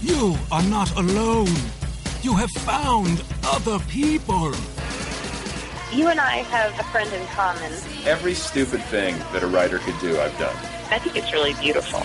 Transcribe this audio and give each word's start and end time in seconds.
You 0.00 0.36
are 0.50 0.62
not 0.64 0.94
alone. 0.96 1.54
You 2.22 2.34
have 2.34 2.50
found 2.50 3.22
other 3.44 3.78
people. 3.88 4.52
You 5.92 6.08
and 6.08 6.18
I 6.18 6.38
have 6.38 6.78
a 6.80 6.84
friend 6.84 7.12
in 7.12 7.26
common. 7.28 7.72
Every 8.04 8.34
stupid 8.34 8.82
thing 8.84 9.18
that 9.32 9.42
a 9.42 9.46
writer 9.46 9.78
could 9.78 9.98
do, 10.00 10.18
I've 10.18 10.36
done. 10.38 10.56
I 10.90 10.98
think 10.98 11.16
it's 11.16 11.32
really 11.32 11.54
beautiful. 11.54 12.00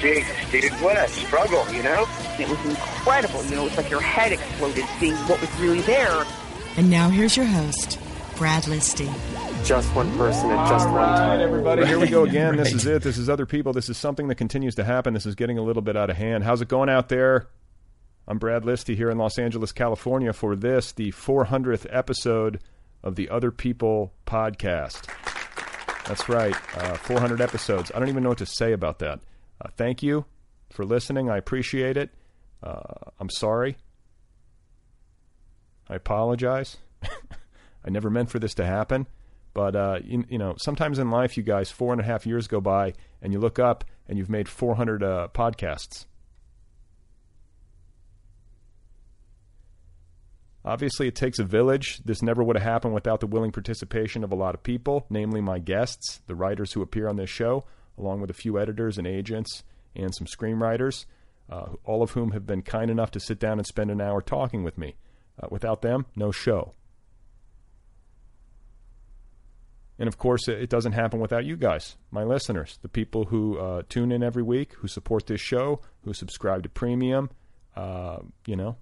Jesus, 0.00 0.50
dude, 0.50 0.72
what 0.80 0.96
a 0.96 1.08
struggle, 1.08 1.70
you 1.72 1.82
know? 1.82 2.06
It 2.38 2.48
was 2.48 2.58
incredible. 2.64 3.44
You 3.44 3.56
know, 3.56 3.66
it's 3.66 3.76
like 3.76 3.90
your 3.90 4.00
head 4.00 4.32
exploded 4.32 4.84
seeing 4.98 5.14
what 5.14 5.40
was 5.40 5.50
really 5.60 5.82
there. 5.82 6.24
And 6.76 6.90
now 6.90 7.08
here's 7.10 7.36
your 7.36 7.46
host, 7.46 7.98
Brad 8.36 8.62
Listi. 8.64 9.12
Just 9.64 9.94
one 9.94 10.10
person 10.16 10.50
at 10.50 10.68
just 10.68 10.86
All 10.86 10.94
one 10.94 11.02
right, 11.02 11.16
time. 11.18 11.40
everybody, 11.40 11.84
here 11.86 11.98
we 11.98 12.08
go 12.08 12.24
again. 12.26 12.56
This 12.56 12.72
is 12.72 12.86
it. 12.86 13.02
This 13.02 13.18
is 13.18 13.28
other 13.28 13.44
people. 13.44 13.72
This 13.74 13.90
is 13.90 13.98
something 13.98 14.28
that 14.28 14.36
continues 14.36 14.74
to 14.76 14.84
happen. 14.84 15.12
This 15.12 15.26
is 15.26 15.34
getting 15.34 15.58
a 15.58 15.62
little 15.62 15.82
bit 15.82 15.96
out 15.96 16.08
of 16.08 16.16
hand. 16.16 16.44
How's 16.44 16.62
it 16.62 16.68
going 16.68 16.88
out 16.88 17.08
there? 17.10 17.48
I'm 18.26 18.38
Brad 18.38 18.62
Listi 18.62 18.96
here 18.96 19.10
in 19.10 19.18
Los 19.18 19.38
Angeles, 19.38 19.72
California, 19.72 20.32
for 20.32 20.56
this, 20.56 20.92
the 20.92 21.10
400th 21.12 21.86
episode 21.90 22.60
of 23.02 23.16
the 23.16 23.28
Other 23.28 23.50
People 23.50 24.14
podcast. 24.26 25.06
That's 26.06 26.28
right, 26.28 26.54
uh, 26.76 26.94
400 26.94 27.40
episodes. 27.40 27.92
I 27.94 27.98
don't 27.98 28.08
even 28.08 28.22
know 28.22 28.30
what 28.30 28.38
to 28.38 28.46
say 28.46 28.72
about 28.72 29.00
that. 29.00 29.20
Uh, 29.60 29.68
thank 29.76 30.02
you 30.02 30.24
for 30.70 30.84
listening. 30.84 31.28
I 31.28 31.36
appreciate 31.36 31.96
it. 31.96 32.10
Uh, 32.62 33.10
I'm 33.18 33.30
sorry. 33.30 33.76
I 35.88 35.96
apologize. 35.96 36.76
I 37.02 37.90
never 37.90 38.10
meant 38.10 38.30
for 38.30 38.38
this 38.38 38.54
to 38.54 38.64
happen. 38.64 39.06
But 39.52 39.74
uh, 39.74 39.98
you, 40.04 40.24
you 40.28 40.38
know, 40.38 40.54
sometimes 40.58 40.98
in 40.98 41.10
life, 41.10 41.36
you 41.36 41.42
guys, 41.42 41.70
four 41.70 41.92
and 41.92 42.00
a 42.00 42.04
half 42.04 42.26
years 42.26 42.46
go 42.46 42.60
by, 42.60 42.94
and 43.20 43.32
you 43.32 43.40
look 43.40 43.58
up 43.58 43.84
and 44.08 44.16
you've 44.16 44.30
made 44.30 44.48
400 44.48 45.02
uh, 45.02 45.28
podcasts. 45.34 46.06
Obviously, 50.64 51.08
it 51.08 51.14
takes 51.14 51.38
a 51.38 51.44
village. 51.44 52.02
This 52.04 52.22
never 52.22 52.44
would 52.44 52.56
have 52.56 52.62
happened 52.62 52.94
without 52.94 53.20
the 53.20 53.26
willing 53.26 53.50
participation 53.50 54.22
of 54.22 54.30
a 54.30 54.34
lot 54.36 54.54
of 54.54 54.62
people, 54.62 55.06
namely 55.08 55.40
my 55.40 55.58
guests, 55.58 56.20
the 56.26 56.34
writers 56.34 56.72
who 56.72 56.82
appear 56.82 57.08
on 57.08 57.16
this 57.16 57.30
show, 57.30 57.64
along 58.00 58.20
with 58.20 58.30
a 58.30 58.34
few 58.34 58.58
editors 58.58 58.98
and 58.98 59.06
agents 59.06 59.62
and 59.94 60.14
some 60.14 60.26
screenwriters, 60.26 61.04
uh, 61.50 61.66
all 61.84 62.02
of 62.02 62.12
whom 62.12 62.32
have 62.32 62.46
been 62.46 62.62
kind 62.62 62.90
enough 62.90 63.10
to 63.10 63.20
sit 63.20 63.38
down 63.38 63.58
and 63.58 63.66
spend 63.66 63.90
an 63.90 64.00
hour 64.00 64.20
talking 64.20 64.62
with 64.64 64.78
me. 64.78 64.94
Uh, 65.42 65.46
without 65.50 65.80
them, 65.80 66.06
no 66.16 66.30
show. 66.30 66.74
And 69.98 70.08
of 70.08 70.16
course, 70.16 70.48
it 70.48 70.70
doesn't 70.70 70.92
happen 70.92 71.20
without 71.20 71.44
you 71.44 71.56
guys, 71.56 71.96
my 72.10 72.24
listeners, 72.24 72.78
the 72.80 72.88
people 72.88 73.26
who 73.26 73.58
uh, 73.58 73.82
tune 73.88 74.12
in 74.12 74.22
every 74.22 74.42
week, 74.42 74.72
who 74.74 74.88
support 74.88 75.26
this 75.26 75.42
show, 75.42 75.80
who 76.04 76.14
subscribe 76.14 76.62
to 76.62 76.68
premium. 76.70 77.30
Uh, 77.76 78.18
you 78.46 78.56
know, 78.56 78.76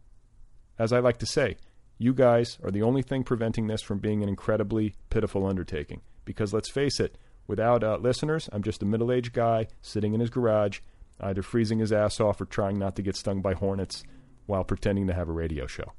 as 0.78 0.92
I 0.92 1.00
like 1.00 1.18
to 1.18 1.26
say, 1.26 1.56
you 1.98 2.14
guys 2.14 2.58
are 2.62 2.70
the 2.70 2.82
only 2.82 3.02
thing 3.02 3.24
preventing 3.24 3.66
this 3.66 3.82
from 3.82 3.98
being 3.98 4.22
an 4.22 4.28
incredibly 4.28 4.94
pitiful 5.10 5.44
undertaking. 5.44 6.02
Because 6.24 6.52
let's 6.52 6.70
face 6.70 7.00
it, 7.00 7.18
without 7.48 7.82
uh, 7.82 7.97
listeners, 7.97 8.48
I'm 8.53 8.62
just 8.62 8.82
a 8.82 8.86
middle 8.86 9.10
aged 9.10 9.32
guy 9.32 9.66
sitting 9.82 10.14
in 10.14 10.20
his 10.20 10.31
garage, 10.31 10.78
either 11.20 11.42
freezing 11.42 11.81
his 11.81 11.92
ass 11.92 12.20
off 12.20 12.41
or 12.41 12.44
trying 12.44 12.78
not 12.78 12.94
to 12.97 13.03
get 13.03 13.16
stung 13.16 13.42
by 13.42 13.54
hornets 13.54 14.04
while 14.47 14.62
pretending 14.62 15.09
to 15.09 15.14
have 15.14 15.28
a 15.28 15.32
radio 15.32 15.66
show. 15.66 15.92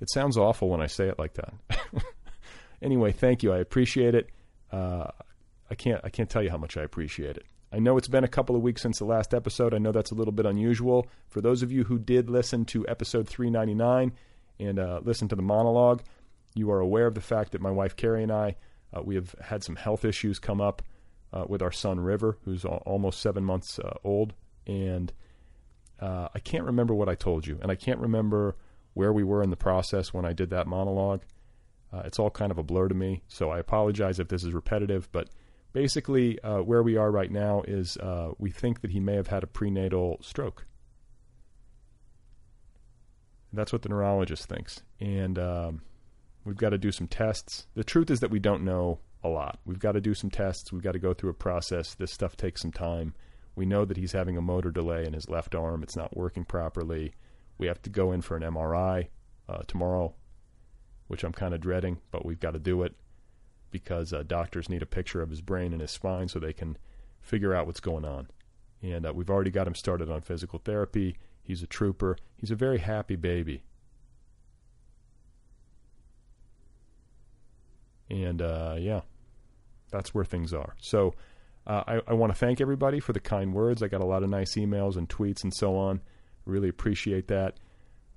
It 0.00 0.10
sounds 0.10 0.36
awful 0.36 0.68
when 0.68 0.80
I 0.80 0.86
say 0.86 1.08
it 1.08 1.18
like 1.18 1.34
that. 1.34 1.54
anyway, 2.82 3.12
thank 3.12 3.42
you. 3.42 3.52
I 3.52 3.58
appreciate 3.58 4.14
it. 4.14 4.30
Uh, 4.70 5.06
I 5.70 5.74
can't 5.74 6.00
I 6.04 6.08
can't 6.08 6.30
tell 6.30 6.42
you 6.42 6.50
how 6.50 6.58
much 6.58 6.76
I 6.76 6.82
appreciate 6.82 7.36
it. 7.36 7.44
I 7.72 7.78
know 7.78 7.98
it's 7.98 8.08
been 8.08 8.24
a 8.24 8.28
couple 8.28 8.56
of 8.56 8.62
weeks 8.62 8.80
since 8.80 8.98
the 8.98 9.04
last 9.04 9.34
episode. 9.34 9.74
I 9.74 9.78
know 9.78 9.92
that's 9.92 10.10
a 10.10 10.14
little 10.14 10.32
bit 10.32 10.46
unusual. 10.46 11.06
For 11.28 11.40
those 11.40 11.62
of 11.62 11.70
you 11.70 11.84
who 11.84 11.98
did 11.98 12.30
listen 12.30 12.64
to 12.66 12.86
episode 12.88 13.28
399 13.28 14.12
and 14.60 14.78
uh, 14.78 15.00
listen 15.02 15.28
to 15.28 15.36
the 15.36 15.42
monologue, 15.42 16.02
you 16.58 16.70
are 16.70 16.80
aware 16.80 17.06
of 17.06 17.14
the 17.14 17.20
fact 17.20 17.52
that 17.52 17.60
my 17.60 17.70
wife 17.70 17.96
Carrie 17.96 18.22
and 18.22 18.32
I 18.32 18.56
uh, 18.92 19.02
we 19.02 19.14
have 19.14 19.34
had 19.40 19.62
some 19.62 19.76
health 19.76 20.04
issues 20.04 20.38
come 20.38 20.60
up 20.60 20.82
uh, 21.32 21.44
with 21.46 21.62
our 21.62 21.72
son 21.72 22.00
River, 22.00 22.38
who's 22.44 22.64
al- 22.64 22.82
almost 22.86 23.20
seven 23.20 23.44
months 23.44 23.78
uh, 23.78 23.94
old, 24.02 24.34
and 24.66 25.12
uh, 26.00 26.28
I 26.34 26.38
can't 26.38 26.64
remember 26.64 26.94
what 26.94 27.08
I 27.08 27.14
told 27.14 27.46
you, 27.46 27.58
and 27.60 27.70
I 27.70 27.74
can't 27.74 28.00
remember 28.00 28.56
where 28.94 29.12
we 29.12 29.24
were 29.24 29.42
in 29.42 29.50
the 29.50 29.56
process 29.56 30.12
when 30.12 30.24
I 30.24 30.32
did 30.32 30.50
that 30.50 30.66
monologue. 30.66 31.22
Uh, 31.92 32.02
it's 32.04 32.18
all 32.18 32.30
kind 32.30 32.50
of 32.50 32.58
a 32.58 32.62
blur 32.62 32.88
to 32.88 32.94
me, 32.94 33.22
so 33.28 33.50
I 33.50 33.58
apologize 33.58 34.18
if 34.18 34.28
this 34.28 34.44
is 34.44 34.52
repetitive, 34.52 35.08
but 35.12 35.28
basically, 35.72 36.40
uh, 36.40 36.58
where 36.58 36.82
we 36.82 36.96
are 36.96 37.10
right 37.10 37.30
now 37.30 37.62
is 37.66 37.98
we 38.38 38.50
think 38.50 38.80
that 38.80 38.90
he 38.90 39.00
may 39.00 39.14
have 39.14 39.28
had 39.28 39.42
a 39.42 39.46
prenatal 39.46 40.18
stroke. 40.22 40.64
That's 43.52 43.72
what 43.72 43.80
the 43.80 43.88
neurologist 43.88 44.46
thinks. 44.46 44.82
And 45.00 45.38
um, 45.38 45.82
we've 46.48 46.56
got 46.56 46.70
to 46.70 46.78
do 46.78 46.90
some 46.90 47.06
tests. 47.06 47.66
The 47.74 47.84
truth 47.84 48.10
is 48.10 48.20
that 48.20 48.30
we 48.30 48.38
don't 48.38 48.64
know 48.64 49.00
a 49.22 49.28
lot. 49.28 49.60
We've 49.66 49.78
got 49.78 49.92
to 49.92 50.00
do 50.00 50.14
some 50.14 50.30
tests. 50.30 50.72
We've 50.72 50.82
got 50.82 50.92
to 50.92 50.98
go 50.98 51.12
through 51.12 51.30
a 51.30 51.34
process. 51.34 51.94
This 51.94 52.10
stuff 52.10 52.36
takes 52.36 52.62
some 52.62 52.72
time. 52.72 53.14
We 53.54 53.66
know 53.66 53.84
that 53.84 53.98
he's 53.98 54.12
having 54.12 54.36
a 54.38 54.40
motor 54.40 54.70
delay 54.70 55.04
in 55.04 55.12
his 55.12 55.28
left 55.28 55.54
arm. 55.54 55.82
It's 55.82 55.96
not 55.96 56.16
working 56.16 56.44
properly. 56.44 57.12
We 57.58 57.66
have 57.66 57.82
to 57.82 57.90
go 57.90 58.12
in 58.12 58.22
for 58.22 58.36
an 58.36 58.42
MRI 58.42 59.08
uh, 59.46 59.62
tomorrow, 59.66 60.14
which 61.08 61.22
I'm 61.22 61.32
kind 61.32 61.52
of 61.52 61.60
dreading, 61.60 61.98
but 62.10 62.24
we've 62.24 62.40
got 62.40 62.52
to 62.52 62.58
do 62.58 62.82
it 62.82 62.94
because 63.70 64.14
uh, 64.14 64.22
doctors 64.26 64.70
need 64.70 64.82
a 64.82 64.86
picture 64.86 65.20
of 65.20 65.28
his 65.28 65.42
brain 65.42 65.72
and 65.72 65.82
his 65.82 65.90
spine 65.90 66.28
so 66.28 66.38
they 66.38 66.54
can 66.54 66.78
figure 67.20 67.54
out 67.54 67.66
what's 67.66 67.80
going 67.80 68.06
on. 68.06 68.28
And 68.80 69.04
uh, 69.04 69.12
we've 69.12 69.28
already 69.28 69.50
got 69.50 69.66
him 69.66 69.74
started 69.74 70.08
on 70.08 70.22
physical 70.22 70.60
therapy. 70.60 71.18
He's 71.42 71.62
a 71.62 71.66
trooper. 71.66 72.16
He's 72.38 72.50
a 72.50 72.56
very 72.56 72.78
happy 72.78 73.16
baby. 73.16 73.64
And 78.10 78.40
uh, 78.40 78.76
yeah, 78.78 79.00
that's 79.90 80.14
where 80.14 80.24
things 80.24 80.52
are. 80.52 80.74
So 80.80 81.14
uh, 81.66 81.84
I, 81.86 82.00
I 82.08 82.14
want 82.14 82.32
to 82.32 82.38
thank 82.38 82.60
everybody 82.60 83.00
for 83.00 83.12
the 83.12 83.20
kind 83.20 83.52
words. 83.52 83.82
I 83.82 83.88
got 83.88 84.00
a 84.00 84.06
lot 84.06 84.22
of 84.22 84.30
nice 84.30 84.54
emails 84.56 84.96
and 84.96 85.08
tweets 85.08 85.44
and 85.44 85.54
so 85.54 85.76
on. 85.76 86.00
Really 86.46 86.68
appreciate 86.68 87.28
that. 87.28 87.58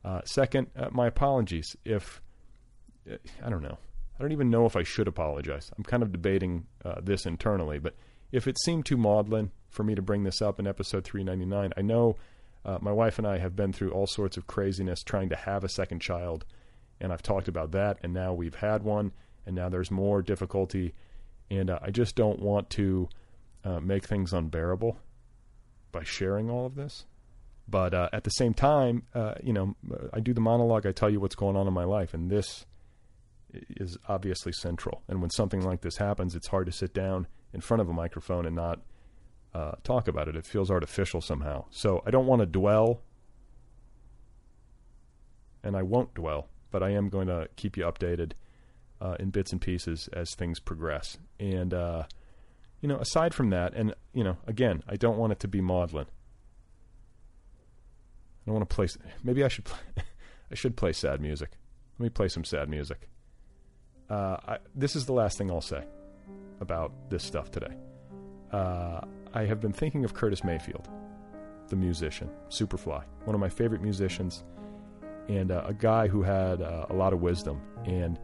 Uh, 0.03 0.21
second, 0.23 0.67
uh, 0.75 0.87
my 0.91 1.07
apologies 1.07 1.75
if 1.83 2.21
uh, 3.09 3.17
I 3.43 3.49
don't 3.49 3.61
know. 3.61 3.77
I 4.17 4.21
don't 4.21 4.31
even 4.31 4.49
know 4.49 4.65
if 4.65 4.75
I 4.75 4.83
should 4.83 5.07
apologize. 5.07 5.71
I'm 5.77 5.83
kind 5.83 6.03
of 6.03 6.11
debating 6.11 6.67
uh, 6.85 7.01
this 7.01 7.25
internally, 7.25 7.79
but 7.79 7.95
if 8.31 8.47
it 8.47 8.57
seemed 8.59 8.85
too 8.85 8.97
maudlin 8.97 9.51
for 9.69 9.83
me 9.83 9.95
to 9.95 10.01
bring 10.01 10.23
this 10.23 10.41
up 10.41 10.59
in 10.59 10.67
episode 10.67 11.03
399, 11.03 11.73
I 11.75 11.81
know 11.81 12.15
my 12.81 12.91
wife 12.91 13.17
and 13.17 13.25
I 13.25 13.39
have 13.39 13.55
been 13.55 13.73
through 13.73 13.91
all 13.91 14.05
sorts 14.05 14.37
of 14.37 14.45
craziness 14.45 15.01
trying 15.01 15.29
to 15.29 15.35
have 15.35 15.63
a 15.63 15.69
second 15.69 16.01
child, 16.01 16.45
and 16.99 17.11
I've 17.11 17.23
talked 17.23 17.47
about 17.47 17.71
that, 17.71 17.97
and 18.03 18.13
now 18.13 18.33
we've 18.33 18.53
had 18.53 18.83
one, 18.83 19.11
and 19.45 19.55
now 19.55 19.69
there's 19.69 19.91
more 19.91 20.21
difficulty, 20.21 20.93
and 21.49 21.69
uh, 21.69 21.79
I 21.81 21.91
just 21.91 22.15
don't 22.15 22.39
want 22.39 22.69
to 22.71 23.09
uh, 23.63 23.79
make 23.79 24.05
things 24.05 24.33
unbearable 24.33 24.97
by 25.91 26.03
sharing 26.03 26.49
all 26.49 26.65
of 26.65 26.75
this. 26.75 27.05
But 27.67 27.93
uh, 27.93 28.09
at 28.11 28.23
the 28.23 28.31
same 28.31 28.53
time, 28.53 29.03
uh, 29.13 29.35
you 29.43 29.53
know, 29.53 29.75
I 30.13 30.19
do 30.19 30.33
the 30.33 30.41
monologue. 30.41 30.85
I 30.85 30.91
tell 30.91 31.09
you 31.09 31.19
what's 31.19 31.35
going 31.35 31.55
on 31.55 31.67
in 31.67 31.73
my 31.73 31.85
life, 31.85 32.13
and 32.13 32.29
this 32.29 32.65
is 33.77 33.97
obviously 34.07 34.51
central. 34.51 35.03
And 35.07 35.21
when 35.21 35.29
something 35.29 35.61
like 35.61 35.81
this 35.81 35.97
happens, 35.97 36.35
it's 36.35 36.47
hard 36.47 36.65
to 36.65 36.71
sit 36.71 36.93
down 36.93 37.27
in 37.53 37.61
front 37.61 37.81
of 37.81 37.89
a 37.89 37.93
microphone 37.93 38.45
and 38.45 38.55
not 38.55 38.79
uh, 39.53 39.73
talk 39.83 40.07
about 40.07 40.27
it. 40.27 40.35
It 40.35 40.45
feels 40.45 40.71
artificial 40.71 41.21
somehow. 41.21 41.65
So 41.69 42.01
I 42.05 42.11
don't 42.11 42.27
want 42.27 42.41
to 42.41 42.45
dwell, 42.45 43.01
and 45.63 45.75
I 45.75 45.83
won't 45.83 46.13
dwell, 46.13 46.47
but 46.71 46.81
I 46.83 46.91
am 46.91 47.09
going 47.09 47.27
to 47.27 47.47
keep 47.55 47.77
you 47.77 47.83
updated 47.83 48.33
uh, 49.01 49.15
in 49.19 49.31
bits 49.31 49.51
and 49.51 49.59
pieces 49.59 50.07
as 50.13 50.33
things 50.35 50.59
progress. 50.59 51.17
And 51.39 51.73
uh, 51.73 52.03
you 52.79 52.87
know, 52.87 52.97
aside 52.97 53.33
from 53.33 53.49
that, 53.49 53.73
and 53.73 53.95
you 54.13 54.23
know, 54.23 54.37
again, 54.47 54.83
I 54.87 54.95
don't 54.95 55.17
want 55.17 55.33
it 55.33 55.39
to 55.41 55.47
be 55.47 55.59
maudlin. 55.59 56.05
I 58.43 58.45
don't 58.45 58.55
want 58.55 58.69
to 58.69 58.75
play. 58.75 58.87
Maybe 59.23 59.43
I 59.43 59.47
should. 59.47 59.65
Play, 59.65 59.79
I 60.51 60.55
should 60.55 60.75
play 60.75 60.93
sad 60.93 61.21
music. 61.21 61.51
Let 61.97 62.03
me 62.03 62.09
play 62.09 62.27
some 62.27 62.43
sad 62.43 62.69
music. 62.69 63.07
Uh, 64.09 64.37
I, 64.45 64.57
this 64.75 64.95
is 64.95 65.05
the 65.05 65.13
last 65.13 65.37
thing 65.37 65.49
I'll 65.49 65.61
say 65.61 65.83
about 66.59 66.91
this 67.09 67.23
stuff 67.23 67.51
today. 67.51 67.73
Uh, 68.51 69.01
I 69.33 69.45
have 69.45 69.61
been 69.61 69.71
thinking 69.71 70.03
of 70.03 70.13
Curtis 70.13 70.43
Mayfield, 70.43 70.89
the 71.69 71.77
musician, 71.77 72.29
Superfly, 72.49 73.03
one 73.23 73.33
of 73.33 73.39
my 73.39 73.47
favorite 73.47 73.81
musicians, 73.81 74.43
and 75.29 75.51
uh, 75.51 75.63
a 75.65 75.73
guy 75.73 76.07
who 76.09 76.21
had 76.21 76.61
uh, 76.61 76.87
a 76.89 76.93
lot 76.93 77.13
of 77.13 77.21
wisdom 77.21 77.61
and 77.85 78.19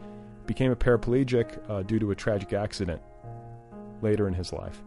became 0.48 0.72
a 0.72 0.76
paraplegic 0.76 1.60
uh, 1.70 1.84
due 1.84 2.00
to 2.00 2.12
a 2.12 2.16
tragic 2.16 2.54
accident 2.54 3.02
later 4.02 4.28
in 4.28 4.34
his 4.34 4.52
life. 4.54 4.82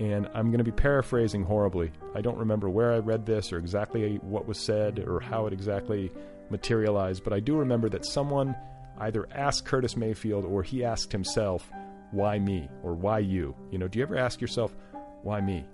And 0.00 0.28
I'm 0.34 0.46
going 0.46 0.58
to 0.58 0.64
be 0.64 0.72
paraphrasing 0.72 1.44
horribly. 1.44 1.92
I 2.16 2.20
don't 2.20 2.38
remember 2.38 2.68
where 2.68 2.92
I 2.92 2.98
read 2.98 3.24
this 3.24 3.52
or 3.52 3.58
exactly 3.58 4.16
what 4.16 4.48
was 4.48 4.58
said 4.58 4.98
or 4.98 5.20
how 5.20 5.46
it 5.46 5.52
exactly 5.52 6.10
materialized, 6.50 7.22
but 7.22 7.32
I 7.32 7.40
do 7.40 7.56
remember 7.56 7.88
that 7.90 8.04
someone 8.04 8.56
either 8.98 9.28
asked 9.32 9.64
Curtis 9.64 9.96
Mayfield 9.96 10.44
or 10.44 10.62
he 10.62 10.84
asked 10.84 11.12
himself, 11.12 11.70
why 12.10 12.38
me? 12.38 12.68
Or 12.82 12.94
why 12.94 13.20
you? 13.20 13.54
You 13.70 13.78
know, 13.78 13.88
do 13.88 13.98
you 13.98 14.04
ever 14.04 14.16
ask 14.16 14.40
yourself, 14.40 14.74
why 15.22 15.40
me? 15.40 15.64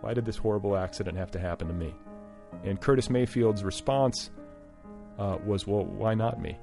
Why 0.00 0.14
did 0.14 0.24
this 0.24 0.36
horrible 0.36 0.76
accident 0.76 1.16
have 1.16 1.30
to 1.32 1.38
happen 1.38 1.68
to 1.68 1.74
me? 1.74 1.94
And 2.64 2.80
Curtis 2.80 3.10
Mayfield's 3.10 3.62
response 3.62 4.30
uh, 5.18 5.38
was, 5.44 5.66
well, 5.66 5.84
why 5.84 6.14
not 6.14 6.40
me? 6.40 6.58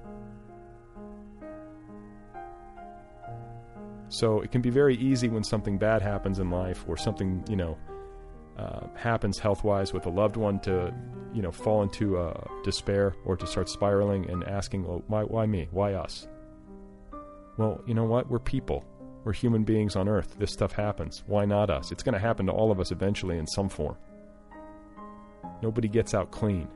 So 4.09 4.41
it 4.41 4.51
can 4.51 4.61
be 4.61 4.69
very 4.69 4.95
easy 4.95 5.27
when 5.27 5.43
something 5.43 5.77
bad 5.77 6.01
happens 6.01 6.39
in 6.39 6.49
life 6.49 6.85
or 6.87 6.95
something, 6.97 7.43
you 7.49 7.55
know, 7.55 7.77
uh, 8.57 8.87
happens 8.95 9.37
health 9.37 9.63
wise 9.63 9.93
with 9.93 10.05
a 10.05 10.09
loved 10.09 10.37
one 10.37 10.59
to, 10.61 10.93
you 11.33 11.41
know, 11.41 11.51
fall 11.51 11.83
into 11.83 12.17
uh, 12.17 12.41
despair 12.63 13.15
or 13.25 13.35
to 13.35 13.45
start 13.45 13.69
spiraling 13.69 14.29
and 14.29 14.43
asking, 14.45 14.85
well, 14.85 15.03
why, 15.07 15.23
why 15.23 15.45
me? 15.45 15.67
Why 15.71 15.93
us? 15.93 16.27
Well, 17.57 17.81
you 17.85 17.93
know 17.93 18.05
what? 18.05 18.29
We're 18.29 18.39
people. 18.39 18.83
We're 19.23 19.33
human 19.33 19.63
beings 19.63 19.95
on 19.95 20.07
earth. 20.07 20.35
This 20.39 20.53
stuff 20.53 20.71
happens. 20.71 21.23
Why 21.27 21.45
not 21.45 21.69
us? 21.69 21.91
It's 21.91 22.03
going 22.03 22.13
to 22.13 22.19
happen 22.19 22.45
to 22.45 22.51
all 22.51 22.71
of 22.71 22.79
us 22.79 22.91
eventually 22.91 23.37
in 23.37 23.45
some 23.45 23.67
form. 23.67 23.97
Nobody 25.61 25.87
gets 25.87 26.13
out 26.13 26.31
clean. 26.31 26.67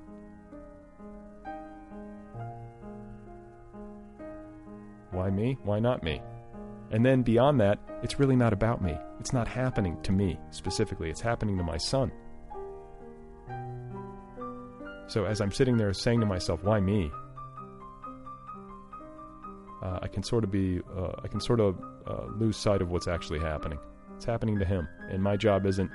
Why 5.12 5.30
me? 5.30 5.58
Why 5.64 5.80
not 5.80 6.04
me? 6.04 6.22
And 6.92 7.06
then 7.06 7.22
beyond 7.22 7.60
that, 7.62 7.80
it's 8.04 8.20
really 8.20 8.36
not 8.36 8.54
about 8.54 8.82
me. 8.82 8.98
It's 9.20 9.34
not 9.34 9.48
happening 9.48 9.98
to 10.04 10.12
me 10.12 10.38
specifically, 10.52 11.10
it's 11.10 11.22
happening 11.22 11.58
to 11.58 11.64
my 11.64 11.78
son. 11.78 12.12
So 15.08 15.26
as 15.26 15.42
I'm 15.42 15.52
sitting 15.52 15.78
there 15.78 15.94
saying 15.94 16.20
to 16.22 16.26
myself, 16.26 16.64
why 16.64 16.80
me? 16.80 17.12
Uh, 19.82 20.00
I 20.02 20.08
can 20.08 20.22
sort 20.22 20.44
of 20.44 20.52
be, 20.52 20.80
uh, 20.96 21.14
I 21.24 21.28
can 21.28 21.40
sort 21.40 21.60
of 21.60 21.78
uh, 22.08 22.26
lose 22.38 22.56
sight 22.56 22.82
of 22.82 22.92
what's 22.92 23.08
actually 23.08 23.40
happening. 23.40 23.80
It's 24.16 24.26
happening 24.26 24.60
to 24.60 24.66
him, 24.66 24.88
and 25.10 25.24
my 25.24 25.36
job 25.36 25.66
isn't 25.66 25.90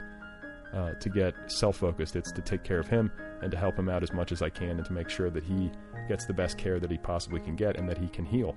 uh, 0.75 0.95
to 0.95 1.09
get 1.09 1.35
self-focused. 1.47 2.17
It's 2.17 2.33
to 2.33 2.43
take 2.43 2.65
care 2.65 2.81
of 2.81 2.89
him 2.89 3.13
and 3.43 3.51
to 3.53 3.57
help 3.57 3.79
him 3.79 3.89
out 3.89 4.03
as 4.03 4.13
much 4.13 4.33
as 4.33 4.43
I 4.43 4.49
can, 4.49 4.71
and 4.71 4.85
to 4.85 4.93
make 4.93 5.09
sure 5.09 5.31
that 5.31 5.45
he 5.45 5.71
gets 6.09 6.27
the 6.27 6.33
best 6.33 6.59
care 6.59 6.81
that 6.81 6.91
he 6.91 6.99
possibly 6.99 7.41
can 7.41 7.55
get, 7.55 7.77
and 7.77 7.89
that 7.89 7.99
he 7.99 8.09
can 8.09 8.25
heal. 8.25 8.57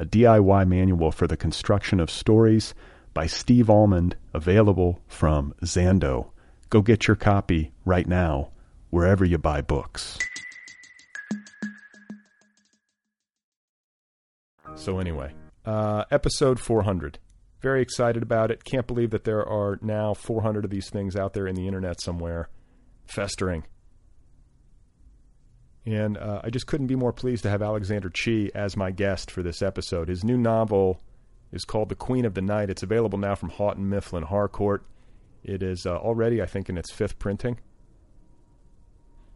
a 0.00 0.06
DIY 0.06 0.66
manual 0.66 1.12
for 1.12 1.26
the 1.26 1.36
construction 1.36 2.00
of 2.00 2.10
stories 2.10 2.74
by 3.12 3.26
Steve 3.26 3.68
Almond, 3.68 4.16
available 4.32 4.98
from 5.06 5.52
Zando. 5.62 6.30
Go 6.70 6.80
get 6.80 7.06
your 7.06 7.16
copy 7.16 7.72
right 7.84 8.08
now, 8.08 8.48
wherever 8.88 9.26
you 9.26 9.36
buy 9.36 9.60
books. 9.60 10.16
So, 14.74 14.98
anyway, 14.98 15.34
uh, 15.66 16.04
episode 16.10 16.58
400. 16.58 17.18
Very 17.60 17.82
excited 17.82 18.22
about 18.22 18.50
it. 18.50 18.64
Can't 18.64 18.86
believe 18.86 19.10
that 19.10 19.24
there 19.24 19.46
are 19.46 19.78
now 19.82 20.14
400 20.14 20.64
of 20.64 20.70
these 20.70 20.88
things 20.88 21.14
out 21.14 21.34
there 21.34 21.46
in 21.46 21.54
the 21.54 21.66
internet 21.66 22.00
somewhere, 22.00 22.48
festering. 23.04 23.64
And 25.86 26.18
uh, 26.18 26.42
I 26.44 26.50
just 26.50 26.66
couldn't 26.66 26.88
be 26.88 26.96
more 26.96 27.12
pleased 27.12 27.42
to 27.44 27.50
have 27.50 27.62
Alexander 27.62 28.10
Chee 28.10 28.50
as 28.54 28.76
my 28.76 28.90
guest 28.90 29.30
for 29.30 29.42
this 29.42 29.62
episode. 29.62 30.08
His 30.08 30.22
new 30.22 30.36
novel 30.36 31.00
is 31.52 31.64
called 31.64 31.88
The 31.88 31.94
Queen 31.94 32.24
of 32.24 32.34
the 32.34 32.42
Night. 32.42 32.70
It's 32.70 32.82
available 32.82 33.18
now 33.18 33.34
from 33.34 33.50
Houghton 33.50 33.88
Mifflin 33.88 34.24
Harcourt. 34.24 34.84
It 35.42 35.62
is 35.62 35.86
uh, 35.86 35.96
already, 35.96 36.42
I 36.42 36.46
think, 36.46 36.68
in 36.68 36.76
its 36.76 36.92
fifth 36.92 37.18
printing. 37.18 37.58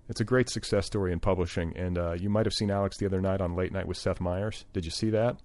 It's 0.08 0.20
a 0.20 0.24
great 0.24 0.50
success 0.50 0.84
story 0.84 1.12
in 1.12 1.20
publishing, 1.20 1.74
and 1.76 1.96
uh, 1.96 2.12
you 2.12 2.28
might 2.28 2.44
have 2.44 2.52
seen 2.52 2.70
Alex 2.70 2.98
the 2.98 3.06
other 3.06 3.22
night 3.22 3.40
on 3.40 3.56
Late 3.56 3.72
Night 3.72 3.88
with 3.88 3.96
Seth 3.96 4.20
Meyers. 4.20 4.66
Did 4.74 4.84
you 4.84 4.90
see 4.90 5.08
that? 5.10 5.38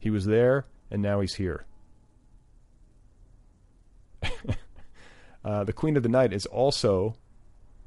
He 0.00 0.10
was 0.10 0.24
there, 0.24 0.66
and 0.90 1.00
now 1.00 1.20
he's 1.20 1.34
here. 1.34 1.66
uh, 5.44 5.62
the 5.62 5.72
Queen 5.72 5.96
of 5.96 6.02
the 6.02 6.08
Night 6.08 6.32
is 6.32 6.46
also 6.46 7.14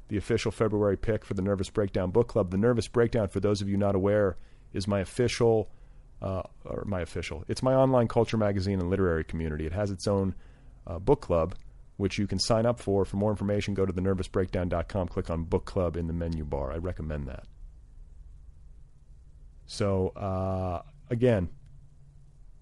the 0.08 0.16
official 0.16 0.50
February 0.50 0.96
pick 0.96 1.24
for 1.24 1.34
the 1.34 1.42
Nervous 1.42 1.70
Breakdown 1.70 2.10
Book 2.10 2.28
Club. 2.28 2.50
The 2.50 2.58
Nervous 2.58 2.88
Breakdown, 2.88 3.28
for 3.28 3.40
those 3.40 3.60
of 3.60 3.68
you 3.68 3.76
not 3.76 3.94
aware, 3.94 4.36
is 4.72 4.86
my 4.86 5.00
official, 5.00 5.70
uh, 6.20 6.42
or 6.64 6.84
my 6.86 7.00
official, 7.00 7.44
it's 7.48 7.62
my 7.62 7.74
online 7.74 8.08
culture 8.08 8.36
magazine 8.36 8.80
and 8.80 8.90
literary 8.90 9.24
community. 9.24 9.66
It 9.66 9.72
has 9.72 9.90
its 9.90 10.06
own 10.06 10.34
uh, 10.86 10.98
book 10.98 11.22
club, 11.22 11.54
which 11.96 12.18
you 12.18 12.26
can 12.26 12.38
sign 12.38 12.66
up 12.66 12.80
for. 12.80 13.04
For 13.04 13.16
more 13.16 13.30
information, 13.30 13.74
go 13.74 13.86
to 13.86 13.92
thenervousbreakdown.com, 13.92 15.08
click 15.08 15.30
on 15.30 15.44
Book 15.44 15.64
Club 15.64 15.96
in 15.96 16.06
the 16.06 16.12
menu 16.12 16.44
bar. 16.44 16.72
I 16.72 16.76
recommend 16.76 17.28
that. 17.28 17.44
So, 19.66 20.08
uh, 20.08 20.82
again, 21.08 21.48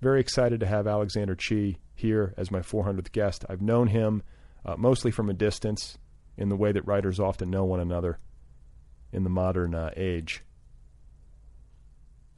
very 0.00 0.20
excited 0.20 0.60
to 0.60 0.66
have 0.66 0.86
Alexander 0.86 1.34
Chee 1.34 1.78
here 1.94 2.34
as 2.36 2.50
my 2.50 2.60
400th 2.60 3.12
guest. 3.12 3.44
I've 3.48 3.62
known 3.62 3.88
him 3.88 4.22
uh, 4.64 4.76
mostly 4.76 5.10
from 5.10 5.28
a 5.28 5.32
distance 5.32 5.98
in 6.36 6.48
the 6.48 6.56
way 6.56 6.72
that 6.72 6.86
writers 6.86 7.20
often 7.20 7.50
know 7.50 7.64
one 7.64 7.80
another 7.80 8.18
in 9.12 9.24
the 9.24 9.30
modern 9.30 9.74
uh, 9.74 9.90
age. 9.96 10.42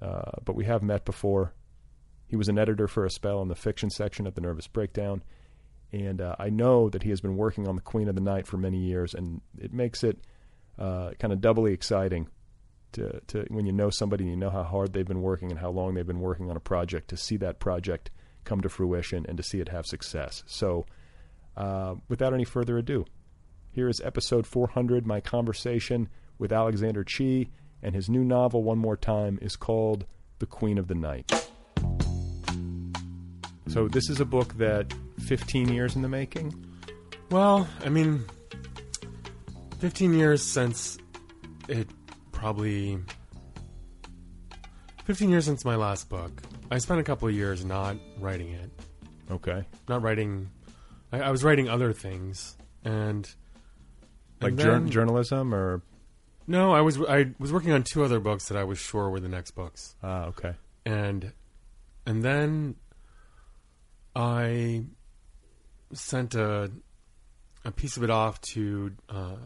Uh, 0.02 0.32
but 0.44 0.56
we 0.56 0.64
have 0.64 0.82
met 0.82 1.04
before. 1.04 1.54
He 2.26 2.36
was 2.36 2.48
an 2.48 2.58
editor 2.58 2.88
for 2.88 3.04
a 3.04 3.10
spell 3.10 3.40
in 3.42 3.48
the 3.48 3.54
fiction 3.54 3.90
section 3.90 4.26
at 4.26 4.34
the 4.34 4.40
Nervous 4.40 4.66
Breakdown, 4.66 5.22
and 5.92 6.20
uh, 6.20 6.34
I 6.38 6.50
know 6.50 6.90
that 6.90 7.04
he 7.04 7.10
has 7.10 7.20
been 7.20 7.36
working 7.36 7.68
on 7.68 7.76
the 7.76 7.82
Queen 7.82 8.08
of 8.08 8.14
the 8.14 8.20
Night 8.20 8.46
for 8.46 8.56
many 8.56 8.78
years, 8.78 9.14
and 9.14 9.40
it 9.58 9.72
makes 9.72 10.02
it 10.02 10.18
uh, 10.78 11.10
kind 11.20 11.32
of 11.32 11.40
doubly 11.40 11.72
exciting 11.72 12.28
to, 12.92 13.20
to 13.28 13.44
when 13.48 13.66
you 13.66 13.72
know 13.72 13.90
somebody 13.90 14.24
and 14.24 14.30
you 14.30 14.36
know 14.36 14.50
how 14.50 14.62
hard 14.62 14.92
they've 14.92 15.06
been 15.06 15.22
working 15.22 15.50
and 15.50 15.60
how 15.60 15.70
long 15.70 15.94
they've 15.94 16.06
been 16.06 16.20
working 16.20 16.50
on 16.50 16.56
a 16.56 16.60
project 16.60 17.08
to 17.08 17.16
see 17.16 17.36
that 17.36 17.60
project 17.60 18.10
come 18.44 18.60
to 18.60 18.68
fruition 18.68 19.24
and 19.28 19.36
to 19.36 19.42
see 19.42 19.60
it 19.60 19.68
have 19.68 19.86
success. 19.86 20.42
So, 20.46 20.86
uh, 21.56 21.94
without 22.08 22.34
any 22.34 22.44
further 22.44 22.78
ado, 22.78 23.04
here 23.74 23.88
is 23.88 24.00
episode 24.02 24.46
400. 24.46 25.04
My 25.04 25.20
conversation 25.20 26.08
with 26.38 26.52
Alexander 26.52 27.02
Chee 27.02 27.50
and 27.82 27.92
his 27.92 28.08
new 28.08 28.22
novel, 28.22 28.62
one 28.62 28.78
more 28.78 28.96
time, 28.96 29.36
is 29.42 29.56
called 29.56 30.06
The 30.38 30.46
Queen 30.46 30.78
of 30.78 30.86
the 30.86 30.94
Night. 30.94 31.30
So, 33.66 33.88
this 33.88 34.08
is 34.08 34.20
a 34.20 34.24
book 34.24 34.56
that 34.58 34.94
15 35.26 35.70
years 35.70 35.96
in 35.96 36.02
the 36.02 36.08
making. 36.08 36.54
Well, 37.30 37.68
I 37.84 37.88
mean, 37.88 38.24
15 39.80 40.14
years 40.14 40.40
since 40.40 40.96
it 41.68 41.88
probably. 42.30 43.00
15 45.04 45.30
years 45.30 45.46
since 45.46 45.64
my 45.64 45.74
last 45.74 46.08
book. 46.08 46.42
I 46.70 46.78
spent 46.78 47.00
a 47.00 47.02
couple 47.04 47.26
of 47.26 47.34
years 47.34 47.64
not 47.64 47.96
writing 48.20 48.50
it. 48.50 48.70
Okay. 49.32 49.64
Not 49.88 50.02
writing. 50.02 50.48
I, 51.12 51.22
I 51.22 51.30
was 51.32 51.42
writing 51.42 51.68
other 51.68 51.92
things. 51.92 52.56
And 52.84 53.28
Like 54.44 54.56
then- 54.56 54.88
journalism 54.90 55.54
or. 55.54 55.82
No, 56.46 56.72
I 56.72 56.82
was 56.82 57.00
I 57.00 57.32
was 57.38 57.52
working 57.52 57.72
on 57.72 57.82
two 57.84 58.04
other 58.04 58.20
books 58.20 58.48
that 58.48 58.58
I 58.58 58.64
was 58.64 58.78
sure 58.78 59.08
were 59.08 59.18
the 59.20 59.28
next 59.30 59.52
books, 59.52 59.96
Ah, 60.02 60.26
okay. 60.26 60.52
and 60.84 61.32
and 62.04 62.22
then 62.22 62.74
I 64.14 64.84
sent 65.92 66.34
a 66.34 66.70
a 67.64 67.70
piece 67.72 67.96
of 67.96 68.02
it 68.02 68.10
off 68.10 68.40
to 68.42 68.92
uh, 69.08 69.36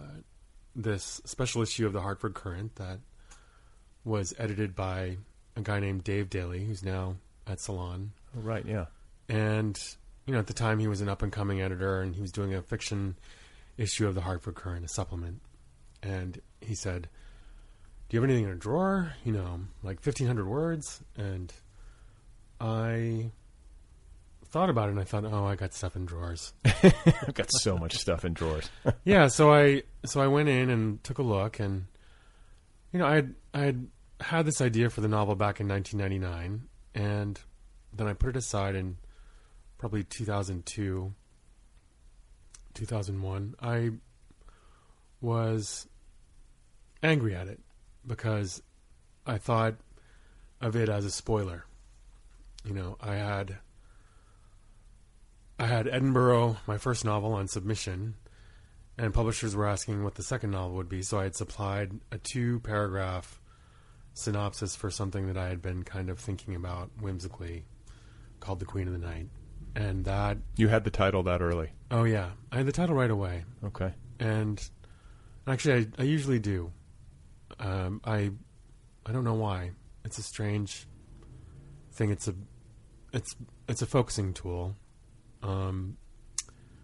this 0.75 1.21
special 1.25 1.63
issue 1.63 1.87
of 1.87 1.93
the 1.93 2.01
Hartford 2.01 2.35
Courant 2.35 2.75
that 2.77 2.99
was 4.05 4.35
edited 4.39 4.75
by 4.75 5.19
a 5.57 5.61
guy 5.61 5.79
named 5.79 6.03
Dave 6.03 6.29
Daley, 6.29 6.65
who's 6.65 6.83
now 6.83 7.15
at 7.47 7.61
Salon. 7.61 8.11
Oh, 8.37 8.41
right, 8.41 8.65
yeah. 8.67 8.87
And 9.29 9.79
you 10.27 10.33
know, 10.33 10.41
at 10.41 10.49
the 10.49 10.53
time, 10.53 10.79
he 10.81 10.89
was 10.89 11.01
an 11.01 11.09
up 11.09 11.23
and 11.23 11.31
coming 11.33 11.61
editor, 11.63 12.01
and 12.03 12.15
he 12.15 12.21
was 12.21 12.33
doing 12.33 12.55
a 12.55 12.61
fiction 12.63 13.17
issue 13.79 14.07
of 14.07 14.15
the 14.15 14.21
Hartford 14.21 14.57
Courant, 14.57 14.85
a 14.85 14.89
supplement. 14.89 15.41
And 16.03 16.41
he 16.61 16.75
said, 16.75 17.09
"Do 18.09 18.17
you 18.17 18.21
have 18.21 18.29
anything 18.29 18.45
in 18.45 18.51
a 18.51 18.57
drawer? 18.57 19.15
You 19.25 19.33
know, 19.33 19.61
like 19.83 20.01
fifteen 20.01 20.27
hundred 20.27 20.47
words?" 20.47 21.01
And 21.17 21.53
I 22.61 23.31
thought 24.47 24.71
about 24.71 24.89
it, 24.89 24.93
and 24.93 25.01
I 25.01 25.05
thought, 25.05 25.25
"Oh, 25.25 25.47
I 25.47 25.57
got 25.57 25.75
stuff 25.75 25.97
in 25.97 26.07
drawers." 26.07 26.53
I've 26.65 27.35
got 27.35 27.51
so 27.51 27.77
much 27.79 27.97
stuff 27.97 28.25
in 28.25 28.35
drawers. 28.35 28.71
yeah, 29.05 29.29
so 29.29 29.53
I 29.53 29.83
so 30.05 30.21
I 30.21 30.27
went 30.27 30.49
in 30.49 30.71
and 30.71 31.03
took 31.03 31.19
a 31.19 31.23
look, 31.23 31.61
and 31.61 31.87
you 32.93 32.99
know, 32.99 33.07
I 33.07 33.15
had 33.17 33.35
I 33.55 33.61
had 33.61 33.87
had 34.21 34.47
this 34.47 34.61
idea 34.61 34.91
for 34.91 35.01
the 35.01 35.09
novel 35.09 35.35
back 35.35 35.61
in 35.61 35.69
1999, 35.69 36.69
and 36.95 37.41
then 37.93 38.07
I 38.07 38.13
put 38.13 38.31
it 38.31 38.37
aside 38.37 38.75
in 38.75 38.97
probably 39.79 40.05
2002, 40.05 41.13
2001. 42.79 43.55
I 43.61 43.91
was 45.21 45.89
angry 47.03 47.35
at 47.35 47.49
it 47.49 47.61
because 48.07 48.63
I 49.27 49.39
thought 49.39 49.75
of 50.61 50.77
it 50.77 50.89
as 50.89 51.05
a 51.05 51.11
spoiler. 51.11 51.65
You 52.65 52.75
know, 52.75 52.97
I 53.01 53.17
had 53.17 53.59
I 55.59 55.67
had 55.67 55.89
Edinburgh, 55.89 56.59
my 56.67 56.79
first 56.79 57.05
novel, 57.05 57.33
on 57.33 57.49
submission, 57.49 58.15
and 58.97 59.13
publishers 59.13 59.57
were 59.57 59.67
asking 59.67 60.05
what 60.05 60.15
the 60.15 60.23
second 60.23 60.53
novel 60.53 60.77
would 60.77 60.89
be. 60.89 61.03
So 61.03 61.19
I 61.19 61.25
had 61.25 61.35
supplied 61.35 61.93
a 62.13 62.19
two 62.19 62.61
paragraph 62.61 63.41
synopsis 64.15 64.77
for 64.77 64.91
something 64.91 65.27
that 65.27 65.37
I 65.37 65.49
had 65.49 65.61
been 65.61 65.83
kind 65.83 66.11
of 66.11 66.19
thinking 66.19 66.55
about 66.55 66.91
whimsically 67.01 67.65
called 68.41 68.61
The 68.61 68.67
Queen 68.67 68.87
of 68.87 68.93
the 68.93 69.05
Night. 69.05 69.27
And 69.81 70.05
that, 70.07 70.39
You 70.57 70.67
had 70.69 70.83
the 70.83 70.91
title 70.91 71.23
that 71.25 71.41
early. 71.41 71.71
oh 71.93 72.03
yeah, 72.05 72.31
I 72.51 72.57
had 72.57 72.67
the 72.67 72.73
title 72.73 72.97
right 72.97 73.11
away. 73.11 73.45
Okay. 73.65 73.93
And 74.19 74.61
actually, 75.47 75.87
I, 75.99 76.03
I 76.03 76.05
usually 76.05 76.41
do. 76.41 76.73
Um, 77.61 78.01
I, 78.05 78.31
I 79.07 79.13
don't 79.13 79.23
know 79.25 79.35
why. 79.35 79.71
It's 80.05 80.19
a 80.19 80.23
strange 80.23 80.87
thing. 81.93 82.11
It's 82.11 82.27
a, 82.27 82.35
it's 83.13 83.37
it's 83.69 83.83
a 83.83 83.87
focusing 83.87 84.33
tool. 84.35 84.75
Um, 85.43 85.97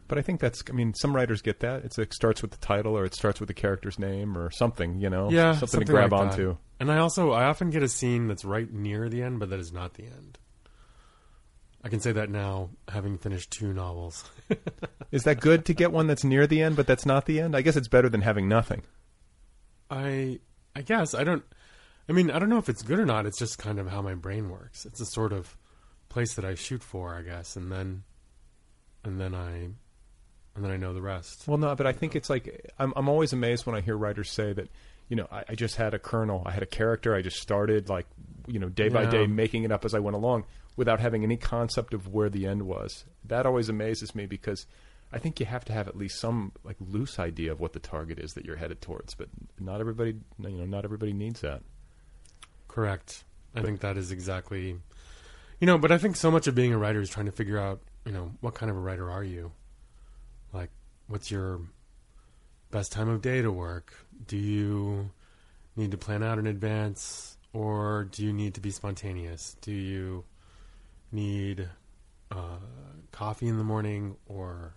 But 0.07 0.19
I 0.19 0.23
think 0.23 0.39
that's, 0.41 0.63
I 0.69 0.73
mean, 0.73 0.95
some 0.95 1.17
writers 1.17 1.43
get 1.43 1.61
that. 1.61 1.85
It's, 1.85 1.99
it 1.99 2.13
starts 2.15 2.43
with 2.43 2.53
the 2.53 2.59
title 2.59 2.97
or 2.97 3.05
it 3.05 3.15
starts 3.15 3.41
with 3.41 3.49
the 3.49 3.55
character's 3.55 3.99
name 3.99 4.37
or 4.39 4.51
something, 4.51 5.01
you 5.01 5.11
know? 5.11 5.31
yeah, 5.31 5.55
Something, 5.55 5.81
to 5.81 5.87
grab 5.87 6.13
like 6.13 6.31
that. 6.31 6.33
onto. 6.41 6.57
And 6.79 6.93
I 6.93 6.99
also 6.99 7.33
I 7.33 7.45
often 7.47 7.71
get 7.71 7.83
a 7.83 7.89
scene 7.89 8.29
that's 8.29 8.45
right 8.45 8.71
near 8.73 9.09
the 9.09 9.23
end, 9.23 9.41
but 9.41 9.51
that 9.51 9.59
is 9.59 9.73
not 9.73 9.95
the 9.95 10.05
end. 10.05 10.39
I 11.85 11.91
can 11.91 12.01
say 12.01 12.13
that 12.13 12.31
now, 12.31 12.71
having 12.89 13.19
finished 13.19 13.51
two 13.51 13.75
novels. 13.75 14.25
Is 15.13 15.25
that 15.25 15.41
good 15.41 15.67
to 15.67 15.75
get 15.75 15.93
one 15.93 16.07
that's 16.07 16.25
near 16.25 16.47
the 16.47 16.63
end, 16.63 16.77
but 16.77 16.87
that's 16.87 17.05
not 17.05 17.27
the 17.27 17.39
end? 17.41 17.55
I 17.55 17.61
guess 17.61 17.77
it's 17.77 17.89
better 17.89 18.09
than 18.09 18.23
having 18.23 18.49
nothing. 18.49 18.83
I 19.91 20.41
I 20.75 20.83
guess 20.83 21.15
I 21.15 21.25
don't. 21.25 21.45
I 22.09 22.13
mean, 22.13 22.31
I 22.31 22.39
don't 22.39 22.49
know 22.49 22.59
if 22.59 22.69
it's 22.69 22.83
good 22.83 22.99
or 22.99 23.07
not. 23.07 23.27
It's 23.27 23.39
just 23.39 23.59
kind 23.59 23.79
of 23.79 23.89
how 23.89 24.03
my 24.03 24.15
brain 24.15 24.51
works. 24.51 24.85
It's 24.87 25.01
a 25.01 25.07
sort 25.07 25.33
of 25.33 25.57
place 26.09 26.35
that 26.35 26.45
I 26.45 26.55
shoot 26.55 26.83
for, 26.83 27.15
I 27.15 27.23
guess, 27.23 27.57
and 27.57 27.71
then 27.71 28.05
and 29.05 29.21
then 29.21 29.35
I 29.35 29.51
and 30.55 30.65
then 30.65 30.71
I 30.71 30.77
know 30.77 30.95
the 30.95 31.03
rest. 31.03 31.47
Well, 31.47 31.59
no, 31.59 31.75
but 31.75 31.87
I 31.87 31.93
think 31.93 32.17
it's 32.17 32.31
like 32.31 32.71
I'm 32.79 32.93
I'm 32.97 33.09
always 33.09 33.33
amazed 33.33 33.67
when 33.67 33.75
I 33.75 33.81
hear 33.83 33.97
writers 33.97 34.31
say 34.31 34.53
that, 34.55 34.69
you 35.09 35.17
know, 35.17 35.29
I, 35.31 35.45
I 35.51 35.55
just 35.55 35.77
had 35.77 35.93
a 35.95 35.99
kernel, 35.99 36.43
I 36.47 36.51
had 36.53 36.63
a 36.63 36.67
character, 36.67 37.15
I 37.15 37.21
just 37.23 37.37
started 37.41 37.89
like, 37.91 38.07
you 38.47 38.59
know, 38.59 38.69
day 38.71 38.89
by 38.89 39.03
Yeah. 39.03 39.11
day 39.11 39.27
making 39.27 39.65
it 39.65 39.73
up 39.73 39.85
as 39.85 39.95
I 39.95 39.99
went 39.99 40.17
along 40.17 40.45
without 40.77 41.01
having 41.01 41.23
any 41.23 41.37
concept 41.37 41.95
of 41.95 42.09
where 42.09 42.29
the 42.29 42.47
end 42.47 42.63
was. 42.63 43.05
That 43.25 43.47
always 43.47 43.69
amazes 43.69 44.15
me 44.15 44.27
because 44.27 44.67
I 45.13 45.19
think 45.19 45.39
you 45.39 45.47
have 45.47 45.65
to 45.67 45.73
have 45.73 45.87
at 45.87 45.97
least 45.97 46.19
some 46.19 46.53
like 46.65 46.77
loose 46.81 47.19
idea 47.19 47.53
of 47.53 47.61
what 47.61 47.73
the 47.73 47.79
target 47.79 48.19
is 48.19 48.35
that 48.35 48.45
you're 48.45 48.57
headed 48.57 48.81
towards, 48.81 49.15
but 49.15 49.29
not 49.61 49.81
everybody, 49.81 50.17
you 50.39 50.49
know, 50.49 50.65
not 50.65 50.85
everybody 50.85 51.13
needs 51.13 51.41
that. 51.41 51.63
Correct. 52.67 53.23
I 53.55 53.63
think 53.63 53.81
that 53.81 53.97
is 53.97 54.11
exactly. 54.11 54.77
You 55.61 55.67
know, 55.67 55.79
but 55.79 55.93
I 55.93 55.99
think 55.99 56.17
so 56.17 56.31
much 56.31 56.49
of 56.49 56.57
being 56.57 56.73
a 56.73 56.79
writer 56.79 57.01
is 57.01 57.09
trying 57.09 57.27
to 57.27 57.33
figure 57.33 57.59
out, 57.59 57.81
you 58.05 58.11
know, 58.11 58.33
what 58.41 58.55
kind 58.55 58.69
of 58.69 58.77
a 58.77 58.81
writer 58.81 59.09
are 59.09 59.23
you? 59.23 59.53
Like, 60.53 60.71
what's 61.07 61.31
your 61.31 61.61
best 62.73 62.91
time 62.91 63.09
of 63.09 63.23
day 63.23 63.41
to 63.41 63.53
work? 63.53 63.95
Do 64.27 64.37
you 64.37 65.11
need 65.77 65.93
to 65.93 65.97
plan 65.97 66.25
out 66.25 66.39
in 66.41 66.49
advance, 66.49 67.37
or 67.53 68.09
do 68.11 68.25
you 68.25 68.33
need 68.33 68.55
to 68.55 68.61
be 68.61 68.73
spontaneous? 68.73 69.57
Do 69.61 69.73
you 69.73 70.25
need 71.15 71.69
uh, 72.31 72.59
coffee 73.13 73.47
in 73.49 73.57
the 73.59 73.65
morning, 73.65 74.17
or 74.27 74.75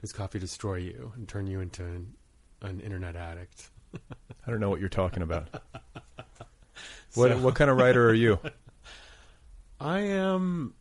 does 0.00 0.12
coffee 0.12 0.38
destroy 0.38 0.76
you 0.76 1.12
and 1.16 1.28
turn 1.28 1.46
you 1.46 1.60
into 1.60 1.84
an, 1.84 2.14
an 2.62 2.80
internet 2.80 3.14
addict? 3.16 3.68
I 3.94 4.50
don't 4.50 4.60
know 4.60 4.70
what 4.70 4.80
you're 4.80 4.88
talking 4.88 5.22
about. 5.22 5.48
What 7.14 7.30
So- 7.30 7.38
what 7.38 7.54
kind 7.54 7.70
of 7.70 7.78
writer 7.78 8.06
are 8.10 8.14
you? 8.14 8.38
I 9.80 10.00
am. 10.00 10.74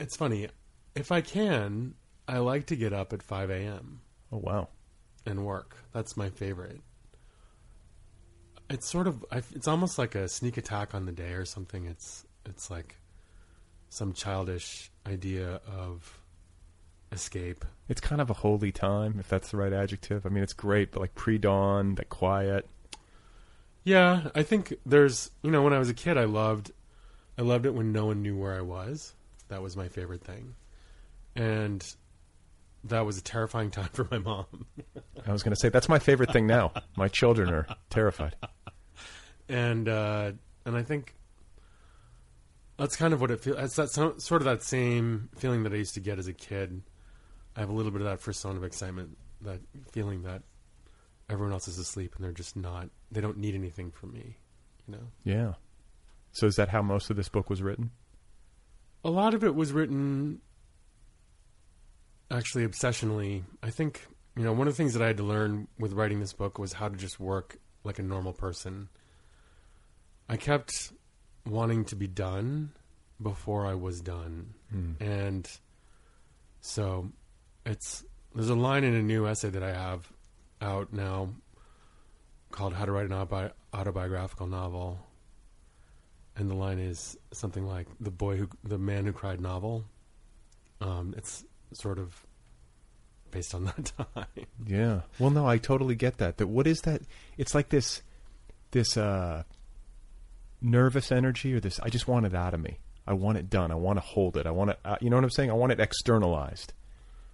It's 0.00 0.16
funny. 0.16 0.48
If 0.96 1.12
I 1.12 1.20
can, 1.20 1.94
I 2.26 2.38
like 2.38 2.66
to 2.66 2.76
get 2.76 2.92
up 2.92 3.12
at 3.12 3.22
5 3.22 3.50
a.m. 3.50 4.00
Oh 4.32 4.38
wow. 4.38 4.68
and 5.24 5.44
work. 5.46 5.76
That's 5.92 6.16
my 6.16 6.30
favorite. 6.30 6.80
It's 8.68 8.86
sort 8.88 9.06
of. 9.06 9.24
It's 9.30 9.68
almost 9.68 9.98
like 9.98 10.14
a 10.16 10.28
sneak 10.28 10.56
attack 10.56 10.94
on 10.94 11.06
the 11.06 11.12
day 11.12 11.32
or 11.32 11.44
something. 11.44 11.86
It's. 11.86 12.24
It's 12.44 12.70
like 12.70 12.96
some 13.88 14.12
childish 14.12 14.90
idea 15.06 15.60
of 15.66 16.20
escape. 17.12 17.64
It's 17.88 18.00
kind 18.00 18.20
of 18.20 18.30
a 18.30 18.34
holy 18.34 18.72
time, 18.72 19.16
if 19.18 19.28
that's 19.28 19.50
the 19.50 19.56
right 19.56 19.72
adjective. 19.72 20.26
I 20.26 20.28
mean, 20.28 20.42
it's 20.42 20.52
great, 20.52 20.92
but 20.92 21.00
like 21.00 21.14
pre-dawn, 21.14 21.94
that 21.96 22.08
quiet. 22.08 22.68
Yeah, 23.84 24.28
I 24.34 24.42
think 24.42 24.74
there's. 24.84 25.30
You 25.42 25.50
know, 25.50 25.62
when 25.62 25.72
I 25.72 25.78
was 25.78 25.88
a 25.88 25.94
kid, 25.94 26.18
I 26.18 26.24
loved. 26.24 26.72
I 27.38 27.42
loved 27.42 27.66
it 27.66 27.72
when 27.72 27.92
no 27.92 28.06
one 28.06 28.22
knew 28.22 28.36
where 28.36 28.54
I 28.54 28.60
was. 28.60 29.14
That 29.48 29.62
was 29.62 29.76
my 29.76 29.88
favorite 29.88 30.22
thing, 30.22 30.54
and 31.34 31.84
that 32.84 33.06
was 33.06 33.16
a 33.16 33.22
terrifying 33.22 33.70
time 33.72 33.88
for 33.92 34.06
my 34.10 34.18
mom. 34.18 34.66
I 35.26 35.32
was 35.32 35.42
going 35.42 35.54
to 35.54 35.60
say 35.60 35.68
that's 35.68 35.88
my 35.88 35.98
favorite 35.98 36.32
thing 36.32 36.46
now. 36.46 36.72
My 36.96 37.08
children 37.08 37.48
are 37.48 37.66
terrified. 37.88 38.36
and 39.48 39.88
uh, 39.88 40.32
and 40.66 40.76
I 40.76 40.82
think 40.82 41.14
that's 42.78 42.96
kind 42.96 43.12
of 43.12 43.20
what 43.20 43.30
it 43.30 43.40
feels. 43.40 43.58
It's 43.58 43.76
that 43.76 43.90
sort 43.90 44.40
of 44.40 44.44
that 44.44 44.62
same 44.62 45.28
feeling 45.36 45.64
that 45.64 45.72
I 45.72 45.76
used 45.76 45.94
to 45.94 46.00
get 46.00 46.18
as 46.18 46.28
a 46.28 46.32
kid. 46.32 46.82
I 47.56 47.60
have 47.60 47.68
a 47.68 47.72
little 47.72 47.90
bit 47.90 48.00
of 48.00 48.06
that 48.06 48.20
first 48.20 48.40
zone 48.40 48.56
of 48.56 48.62
excitement, 48.62 49.18
that 49.42 49.60
feeling 49.92 50.22
that 50.22 50.42
everyone 51.28 51.52
else 51.52 51.66
is 51.66 51.78
asleep 51.78 52.14
and 52.16 52.24
they're 52.24 52.32
just 52.32 52.56
not. 52.56 52.88
They 53.10 53.20
don't 53.20 53.36
need 53.36 53.54
anything 53.54 53.90
from 53.90 54.12
me, 54.12 54.36
you 54.86 54.94
know. 54.94 55.08
Yeah. 55.24 55.54
So 56.30 56.46
is 56.46 56.56
that 56.56 56.68
how 56.68 56.82
most 56.82 57.10
of 57.10 57.16
this 57.16 57.28
book 57.28 57.50
was 57.50 57.62
written? 57.62 57.90
A 59.04 59.10
lot 59.10 59.34
of 59.34 59.42
it 59.42 59.54
was 59.54 59.72
written 59.72 60.40
actually 62.30 62.66
obsessionally. 62.66 63.42
I 63.62 63.70
think, 63.70 64.06
you 64.36 64.44
know, 64.44 64.52
one 64.52 64.68
of 64.68 64.74
the 64.74 64.76
things 64.76 64.92
that 64.92 65.02
I 65.02 65.08
had 65.08 65.16
to 65.16 65.24
learn 65.24 65.66
with 65.78 65.94
writing 65.94 66.20
this 66.20 66.32
book 66.32 66.58
was 66.58 66.74
how 66.74 66.88
to 66.88 66.96
just 66.96 67.18
work 67.18 67.58
like 67.82 67.98
a 67.98 68.02
normal 68.02 68.32
person. 68.32 68.88
I 70.28 70.36
kept 70.36 70.92
wanting 71.46 71.84
to 71.86 71.96
be 71.96 72.06
done 72.06 72.72
before 73.20 73.66
I 73.66 73.74
was 73.74 74.00
done. 74.00 74.54
And 75.00 75.48
so 76.60 77.10
it's 77.64 78.04
there's 78.34 78.50
a 78.50 78.54
line 78.54 78.84
in 78.84 78.94
a 78.94 79.02
new 79.02 79.26
essay 79.26 79.48
that 79.50 79.62
I 79.62 79.72
have 79.72 80.10
out 80.60 80.92
now 80.92 81.30
called 82.50 82.74
How 82.74 82.84
to 82.84 82.92
Write 82.92 83.06
an 83.06 83.12
Autobi- 83.12 83.52
Autobiographical 83.72 84.46
Novel. 84.46 84.98
And 86.36 86.48
the 86.50 86.54
line 86.54 86.78
is 86.78 87.16
something 87.32 87.66
like 87.66 87.86
the 87.98 88.10
boy 88.10 88.36
who 88.36 88.48
the 88.62 88.78
man 88.78 89.06
who 89.06 89.12
cried 89.12 89.40
novel. 89.40 89.84
Um, 90.80 91.14
it's 91.16 91.44
sort 91.72 91.98
of 91.98 92.24
based 93.30 93.54
on 93.54 93.64
that 93.76 93.92
time. 94.14 94.46
Yeah. 94.66 95.00
Well, 95.18 95.30
no, 95.30 95.46
I 95.46 95.58
totally 95.58 95.94
get 95.96 96.18
that. 96.18 96.36
That 96.36 96.46
what 96.46 96.66
is 96.66 96.82
that? 96.82 97.02
It's 97.36 97.54
like 97.54 97.70
this, 97.70 98.02
this 98.70 98.96
uh, 98.96 99.42
nervous 100.60 101.12
energy, 101.12 101.54
or 101.54 101.60
this. 101.60 101.80
I 101.80 101.88
just 101.88 102.08
want 102.08 102.26
it 102.26 102.34
out 102.34 102.54
of 102.54 102.60
me. 102.60 102.78
I 103.06 103.14
want 103.14 103.38
it 103.38 103.48
done. 103.48 103.70
I 103.70 103.74
want 103.74 103.96
to 103.96 104.00
hold 104.00 104.36
it. 104.36 104.46
I 104.46 104.50
want 104.50 104.70
to, 104.70 104.76
uh, 104.84 104.96
you 105.00 105.08
know 105.08 105.16
what 105.16 105.24
I'm 105.24 105.30
saying? 105.30 105.50
I 105.50 105.54
want 105.54 105.72
it 105.72 105.80
externalized, 105.80 106.72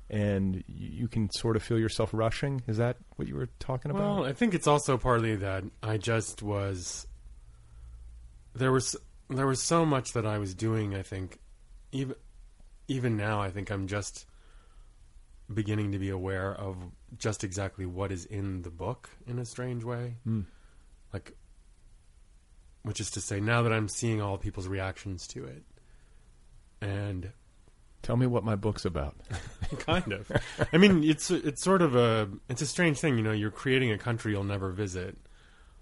and 0.08 0.62
you 0.66 1.08
can 1.08 1.30
sort 1.32 1.56
of 1.56 1.62
feel 1.62 1.78
yourself 1.78 2.10
rushing. 2.12 2.62
Is 2.66 2.76
that 2.76 2.96
what 3.16 3.26
you 3.26 3.34
were 3.34 3.48
talking 3.58 3.90
about? 3.90 4.02
Well, 4.02 4.24
I 4.24 4.32
think 4.32 4.54
it's 4.54 4.66
also 4.66 4.96
partly 4.96 5.36
that 5.36 5.64
I 5.82 5.96
just 5.96 6.42
was 6.42 7.06
there 8.54 8.72
was 8.72 8.96
there 9.30 9.46
was 9.46 9.60
so 9.60 9.84
much 9.84 10.12
that 10.12 10.26
I 10.26 10.38
was 10.38 10.54
doing. 10.54 10.94
I 10.94 11.02
think 11.02 11.40
even 11.92 12.14
even 12.88 13.16
now, 13.16 13.40
I 13.40 13.50
think 13.50 13.70
I'm 13.70 13.86
just 13.86 14.26
beginning 15.52 15.92
to 15.92 15.98
be 15.98 16.10
aware 16.10 16.54
of 16.54 16.76
just 17.18 17.44
exactly 17.44 17.86
what 17.86 18.12
is 18.12 18.24
in 18.26 18.62
the 18.62 18.70
book 18.70 19.10
in 19.26 19.38
a 19.38 19.44
strange 19.44 19.84
way. 19.84 20.16
Like, 21.12 21.36
which 22.84 23.00
is 23.00 23.10
to 23.10 23.20
say, 23.20 23.40
now 23.40 23.62
that 23.62 23.72
I'm 23.72 23.88
seeing 23.88 24.22
all 24.22 24.38
people's 24.38 24.68
reactions 24.68 25.26
to 25.28 25.44
it, 25.44 25.64
and 26.80 27.32
Tell 28.04 28.18
me 28.18 28.26
what 28.26 28.44
my 28.44 28.54
book's 28.54 28.84
about. 28.84 29.16
kind 29.78 30.12
of. 30.12 30.30
I 30.74 30.76
mean, 30.76 31.02
it's 31.02 31.30
it's 31.30 31.62
sort 31.62 31.80
of 31.80 31.96
a 31.96 32.28
it's 32.50 32.60
a 32.60 32.66
strange 32.66 32.98
thing, 32.98 33.16
you 33.16 33.24
know. 33.24 33.32
You're 33.32 33.50
creating 33.50 33.90
a 33.92 33.96
country 33.96 34.32
you'll 34.32 34.44
never 34.44 34.70
visit 34.72 35.16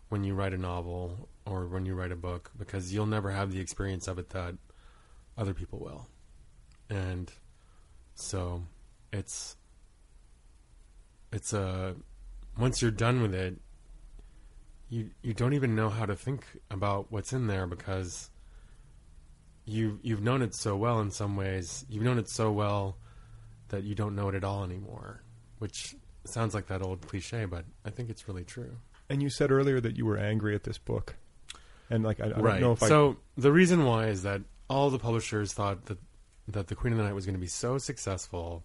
when 0.08 0.22
you 0.22 0.32
write 0.32 0.54
a 0.54 0.56
novel 0.56 1.28
or 1.46 1.66
when 1.66 1.84
you 1.84 1.96
write 1.96 2.12
a 2.12 2.16
book 2.16 2.52
because 2.56 2.94
you'll 2.94 3.06
never 3.06 3.32
have 3.32 3.50
the 3.50 3.58
experience 3.58 4.06
of 4.06 4.20
it 4.20 4.30
that 4.30 4.54
other 5.36 5.52
people 5.52 5.80
will, 5.80 6.06
and 6.88 7.32
so 8.14 8.62
it's 9.12 9.56
it's 11.32 11.52
a 11.52 11.96
once 12.56 12.80
you're 12.80 12.92
done 12.92 13.20
with 13.20 13.34
it, 13.34 13.56
you 14.92 15.08
you 15.22 15.32
don't 15.32 15.54
even 15.54 15.74
know 15.74 15.88
how 15.88 16.04
to 16.04 16.14
think 16.14 16.44
about 16.70 17.06
what's 17.10 17.32
in 17.32 17.46
there 17.46 17.66
because 17.66 18.28
you 19.64 19.98
you've 20.02 20.22
known 20.22 20.42
it 20.42 20.54
so 20.54 20.76
well 20.76 21.00
in 21.00 21.10
some 21.10 21.34
ways. 21.34 21.86
You've 21.88 22.02
known 22.02 22.18
it 22.18 22.28
so 22.28 22.52
well 22.52 22.98
that 23.68 23.84
you 23.84 23.94
don't 23.94 24.14
know 24.14 24.28
it 24.28 24.34
at 24.34 24.44
all 24.44 24.62
anymore, 24.62 25.22
which 25.60 25.96
sounds 26.24 26.54
like 26.54 26.66
that 26.66 26.82
old 26.82 27.08
cliche, 27.08 27.46
but 27.46 27.64
I 27.86 27.90
think 27.90 28.10
it's 28.10 28.28
really 28.28 28.44
true. 28.44 28.76
And 29.08 29.22
you 29.22 29.30
said 29.30 29.50
earlier 29.50 29.80
that 29.80 29.96
you 29.96 30.04
were 30.04 30.18
angry 30.18 30.54
at 30.54 30.64
this 30.64 30.76
book, 30.76 31.16
and 31.88 32.04
like 32.04 32.20
I, 32.20 32.26
I 32.26 32.28
don't 32.28 32.60
know 32.60 32.72
if 32.72 32.82
I. 32.82 32.88
so 32.88 33.16
the 33.38 33.50
reason 33.50 33.86
why 33.86 34.08
is 34.08 34.24
that 34.24 34.42
all 34.68 34.90
the 34.90 34.98
publishers 34.98 35.54
thought 35.54 35.86
that 35.86 35.98
that 36.48 36.66
the 36.66 36.74
Queen 36.74 36.92
of 36.92 36.98
the 36.98 37.04
Night 37.04 37.14
was 37.14 37.24
going 37.24 37.34
to 37.34 37.40
be 37.40 37.46
so 37.46 37.78
successful 37.78 38.62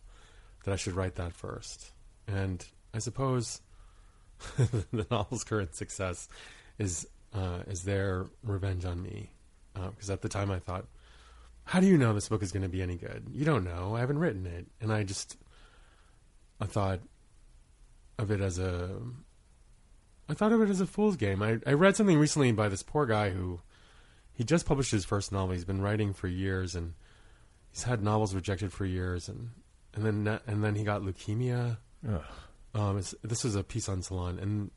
that 0.65 0.73
I 0.73 0.75
should 0.75 0.93
write 0.93 1.15
that 1.15 1.31
first, 1.31 1.93
and 2.27 2.65
I 2.93 2.99
suppose 2.99 3.61
the 4.91 5.05
novel's 5.09 5.43
current 5.43 5.75
success 5.75 6.27
is 6.77 7.07
uh, 7.33 7.59
is 7.67 7.83
their 7.83 8.25
revenge 8.43 8.85
on 8.85 9.01
me 9.01 9.31
because 9.73 10.09
at 10.09 10.21
the 10.21 10.29
time 10.29 10.49
I 10.49 10.59
thought, 10.59 10.85
how 11.65 11.79
do 11.79 11.87
you 11.87 11.97
know 11.97 12.13
this 12.13 12.29
book 12.29 12.41
is 12.41 12.51
going 12.51 12.63
to 12.63 12.69
be 12.69 12.81
any 12.81 12.95
good? 12.95 13.27
You 13.31 13.45
don't 13.45 13.63
know. 13.63 13.95
I 13.95 13.99
haven't 13.99 14.19
written 14.19 14.45
it, 14.45 14.67
and 14.81 14.91
I 14.91 15.03
just 15.03 15.37
I 16.59 16.65
thought 16.65 16.99
of 18.17 18.31
it 18.31 18.41
as 18.41 18.57
a 18.57 18.89
I 20.29 20.33
thought 20.33 20.51
of 20.51 20.61
it 20.61 20.69
as 20.69 20.81
a 20.81 20.87
fool's 20.87 21.15
game. 21.15 21.41
I, 21.41 21.59
I 21.65 21.73
read 21.73 21.95
something 21.95 22.17
recently 22.17 22.51
by 22.51 22.69
this 22.69 22.83
poor 22.83 23.05
guy 23.05 23.29
who 23.29 23.61
he 24.33 24.43
just 24.43 24.65
published 24.65 24.91
his 24.91 25.05
first 25.05 25.31
novel. 25.31 25.53
He's 25.53 25.65
been 25.65 25.81
writing 25.81 26.13
for 26.13 26.27
years 26.27 26.75
and 26.75 26.93
he's 27.69 27.83
had 27.83 28.03
novels 28.03 28.35
rejected 28.35 28.73
for 28.73 28.85
years 28.85 29.29
and 29.29 29.51
and 29.93 30.05
then 30.05 30.39
and 30.47 30.63
then 30.63 30.75
he 30.75 30.83
got 30.83 31.01
leukemia. 31.01 31.77
Ugh. 32.07 32.23
Um, 32.77 32.97
it's, 32.99 33.15
this 33.23 33.43
was 33.43 33.55
a 33.55 33.63
piece 33.63 33.89
on 33.89 34.01
Salon 34.01 34.37
and 34.39 34.71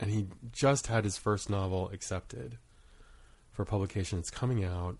and 0.00 0.10
he 0.10 0.26
just 0.52 0.88
had 0.88 1.04
his 1.04 1.16
first 1.16 1.48
novel 1.48 1.88
accepted 1.90 2.58
for 3.52 3.64
publication. 3.64 4.18
It's 4.18 4.30
coming 4.30 4.64
out 4.64 4.96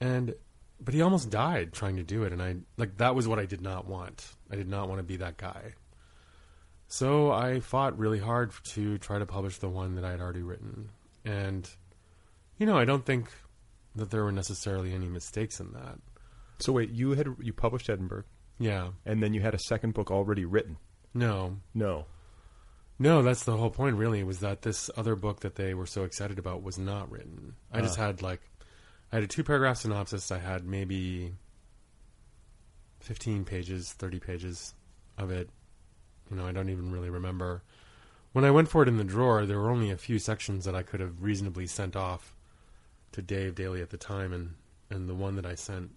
and 0.00 0.34
but 0.80 0.94
he 0.94 1.02
almost 1.02 1.30
died 1.30 1.72
trying 1.72 1.96
to 1.96 2.02
do 2.02 2.24
it 2.24 2.32
and 2.32 2.42
I 2.42 2.56
like 2.76 2.96
that 2.96 3.14
was 3.14 3.28
what 3.28 3.38
I 3.38 3.46
did 3.46 3.60
not 3.60 3.86
want. 3.86 4.26
I 4.50 4.56
did 4.56 4.68
not 4.68 4.88
want 4.88 4.98
to 5.00 5.04
be 5.04 5.16
that 5.18 5.36
guy. 5.36 5.74
So 6.88 7.32
I 7.32 7.60
fought 7.60 7.98
really 7.98 8.18
hard 8.20 8.52
to 8.74 8.98
try 8.98 9.18
to 9.18 9.26
publish 9.26 9.58
the 9.58 9.68
one 9.68 9.94
that 9.96 10.04
I 10.04 10.10
had 10.10 10.20
already 10.20 10.42
written. 10.42 10.90
And, 11.24 11.68
you 12.58 12.66
know, 12.66 12.76
I 12.78 12.84
don't 12.84 13.04
think 13.04 13.30
that 13.96 14.10
there 14.10 14.22
were 14.22 14.32
necessarily 14.32 14.92
any 14.92 15.08
mistakes 15.08 15.60
in 15.60 15.72
that. 15.72 15.98
so 16.58 16.72
wait, 16.72 16.90
you 16.90 17.12
had 17.12 17.26
you 17.40 17.52
published 17.52 17.88
Edinburgh, 17.88 18.24
Yeah. 18.58 18.90
and 19.06 19.22
then 19.22 19.34
you 19.34 19.40
had 19.40 19.54
a 19.54 19.58
second 19.58 19.94
book 19.94 20.10
already 20.10 20.44
written. 20.44 20.76
No. 21.14 21.56
No. 21.72 22.06
No, 22.98 23.22
that's 23.22 23.44
the 23.44 23.56
whole 23.56 23.70
point, 23.70 23.96
really, 23.96 24.22
was 24.22 24.40
that 24.40 24.62
this 24.62 24.90
other 24.96 25.16
book 25.16 25.40
that 25.40 25.56
they 25.56 25.74
were 25.74 25.86
so 25.86 26.04
excited 26.04 26.38
about 26.38 26.62
was 26.62 26.78
not 26.78 27.10
written. 27.10 27.54
I 27.72 27.80
just 27.80 27.98
ah. 27.98 28.06
had, 28.06 28.22
like, 28.22 28.40
I 29.12 29.16
had 29.16 29.24
a 29.24 29.28
two 29.28 29.44
paragraph 29.44 29.78
synopsis. 29.78 30.30
I 30.30 30.38
had 30.38 30.64
maybe 30.64 31.32
15 33.00 33.44
pages, 33.44 33.92
30 33.92 34.20
pages 34.20 34.74
of 35.18 35.30
it. 35.30 35.50
You 36.30 36.36
know, 36.36 36.46
I 36.46 36.52
don't 36.52 36.70
even 36.70 36.92
really 36.92 37.10
remember. 37.10 37.62
When 38.32 38.44
I 38.44 38.50
went 38.50 38.68
for 38.68 38.82
it 38.82 38.88
in 38.88 38.96
the 38.96 39.04
drawer, 39.04 39.46
there 39.46 39.58
were 39.58 39.70
only 39.70 39.90
a 39.90 39.96
few 39.96 40.18
sections 40.18 40.64
that 40.64 40.74
I 40.74 40.82
could 40.82 41.00
have 41.00 41.22
reasonably 41.22 41.66
sent 41.66 41.94
off 41.96 42.34
to 43.12 43.22
Dave 43.22 43.54
Daley 43.54 43.80
at 43.80 43.90
the 43.90 43.96
time, 43.96 44.32
and, 44.32 44.54
and 44.90 45.08
the 45.08 45.14
one 45.14 45.36
that 45.36 45.46
I 45.46 45.54
sent 45.54 45.90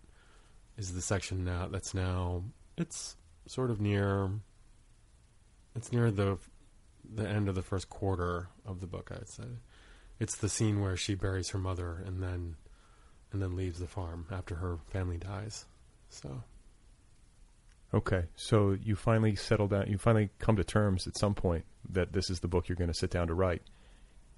is 0.77 0.93
the 0.93 1.01
section 1.01 1.43
now 1.43 1.67
that's 1.67 1.93
now 1.93 2.43
it's 2.77 3.15
sort 3.47 3.71
of 3.71 3.81
near 3.81 4.29
it's 5.77 5.91
near 5.91 6.11
the 6.11 6.37
the 7.09 7.27
end 7.27 7.47
of 7.47 7.55
the 7.55 7.61
first 7.61 7.89
quarter 7.89 8.49
of 8.65 8.81
the 8.81 8.87
book. 8.87 9.11
I'd 9.13 9.29
say 9.29 9.45
it's 10.19 10.35
the 10.35 10.49
scene 10.49 10.81
where 10.81 10.97
she 10.97 11.15
buries 11.15 11.49
her 11.49 11.59
mother 11.59 12.03
and 12.05 12.21
then 12.21 12.55
and 13.31 13.41
then 13.41 13.55
leaves 13.55 13.79
the 13.79 13.87
farm 13.87 14.25
after 14.31 14.55
her 14.55 14.79
family 14.91 15.17
dies. 15.17 15.65
So 16.09 16.43
Okay, 17.93 18.25
so 18.35 18.75
you 18.83 18.97
finally 18.97 19.35
settle 19.35 19.67
down. 19.69 19.87
You 19.87 19.97
finally 19.97 20.29
come 20.39 20.57
to 20.57 20.63
terms 20.65 21.07
at 21.07 21.17
some 21.17 21.33
point 21.33 21.63
that 21.89 22.11
this 22.11 22.29
is 22.29 22.41
the 22.41 22.47
book 22.49 22.67
you're 22.67 22.75
going 22.75 22.91
to 22.91 22.93
sit 22.97 23.09
down 23.09 23.27
to 23.27 23.33
write. 23.33 23.61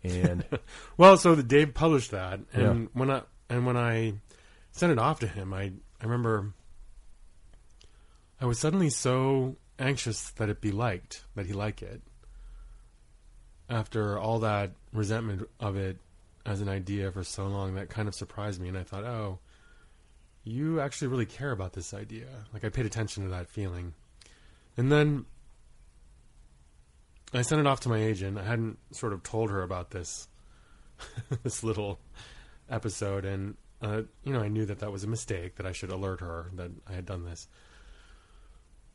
And 0.03 0.45
Well, 0.97 1.17
so 1.17 1.33
the 1.33 1.41
Dave 1.43 1.73
published 1.73 2.11
that, 2.11 2.39
and 2.53 2.81
Yeah. 2.83 2.87
when 2.93 3.09
I 3.09 3.21
and 3.49 3.65
when 3.65 3.75
I 3.77 4.13
sent 4.71 4.91
it 4.91 4.99
off 4.99 5.19
to 5.21 5.27
him, 5.27 5.53
I 5.53 5.71
I 5.99 6.03
remember 6.03 6.53
I 8.39 8.45
was 8.45 8.59
suddenly 8.59 8.89
so 8.91 9.57
anxious 9.79 10.31
that 10.31 10.49
it 10.49 10.61
be 10.61 10.71
liked, 10.71 11.23
that 11.35 11.45
he 11.45 11.53
like 11.53 11.81
it. 11.81 12.01
After 13.69 14.17
all 14.17 14.39
that 14.39 14.71
resentment 14.93 15.47
of 15.59 15.77
it 15.77 15.97
as 16.45 16.61
an 16.61 16.69
idea 16.69 17.11
for 17.11 17.23
so 17.23 17.47
long, 17.47 17.75
that 17.75 17.89
kind 17.89 18.07
of 18.07 18.15
surprised 18.15 18.59
me, 18.61 18.67
and 18.67 18.77
I 18.77 18.83
thought, 18.83 19.03
oh, 19.03 19.39
you 20.43 20.79
actually 20.79 21.07
really 21.07 21.25
care 21.25 21.51
about 21.51 21.73
this 21.73 21.93
idea. 21.93 22.27
Like 22.53 22.63
I 22.63 22.69
paid 22.69 22.85
attention 22.85 23.23
to 23.23 23.29
that 23.29 23.49
feeling, 23.49 23.93
and 24.77 24.91
then 24.91 25.25
I 27.33 27.43
sent 27.43 27.61
it 27.61 27.67
off 27.67 27.81
to 27.81 27.89
my 27.89 28.01
agent. 28.01 28.37
I 28.37 28.43
hadn't 28.43 28.79
sort 28.91 29.13
of 29.13 29.21
told 29.23 29.51
her 29.51 29.61
about 29.61 29.91
this 29.91 30.27
this 31.43 31.63
little 31.63 31.99
episode, 32.69 33.25
and 33.25 33.55
uh, 33.81 34.01
you 34.23 34.33
know, 34.33 34.41
I 34.41 34.47
knew 34.47 34.65
that 34.65 34.79
that 34.79 34.91
was 34.91 35.03
a 35.03 35.07
mistake. 35.07 35.55
That 35.55 35.65
I 35.65 35.71
should 35.71 35.91
alert 35.91 36.21
her 36.21 36.49
that 36.55 36.71
I 36.87 36.93
had 36.93 37.05
done 37.05 37.25
this. 37.25 37.47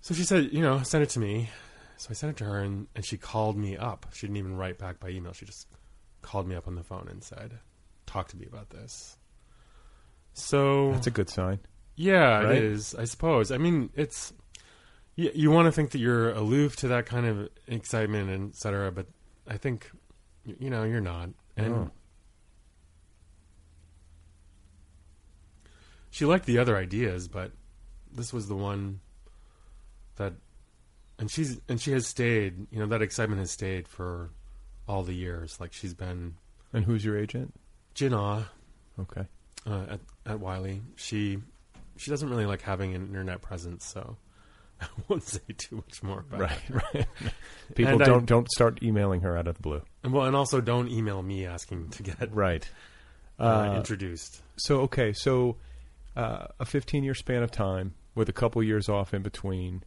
So 0.04 0.12
she 0.12 0.24
said, 0.24 0.50
you 0.52 0.60
know, 0.60 0.82
send 0.82 1.02
it 1.02 1.08
to 1.10 1.18
me. 1.18 1.48
So 1.96 2.08
I 2.10 2.12
sent 2.12 2.32
it 2.32 2.36
to 2.36 2.44
her, 2.44 2.58
and, 2.58 2.88
and 2.94 3.02
she 3.02 3.16
called 3.16 3.56
me 3.56 3.74
up. 3.78 4.04
She 4.12 4.26
didn't 4.26 4.36
even 4.36 4.54
write 4.54 4.76
back 4.76 5.00
by 5.00 5.08
email. 5.08 5.32
She 5.32 5.46
just 5.46 5.66
called 6.20 6.46
me 6.46 6.54
up 6.54 6.68
on 6.68 6.74
the 6.74 6.82
phone 6.82 7.08
and 7.10 7.24
said, 7.24 7.58
"Talk 8.04 8.28
to 8.28 8.36
me 8.36 8.44
about 8.44 8.68
this." 8.68 9.16
So 10.34 10.92
that's 10.92 11.06
a 11.06 11.10
good 11.10 11.30
sign. 11.30 11.60
yeah, 11.96 12.42
Right? 12.42 12.56
it 12.58 12.64
is. 12.64 12.94
I 12.94 13.04
suppose. 13.04 13.50
I 13.50 13.56
mean, 13.56 13.88
it's 13.94 14.34
you, 15.16 15.30
you 15.34 15.50
want 15.50 15.68
to 15.68 15.72
think 15.72 15.92
that 15.92 16.00
you're 16.00 16.32
aloof 16.32 16.76
to 16.76 16.88
that 16.88 17.06
kind 17.06 17.24
of 17.24 17.48
excitement 17.66 18.28
and 18.28 18.50
et 18.50 18.56
cetera, 18.56 18.92
but 18.92 19.06
I 19.48 19.56
think 19.56 19.90
you 20.44 20.68
know 20.68 20.82
you're 20.84 21.00
not. 21.00 21.30
And 21.56 21.74
Oh. 21.74 21.90
she 26.10 26.26
liked 26.26 26.44
the 26.44 26.58
other 26.58 26.76
ideas, 26.76 27.26
but 27.26 27.52
this 28.12 28.34
was 28.34 28.48
the 28.48 28.56
one 28.56 29.00
that, 30.16 30.33
and 31.18 31.31
she's 31.31 31.61
and 31.68 31.81
she 31.81 31.92
has 31.92 32.07
stayed. 32.07 32.66
You 32.70 32.81
know, 32.81 32.87
that 32.87 33.03
excitement 33.03 33.40
has 33.40 33.50
stayed 33.50 33.88
for 33.88 34.31
all 34.88 35.03
the 35.03 35.14
years. 35.14 35.59
Like 35.61 35.72
she's 35.72 35.94
been 35.94 36.35
And 36.72 36.85
who's 36.85 37.05
your 37.05 37.18
agent? 37.18 37.55
Jin 37.94 38.12
Auh 38.12 38.44
Okay. 39.00 39.27
uh, 39.66 39.85
at 39.90 40.00
at 40.27 40.40
Wylie. 40.40 40.83
She 40.96 41.38
she 41.96 42.11
doesn't 42.11 42.29
really 42.29 42.46
like 42.46 42.62
having 42.62 42.94
an 42.94 43.03
internet 43.03 43.40
presence, 43.42 43.85
so 43.85 44.16
I 44.81 44.87
won't 45.09 45.22
say 45.22 45.40
too 45.57 45.77
much 45.77 46.03
more 46.03 46.20
about 46.20 46.40
Right, 46.40 46.59
it. 46.68 46.74
right. 46.94 47.07
People 47.77 47.92
And 47.94 48.00
don't 48.05 48.27
don't 48.27 48.50
start 48.50 48.83
emailing 48.83 49.20
her 49.22 49.37
out 49.38 49.46
of 49.46 49.55
the 49.57 49.62
blue. 49.62 49.83
And 50.03 50.12
well, 50.12 50.27
and 50.27 50.35
also 50.37 50.61
don't 50.61 50.90
email 50.90 51.22
me 51.22 51.46
asking 51.46 51.90
to 51.90 52.03
get 52.03 52.35
Right. 52.35 52.68
uh, 53.38 53.42
Uh, 53.44 53.77
introduced. 53.77 54.42
So 54.57 54.81
okay, 54.83 55.12
so 55.12 55.57
uh, 56.16 56.46
a 56.61 56.64
15 56.64 57.03
year 57.05 57.14
span 57.14 57.42
of 57.42 57.50
time 57.50 57.94
with 58.14 58.29
a 58.29 58.33
couple 58.33 58.62
years 58.62 58.88
off 58.88 59.12
in 59.14 59.22
between, 59.22 59.83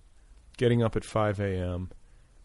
getting 0.57 0.83
up 0.83 0.95
at 0.95 1.05
5 1.05 1.39
a.m. 1.39 1.89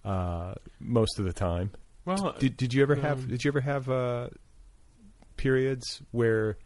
Uh, 0.05 0.55
most 0.79 1.19
of 1.19 1.25
the 1.25 1.33
time. 1.33 1.73
Well, 2.05 2.35
Did 2.39 2.57
did 2.57 2.75
you 2.75 2.83
ever 2.83 2.97
have 2.97 3.21
um, 3.21 3.29
did 3.29 3.45
you 3.45 3.51
ever 3.51 3.61
have 3.61 3.89
uh, 3.89 4.29
periods 5.37 6.03
where 6.11 6.59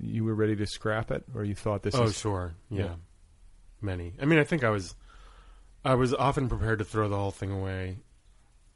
you 0.00 0.24
were 0.24 0.34
ready 0.34 0.56
to 0.56 0.66
scrap 0.66 1.10
it, 1.10 1.24
or 1.34 1.44
you 1.44 1.54
thought 1.54 1.82
this 1.82 1.94
oh 1.94 2.04
is 2.04 2.18
sure, 2.18 2.54
yeah. 2.70 2.84
Yeah. 2.84 2.94
many. 3.80 4.14
I 4.20 4.24
mean, 4.24 4.38
I 4.38 4.44
think 4.44 4.64
I 4.64 4.70
was 4.70 4.94
I 5.84 5.94
was 5.94 6.14
often 6.14 6.48
prepared 6.48 6.78
to 6.78 6.84
throw 6.84 7.08
the 7.08 7.16
whole 7.16 7.30
thing 7.30 7.50
away, 7.52 7.98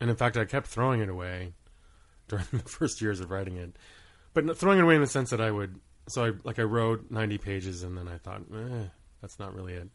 and 0.00 0.11
in 0.11 0.16
fact, 0.16 0.37
I 0.37 0.44
kept 0.44 0.66
throwing 0.66 1.00
it 1.00 1.09
away 1.09 1.55
during 2.29 2.46
the 2.53 2.59
first 2.59 3.00
years 3.00 3.20
of 3.20 3.31
writing 3.31 3.57
it. 3.57 3.76
But 4.35 4.59
throwing 4.59 4.79
it 4.79 4.83
away 4.83 4.94
in 4.96 5.00
the 5.00 5.07
sense 5.07 5.31
that 5.31 5.40
I 5.40 5.50
would. 5.50 5.81
So 6.09 6.24
I 6.24 6.33
like 6.44 6.59
I 6.59 6.62
wrote 6.62 7.11
ninety 7.11 7.38
pages, 7.38 7.83
and 7.83 7.96
then 7.96 8.07
I 8.07 8.18
thought, 8.18 8.42
eh, 8.55 8.85
that's 9.22 9.38
not 9.38 9.55
really 9.55 9.74
it. 9.74 9.88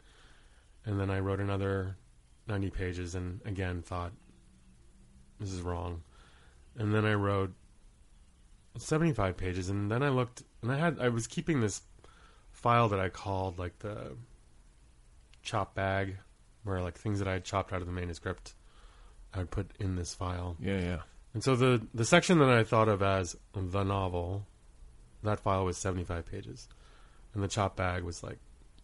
And 0.85 0.99
then 0.99 1.09
I 1.09 1.19
wrote 1.19 1.39
another 1.39 1.97
ninety 2.47 2.69
pages, 2.69 3.15
and 3.15 3.41
again 3.45 3.81
thought, 3.81 4.11
this 5.39 5.51
is 5.51 5.61
wrong. 5.61 6.03
And 6.77 6.93
then 6.93 7.05
I 7.05 7.13
wrote 7.13 7.53
seventy-five 8.77 9.37
pages, 9.37 9.69
and 9.69 9.89
then 9.89 10.03
I 10.03 10.09
looked, 10.09 10.43
and 10.61 10.71
I 10.71 10.77
had 10.77 10.99
I 10.99 11.09
was 11.09 11.27
keeping 11.27 11.61
this 11.61 11.81
file 12.51 12.89
that 12.89 12.99
I 12.99 13.09
called 13.09 13.57
like 13.57 13.79
the 13.79 14.15
chop 15.41 15.75
bag, 15.75 16.17
where 16.63 16.81
like 16.81 16.97
things 16.97 17.19
that 17.19 17.27
I 17.27 17.33
had 17.33 17.43
chopped 17.43 17.73
out 17.73 17.81
of 17.81 17.87
the 17.87 17.93
manuscript, 17.93 18.53
I 19.33 19.39
would 19.39 19.51
put 19.51 19.71
in 19.79 19.95
this 19.95 20.13
file. 20.13 20.55
yeah 20.59 20.79
yeah 20.79 21.01
And 21.33 21.43
so 21.43 21.55
the 21.55 21.81
the 21.93 22.05
section 22.05 22.39
that 22.39 22.49
I 22.49 22.63
thought 22.63 22.89
of 22.89 23.01
as 23.01 23.35
the 23.53 23.83
novel, 23.83 24.45
that 25.23 25.39
file 25.39 25.65
was 25.65 25.77
seventy 25.77 26.03
five 26.03 26.25
pages, 26.25 26.67
and 27.33 27.41
the 27.43 27.47
chop 27.47 27.75
bag 27.75 28.03
was 28.03 28.23
like 28.23 28.39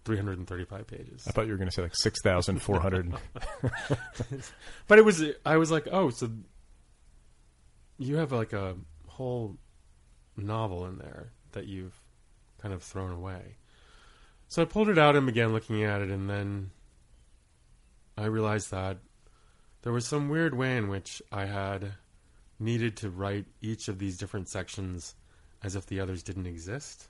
three 0.06 0.18
hundred 0.18 0.38
and 0.38 0.48
thirty 0.48 0.66
five 0.66 0.88
pages. 0.88 1.26
I 1.28 1.32
thought 1.32 1.46
you 1.46 1.52
were 1.52 1.58
going 1.58 1.70
to 1.70 1.74
say 1.74 1.82
like 1.82 1.96
six 1.96 2.22
thousand 2.22 2.62
four 2.62 2.80
hundred. 2.80 3.14
But 4.88 5.00
it 5.00 5.06
was 5.06 5.24
I 5.46 5.58
was 5.58 5.72
like, 5.72 5.88
oh, 5.92 6.10
so 6.10 6.30
you 7.98 8.18
have 8.18 8.32
like 8.32 8.54
a 8.54 8.76
whole 9.08 9.58
novel 10.36 10.86
in 10.86 10.98
there 10.98 11.32
that 11.54 11.68
you've 11.68 11.98
kind 12.62 12.74
of 12.74 12.84
thrown 12.84 13.12
away. 13.12 13.58
So 14.48 14.62
I 14.62 14.66
pulled 14.66 14.90
it 14.90 14.98
out 14.98 15.16
and 15.16 15.26
began 15.26 15.54
looking 15.54 15.84
at 15.84 16.02
it, 16.02 16.10
and 16.10 16.30
then 16.30 16.72
I 18.18 18.26
realized 18.26 18.72
that 18.72 18.98
there 19.84 19.94
was 19.94 20.06
some 20.06 20.30
weird 20.30 20.56
way 20.56 20.78
in 20.78 20.90
which 20.90 21.22
I 21.32 21.46
had 21.46 21.94
needed 22.60 22.98
to 22.98 23.10
write 23.10 23.46
each 23.62 23.88
of 23.88 23.98
these 23.98 24.18
different 24.18 24.50
sections 24.50 25.16
as 25.64 25.76
if 25.76 25.86
the 25.86 26.00
others 26.00 26.22
didn't 26.22 26.48
exist. 26.48 27.08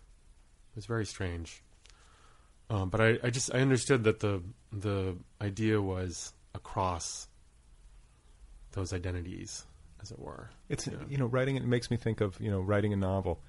It 0.71 0.75
was 0.75 0.85
very 0.85 1.05
strange. 1.05 1.63
Um, 2.71 2.89
but 2.89 3.01
I, 3.01 3.17
I 3.23 3.29
just 3.29 3.53
I 3.53 3.59
understood 3.59 4.05
that 4.05 4.21
the 4.21 4.41
the 4.71 5.17
idea 5.41 5.81
was 5.81 6.33
across 6.55 7.27
those 8.71 8.93
identities, 8.93 9.65
as 10.01 10.11
it 10.11 10.19
were. 10.19 10.49
It's 10.69 10.87
Yeah. 10.87 10.93
you 11.09 11.17
know 11.17 11.25
writing 11.25 11.57
it 11.57 11.65
makes 11.65 11.91
me 11.91 11.97
think 11.97 12.21
of 12.21 12.39
you 12.39 12.49
know 12.49 12.61
writing 12.61 12.93
a 12.93 12.95
novel. 12.95 13.41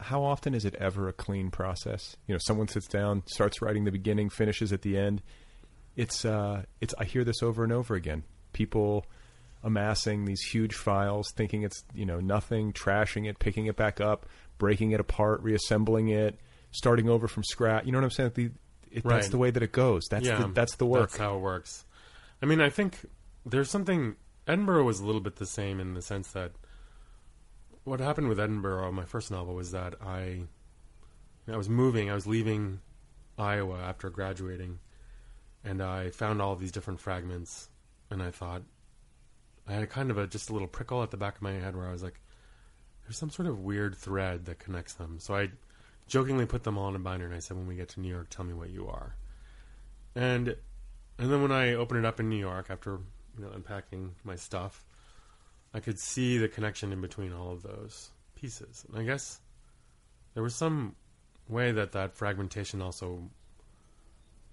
How 0.00 0.24
often 0.24 0.54
is 0.54 0.64
it 0.64 0.74
ever 0.76 1.06
a 1.08 1.12
clean 1.12 1.50
process? 1.50 2.16
You 2.26 2.34
know, 2.34 2.40
someone 2.42 2.66
sits 2.66 2.88
down, 2.88 3.22
starts 3.26 3.62
writing 3.62 3.84
the 3.84 3.92
beginning, 3.92 4.30
finishes 4.30 4.72
at 4.72 4.82
the 4.82 4.96
end. 4.98 5.22
It's 5.94 6.24
uh, 6.24 6.62
it's 6.80 6.94
I 6.98 7.04
hear 7.04 7.24
this 7.24 7.42
over 7.42 7.62
and 7.62 7.72
over 7.72 7.94
again. 7.94 8.24
People 8.52 9.04
amassing 9.62 10.24
these 10.24 10.40
huge 10.40 10.74
files, 10.74 11.30
thinking 11.36 11.62
it's 11.62 11.84
you 11.94 12.06
know 12.06 12.20
nothing, 12.20 12.72
trashing 12.72 13.28
it, 13.28 13.38
picking 13.38 13.66
it 13.66 13.76
back 13.76 14.00
up, 14.00 14.26
breaking 14.58 14.92
it 14.92 15.00
apart, 15.00 15.42
reassembling 15.42 16.08
it, 16.08 16.38
starting 16.76 17.08
over 17.08 17.26
from 17.26 17.42
scratch. 17.42 17.86
You 17.86 17.92
know 17.92 17.98
what 17.98 18.04
I'm 18.04 18.10
saying? 18.10 18.32
The, 18.34 18.50
it, 18.90 19.04
That's 19.04 19.28
the 19.28 19.38
way 19.38 19.50
that 19.50 19.62
it 19.62 19.72
goes. 19.72 20.06
That's 20.10 20.26
the, 20.26 20.50
that's 20.54 20.76
the 20.76 20.86
work. 20.86 21.10
That's 21.10 21.16
how 21.16 21.36
it 21.36 21.40
works. 21.40 21.84
I 22.42 22.46
mean, 22.46 22.60
I 22.60 22.70
think 22.70 22.98
there's 23.44 23.70
something. 23.70 24.16
Edinburgh 24.46 24.84
was 24.84 25.00
a 25.00 25.06
little 25.06 25.20
bit 25.20 25.36
the 25.36 25.46
same 25.46 25.80
in 25.80 25.94
the 25.94 26.02
sense 26.02 26.30
that 26.32 26.52
what 27.84 28.00
happened 28.00 28.28
with 28.28 28.38
Edinburgh, 28.38 28.92
my 28.92 29.04
first 29.04 29.30
novel, 29.30 29.54
was 29.54 29.72
that 29.72 29.94
I, 30.00 30.42
I 31.48 31.56
was 31.56 31.68
moving. 31.68 32.10
I 32.10 32.14
was 32.14 32.26
leaving 32.26 32.80
Iowa 33.38 33.78
after 33.78 34.08
graduating, 34.10 34.78
and 35.64 35.82
I 35.82 36.10
found 36.10 36.40
all 36.40 36.56
these 36.56 36.72
different 36.72 37.00
fragments, 37.00 37.68
and 38.10 38.22
I 38.22 38.30
thought 38.30 38.62
I 39.66 39.72
had 39.72 39.82
a 39.82 39.86
kind 39.86 40.10
of 40.10 40.18
a 40.18 40.26
just 40.26 40.50
a 40.50 40.52
little 40.52 40.68
prickle 40.68 41.02
at 41.02 41.10
the 41.10 41.16
back 41.16 41.36
of 41.36 41.42
my 41.42 41.52
head 41.52 41.76
where 41.76 41.86
I 41.86 41.92
was 41.92 42.02
like, 42.02 42.20
"There's 43.04 43.18
some 43.18 43.30
sort 43.30 43.48
of 43.48 43.60
weird 43.60 43.96
thread 43.96 44.44
that 44.46 44.58
connects 44.58 44.94
them." 44.94 45.18
So 45.18 45.34
I 45.34 45.50
jokingly 46.06 46.46
put 46.46 46.64
them 46.64 46.78
all 46.78 46.88
in 46.88 46.96
a 46.96 46.98
binder, 46.98 47.26
and 47.26 47.34
I 47.34 47.40
said, 47.40 47.56
"When 47.56 47.66
we 47.66 47.76
get 47.76 47.88
to 47.90 48.00
New 48.00 48.08
York, 48.08 48.28
tell 48.30 48.44
me 48.44 48.54
what 48.54 48.70
you 48.70 48.88
are." 48.88 49.16
And 50.14 50.56
and 51.18 51.32
then 51.32 51.42
when 51.42 51.52
I 51.52 51.74
opened 51.74 52.00
it 52.00 52.06
up 52.06 52.20
in 52.20 52.28
New 52.28 52.36
York 52.36 52.66
after 52.70 52.98
you 53.38 53.44
know 53.44 53.50
unpacking 53.54 54.14
my 54.24 54.36
stuff, 54.36 54.84
I 55.74 55.80
could 55.80 55.98
see 55.98 56.38
the 56.38 56.48
connection 56.48 56.92
in 56.92 57.00
between 57.00 57.32
all 57.32 57.52
of 57.52 57.62
those 57.62 58.10
pieces. 58.34 58.84
And 58.88 58.98
I 58.98 59.04
guess 59.04 59.40
there 60.34 60.42
was 60.42 60.54
some 60.54 60.94
way 61.48 61.72
that 61.72 61.92
that 61.92 62.14
fragmentation 62.14 62.82
also 62.82 63.30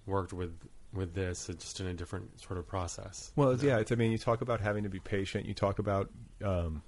worked 0.06 0.32
with 0.32 0.58
with 0.92 1.14
this, 1.14 1.50
uh, 1.50 1.54
just 1.54 1.80
in 1.80 1.86
a 1.86 1.94
different 1.94 2.40
sort 2.40 2.58
of 2.58 2.66
process. 2.66 3.32
Well, 3.36 3.50
it's, 3.50 3.62
yeah, 3.62 3.78
it's. 3.78 3.92
I 3.92 3.96
mean, 3.96 4.12
you 4.12 4.18
talk 4.18 4.40
about 4.40 4.60
having 4.60 4.84
to 4.84 4.88
be 4.88 5.00
patient. 5.00 5.46
You 5.46 5.54
talk 5.54 5.78
about 5.78 6.10
um, 6.42 6.82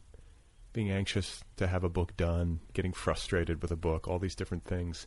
being 0.77 0.91
anxious 0.91 1.43
to 1.57 1.67
have 1.67 1.83
a 1.85 1.89
book 1.89 2.15
done, 2.19 2.61
getting 2.75 2.93
frustrated 2.93 3.63
with 3.63 3.71
a 3.71 3.77
book, 3.77 4.07
all 4.07 4.19
these 4.19 4.35
different 4.35 4.63
things. 4.65 5.07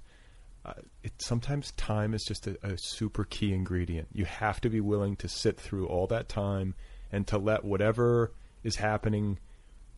Uh, 0.65 0.73
it 1.03 1.13
sometimes 1.19 1.71
time 1.73 2.15
is 2.15 2.23
just 2.27 2.47
a, 2.47 2.57
a 2.63 2.75
super 2.75 3.23
key 3.23 3.53
ingredient. 3.53 4.07
You 4.11 4.25
have 4.25 4.59
to 4.61 4.69
be 4.69 4.81
willing 4.81 5.15
to 5.17 5.29
sit 5.29 5.59
through 5.59 5.85
all 5.85 6.07
that 6.07 6.27
time 6.27 6.73
and 7.11 7.27
to 7.27 7.37
let 7.37 7.63
whatever 7.63 8.33
is 8.63 8.77
happening 8.77 9.37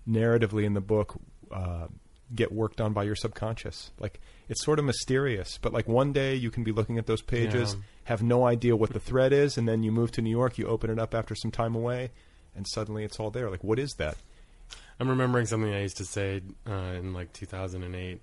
narratively 0.07 0.65
in 0.65 0.73
the 0.73 0.81
book 0.81 1.15
uh, 1.51 1.87
get 2.35 2.51
worked 2.51 2.81
on 2.81 2.91
by 2.91 3.03
your 3.03 3.15
subconscious. 3.15 3.91
Like 3.97 4.19
it's 4.49 4.63
sort 4.65 4.77
of 4.77 4.83
mysterious, 4.83 5.57
but 5.61 5.71
like 5.71 5.87
one 5.87 6.11
day 6.11 6.35
you 6.35 6.51
can 6.51 6.65
be 6.65 6.73
looking 6.73 6.97
at 6.97 7.05
those 7.07 7.21
pages, 7.21 7.75
Yeah. 7.75 7.81
have 8.05 8.21
no 8.23 8.45
idea 8.45 8.75
what 8.75 8.91
the 8.91 8.99
thread 8.99 9.31
is, 9.31 9.57
and 9.57 9.67
then 9.69 9.83
you 9.83 9.91
move 9.91 10.11
to 10.11 10.21
New 10.21 10.29
York, 10.29 10.57
you 10.57 10.67
open 10.67 10.89
it 10.89 10.99
up 10.99 11.15
after 11.15 11.33
some 11.33 11.49
time 11.51 11.75
away, 11.75 12.11
and 12.55 12.67
suddenly 12.67 13.05
it's 13.05 13.19
all 13.21 13.31
there. 13.31 13.49
Like, 13.49 13.63
what 13.63 13.79
is 13.79 13.93
that? 13.97 14.17
I'm 15.01 15.09
remembering 15.09 15.47
something 15.47 15.73
I 15.73 15.81
used 15.81 15.97
to 15.97 16.05
say 16.05 16.41
uh, 16.69 16.73
in 16.73 17.11
like 17.11 17.33
2008, 17.33 18.21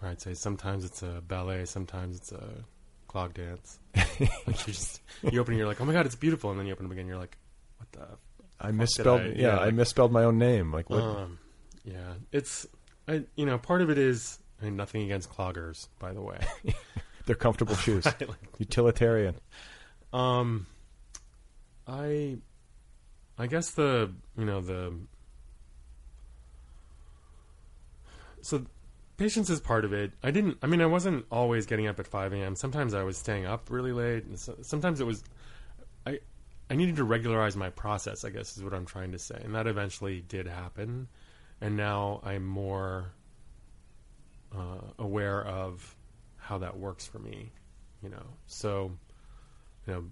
where 0.00 0.10
I'd 0.10 0.20
say 0.20 0.34
sometimes 0.34 0.84
it's 0.84 1.02
a 1.04 1.22
ballet, 1.28 1.66
sometimes 1.66 2.16
it's 2.16 2.32
a 2.32 2.64
clog 3.06 3.32
dance. 3.34 3.78
like 3.96 4.66
you 4.66 4.72
just 4.72 5.00
you 5.22 5.40
open 5.40 5.52
and 5.54 5.58
you're 5.58 5.68
like, 5.68 5.80
oh 5.80 5.84
my 5.84 5.92
god, 5.92 6.04
it's 6.04 6.16
beautiful, 6.16 6.50
and 6.50 6.58
then 6.58 6.66
you 6.66 6.72
open 6.72 6.86
it 6.86 6.90
again, 6.92 7.06
you're 7.06 7.16
like, 7.16 7.38
what 7.76 7.92
the? 7.92 8.08
I 8.60 8.72
misspelled. 8.72 9.20
I- 9.20 9.26
yeah, 9.26 9.34
yeah, 9.36 9.58
I 9.60 9.70
misspelled 9.70 10.10
my 10.10 10.24
own 10.24 10.36
name. 10.36 10.72
Like, 10.72 10.90
what? 10.90 11.00
Um, 11.00 11.38
yeah, 11.84 12.14
it's 12.32 12.66
I, 13.06 13.22
you 13.36 13.46
know 13.46 13.56
part 13.56 13.80
of 13.80 13.88
it 13.88 13.98
is 13.98 14.40
I 14.60 14.64
mean, 14.64 14.74
nothing 14.74 15.02
against 15.02 15.30
cloggers, 15.30 15.86
by 16.00 16.12
the 16.12 16.20
way. 16.20 16.40
They're 17.26 17.36
comfortable 17.36 17.74
shoes. 17.76 18.04
Like, 18.04 18.28
Utilitarian. 18.58 19.36
Um, 20.12 20.66
I, 21.86 22.38
I 23.38 23.46
guess 23.46 23.70
the 23.70 24.10
you 24.36 24.44
know 24.44 24.60
the 24.60 24.92
so 28.42 28.64
patience 29.18 29.50
is 29.50 29.60
part 29.60 29.84
of 29.84 29.92
it. 29.92 30.12
I 30.22 30.30
didn't. 30.30 30.58
I 30.62 30.66
mean, 30.66 30.80
I 30.80 30.86
wasn't 30.86 31.26
always 31.30 31.66
getting 31.66 31.86
up 31.86 32.00
at 32.00 32.06
five 32.06 32.32
a.m. 32.32 32.56
Sometimes 32.56 32.94
I 32.94 33.02
was 33.02 33.18
staying 33.18 33.44
up 33.44 33.70
really 33.70 33.92
late. 33.92 34.24
And 34.24 34.38
so, 34.38 34.56
sometimes 34.62 35.00
it 35.00 35.04
was. 35.04 35.22
I 36.06 36.20
I 36.70 36.74
needed 36.74 36.96
to 36.96 37.04
regularize 37.04 37.56
my 37.56 37.70
process. 37.70 38.24
I 38.24 38.30
guess 38.30 38.56
is 38.56 38.64
what 38.64 38.72
I'm 38.72 38.86
trying 38.86 39.12
to 39.12 39.18
say, 39.18 39.40
and 39.44 39.54
that 39.54 39.66
eventually 39.66 40.20
did 40.20 40.46
happen. 40.46 41.08
And 41.60 41.76
now 41.76 42.20
I'm 42.24 42.46
more 42.46 43.12
uh, 44.56 44.92
aware 44.98 45.44
of 45.44 45.96
how 46.36 46.58
that 46.58 46.78
works 46.78 47.06
for 47.06 47.18
me. 47.18 47.52
You 48.02 48.10
know, 48.10 48.26
so 48.46 48.92
you 49.86 49.92
know, 49.92 50.04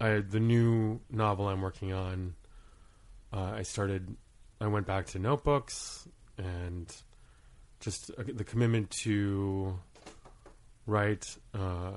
I 0.00 0.20
the 0.20 0.40
new 0.40 1.00
novel 1.10 1.46
I'm 1.46 1.60
working 1.60 1.92
on. 1.92 2.34
Uh, 3.32 3.52
I 3.56 3.62
started. 3.62 4.16
I 4.60 4.68
went 4.68 4.86
back 4.86 5.06
to 5.06 5.18
notebooks 5.18 6.06
and 6.38 6.94
just 7.82 8.10
uh, 8.16 8.22
the 8.32 8.44
commitment 8.44 8.88
to 8.90 9.78
write 10.86 11.36
uh, 11.52 11.90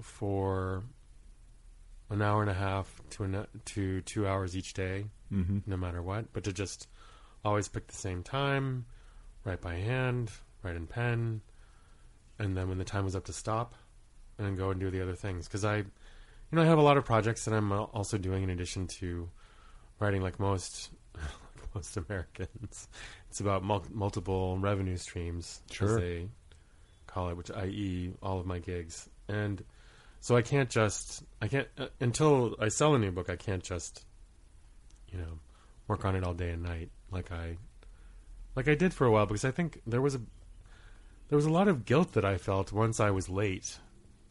for 0.00 0.82
an 2.10 2.22
hour 2.22 2.40
and 2.40 2.50
a 2.50 2.54
half 2.54 3.00
to 3.10 3.24
an, 3.24 3.46
to 3.66 4.00
two 4.02 4.26
hours 4.26 4.56
each 4.56 4.74
day, 4.74 5.04
Mm-hmm. 5.32 5.58
no 5.66 5.76
matter 5.76 6.00
what. 6.02 6.32
But 6.32 6.44
to 6.44 6.52
just 6.52 6.88
always 7.44 7.66
pick 7.68 7.86
the 7.88 7.94
same 7.96 8.22
time, 8.22 8.86
write 9.44 9.60
by 9.60 9.74
hand, 9.74 10.30
write 10.62 10.76
in 10.76 10.86
pen, 10.86 11.40
and 12.38 12.56
then 12.56 12.68
when 12.68 12.78
the 12.78 12.84
time 12.84 13.04
was 13.04 13.16
up 13.16 13.24
to 13.26 13.32
stop, 13.32 13.74
and 14.38 14.56
go 14.56 14.70
and 14.70 14.78
do 14.80 14.90
the 14.90 15.02
other 15.02 15.14
things. 15.16 15.46
Because 15.48 15.64
I, 15.64 15.78
you 15.78 15.84
know, 16.52 16.62
I 16.62 16.66
have 16.66 16.78
a 16.78 16.82
lot 16.82 16.96
of 16.96 17.04
projects 17.04 17.44
that 17.44 17.54
I'm 17.54 17.72
uh, 17.72 17.84
also 17.84 18.18
doing 18.18 18.44
in 18.44 18.50
addition 18.50 18.86
to 19.00 19.28
writing, 19.98 20.22
like 20.22 20.38
most 20.38 20.90
most 21.76 21.96
Americans. 21.96 22.88
It's 23.30 23.40
about 23.40 23.62
mul- 23.62 23.84
multiple 23.92 24.56
revenue 24.58 24.96
streams, 24.96 25.60
Sure. 25.70 25.88
as 25.90 25.96
they 25.96 26.28
call 27.06 27.28
it, 27.30 27.36
which 27.36 27.50
i.e. 27.50 28.12
all 28.22 28.40
of 28.40 28.46
my 28.46 28.58
gigs, 28.58 29.08
and 29.28 29.62
so 30.20 30.36
I 30.36 30.42
can't 30.42 30.70
just 30.70 31.22
I 31.42 31.48
can't 31.48 31.68
uh, 31.78 31.88
until 32.00 32.56
I 32.58 32.68
sell 32.68 32.94
a 32.94 32.98
new 32.98 33.10
book. 33.12 33.28
I 33.28 33.36
can't 33.36 33.62
just 33.62 34.04
you 35.12 35.18
know 35.18 35.38
work 35.88 36.04
on 36.04 36.16
it 36.16 36.24
all 36.24 36.34
day 36.34 36.50
and 36.50 36.62
night 36.62 36.90
like 37.10 37.30
I 37.30 37.58
like 38.56 38.68
I 38.68 38.74
did 38.74 38.92
for 38.94 39.06
a 39.06 39.10
while 39.10 39.26
because 39.26 39.44
I 39.44 39.50
think 39.50 39.80
there 39.86 40.00
was 40.00 40.14
a 40.14 40.20
there 41.28 41.36
was 41.36 41.46
a 41.46 41.52
lot 41.58 41.68
of 41.68 41.84
guilt 41.84 42.12
that 42.14 42.24
I 42.24 42.38
felt 42.38 42.72
once 42.72 43.00
I 43.00 43.10
was 43.10 43.28
late. 43.28 43.78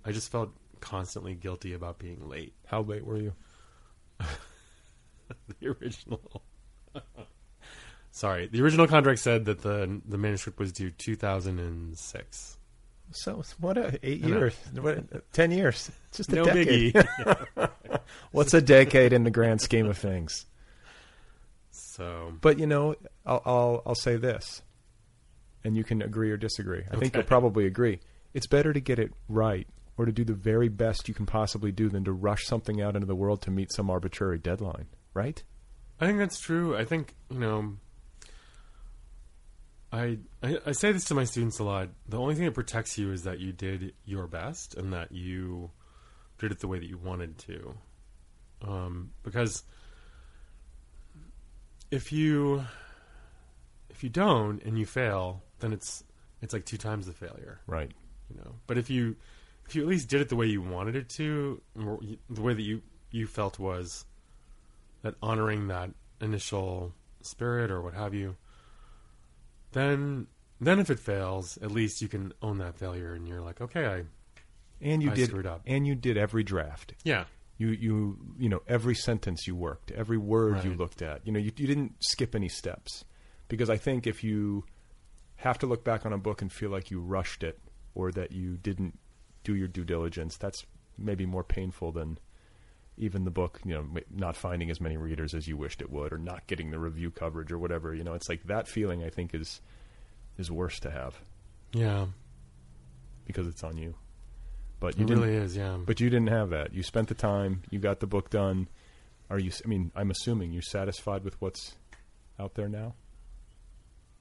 I 0.03 0.11
just 0.11 0.31
felt 0.31 0.49
constantly 0.81 1.35
guilty 1.35 1.73
about 1.73 1.99
being 1.99 2.27
late. 2.27 2.53
How 2.65 2.81
late 2.81 3.05
were 3.05 3.17
you? 3.19 3.33
The 5.59 5.67
original. 5.69 6.21
Sorry, 8.15 8.47
the 8.47 8.61
original 8.61 8.87
contract 8.87 9.19
said 9.19 9.43
that 9.43 9.61
the 9.61 9.99
the 10.07 10.17
manuscript 10.17 10.57
was 10.57 10.71
due 10.71 10.89
2006. 10.89 12.57
So 13.11 13.43
what? 13.59 13.77
A, 13.77 13.99
eight 14.03 14.21
years? 14.21 14.55
What, 14.79 15.33
Ten 15.33 15.51
years? 15.51 15.91
Just 16.13 16.31
a 16.31 16.35
No 16.35 16.45
decade. 16.45 16.93
biggie. 16.93 17.69
What's 18.31 18.53
a 18.53 18.61
decade 18.61 19.11
in 19.11 19.25
the 19.25 19.31
grand 19.31 19.59
scheme 19.59 19.87
of 19.87 19.97
things? 19.97 20.45
so 21.71 22.31
But 22.39 22.57
you 22.57 22.67
know, 22.67 22.95
I'll 23.25 23.41
I'll, 23.45 23.83
I'll 23.85 23.95
say 23.95 24.15
this, 24.15 24.61
and 25.65 25.75
you 25.75 25.83
can 25.83 26.01
agree 26.01 26.31
or 26.31 26.37
disagree. 26.37 26.83
I 26.89 26.95
think 26.95 27.13
you'll 27.15 27.23
probably 27.23 27.65
agree. 27.65 27.99
It's 28.33 28.47
better 28.47 28.71
to 28.71 28.79
get 28.79 28.97
it 28.97 29.11
right 29.27 29.67
or 29.97 30.05
to 30.05 30.13
do 30.13 30.23
the 30.23 30.33
very 30.33 30.69
best 30.69 31.09
you 31.09 31.13
can 31.13 31.25
possibly 31.25 31.73
do 31.73 31.89
than 31.89 32.05
to 32.05 32.13
rush 32.13 32.45
something 32.45 32.81
out 32.81 32.95
into 32.95 33.07
the 33.07 33.15
world 33.15 33.41
to 33.41 33.51
meet 33.51 33.73
some 33.73 33.89
arbitrary 33.89 34.37
deadline, 34.37 34.87
right? 35.13 35.43
I 35.99 36.05
think 36.07 36.19
that's 36.19 36.39
true. 36.39 36.77
I 36.77 36.85
think 36.85 37.13
you 37.29 37.39
know. 37.39 37.73
I, 39.95 40.17
I 40.43 40.57
I 40.67 40.71
say 40.73 40.91
this 40.91 41.05
to 41.05 41.13
my 41.15 41.23
students 41.23 41.59
a 41.59 41.63
lot. 41.63 41.89
The 42.09 42.17
only 42.19 42.35
thing 42.35 42.45
that 42.45 42.53
protects 42.53 42.97
you 42.97 43.11
is 43.11 43.23
that 43.23 43.39
you 43.39 43.51
did 43.53 43.93
your 44.05 44.27
best 44.27 44.75
and 44.75 44.91
that 44.93 45.11
you 45.11 45.71
did 46.37 46.51
it 46.51 46.59
the 46.59 46.67
way 46.67 46.79
that 46.79 46.87
you 46.87 46.97
wanted 46.97 47.37
to. 47.39 47.73
Um, 48.61 49.11
because 49.23 49.63
if 51.91 52.11
you 52.11 52.65
if 53.89 54.03
you 54.03 54.09
don't 54.09 54.61
and 54.63 54.77
you 54.77 54.85
fail, 54.85 55.43
then 55.59 55.71
it's 55.73 56.03
it's 56.41 56.53
like 56.53 56.65
two 56.65 56.77
times 56.77 57.05
the 57.07 57.13
failure 57.13 57.59
Right. 57.67 57.91
you 58.29 58.35
know. 58.37 58.55
But 58.67 58.77
if 58.77 58.89
you 58.89 59.15
if 59.65 59.75
you 59.75 59.81
at 59.81 59.87
least 59.87 60.09
did 60.09 60.21
it 60.21 60.29
the 60.29 60.35
way 60.35 60.47
you 60.47 60.61
wanted 60.61 60.95
it 60.95 61.09
to, 61.09 61.61
the 61.75 62.41
way 62.41 62.53
that 62.53 62.61
you 62.61 62.81
you 63.11 63.27
felt 63.27 63.59
was 63.59 64.05
that 65.03 65.15
honoring 65.21 65.67
that 65.67 65.91
initial 66.19 66.93
spirit 67.21 67.71
or 67.71 67.81
what 67.81 67.93
have 67.93 68.13
you, 68.13 68.35
then 69.75 70.27
then 70.59 70.79
if 70.79 70.89
it 70.89 70.99
fails, 70.99 71.57
at 71.61 71.69
least 71.71 72.01
you 72.01 72.07
can 72.07 72.31
own 72.41 72.57
that 72.59 72.77
failure 72.79 73.13
and 73.13 73.27
you're 73.27 73.41
like, 73.41 73.61
okay, 73.61 73.85
I 73.85 74.03
And 74.81 75.03
you 75.03 75.11
I 75.11 75.15
did 75.15 75.29
screwed 75.29 75.45
up. 75.45 75.61
and 75.67 75.85
you 75.85 75.93
did 75.95 76.17
every 76.17 76.43
draft. 76.43 76.93
yeah 77.03 77.25
You 77.57 77.69
you 77.69 78.17
you 78.39 78.49
know 78.49 78.61
every 78.67 78.95
sentence 78.95 79.45
you 79.47 79.55
worked, 79.55 79.91
every 79.91 80.17
word 80.17 80.63
you 80.63 80.73
looked 80.73 81.01
at. 81.01 81.25
You 81.25 81.31
know 81.33 81.39
you 81.39 81.51
you 81.55 81.67
didn't 81.67 81.93
skip 81.99 82.33
any 82.35 82.49
steps 82.49 83.05
because 83.47 83.69
I 83.69 83.77
think 83.77 84.07
if 84.07 84.23
you 84.23 84.63
have 85.37 85.57
to 85.59 85.67
look 85.67 85.83
back 85.83 86.05
on 86.05 86.13
a 86.13 86.17
book 86.17 86.41
and 86.41 86.51
feel 86.51 86.69
like 86.71 86.89
you 86.89 86.99
rushed 86.99 87.43
it 87.43 87.59
or 87.93 88.11
that 88.13 88.31
you 88.31 88.57
didn't 88.57 88.97
do 89.43 89.53
your 89.55 89.67
due 89.67 89.83
diligence, 89.83 90.37
that's 90.37 90.65
maybe 90.97 91.25
more 91.25 91.43
painful 91.43 91.91
than 91.91 92.17
even 92.97 93.25
the 93.25 93.31
book, 93.31 93.59
you 93.65 93.73
know, 93.73 93.85
not 94.13 94.35
finding 94.35 94.69
as 94.69 94.79
many 94.79 94.97
readers 94.97 95.33
as 95.33 95.47
you 95.47 95.57
wished 95.57 95.81
it 95.81 95.91
would 95.91 96.13
or 96.13 96.17
not 96.17 96.47
getting 96.47 96.71
the 96.71 96.79
review 96.79 97.11
coverage 97.11 97.51
or 97.51 97.57
whatever. 97.57 97.93
You 97.93 98.03
know, 98.03 98.13
it's 98.13 98.29
like 98.29 98.43
that 98.47 98.67
feeling 98.67 99.03
I 99.03 99.09
think 99.09 99.33
is 99.33 99.61
is 100.37 100.51
worse 100.51 100.79
to 100.81 100.91
have 100.91 101.17
yeah 101.71 102.07
because 103.25 103.47
it's 103.47 103.63
on 103.63 103.77
you. 103.77 103.95
But 104.79 104.99
you 104.99 105.05
really 105.05 105.33
is 105.33 105.55
yeah. 105.55 105.77
but 105.83 105.99
you 105.99 106.09
didn't 106.09 106.27
have 106.27 106.49
that. 106.51 106.73
You 106.73 106.83
spent 106.83 107.07
the 107.07 107.15
time. 107.15 107.63
You 107.69 107.79
got 107.79 107.99
the 107.99 108.07
book 108.07 108.29
done. 108.29 108.67
Are 109.29 109.39
you? 109.39 109.51
I 109.63 109.67
mean, 109.67 109.91
I'm 109.95 110.11
assuming 110.11 110.51
you're 110.51 110.61
satisfied 110.61 111.23
with 111.23 111.39
what's 111.41 111.75
out 112.39 112.53
there 112.55 112.69
now. 112.69 112.93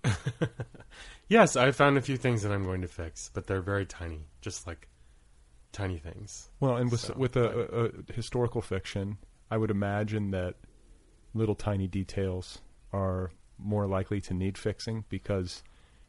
yes, 1.29 1.57
I 1.57 1.71
found 1.73 1.99
a 1.99 2.03
few 2.03 2.17
things 2.17 2.43
that 2.43 2.53
I'm 2.53 2.65
going 2.65 2.83
to 2.83 2.89
fix, 2.89 3.31
but 3.35 3.47
they're 3.47 3.61
very 3.61 3.85
tiny, 3.85 4.21
just 4.41 4.67
like 4.67 4.89
tiny 5.75 5.99
things. 5.99 6.49
Well, 6.61 6.77
and 6.77 6.91
with 6.91 7.01
So, 7.01 7.15
with 7.17 7.37
a, 7.37 7.49
a, 7.49 7.85
a 7.87 8.13
historical 8.15 8.63
fiction, 8.63 9.19
I 9.51 9.59
would 9.59 9.71
imagine 9.71 10.31
that 10.31 10.55
little 11.35 11.55
tiny 11.55 11.87
details 11.87 12.61
are 12.93 13.31
more 13.59 13.87
likely 13.87 14.21
to 14.23 14.35
need 14.35 14.57
fixing 14.57 15.05
because 15.09 15.63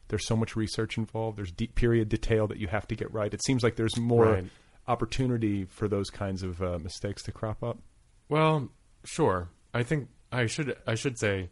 there's 0.08 0.26
so 0.26 0.36
much 0.36 0.56
research 0.56 0.96
involved. 0.96 1.36
There's 1.36 1.52
deep 1.52 1.74
period 1.74 2.08
detail 2.08 2.46
that 2.46 2.58
you 2.58 2.68
have 2.68 2.86
to 2.88 2.94
get 2.94 3.12
right. 3.12 3.32
It 3.34 3.44
seems 3.44 3.62
like 3.62 3.76
there's 3.76 3.96
more 3.98 4.24
Right. 4.24 4.44
opportunity 4.88 5.64
for 5.64 5.88
those 5.88 6.10
kinds 6.10 6.42
of 6.42 6.62
uh, 6.62 6.78
mistakes 6.78 7.22
to 7.24 7.32
crop 7.32 7.62
up. 7.62 7.78
Well, 8.28 8.68
sure. 9.04 9.48
I 9.74 9.82
think 9.82 10.08
I 10.32 10.46
should 10.46 10.76
I 10.86 10.94
should 10.94 11.18
say 11.18 11.50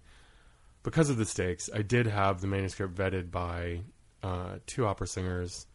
because 0.83 1.11
of 1.11 1.16
the 1.16 1.24
stakes, 1.24 1.68
I 1.74 1.83
did 1.83 2.07
have 2.07 2.40
the 2.40 2.46
manuscript 2.46 2.94
vetted 2.94 3.31
by 3.31 3.81
uh, 4.22 4.59
two 4.66 4.87
opera 4.87 5.07
singers 5.07 5.66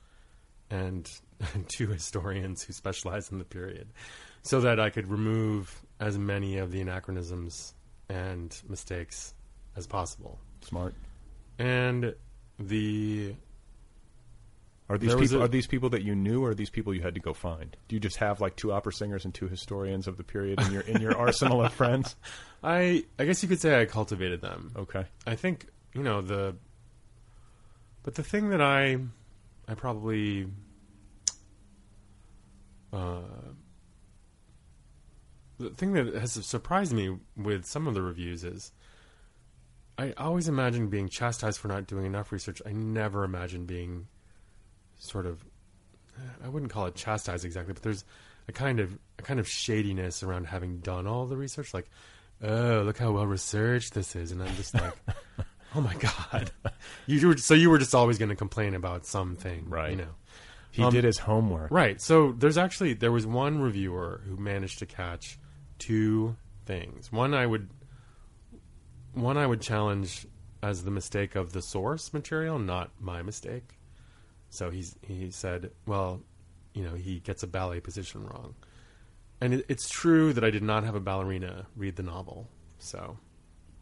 and 0.70 1.10
two 1.68 1.88
historians 1.88 2.64
who 2.64 2.74
specialize 2.74 3.32
in 3.32 3.38
the 3.38 3.46
period, 3.46 3.88
so 4.44 4.62
that 4.62 4.80
I 4.80 4.90
could 4.90 5.08
remove 5.08 5.82
as 6.00 6.18
many 6.18 6.58
of 6.58 6.72
the 6.72 6.82
anachronisms 6.82 7.74
and 8.10 8.60
mistakes 8.68 9.34
as 9.76 9.86
possible. 9.88 10.40
Smart. 10.62 10.94
And 11.58 12.16
the 12.58 13.36
Are 14.90 14.98
these 14.98 15.14
people 15.16 15.42
a- 15.42 15.46
are 15.46 15.48
these 15.48 15.68
people 15.68 15.90
that 15.90 16.04
you 16.04 16.16
knew, 16.16 16.44
or 16.44 16.50
are 16.52 16.56
these 16.56 16.70
people 16.70 16.94
you 16.94 17.02
had 17.02 17.14
to 17.16 17.20
go 17.20 17.34
find? 17.34 17.76
Do 17.88 17.96
you 17.96 18.00
just 18.00 18.18
have 18.18 18.42
like 18.42 18.56
two 18.56 18.72
opera 18.72 18.92
singers 18.94 19.26
and 19.26 19.34
two 19.34 19.48
historians 19.48 20.08
of 20.08 20.18
the 20.18 20.24
period 20.24 20.60
in 20.62 20.72
your 20.72 20.82
in 20.82 21.02
your 21.02 21.16
arsenal 21.26 21.64
of 21.64 21.72
friends? 21.74 22.16
I 22.64 23.04
I 23.20 23.26
guess 23.26 23.44
you 23.44 23.50
could 23.50 23.60
say 23.62 23.80
I 23.80 23.86
cultivated 23.86 24.42
them. 24.42 24.72
Okay. 24.76 25.06
I 25.28 25.36
think 25.36 25.68
you 25.94 26.02
know 26.04 26.22
the. 26.22 26.56
But 28.04 28.16
the 28.16 28.24
thing 28.24 28.50
that 28.50 28.62
I, 28.62 28.98
I 29.68 29.74
probably, 29.76 30.48
uh, 32.94 33.22
the 35.60 35.70
thing 35.72 35.94
that 35.94 36.16
has 36.16 36.34
surprised 36.46 36.94
me 36.94 37.18
with 37.36 37.66
some 37.66 37.88
of 37.88 37.94
the 37.94 38.02
reviews 38.02 38.44
is 38.44 38.72
I 39.98 40.14
always 40.18 40.48
imagined 40.48 40.90
being 40.90 41.10
chastised 41.10 41.60
for 41.60 41.68
not 41.68 41.88
doing 41.88 42.06
enough 42.06 42.32
research. 42.32 42.62
I 42.66 42.72
never 42.72 43.24
imagined 43.24 43.68
being 43.68 44.08
sort 44.98 45.26
of 45.26 45.44
I 46.44 46.50
wouldn't 46.50 46.72
call 46.72 46.86
it 46.86 46.96
chastised 46.96 47.46
exactly, 47.46 47.74
but 47.74 47.84
there's 47.84 48.04
a 48.48 48.52
kind 48.52 48.80
of 48.80 48.98
a 49.18 49.22
kind 49.22 49.40
of 49.40 49.48
shadiness 49.48 50.24
around 50.24 50.46
having 50.48 50.80
done 50.80 51.08
all 51.08 51.26
the 51.26 51.38
research. 51.38 51.74
Like, 51.74 51.90
oh, 52.42 52.84
look 52.86 52.98
how 52.98 53.12
well 53.12 53.28
researched 53.28 53.94
this 53.94 54.16
is, 54.16 54.32
and 54.32 54.42
I'm 54.42 54.56
just 54.56 54.74
like, 54.74 54.94
oh 55.76 55.82
my 55.82 55.94
god, 55.96 56.52
you 57.06 57.28
were, 57.28 57.38
so 57.38 57.54
you 57.54 57.70
were 57.70 57.78
just 57.78 57.96
always 57.96 58.18
going 58.18 58.30
to 58.30 58.36
complain 58.36 58.76
about 58.76 59.06
something, 59.06 59.70
Right. 59.70 59.92
You 59.92 59.98
know, 59.98 60.16
He 60.72 60.84
Um, 60.84 60.94
did 60.94 61.04
his 61.04 61.18
homework. 61.20 61.72
Right. 61.72 62.00
So 62.02 62.32
there's 62.32 62.58
actually 62.58 62.94
there 62.94 63.12
was 63.12 63.26
one 63.26 63.60
reviewer 63.62 64.22
who 64.26 64.38
managed 64.38 64.80
to 64.80 64.86
catch 64.86 65.40
two 65.80 66.36
things. 66.66 67.12
One 67.12 67.34
I 67.34 67.46
would 67.46 67.70
one 69.14 69.38
I 69.38 69.48
would 69.48 69.62
challenge 69.62 70.28
as 70.62 70.84
the 70.84 70.92
mistake 70.92 71.36
of 71.36 71.54
the 71.54 71.62
source 71.62 72.14
material, 72.14 72.60
not 72.60 72.92
my 73.00 73.22
mistake. 73.22 73.78
So 74.50 74.70
he's 74.70 74.96
he 75.02 75.32
said, 75.32 75.72
well, 75.86 76.22
you 76.74 76.84
know, 76.84 76.94
he 76.96 77.20
gets 77.20 77.44
a 77.44 77.48
ballet 77.48 77.80
position 77.80 78.26
wrong. 78.28 78.56
And 79.42 79.54
it, 79.54 79.66
it's 79.70 79.90
true 79.90 80.34
that 80.34 80.44
I 80.44 80.50
did 80.52 80.64
not 80.64 80.84
have 80.84 80.96
a 80.96 81.00
ballerina 81.00 81.66
read 81.76 81.96
the 81.96 82.04
novel. 82.04 82.50
So 82.78 83.18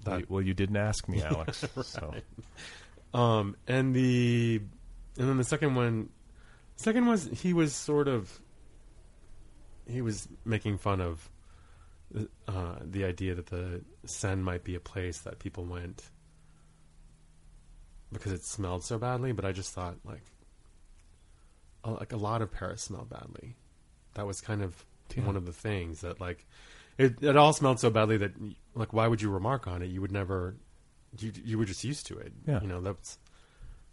Well, 0.05 0.19
you- 0.19 0.25
well, 0.29 0.41
you 0.41 0.53
didn't 0.53 0.77
ask 0.77 1.07
me, 1.09 1.21
Alex. 1.21 1.65
So 1.83 2.13
Um, 3.13 3.55
and 3.67 3.95
the 3.95 4.61
and 5.17 5.27
then 5.29 5.37
the 5.37 5.43
second 5.43 5.75
one, 5.75 6.09
second 6.77 7.05
was 7.07 7.25
he 7.25 7.51
was 7.53 7.75
sort 7.75 8.07
of 8.07 8.39
he 9.87 10.01
was 10.01 10.27
making 10.45 10.77
fun 10.77 11.01
of 11.01 11.29
uh, 12.47 12.75
the 12.81 13.03
idea 13.03 13.35
that 13.35 13.47
the 13.47 13.81
Seine 14.05 14.41
might 14.41 14.63
be 14.63 14.75
a 14.75 14.79
place 14.79 15.19
that 15.19 15.39
people 15.39 15.65
went 15.65 16.03
because 18.11 18.31
it 18.31 18.43
smelled 18.43 18.83
so 18.83 18.97
badly. 18.97 19.31
But 19.33 19.45
I 19.45 19.51
just 19.51 19.73
thought 19.73 19.95
like 20.05 20.23
a, 21.83 21.91
like 21.91 22.13
a 22.13 22.17
lot 22.17 22.41
of 22.41 22.51
Paris 22.51 22.81
smelled 22.83 23.09
badly. 23.09 23.55
That 24.15 24.25
was 24.25 24.41
kind 24.41 24.61
of 24.61 24.85
Yeah. 25.15 25.25
one 25.25 25.35
of 25.37 25.45
the 25.45 25.53
things 25.53 26.01
that 26.01 26.19
like 26.19 26.45
it 26.97 27.15
it 27.21 27.37
all 27.37 27.53
smelled 27.53 27.79
so 27.79 27.89
badly 27.89 28.17
that 28.17 28.31
like 28.75 28.91
why 28.93 29.07
would 29.07 29.21
you 29.21 29.29
remark 29.29 29.67
on 29.67 29.81
it? 29.81 29.87
You 29.87 30.01
would 30.01 30.11
never. 30.11 30.55
You 31.19 31.31
you 31.43 31.57
were 31.57 31.65
just 31.65 31.83
used 31.83 32.05
to 32.07 32.17
it. 32.17 32.33
Yeah. 32.45 32.61
You 32.61 32.67
know 32.67 32.81
that's. 32.81 33.17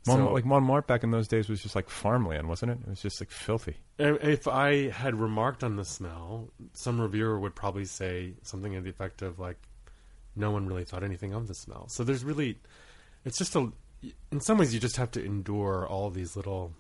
Mon- 0.07 0.19
so- 0.19 0.33
like 0.33 0.45
Montmartre 0.45 0.87
back 0.87 1.03
in 1.03 1.11
those 1.11 1.29
days 1.29 1.49
was 1.49 1.63
just 1.63 1.75
like 1.75 1.89
farmland, 1.89 2.49
wasn't 2.49 2.73
it? 2.73 2.79
It 2.83 2.89
was 2.89 3.01
just 3.03 3.21
like 3.21 3.31
filthy. 3.31 3.77
If 3.99 4.47
I 4.49 4.91
had 4.91 5.15
remarked 5.19 5.65
on 5.65 5.77
the 5.77 5.85
smell, 5.85 6.49
some 6.73 7.01
reviewer 7.01 7.39
would 7.41 7.55
probably 7.55 7.85
say 7.87 8.35
something 8.43 8.73
to 8.75 8.81
the 8.81 8.91
effect 8.91 9.23
of 9.23 9.39
like, 9.39 9.57
"No 10.37 10.51
one 10.51 10.67
really 10.67 10.85
thought 10.85 11.03
anything 11.03 11.33
of 11.33 11.49
the 11.49 11.55
smell." 11.55 11.89
So 11.89 12.05
there's 12.05 12.25
really, 12.25 12.59
it's 13.25 13.39
just 13.39 13.55
a. 13.57 13.73
In 14.31 14.41
some 14.41 14.59
ways, 14.59 14.75
you 14.75 14.81
just 14.81 14.97
have 14.97 15.11
to 15.13 15.25
endure 15.25 15.87
all 15.87 16.11
these 16.11 16.37
little 16.37 16.73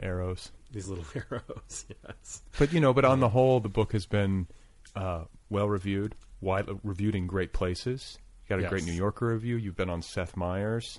Arrows. 0.00 0.50
these 0.72 0.88
little 0.88 1.04
arrows. 1.14 1.86
Yes. 2.04 2.42
But 2.58 2.72
you 2.72 2.80
know, 2.80 2.92
but 2.92 3.04
on 3.04 3.20
the 3.20 3.28
whole, 3.28 3.60
the 3.60 3.68
book 3.68 3.92
has 3.92 4.06
been 4.06 4.48
uh, 4.96 5.24
well 5.50 5.68
reviewed, 5.68 6.14
wide, 6.40 6.68
reviewed 6.82 7.14
in 7.14 7.26
great 7.28 7.52
places. 7.52 8.18
You 8.44 8.48
got 8.48 8.58
a 8.58 8.62
Yes. 8.62 8.70
great 8.70 8.84
New 8.84 8.92
Yorker 8.92 9.28
review. 9.28 9.56
You've 9.56 9.76
been 9.76 9.88
on 9.90 10.02
Seth 10.02 10.36
Meyers, 10.36 10.98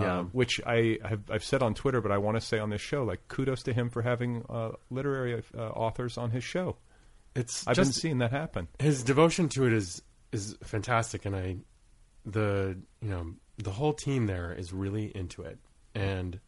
Yeah. 0.00 0.20
um, 0.20 0.30
which 0.32 0.60
I 0.66 0.98
have 1.04 1.20
I've 1.30 1.44
said 1.44 1.62
on 1.62 1.74
Twitter, 1.74 2.00
but 2.00 2.10
I 2.12 2.18
want 2.18 2.36
to 2.36 2.40
say 2.40 2.58
on 2.58 2.70
this 2.70 2.80
show, 2.80 3.04
like 3.04 3.28
kudos 3.28 3.62
to 3.64 3.72
him 3.72 3.90
for 3.90 4.02
having 4.02 4.44
uh, 4.48 4.70
literary 4.90 5.42
uh, 5.56 5.60
authors 5.60 6.16
on 6.18 6.30
his 6.30 6.44
show. 6.44 6.76
It's 7.34 7.66
I've 7.66 7.76
been 7.76 7.92
seeing 7.92 8.18
that 8.18 8.32
happen. 8.32 8.68
his 8.78 9.02
devotion 9.04 9.48
to 9.50 9.66
it 9.66 9.72
is 9.72 10.02
is 10.32 10.56
fantastic, 10.62 11.24
and 11.26 11.36
I, 11.36 11.56
the 12.24 12.78
you 13.00 13.08
know 13.10 13.34
the 13.58 13.70
whole 13.70 13.92
team 13.92 14.26
there 14.26 14.52
is 14.52 14.72
really 14.72 15.06
into 15.16 15.42
it, 15.42 15.58
and 15.94 16.40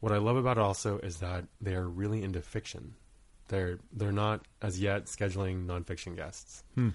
what 0.00 0.12
I 0.12 0.18
love 0.18 0.36
about 0.36 0.58
it 0.58 0.62
also 0.62 0.98
is 0.98 1.18
that 1.18 1.44
they 1.60 1.74
are 1.74 1.88
really 1.88 2.22
into 2.22 2.42
fiction. 2.42 2.94
They're 3.48 3.78
they're 3.92 4.12
not 4.12 4.42
as 4.60 4.80
yet 4.80 5.06
scheduling 5.06 5.66
nonfiction 5.66 6.16
guests. 6.16 6.64
Hmm. 6.74 6.90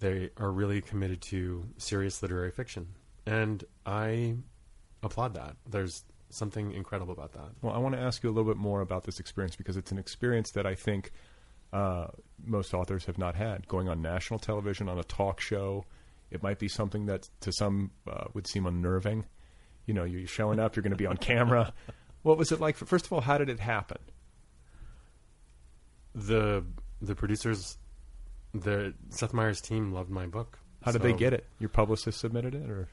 They 0.00 0.30
are 0.36 0.50
really 0.50 0.82
committed 0.82 1.22
to 1.22 1.64
serious 1.78 2.22
literary 2.22 2.50
fiction, 2.50 2.88
and 3.24 3.64
I 3.86 4.36
applaud 5.02 5.34
that. 5.34 5.56
There's 5.68 6.04
something 6.30 6.72
incredible 6.72 7.12
about 7.12 7.32
that. 7.32 7.50
Well, 7.62 7.72
I 7.72 7.78
want 7.78 7.94
to 7.94 8.00
ask 8.00 8.22
you 8.22 8.30
a 8.30 8.32
little 8.32 8.50
bit 8.50 8.58
more 8.58 8.80
about 8.80 9.04
this 9.04 9.20
experience 9.20 9.56
because 9.56 9.76
it's 9.76 9.92
an 9.92 9.98
experience 9.98 10.50
that 10.52 10.66
I 10.66 10.74
think 10.74 11.12
uh, 11.72 12.08
most 12.44 12.74
authors 12.74 13.04
have 13.06 13.18
not 13.18 13.34
had. 13.34 13.66
Going 13.68 13.88
on 13.88 14.02
national 14.02 14.38
television 14.38 14.88
on 14.88 14.98
a 14.98 15.04
talk 15.04 15.40
show, 15.40 15.84
it 16.30 16.42
might 16.42 16.58
be 16.58 16.68
something 16.68 17.06
that 17.06 17.28
to 17.40 17.52
some 17.52 17.90
uh, 18.10 18.24
would 18.34 18.46
seem 18.46 18.66
unnerving. 18.66 19.24
You 19.86 19.94
know, 19.94 20.04
you're 20.04 20.26
showing 20.26 20.58
up, 20.58 20.74
you're 20.74 20.82
going 20.82 20.90
to 20.90 20.96
be 20.96 21.06
on 21.06 21.16
camera. 21.16 21.72
what 22.22 22.38
was 22.38 22.50
it 22.50 22.60
like? 22.60 22.76
First 22.76 23.06
of 23.06 23.12
all, 23.12 23.20
how 23.20 23.38
did 23.38 23.48
it 23.48 23.60
happen? 23.60 23.98
The 26.14 26.64
the 27.00 27.14
producers, 27.14 27.76
the 28.54 28.94
Seth 29.10 29.34
Meyers 29.34 29.60
team 29.60 29.92
loved 29.92 30.10
my 30.10 30.26
book. 30.26 30.58
How 30.82 30.92
did 30.92 31.02
they 31.02 31.12
get 31.12 31.32
it? 31.32 31.46
Your 31.58 31.68
publicist 31.68 32.20
submitted 32.20 32.54
it, 32.54 32.70
or 32.70 32.88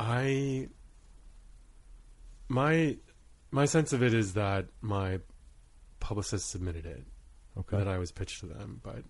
I 0.00 0.68
my 2.48 2.96
my 3.50 3.64
sense 3.64 3.92
of 3.92 4.02
it 4.02 4.12
is 4.14 4.34
that 4.34 4.66
my 4.80 5.20
publicist 6.00 6.50
submitted 6.50 6.86
it. 6.86 7.04
okay? 7.58 7.78
that 7.78 7.88
I 7.88 7.98
was 7.98 8.12
pitched 8.12 8.40
to 8.40 8.46
them, 8.46 8.80
but 8.82 9.02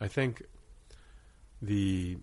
I 0.00 0.08
think 0.08 0.42
the 1.60 2.16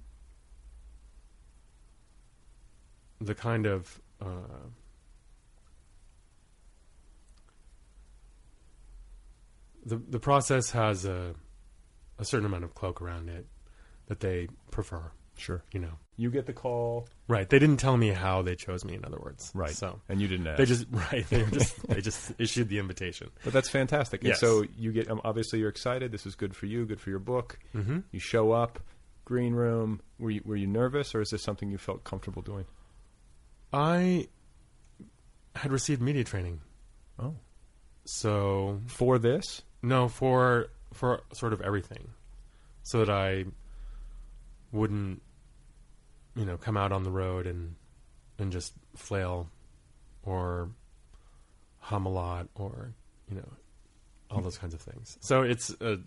the 3.20 3.36
kind 3.36 3.66
of 3.66 4.02
uh, 4.22 4.68
the 9.86 9.98
the 9.98 10.20
process 10.20 10.72
has 10.72 11.06
a 11.06 11.36
a 12.20 12.26
certain 12.26 12.46
amount 12.46 12.64
of 12.64 12.76
cloak 12.76 13.02
around 13.02 13.30
it 13.30 13.48
that 14.08 14.20
they 14.20 14.48
prefer. 14.70 15.12
Sure. 15.42 15.64
You 15.74 15.80
know, 15.82 15.94
You 16.18 16.30
get 16.32 16.46
the 16.46 16.54
call, 16.54 17.08
right? 17.28 17.50
They 17.50 17.60
didn't 17.60 17.78
tell 17.78 17.98
me 17.98 18.10
how 18.10 18.42
they 18.42 18.56
chose 18.56 18.86
me. 18.86 18.94
In 18.96 19.04
other 19.04 19.20
words, 19.20 19.52
right? 19.54 19.72
So 19.76 20.00
and 20.08 20.22
you 20.22 20.28
didn't 20.28 20.48
ask. 20.48 20.58
they 20.58 20.66
just 20.66 20.86
right. 20.92 21.28
They 21.30 21.44
just 21.46 21.88
they 21.88 22.02
just 22.02 22.32
issued 22.40 22.70
the 22.70 22.80
invitation. 22.80 23.30
But 23.44 23.54
that's 23.54 23.70
fantastic. 23.70 24.22
And 24.22 24.30
Yes. 24.30 24.40
so 24.40 24.64
you 24.78 24.92
get 24.92 25.10
um, 25.10 25.20
obviously 25.24 25.60
you're 25.60 25.70
excited. 25.70 26.12
This 26.12 26.26
is 26.26 26.36
good 26.36 26.56
for 26.56 26.68
you, 26.68 26.86
good 26.86 27.02
for 27.02 27.10
your 27.10 27.20
book. 27.20 27.60
Mm-hmm. 27.76 28.00
You 28.12 28.20
show 28.20 28.52
up, 28.52 28.80
green 29.26 29.54
room. 29.54 30.02
Were 30.20 30.30
you 30.32 30.42
were 30.46 30.56
you 30.56 30.68
nervous, 30.68 31.14
or 31.16 31.22
is 31.22 31.30
this 31.32 31.42
something 31.44 31.70
you 31.72 31.78
felt 31.78 32.04
comfortable 32.04 32.42
doing? 32.44 32.66
I 33.74 34.28
had 35.56 35.72
received 35.72 36.02
media 36.02 36.24
training. 36.24 36.62
Oh, 37.20 37.36
So 38.06 38.80
for 38.88 39.18
this, 39.20 39.62
no, 39.82 40.08
for 40.08 40.68
for 40.94 41.22
sort 41.34 41.54
of 41.54 41.62
everything, 41.62 42.10
so 42.84 43.00
that 43.00 43.10
I 43.10 43.46
wouldn't, 44.72 45.22
you 46.36 46.46
know, 46.46 46.58
come 46.58 46.78
out 46.78 46.92
on 46.92 47.04
the 47.04 47.12
road 47.12 47.48
and 47.48 47.76
and 48.38 48.52
just 48.52 48.74
flail, 48.96 49.50
or 50.24 50.70
hum 51.80 52.06
a 52.06 52.10
lot, 52.10 52.48
or 52.56 52.94
you 53.30 53.36
know, 53.36 53.50
all 54.30 54.42
those 54.42 54.58
kinds 54.58 54.74
of 54.74 54.82
things. 54.82 55.18
So 55.22 55.42
it's 55.42 55.70
uh, 55.82 55.98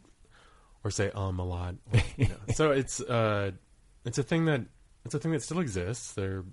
or 0.82 0.90
say 0.90 1.10
um 1.14 1.38
a 1.38 1.44
lot. 1.44 1.74
Or, 1.92 2.00
you 2.16 2.28
know. 2.28 2.36
so 2.54 2.70
it's 2.70 3.00
uh, 3.00 3.52
it's 4.04 4.18
a 4.18 4.22
thing 4.22 4.44
that 4.46 4.62
it's 5.04 5.14
a 5.14 5.18
thing 5.18 5.32
that 5.32 5.42
still 5.42 5.60
exists. 5.60 6.12
There, 6.12 6.38
it 6.38 6.44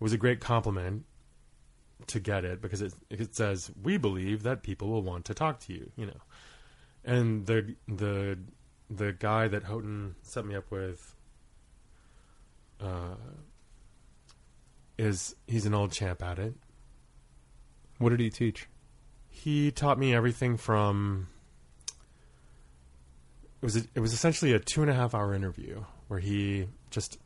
was 0.00 0.12
a 0.12 0.18
great 0.18 0.40
compliment 0.40 1.04
to 2.08 2.18
get 2.18 2.44
it 2.44 2.60
because 2.60 2.82
it 2.82 2.94
it 3.10 3.34
says 3.34 3.70
we 3.82 3.96
believe 3.96 4.42
that 4.42 4.62
people 4.62 4.88
will 4.88 5.02
want 5.02 5.24
to 5.26 5.34
talk 5.34 5.60
to 5.60 5.72
you. 5.72 5.90
You 5.96 6.06
know, 6.06 6.20
and 7.04 7.46
the 7.46 7.76
the 7.86 8.38
the 8.90 9.12
guy 9.12 9.48
that 9.48 9.64
Houghton 9.64 10.16
set 10.22 10.44
me 10.44 10.54
up 10.54 10.70
with 10.70 11.14
uh, 12.82 13.14
is 14.98 15.34
he's 15.46 15.66
an 15.66 15.74
old 15.74 15.92
champ 15.92 16.22
at 16.22 16.38
it. 16.38 16.54
what 17.98 18.10
did 18.10 18.20
he 18.20 18.30
teach? 18.30 18.68
He 19.28 19.70
taught 19.70 19.98
me 19.98 20.14
everything 20.14 20.56
from. 20.56 21.28
It 23.60 23.64
was 23.64 23.76
a, 23.76 23.82
it 23.94 24.00
was 24.00 24.12
essentially 24.12 24.52
a 24.52 24.58
two 24.58 24.82
and 24.82 24.90
a 24.90 24.94
half 24.94 25.14
hour 25.14 25.34
interview 25.34 25.84
where 26.08 26.18
he 26.18 26.66
just 26.90 27.18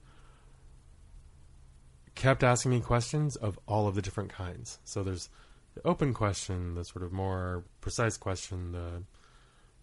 kept 2.14 2.42
asking 2.42 2.72
me 2.72 2.80
questions 2.80 3.36
of 3.36 3.58
all 3.66 3.88
of 3.88 3.94
the 3.94 4.02
different 4.02 4.30
kinds. 4.30 4.78
So 4.84 5.02
there's 5.02 5.28
the 5.74 5.86
open 5.86 6.14
question, 6.14 6.74
the 6.74 6.84
sort 6.84 7.04
of 7.04 7.12
more 7.12 7.64
precise 7.80 8.16
question, 8.16 8.72
the 8.72 9.02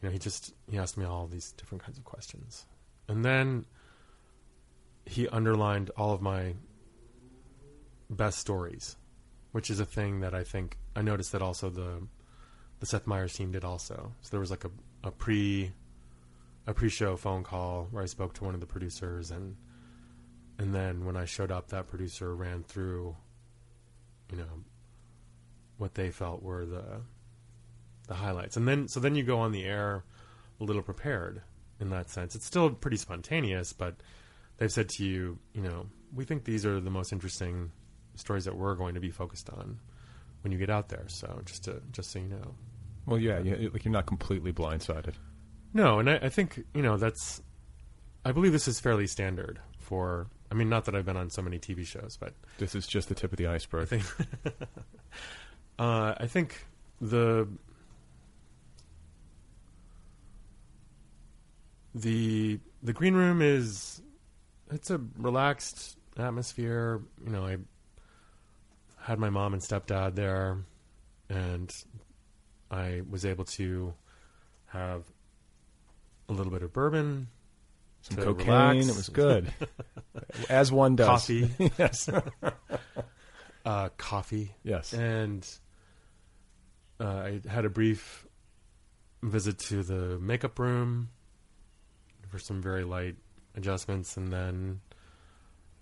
you 0.01 0.09
know 0.09 0.09
he 0.09 0.19
just 0.19 0.53
he 0.69 0.77
asked 0.77 0.97
me 0.97 1.05
all 1.05 1.27
these 1.27 1.51
different 1.53 1.83
kinds 1.83 1.97
of 1.97 2.03
questions, 2.03 2.65
and 3.07 3.23
then 3.23 3.65
he 5.05 5.27
underlined 5.27 5.91
all 5.97 6.13
of 6.13 6.21
my 6.21 6.55
best 8.09 8.39
stories, 8.39 8.95
which 9.51 9.69
is 9.69 9.79
a 9.79 9.85
thing 9.85 10.21
that 10.21 10.33
I 10.33 10.43
think 10.43 10.77
I 10.95 11.01
noticed 11.01 11.31
that 11.31 11.41
also 11.41 11.69
the 11.69 12.07
the 12.79 12.85
Seth 12.85 13.07
Meyers 13.07 13.33
team 13.33 13.51
did 13.51 13.63
also. 13.63 14.13
So 14.21 14.29
there 14.31 14.39
was 14.39 14.51
like 14.51 14.65
a, 14.65 14.71
a 15.03 15.11
pre 15.11 15.71
a 16.65 16.73
pre-show 16.73 17.17
phone 17.17 17.43
call 17.43 17.87
where 17.91 18.03
I 18.03 18.07
spoke 18.07 18.33
to 18.35 18.43
one 18.43 18.53
of 18.53 18.59
the 18.59 18.65
producers, 18.65 19.31
and 19.31 19.55
and 20.57 20.73
then 20.73 21.05
when 21.05 21.17
I 21.17 21.25
showed 21.25 21.51
up, 21.51 21.69
that 21.69 21.87
producer 21.87 22.35
ran 22.35 22.63
through, 22.63 23.15
you 24.31 24.37
know, 24.37 24.63
what 25.77 25.95
they 25.95 26.11
felt 26.11 26.41
were 26.41 26.65
the 26.65 27.01
the 28.07 28.15
highlights, 28.15 28.57
and 28.57 28.67
then 28.67 28.87
so 28.87 28.99
then 28.99 29.15
you 29.15 29.23
go 29.23 29.39
on 29.39 29.51
the 29.51 29.63
air 29.63 30.03
a 30.59 30.63
little 30.63 30.81
prepared 30.81 31.41
in 31.79 31.89
that 31.89 32.09
sense. 32.09 32.35
It's 32.35 32.45
still 32.45 32.69
pretty 32.69 32.97
spontaneous, 32.97 33.73
but 33.73 33.95
they've 34.57 34.71
said 34.71 34.89
to 34.89 35.05
you, 35.05 35.37
you 35.53 35.61
know, 35.61 35.87
we 36.13 36.25
think 36.25 36.43
these 36.45 36.65
are 36.65 36.79
the 36.79 36.89
most 36.89 37.11
interesting 37.11 37.71
stories 38.15 38.45
that 38.45 38.55
we're 38.55 38.75
going 38.75 38.93
to 38.93 38.99
be 38.99 39.09
focused 39.09 39.49
on 39.49 39.79
when 40.41 40.51
you 40.51 40.57
get 40.57 40.69
out 40.69 40.89
there. 40.89 41.05
So 41.07 41.41
just 41.45 41.63
to 41.65 41.81
just 41.91 42.11
so 42.11 42.19
you 42.19 42.27
know. 42.27 42.55
Well, 43.05 43.19
yeah, 43.19 43.39
you, 43.39 43.69
like 43.73 43.83
you're 43.83 43.91
not 43.91 44.05
completely 44.05 44.53
blindsided. 44.53 45.15
No, 45.73 45.99
and 45.99 46.09
I, 46.09 46.15
I 46.15 46.29
think 46.29 46.63
you 46.73 46.81
know 46.81 46.97
that's. 46.97 47.41
I 48.25 48.31
believe 48.31 48.53
this 48.53 48.67
is 48.67 48.79
fairly 48.79 49.07
standard 49.07 49.59
for. 49.79 50.27
I 50.51 50.55
mean, 50.55 50.69
not 50.69 50.85
that 50.85 50.95
I've 50.95 51.05
been 51.05 51.17
on 51.17 51.31
so 51.31 51.41
many 51.41 51.57
TV 51.57 51.85
shows, 51.85 52.15
but 52.19 52.33
This 52.59 52.75
is 52.75 52.85
just 52.85 53.09
the 53.09 53.15
tip 53.15 53.31
of 53.31 53.37
the 53.37 53.47
iceberg. 53.47 53.83
I 53.83 53.85
think. 53.85 54.03
uh, 55.79 56.13
I 56.17 56.27
think 56.27 56.65
the 57.01 57.47
the 61.95 62.59
the 62.81 62.93
green 62.93 63.15
room 63.15 63.41
is 63.41 64.02
it's 64.73 64.89
a 64.91 64.99
relaxed 65.17 65.97
atmosphere. 66.17 67.01
You 67.23 67.31
know, 67.31 67.45
I 67.45 67.57
had 69.01 69.19
my 69.19 69.29
mom 69.29 69.53
and 69.53 69.61
stepdad 69.61 70.15
there, 70.15 70.59
and 71.29 71.71
I 72.71 73.01
was 73.09 73.25
able 73.25 73.45
to 73.45 73.93
have 74.67 75.03
a 76.29 76.33
little 76.33 76.51
bit 76.51 76.63
of 76.63 76.73
bourbon, 76.73 77.27
Some 78.01 78.17
cocaine. 78.17 78.47
relax. 78.47 78.87
It 78.87 78.95
was 78.95 79.09
good, 79.09 79.53
as 80.49 80.71
one 80.71 80.95
does. 80.95 81.07
coffee, 81.07 81.51
yes, 81.77 82.09
uh, 83.65 83.89
coffee, 83.97 84.53
yes. 84.63 84.93
and 84.93 85.47
uh, 86.99 87.05
I 87.05 87.41
had 87.47 87.65
a 87.65 87.69
brief 87.69 88.25
visit 89.21 89.57
to 89.59 89.83
the 89.83 90.17
makeup 90.19 90.57
room 90.59 91.09
for 92.29 92.39
some 92.39 92.61
very 92.61 92.83
light 92.83 93.15
adjustments, 93.55 94.17
and 94.17 94.31
then 94.31 94.81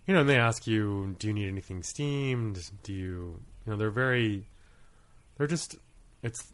you 0.08 0.14
know, 0.14 0.22
and 0.22 0.30
they 0.30 0.38
ask 0.38 0.68
you, 0.68 1.16
"Do 1.20 1.28
you 1.28 1.34
need 1.34 1.48
anything 1.48 1.84
steamed? 1.84 2.72
Do 2.84 2.92
you, 2.94 3.40
you 3.66 3.72
know?" 3.72 3.76
They're 3.78 3.92
very, 3.92 4.48
they're 5.38 5.48
just, 5.48 5.76
it's 6.24 6.52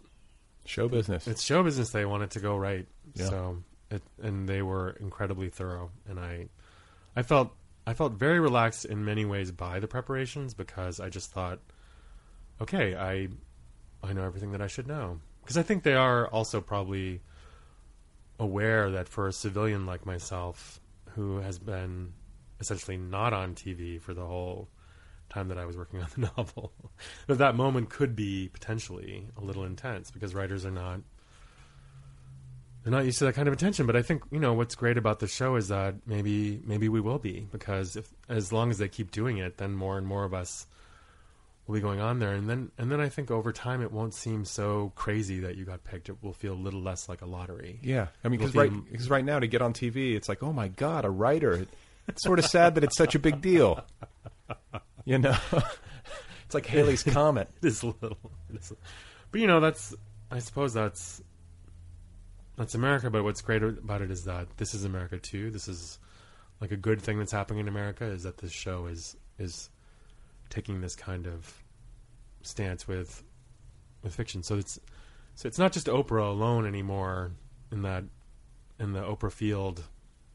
Show 0.65 0.87
business. 0.89 1.27
it's 1.27 1.41
show 1.41 1.63
business. 1.63 1.91
They 1.91 2.03
want 2.05 2.23
it 2.23 2.31
to 2.31 2.39
go 2.41 2.57
right, 2.57 2.85
Yeah. 3.15 3.29
so 3.29 3.63
it, 3.89 4.01
and 4.21 4.49
they 4.49 4.61
were 4.61 4.91
incredibly 4.99 5.49
thorough, 5.49 5.91
and 6.09 6.19
I, 6.19 6.47
I 7.15 7.21
felt 7.23 7.53
I 7.87 7.93
felt 7.93 8.13
very 8.13 8.39
relaxed 8.41 8.83
in 8.83 9.05
many 9.05 9.23
ways 9.23 9.49
by 9.51 9.79
the 9.79 9.87
preparations 9.87 10.53
because 10.53 10.99
I 10.99 11.07
just 11.07 11.31
thought, 11.31 11.59
okay, 12.59 12.95
I, 12.97 13.29
I 14.03 14.11
know 14.11 14.25
everything 14.25 14.51
that 14.51 14.61
I 14.61 14.67
should 14.67 14.87
know 14.87 15.21
because 15.41 15.57
I 15.57 15.63
think 15.63 15.83
they 15.83 15.93
are 15.93 16.27
also 16.27 16.59
probably 16.59 17.21
aware 18.39 18.91
that 18.91 19.07
for 19.07 19.27
a 19.29 19.31
civilian 19.33 19.85
like 19.85 20.05
myself 20.05 20.81
who 21.17 21.39
has 21.39 21.57
been 21.57 22.13
essentially 22.59 22.95
not 22.95 23.33
on 23.33 23.55
TV 23.55 23.99
for 23.99 24.13
the 24.13 24.25
whole 24.25 24.69
time 25.29 25.49
that 25.49 25.57
I 25.57 25.65
was 25.65 25.75
working 25.75 25.99
on 26.01 26.07
the 26.15 26.31
novel, 26.37 26.71
that 27.25 27.39
that 27.39 27.55
moment 27.55 27.89
could 27.89 28.15
be 28.15 28.49
potentially 28.53 29.27
a 29.35 29.43
little 29.43 29.65
intense 29.65 30.11
because 30.11 30.33
writers 30.33 30.65
are 30.65 30.71
not 30.71 31.01
they're 32.83 32.91
not 32.91 33.03
used 33.03 33.17
to 33.19 33.25
that 33.25 33.33
kind 33.33 33.49
of 33.49 33.53
attention. 33.53 33.85
But 33.85 33.97
I 33.97 34.01
think 34.01 34.23
you 34.31 34.39
know 34.39 34.53
what's 34.53 34.75
great 34.75 34.97
about 34.97 35.19
the 35.19 35.27
show 35.27 35.55
is 35.55 35.67
that 35.67 35.95
maybe 36.05 36.61
maybe 36.63 36.87
we 36.87 37.01
will 37.01 37.19
be 37.19 37.47
because 37.51 37.97
if 37.97 38.07
as 38.29 38.53
long 38.53 38.69
as 38.69 38.77
they 38.77 38.87
keep 38.87 39.11
doing 39.11 39.39
it, 39.39 39.57
then 39.57 39.73
more 39.73 39.97
and 39.97 40.07
more 40.07 40.23
of 40.23 40.33
us 40.33 40.67
will 41.67 41.75
be 41.75 41.81
going 41.81 41.99
on 41.99 42.19
there, 42.19 42.33
and 42.33 42.49
then 42.49 42.71
and 42.77 42.89
then 42.91 42.99
I 43.01 43.09
think 43.09 43.29
over 43.29 43.51
time 43.51 43.81
it 43.81 43.91
won't 43.91 44.15
seem 44.15 44.45
so 44.45 44.93
crazy 44.95 45.41
that 45.41 45.57
you 45.57 45.65
got 45.65 45.83
picked. 45.83 46.09
It 46.09 46.23
will 46.23 46.33
feel 46.33 46.53
a 46.53 46.55
little 46.55 46.81
less 46.81 47.09
like 47.09 47.21
a 47.21 47.25
lottery. 47.25 47.79
yeah, 47.83 48.07
I 48.23 48.29
mean, 48.29 48.39
because 48.39 48.55
right, 48.55 48.71
right 49.09 49.25
now 49.25 49.39
to 49.39 49.47
get 49.47 49.61
on 49.61 49.73
TV, 49.73 50.15
it's 50.15 50.29
like, 50.29 50.41
oh 50.41 50.53
my 50.53 50.69
god, 50.69 51.05
a 51.05 51.09
writer. 51.09 51.67
It's 52.07 52.23
sort 52.23 52.39
of 52.39 52.45
sad 52.45 52.75
that 52.75 52.85
it's 52.85 52.95
such 52.95 53.15
a 53.15 53.19
big 53.19 53.41
deal. 53.41 53.83
You 55.03 55.19
know, 55.19 55.37
it's 56.45 56.53
like 56.53 56.65
Halley's 56.65 57.03
comet. 57.03 57.49
this 57.61 57.83
little. 57.83 58.17
It 58.49 58.59
is, 58.59 58.73
but 59.31 59.41
you 59.41 59.47
know, 59.47 59.59
that's. 59.59 59.93
I 60.31 60.39
suppose 60.39 60.73
that's. 60.73 61.21
That's 62.57 62.73
America, 62.73 63.11
but 63.11 63.23
what's 63.23 63.41
great 63.41 63.61
about 63.61 64.01
it 64.01 64.09
is 64.09 64.23
that 64.23 64.47
this 64.57 64.73
is 64.73 64.83
America 64.83 65.19
too. 65.19 65.51
This 65.51 65.67
is 65.67 65.99
like 66.59 66.71
a 66.71 66.77
good 66.77 67.01
thing 67.01 67.19
that's 67.19 67.31
happening 67.31 67.59
in 67.59 67.67
America 67.67 68.05
is 68.05 68.23
that 68.23 68.37
this 68.37 68.51
show 68.51 68.87
is 68.87 69.15
is 69.37 69.69
taking 70.49 70.81
this 70.81 70.95
kind 70.95 71.27
of 71.27 71.63
stance 72.41 72.87
with 72.87 73.23
with 74.03 74.15
fiction. 74.15 74.43
So 74.43 74.57
it's 74.57 74.79
so 75.35 75.47
it's 75.47 75.59
not 75.59 75.71
just 75.73 75.87
Oprah 75.87 76.29
alone 76.29 76.65
anymore 76.65 77.31
in 77.71 77.81
that 77.83 78.03
in 78.79 78.93
the 78.93 79.01
Oprah 79.01 79.31
field. 79.31 79.83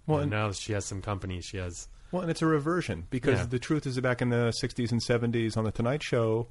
Well, 0.07 0.21
and- 0.21 0.31
now 0.31 0.51
she 0.53 0.73
has 0.73 0.85
some 0.85 1.01
company. 1.03 1.41
She 1.41 1.57
has 1.59 1.89
Well, 2.11 2.23
and 2.23 2.31
it's 2.31 2.43
a 2.43 2.47
reversion 2.47 3.07
because 3.11 3.39
Yeah. 3.41 3.47
the 3.47 3.59
truth 3.59 3.87
is 3.87 3.95
that 3.97 4.03
back 4.03 4.21
in 4.21 4.29
the 4.31 4.53
'60s 4.53 4.91
and 4.93 5.01
'70s 5.01 5.57
on 5.57 5.65
the 5.65 5.73
Tonight 5.73 6.03
Show, 6.03 6.49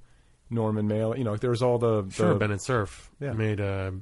Norman 0.50 0.88
Mailer, 0.88 1.16
you 1.18 1.24
know, 1.24 1.36
there 1.38 1.50
was 1.50 1.62
all 1.62 1.78
the, 1.78 2.02
the 2.04 2.12
Sure, 2.12 2.36
Bennett 2.36 2.62
Cerf 2.64 3.12
Yeah. 3.20 3.34
made 3.34 3.60
a 3.60 3.94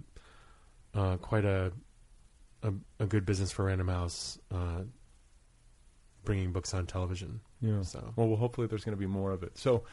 uh, 0.93 1.17
quite 1.17 1.45
a, 1.45 1.71
a 2.63 2.73
a 2.99 3.05
good 3.05 3.25
business 3.25 3.51
for 3.51 3.65
Random 3.65 3.87
House, 3.89 4.39
uh, 4.51 4.83
bringing 6.23 6.51
books 6.51 6.73
on 6.73 6.85
television. 6.87 7.41
Yeah. 7.61 7.81
So 7.83 8.13
Well, 8.15 8.27
well, 8.27 8.37
hopefully 8.37 8.67
there's 8.67 8.83
going 8.85 8.95
to 8.95 8.99
be 8.99 9.07
more 9.07 9.31
of 9.31 9.43
it. 9.43 9.57
So, 9.57 9.83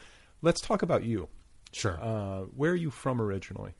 let's 0.41 0.61
talk 0.61 0.81
about 0.81 1.03
you. 1.03 1.27
sure, 1.71 1.99
Uh, 2.01 2.41
where 2.55 2.71
are 2.71 2.75
you 2.75 2.89
from 2.91 3.21
originally? 3.21 3.73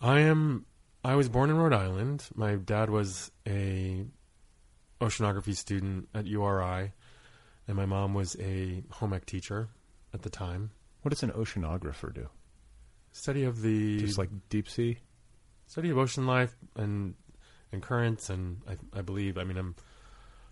I 0.00 0.20
am. 0.20 0.64
I 1.04 1.14
was 1.16 1.28
born 1.28 1.50
in 1.50 1.56
Rhode 1.56 1.72
Island. 1.72 2.28
My 2.34 2.56
dad 2.56 2.90
was 2.90 3.30
a 3.46 4.04
oceanography 5.00 5.54
student 5.56 6.08
at 6.14 6.26
URI, 6.26 6.92
and 7.66 7.76
my 7.76 7.86
mom 7.86 8.14
was 8.14 8.36
a 8.40 8.82
home 8.90 9.12
ec 9.12 9.26
teacher 9.26 9.68
at 10.12 10.22
the 10.22 10.30
time. 10.30 10.70
What 11.02 11.10
does 11.10 11.22
an 11.22 11.30
oceanographer 11.30 12.12
do? 12.12 12.28
Study 13.12 13.44
of 13.44 13.62
the 13.62 13.98
Just 14.00 14.18
like 14.18 14.30
deep 14.48 14.68
sea? 14.68 14.98
study 15.66 15.90
of 15.90 15.98
ocean 15.98 16.26
life 16.26 16.56
and 16.76 17.14
and 17.72 17.82
currents 17.82 18.30
and 18.30 18.62
I, 18.66 18.76
I 18.98 19.02
believe 19.02 19.36
I 19.36 19.44
mean 19.44 19.58
I'm 19.58 19.76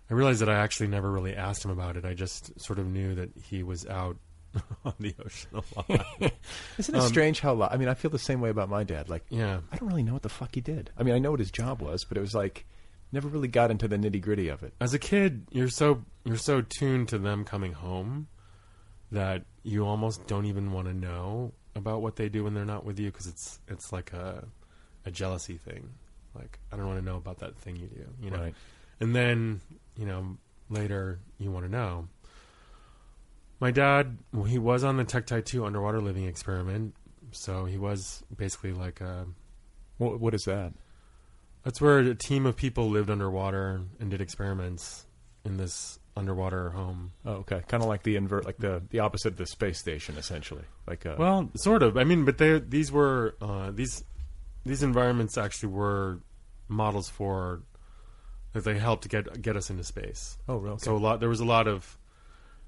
I 0.09 0.13
realized 0.13 0.41
that 0.41 0.49
I 0.49 0.55
actually 0.55 0.87
never 0.87 1.11
really 1.11 1.35
asked 1.35 1.65
him 1.65 1.71
about 1.71 1.97
it. 1.97 2.05
I 2.05 2.13
just 2.13 2.59
sort 2.59 2.79
of 2.79 2.87
knew 2.87 3.15
that 3.15 3.29
he 3.43 3.63
was 3.63 3.85
out 3.87 4.17
on 4.85 4.93
the 4.99 5.13
ocean 5.23 5.49
a 5.53 5.63
lot. 5.75 6.05
Isn't 6.77 6.95
it 6.95 7.01
um, 7.01 7.07
strange 7.07 7.41
how? 7.41 7.53
Lo- 7.53 7.67
I 7.69 7.77
mean, 7.77 7.89
I 7.89 7.93
feel 7.93 8.11
the 8.11 8.19
same 8.19 8.39
way 8.39 8.49
about 8.49 8.69
my 8.69 8.83
dad. 8.83 9.09
Like, 9.09 9.25
yeah. 9.29 9.59
I 9.71 9.75
don't 9.75 9.89
really 9.89 10.03
know 10.03 10.13
what 10.13 10.23
the 10.23 10.29
fuck 10.29 10.55
he 10.55 10.61
did. 10.61 10.91
I 10.97 11.03
mean, 11.03 11.13
I 11.13 11.19
know 11.19 11.31
what 11.31 11.39
his 11.39 11.51
job 11.51 11.81
was, 11.81 12.05
but 12.05 12.17
it 12.17 12.21
was 12.21 12.33
like 12.33 12.65
never 13.11 13.27
really 13.27 13.47
got 13.47 13.71
into 13.71 13.87
the 13.87 13.97
nitty 13.97 14.21
gritty 14.21 14.47
of 14.47 14.63
it. 14.63 14.73
As 14.79 14.93
a 14.93 14.99
kid, 14.99 15.47
you're 15.51 15.69
so 15.69 16.03
you're 16.23 16.37
so 16.37 16.61
tuned 16.61 17.09
to 17.09 17.17
them 17.17 17.43
coming 17.43 17.73
home 17.73 18.27
that 19.11 19.43
you 19.63 19.85
almost 19.85 20.27
don't 20.27 20.45
even 20.45 20.71
want 20.71 20.87
to 20.87 20.93
know 20.93 21.53
about 21.75 22.01
what 22.01 22.15
they 22.15 22.27
do 22.27 22.43
when 22.43 22.53
they're 22.53 22.65
not 22.65 22.83
with 22.85 22.99
you 22.99 23.11
because 23.11 23.27
it's 23.27 23.59
it's 23.67 23.91
like 23.91 24.13
a 24.13 24.45
a 25.05 25.11
jealousy 25.11 25.57
thing. 25.57 25.89
Like 26.33 26.59
I 26.71 26.77
don't 26.77 26.87
want 26.87 26.99
to 26.99 27.05
know 27.05 27.17
about 27.17 27.39
that 27.39 27.57
thing 27.57 27.75
you 27.75 27.87
do, 27.87 28.05
you 28.21 28.31
know. 28.31 28.37
Right. 28.37 28.55
And 28.99 29.15
then, 29.15 29.61
you 29.97 30.05
know, 30.05 30.37
later 30.69 31.19
you 31.39 31.51
want 31.51 31.65
to 31.65 31.71
know. 31.71 32.07
My 33.59 33.71
dad, 33.71 34.17
well, 34.31 34.43
he 34.43 34.59
was 34.59 34.83
on 34.83 34.97
the 34.97 35.05
Tektite 35.05 35.45
2 35.45 35.65
underwater 35.65 35.99
living 35.99 36.25
experiment, 36.25 36.95
so 37.31 37.65
he 37.65 37.77
was 37.77 38.23
basically 38.35 38.71
like 38.71 39.01
a 39.01 39.25
What, 39.97 40.19
what 40.19 40.33
is 40.33 40.45
that? 40.45 40.73
that's 41.63 41.81
where 41.81 41.99
a 41.99 42.15
team 42.15 42.45
of 42.45 42.55
people 42.55 42.89
lived 42.89 43.09
underwater 43.09 43.81
and 43.99 44.09
did 44.09 44.21
experiments 44.21 45.05
in 45.43 45.57
this 45.57 45.99
underwater 46.15 46.69
home. 46.69 47.11
Oh, 47.25 47.33
okay. 47.33 47.61
Kind 47.67 47.83
of 47.83 47.89
like 47.89 48.03
the 48.03 48.15
invert, 48.15 48.45
like 48.45 48.57
the 48.57 48.83
the 48.89 48.99
opposite 48.99 49.29
of 49.33 49.37
the 49.37 49.45
space 49.47 49.77
station, 49.77 50.15
essentially. 50.17 50.63
Like, 50.87 51.05
uh, 51.05 51.15
Well, 51.17 51.49
sort 51.55 51.83
of. 51.83 51.97
I 51.97 52.05
mean, 52.05 52.23
but 52.23 52.37
they 52.37 52.59
these 52.59 52.89
were 52.91 53.35
uh, 53.41 53.71
these 53.71 54.03
these 54.65 54.81
environments 54.81 55.37
actually 55.37 55.69
were 55.73 56.19
models 56.69 57.09
for 57.09 57.63
they 58.53 58.77
helped 58.77 59.07
get 59.09 59.41
get 59.41 59.55
us 59.55 59.69
into 59.69 59.83
space. 59.83 60.37
oh, 60.47 60.57
really? 60.57 60.75
Okay. 60.75 60.85
So 60.85 60.95
a 60.95 60.97
lot 60.97 61.19
there 61.19 61.29
was 61.29 61.39
a 61.39 61.45
lot 61.45 61.67
of 61.67 61.97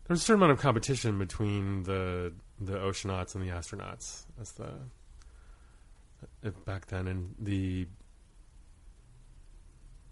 there 0.08 0.14
was 0.14 0.22
a 0.22 0.26
certain 0.26 0.42
amount 0.42 0.54
of 0.54 0.60
competition 0.60 1.18
between 1.18 1.84
the 1.84 2.34
the 2.60 2.74
oceanauts 2.74 3.36
and 3.36 3.44
the 3.44 3.52
astronauts. 3.54 4.26
That's 4.38 4.52
the 4.54 4.70
uh, 6.46 6.50
back 6.66 6.88
then, 6.88 7.08
and 7.08 7.36
the 7.40 7.88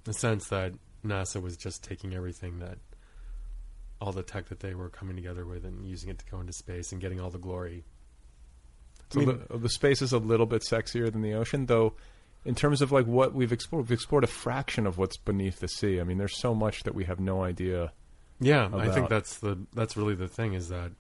the 0.06 0.14
sense 0.14 0.48
that 0.48 0.74
NASA 1.06 1.42
was 1.42 1.58
just 1.58 1.84
taking 1.84 2.14
everything 2.14 2.60
that 2.60 2.78
all 4.00 4.12
the 4.12 4.24
tech 4.24 4.48
that 4.50 4.60
they 4.60 4.74
were 4.76 4.90
coming 4.90 5.16
together 5.16 5.46
with 5.46 5.66
and 5.66 5.86
using 5.86 6.10
it 6.10 6.20
to 6.20 6.26
go 6.30 6.40
into 6.40 6.54
space 6.54 6.92
and 6.92 7.02
getting 7.02 7.20
all 7.20 7.30
the 7.30 7.40
glory. 7.40 7.84
So 9.10 9.22
I 9.22 9.26
mean- 9.26 9.44
the, 9.50 9.58
the 9.58 9.70
space 9.70 10.02
is 10.02 10.14
a 10.14 10.20
little 10.20 10.46
bit 10.46 10.62
sexier 10.62 11.12
than 11.12 11.22
the 11.22 11.34
ocean, 11.34 11.66
though. 11.66 11.94
In 12.48 12.56
terms 12.56 12.82
of 12.82 12.92
like 12.94 13.06
what 13.06 13.34
we've 13.34 13.52
explored. 13.52 13.84
We've 13.84 13.92
explored 13.92 14.24
a 14.24 14.28
fraction 14.28 14.88
of 14.88 14.98
what's 14.98 15.18
beneath 15.18 15.60
the 15.60 15.68
sea. 15.68 16.00
I 16.00 16.04
mean, 16.04 16.18
there's 16.18 16.38
so 16.38 16.56
much 16.56 16.84
that 16.84 16.96
we 16.96 17.04
have 17.04 17.20
no 17.20 17.44
idea. 17.44 17.92
Yeah, 18.40 18.70
I 18.74 18.90
think 18.90 19.10
that's 19.10 19.40
the 19.40 19.58
that's 19.74 19.98
really 19.98 20.16
the 20.16 20.28
thing 20.30 20.54
is 20.54 20.70
that 20.70 20.92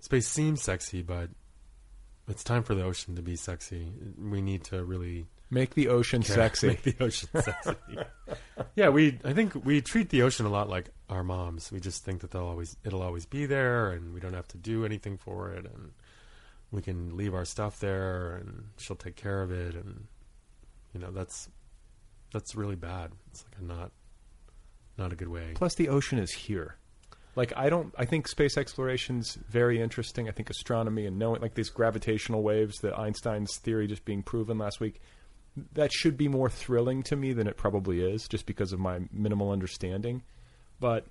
space 0.00 0.28
seems 0.28 0.62
sexy, 0.62 1.02
but 1.02 1.30
it's 2.28 2.44
time 2.44 2.62
for 2.62 2.74
the 2.74 2.84
ocean 2.84 3.16
to 3.16 3.22
be 3.22 3.34
sexy. 3.36 3.92
We 4.16 4.40
need 4.40 4.64
to 4.64 4.84
really 4.84 5.26
Make 5.50 5.74
the 5.74 5.88
ocean 5.88 6.22
care- 6.22 6.36
sexy. 6.36 6.66
Make 6.68 6.82
the 6.82 6.96
ocean 7.00 7.28
sexy. 7.34 7.74
yeah, 8.76 8.90
we. 8.90 9.18
I 9.24 9.32
think 9.32 9.64
we 9.64 9.80
treat 9.80 10.10
the 10.10 10.22
ocean 10.22 10.46
a 10.46 10.50
lot 10.50 10.68
like 10.68 10.90
our 11.08 11.24
moms. 11.24 11.72
We 11.72 11.80
just 11.80 12.04
think 12.04 12.20
that 12.20 12.30
they'll 12.30 12.46
always 12.46 12.76
it'll 12.84 13.02
always 13.02 13.26
be 13.26 13.46
there, 13.46 13.90
and 13.90 14.12
we 14.14 14.20
don't 14.20 14.34
have 14.34 14.48
to 14.48 14.58
do 14.58 14.84
anything 14.84 15.16
for 15.16 15.52
it, 15.52 15.64
and 15.64 15.92
we 16.70 16.82
can 16.82 17.16
leave 17.16 17.34
our 17.34 17.46
stuff 17.46 17.80
there, 17.80 18.36
and 18.36 18.66
she'll 18.76 18.94
take 18.96 19.16
care 19.16 19.42
of 19.42 19.50
it, 19.50 19.74
and 19.74 20.06
you 20.92 21.00
know 21.00 21.10
that's 21.10 21.48
that's 22.32 22.54
really 22.54 22.76
bad. 22.76 23.12
It's 23.30 23.44
like 23.44 23.60
a 23.60 23.64
not 23.64 23.92
not 24.96 25.12
a 25.12 25.16
good 25.16 25.28
way. 25.28 25.52
Plus, 25.54 25.74
the 25.74 25.88
ocean 25.88 26.18
is 26.18 26.32
here. 26.32 26.76
Like 27.36 27.52
I 27.56 27.70
don't. 27.70 27.94
I 27.96 28.04
think 28.04 28.26
space 28.26 28.56
exploration's 28.56 29.38
very 29.48 29.80
interesting. 29.80 30.28
I 30.28 30.32
think 30.32 30.50
astronomy 30.50 31.06
and 31.06 31.18
knowing 31.18 31.40
like 31.40 31.54
these 31.54 31.70
gravitational 31.70 32.42
waves, 32.42 32.78
that 32.82 32.98
Einstein's 32.98 33.56
theory 33.58 33.86
just 33.86 34.04
being 34.04 34.22
proven 34.22 34.58
last 34.58 34.80
week, 34.80 35.00
that 35.74 35.92
should 35.92 36.16
be 36.16 36.28
more 36.28 36.50
thrilling 36.50 37.02
to 37.04 37.16
me 37.16 37.32
than 37.32 37.46
it 37.46 37.56
probably 37.56 38.00
is, 38.00 38.26
just 38.26 38.44
because 38.46 38.72
of 38.72 38.80
my 38.80 39.00
minimal 39.12 39.52
understanding. 39.52 40.22
But 40.80 41.06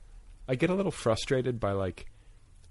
I 0.50 0.56
get 0.56 0.70
a 0.70 0.76
little 0.76 0.92
frustrated 0.92 1.60
by 1.60 1.72
like 1.72 2.08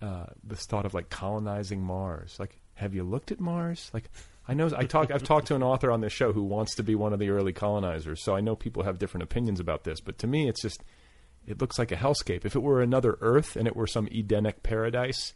uh, 0.02 0.26
this 0.44 0.64
thought 0.66 0.84
of 0.86 0.94
like 0.94 1.08
colonizing 1.08 1.82
Mars. 1.82 2.36
Like, 2.38 2.60
have 2.74 2.94
you 2.94 3.04
looked 3.04 3.32
at 3.32 3.40
Mars? 3.40 3.90
Like, 3.94 4.10
I 4.48 4.54
know 4.54 4.70
I 4.76 4.84
talk. 4.84 5.10
I've 5.10 5.24
talked 5.24 5.48
to 5.48 5.54
an 5.56 5.62
author 5.62 5.90
on 5.90 6.00
this 6.00 6.12
show 6.12 6.32
who 6.32 6.42
wants 6.42 6.74
to 6.76 6.82
be 6.82 6.94
one 6.94 7.12
of 7.12 7.18
the 7.18 7.30
early 7.30 7.52
colonizers. 7.52 8.22
So 8.22 8.36
I 8.36 8.40
know 8.40 8.54
people 8.54 8.84
have 8.84 8.98
different 8.98 9.24
opinions 9.24 9.60
about 9.60 9.84
this. 9.84 10.00
But 10.00 10.18
to 10.18 10.26
me, 10.26 10.48
it's 10.48 10.62
just 10.62 10.82
it 11.46 11.60
looks 11.60 11.78
like 11.78 11.92
a 11.92 11.96
hellscape. 11.96 12.44
If 12.44 12.54
it 12.54 12.62
were 12.62 12.80
another 12.80 13.18
Earth 13.20 13.56
and 13.56 13.66
it 13.66 13.76
were 13.76 13.86
some 13.86 14.08
Edenic 14.08 14.62
paradise 14.62 15.34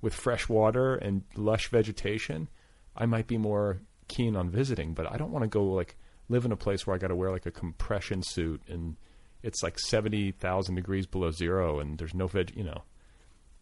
with 0.00 0.14
fresh 0.14 0.48
water 0.48 0.94
and 0.94 1.22
lush 1.36 1.68
vegetation, 1.68 2.48
I 2.96 3.06
might 3.06 3.26
be 3.26 3.38
more 3.38 3.80
keen 4.08 4.36
on 4.36 4.50
visiting. 4.50 4.94
But 4.94 5.10
I 5.12 5.16
don't 5.16 5.32
want 5.32 5.44
to 5.44 5.48
go 5.48 5.64
like 5.64 5.96
live 6.28 6.44
in 6.44 6.52
a 6.52 6.56
place 6.56 6.86
where 6.86 6.96
I 6.96 6.98
got 6.98 7.08
to 7.08 7.16
wear 7.16 7.30
like 7.30 7.46
a 7.46 7.50
compression 7.50 8.22
suit 8.22 8.62
and 8.68 8.96
it's 9.42 9.62
like 9.62 9.78
seventy 9.78 10.32
thousand 10.32 10.74
degrees 10.74 11.06
below 11.06 11.30
zero 11.30 11.78
and 11.78 11.96
there's 11.96 12.14
no 12.14 12.26
veg. 12.26 12.56
You 12.56 12.64
know, 12.64 12.82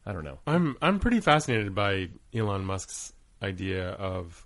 I 0.07 0.13
don't 0.13 0.25
know. 0.25 0.39
I'm 0.47 0.77
I'm 0.81 1.01
pretty 1.01 1.21
fascinated 1.21 1.75
by 1.75 2.09
Elon 2.35 2.65
Musk's 2.65 3.13
idea 3.43 3.91
of 3.91 4.46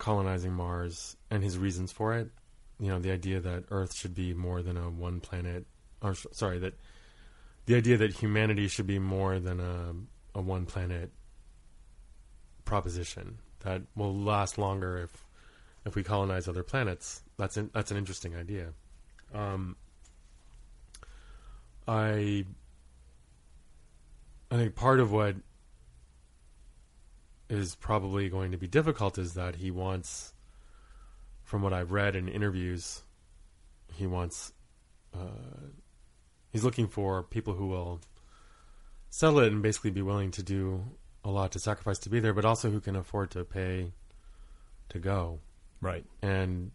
colonizing 0.00 0.52
Mars 0.52 1.16
and 1.30 1.44
his 1.44 1.56
reasons 1.56 1.92
for 1.92 2.14
it. 2.14 2.30
You 2.80 2.88
know, 2.88 2.98
the 2.98 3.12
idea 3.12 3.38
that 3.38 3.64
Earth 3.70 3.94
should 3.94 4.14
be 4.14 4.34
more 4.34 4.62
than 4.62 4.76
a 4.76 4.90
one 4.90 5.20
planet, 5.20 5.66
or 6.02 6.14
sorry, 6.14 6.58
that 6.58 6.74
the 7.66 7.76
idea 7.76 7.96
that 7.98 8.14
humanity 8.14 8.66
should 8.66 8.86
be 8.86 8.98
more 8.98 9.38
than 9.38 9.60
a 9.60 9.94
a 10.34 10.40
one 10.40 10.66
planet 10.66 11.10
proposition 12.64 13.38
that 13.60 13.82
will 13.94 14.16
last 14.16 14.58
longer 14.58 14.98
if 14.98 15.26
if 15.84 15.94
we 15.94 16.02
colonize 16.02 16.48
other 16.48 16.62
planets. 16.62 17.22
That's 17.36 17.56
an, 17.56 17.70
that's 17.72 17.90
an 17.90 17.96
interesting 17.96 18.34
idea. 18.34 18.72
Um, 19.34 19.76
I 21.86 22.44
I 24.50 24.56
think 24.56 24.74
part 24.74 25.00
of 25.00 25.12
what 25.12 25.36
is 27.50 27.74
probably 27.74 28.28
going 28.28 28.52
to 28.52 28.56
be 28.56 28.68
difficult 28.68 29.18
is 29.18 29.34
that 29.34 29.56
he 29.56 29.70
wants, 29.70 30.32
from 31.42 31.62
what 31.62 31.72
I've 31.72 31.90
read 31.90 32.14
in 32.14 32.28
interviews, 32.28 33.02
he 33.94 34.06
wants, 34.06 34.52
uh, 35.12 35.66
he's 36.50 36.64
looking 36.64 36.86
for 36.86 37.22
people 37.24 37.54
who 37.54 37.66
will 37.66 38.00
settle 39.10 39.40
it 39.40 39.52
and 39.52 39.62
basically 39.62 39.90
be 39.90 40.02
willing 40.02 40.30
to 40.30 40.42
do 40.42 40.84
a 41.24 41.30
lot 41.30 41.52
to 41.52 41.58
sacrifice 41.58 41.98
to 41.98 42.08
be 42.08 42.20
there, 42.20 42.32
but 42.32 42.44
also 42.44 42.70
who 42.70 42.80
can 42.80 42.94
afford 42.96 43.30
to 43.32 43.44
pay 43.44 43.92
to 44.88 44.98
go. 44.98 45.40
Right. 45.80 46.04
And 46.22 46.70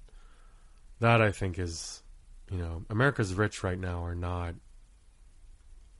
that 0.99 1.21
I 1.21 1.31
think 1.31 1.57
is, 1.57 2.03
you 2.51 2.57
know, 2.57 2.83
America's 2.89 3.33
rich 3.33 3.63
right 3.63 3.79
now 3.79 4.03
are 4.03 4.15
not 4.15 4.55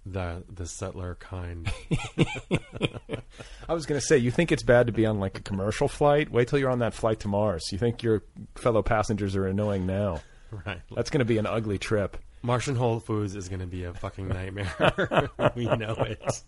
the 0.05 0.43
the 0.53 0.65
settler 0.65 1.15
kind. 1.15 1.71
I 3.67 3.73
was 3.73 3.85
going 3.85 3.99
to 3.99 4.05
say, 4.05 4.17
you 4.17 4.31
think 4.31 4.51
it's 4.51 4.63
bad 4.63 4.87
to 4.87 4.93
be 4.93 5.05
on 5.05 5.19
like 5.19 5.37
a 5.37 5.41
commercial 5.41 5.87
flight? 5.87 6.31
Wait 6.31 6.47
till 6.47 6.59
you're 6.59 6.69
on 6.69 6.79
that 6.79 6.93
flight 6.93 7.19
to 7.21 7.27
Mars. 7.27 7.63
You 7.71 7.77
think 7.77 8.03
your 8.03 8.23
fellow 8.55 8.83
passengers 8.83 9.35
are 9.35 9.47
annoying 9.47 9.85
now? 9.85 10.21
right. 10.65 10.81
That's 10.95 11.09
going 11.09 11.19
to 11.19 11.25
be 11.25 11.37
an 11.37 11.47
ugly 11.47 11.77
trip. 11.77 12.17
Martian 12.43 12.75
Whole 12.75 12.99
Foods 12.99 13.35
is 13.35 13.49
going 13.49 13.61
to 13.61 13.65
be 13.65 13.85
a 13.85 13.93
fucking 13.93 14.27
nightmare. 14.27 14.71
we 15.55 15.65
know 15.65 15.95
it. 15.95 16.43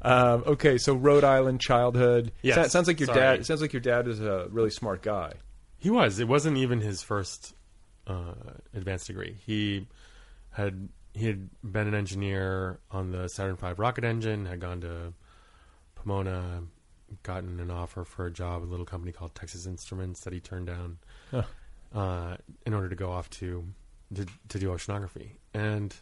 Um, 0.00 0.44
okay, 0.46 0.78
so 0.78 0.94
Rhode 0.94 1.24
Island 1.24 1.60
childhood. 1.60 2.30
Yes, 2.42 2.54
Sa- 2.54 2.68
sounds 2.68 2.86
like 2.86 3.00
your 3.00 3.08
sorry. 3.08 3.20
dad. 3.20 3.40
It 3.40 3.46
sounds 3.46 3.60
like 3.60 3.72
your 3.72 3.80
dad 3.80 4.06
is 4.06 4.20
a 4.20 4.46
really 4.50 4.70
smart 4.70 5.02
guy. 5.02 5.32
He 5.78 5.90
was. 5.90 6.20
It 6.20 6.28
wasn't 6.28 6.56
even 6.58 6.80
his 6.80 7.02
first 7.02 7.54
uh, 8.06 8.34
advanced 8.72 9.08
degree. 9.08 9.38
He 9.44 9.88
had 10.50 10.88
he 11.14 11.26
had 11.26 11.50
been 11.62 11.86
an 11.86 11.94
engineer 11.94 12.78
on 12.90 13.10
the 13.12 13.28
Saturn 13.28 13.56
V 13.56 13.72
rocket 13.76 14.04
engine. 14.04 14.46
Had 14.46 14.60
gone 14.60 14.80
to 14.80 15.12
Pomona, 15.94 16.62
gotten 17.22 17.60
an 17.60 17.70
offer 17.70 18.04
for 18.04 18.26
a 18.26 18.30
job 18.30 18.62
at 18.62 18.68
a 18.68 18.70
little 18.70 18.86
company 18.86 19.12
called 19.12 19.34
Texas 19.34 19.66
Instruments 19.66 20.20
that 20.20 20.32
he 20.32 20.40
turned 20.40 20.66
down 20.68 20.98
Huh. 21.30 21.42
uh, 21.94 22.36
in 22.66 22.74
order 22.74 22.88
to 22.88 22.96
go 22.96 23.10
off 23.12 23.28
to, 23.30 23.64
to 24.14 24.26
to 24.48 24.58
do 24.58 24.68
oceanography. 24.70 25.32
And 25.54 25.94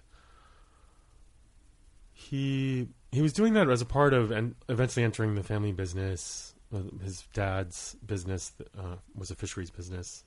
he 2.12 2.88
he 3.12 3.22
was 3.22 3.32
doing 3.32 3.54
that 3.54 3.68
as 3.68 3.82
a 3.82 3.86
part 3.86 4.12
of 4.14 4.30
and 4.30 4.54
eventually 4.68 5.04
entering 5.04 5.34
the 5.34 5.42
family 5.42 5.72
business. 5.72 6.54
Uh, 6.72 6.82
His 7.02 7.24
dad's 7.32 7.96
business 8.06 8.52
uh, 8.78 8.96
was 9.16 9.30
a 9.30 9.34
fisheries 9.34 9.70
business, 9.70 10.22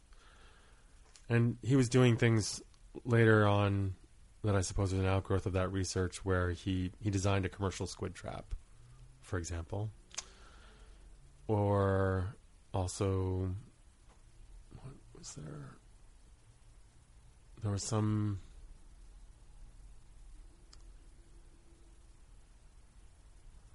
and 1.30 1.58
he 1.62 1.76
was 1.78 1.88
doing 1.88 2.18
things 2.18 2.62
later 3.06 3.48
on 3.48 3.96
that 4.44 4.56
I 4.56 4.62
suppose 4.62 4.92
was 4.92 5.00
an 5.00 5.08
outgrowth 5.08 5.46
of 5.46 5.54
that 5.54 5.72
research, 5.72 6.26
where 6.26 6.52
he 6.52 6.92
he 7.00 7.10
designed 7.10 7.46
a 7.46 7.50
commercial 7.50 7.88
squid 7.88 8.14
trap, 8.14 8.54
for 9.22 9.38
example, 9.38 9.90
or 11.48 12.36
also 12.74 13.50
what 14.76 14.94
was 15.18 15.34
there? 15.36 15.78
There 17.62 17.72
was 17.72 17.84
some. 17.84 18.40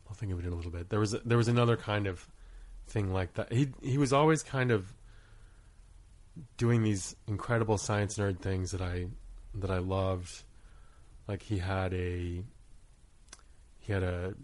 I'll 0.07 0.15
think 0.15 0.33
of 0.33 0.39
it 0.39 0.47
in 0.47 0.53
a 0.53 0.57
little 0.57 0.71
bit. 0.71 0.91
There 0.91 1.01
was 1.01 1.13
there 1.25 1.39
was 1.39 1.49
another 1.49 1.77
kind 1.77 2.07
of 2.07 2.29
thing 2.87 3.13
like 3.13 3.35
that. 3.35 3.53
He 3.53 3.69
he 3.83 3.97
was 3.97 4.13
always 4.13 4.43
kind 4.43 4.71
of 4.71 4.93
doing 6.57 6.83
these 6.83 7.17
incredible 7.27 7.79
science 7.79 8.19
nerd 8.19 8.41
things 8.41 8.71
that 8.73 8.83
I 8.83 9.07
that 9.55 9.71
I 9.71 9.79
loved. 9.79 10.45
Like 11.29 11.43
he 11.43 11.59
had 11.59 11.93
a 11.93 12.43
he 13.79 13.93
had 13.93 14.03
a 14.03 14.35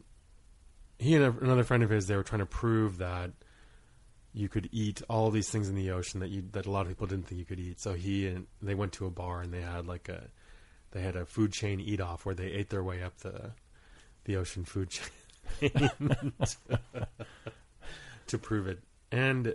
he 0.98 1.14
and 1.14 1.24
a, 1.24 1.44
another 1.44 1.64
friend 1.64 1.82
of 1.82 1.90
his 1.90 2.06
they 2.06 2.16
were 2.16 2.22
trying 2.22 2.40
to 2.40 2.46
prove 2.46 2.98
that 2.98 3.32
you 4.32 4.48
could 4.48 4.68
eat 4.72 5.00
all 5.08 5.30
these 5.30 5.48
things 5.48 5.68
in 5.68 5.74
the 5.74 5.90
ocean 5.90 6.20
that 6.20 6.28
you 6.28 6.44
that 6.52 6.66
a 6.66 6.70
lot 6.70 6.82
of 6.82 6.88
people 6.88 7.06
didn't 7.06 7.26
think 7.26 7.38
you 7.38 7.44
could 7.46 7.58
eat. 7.58 7.80
So 7.80 7.94
he 7.94 8.26
and 8.26 8.46
they 8.60 8.74
went 8.74 8.92
to 8.94 9.06
a 9.06 9.10
bar 9.10 9.40
and 9.40 9.52
they 9.52 9.62
had 9.62 9.86
like 9.86 10.08
a 10.08 10.28
they 10.90 11.00
had 11.00 11.16
a 11.16 11.24
food 11.24 11.52
chain 11.52 11.80
eat 11.80 12.00
off 12.00 12.26
where 12.26 12.34
they 12.34 12.48
ate 12.48 12.68
their 12.70 12.84
way 12.84 13.02
up 13.02 13.18
the 13.18 13.52
the 14.24 14.36
ocean 14.36 14.64
food 14.64 14.90
chain 14.90 15.10
to 18.26 18.38
prove 18.38 18.66
it. 18.66 18.80
And 19.10 19.54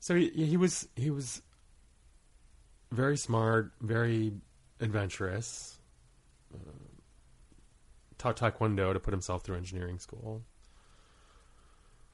so 0.00 0.14
he, 0.14 0.30
he 0.30 0.56
was 0.56 0.88
he 0.96 1.10
was 1.10 1.42
very 2.90 3.16
smart, 3.16 3.72
very 3.80 4.32
adventurous. 4.80 5.78
Uh, 6.54 6.58
taught 8.18 8.36
taekwondo 8.36 8.92
to 8.92 9.00
put 9.00 9.12
himself 9.12 9.42
through 9.42 9.56
engineering 9.56 9.98
school. 9.98 10.42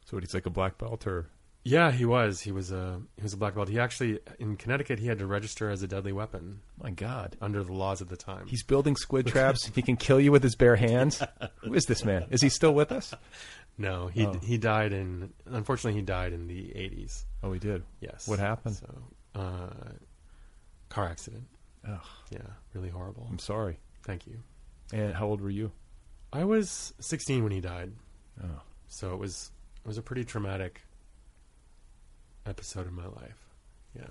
So 0.05 0.19
he's 0.19 0.35
like 0.35 0.47
a 0.47 0.51
black 0.51 0.79
belt, 0.79 1.07
or 1.07 1.27
Yeah, 1.65 1.91
he 1.91 2.05
was. 2.05 2.41
He 2.41 2.53
was 2.53 2.71
a 2.71 3.01
he 3.17 3.23
was 3.23 3.33
a 3.33 3.37
black 3.37 3.55
belt. 3.57 3.69
He 3.69 3.81
actually 3.81 4.21
in 4.39 4.57
Connecticut 4.57 4.99
he 5.01 5.09
had 5.09 5.19
to 5.19 5.27
register 5.27 5.69
as 5.69 5.83
a 5.83 5.89
deadly 5.89 6.13
weapon 6.13 6.61
my 6.81 6.91
God, 6.91 7.37
under 7.41 7.65
the 7.65 7.73
laws 7.73 8.01
at 8.03 8.09
the 8.09 8.17
time. 8.17 8.47
he's 8.47 8.63
building 8.63 8.95
squid 8.97 9.27
traps. 9.27 9.67
he 9.75 9.83
can 9.83 9.97
kill 9.97 10.21
you 10.21 10.31
with 10.31 10.43
his 10.45 10.55
bare 10.55 10.77
hands. 10.77 11.23
Who 11.63 11.75
is 11.75 11.87
this 11.87 12.05
man? 12.05 12.27
Is 12.31 12.41
he 12.41 12.49
still 12.51 12.73
with 12.75 12.93
us? 12.93 13.13
no, 13.79 14.07
he 14.07 14.27
Oh. 14.27 14.39
he 14.45 14.59
died 14.59 14.93
in 14.93 15.33
unfortunately 15.47 15.99
he 15.99 16.05
died 16.05 16.33
in 16.33 16.47
the 16.47 16.69
80s. 16.77 17.25
Oh, 17.43 17.53
he 17.53 17.59
did. 17.59 17.83
Yes. 18.01 18.29
What 18.29 18.39
happened? 18.39 18.77
So, 18.77 19.03
uh, 19.35 19.71
car 20.89 21.07
accident. 21.09 21.45
Ugh, 21.89 22.01
Yeah, 22.31 22.39
really 22.75 22.89
horrible. 22.89 23.27
I'm 23.31 23.39
sorry. 23.39 23.79
Thank 24.05 24.27
you. 24.27 24.39
And 24.93 25.15
how 25.15 25.27
old 25.27 25.41
were 25.41 25.51
you? 25.51 25.73
I 26.33 26.45
was 26.45 26.93
16 27.01 27.43
when 27.43 27.53
he 27.53 27.61
died, 27.61 27.93
Oh, 28.43 28.61
so 28.89 29.13
it 29.13 29.19
was 29.19 29.51
it 29.85 29.89
was 29.89 29.99
a 29.99 30.03
pretty 30.03 30.25
traumatic 30.25 30.83
episode 32.45 32.87
in 32.87 32.95
my 32.95 33.07
life. 33.07 33.49
Yeah. 33.97 34.09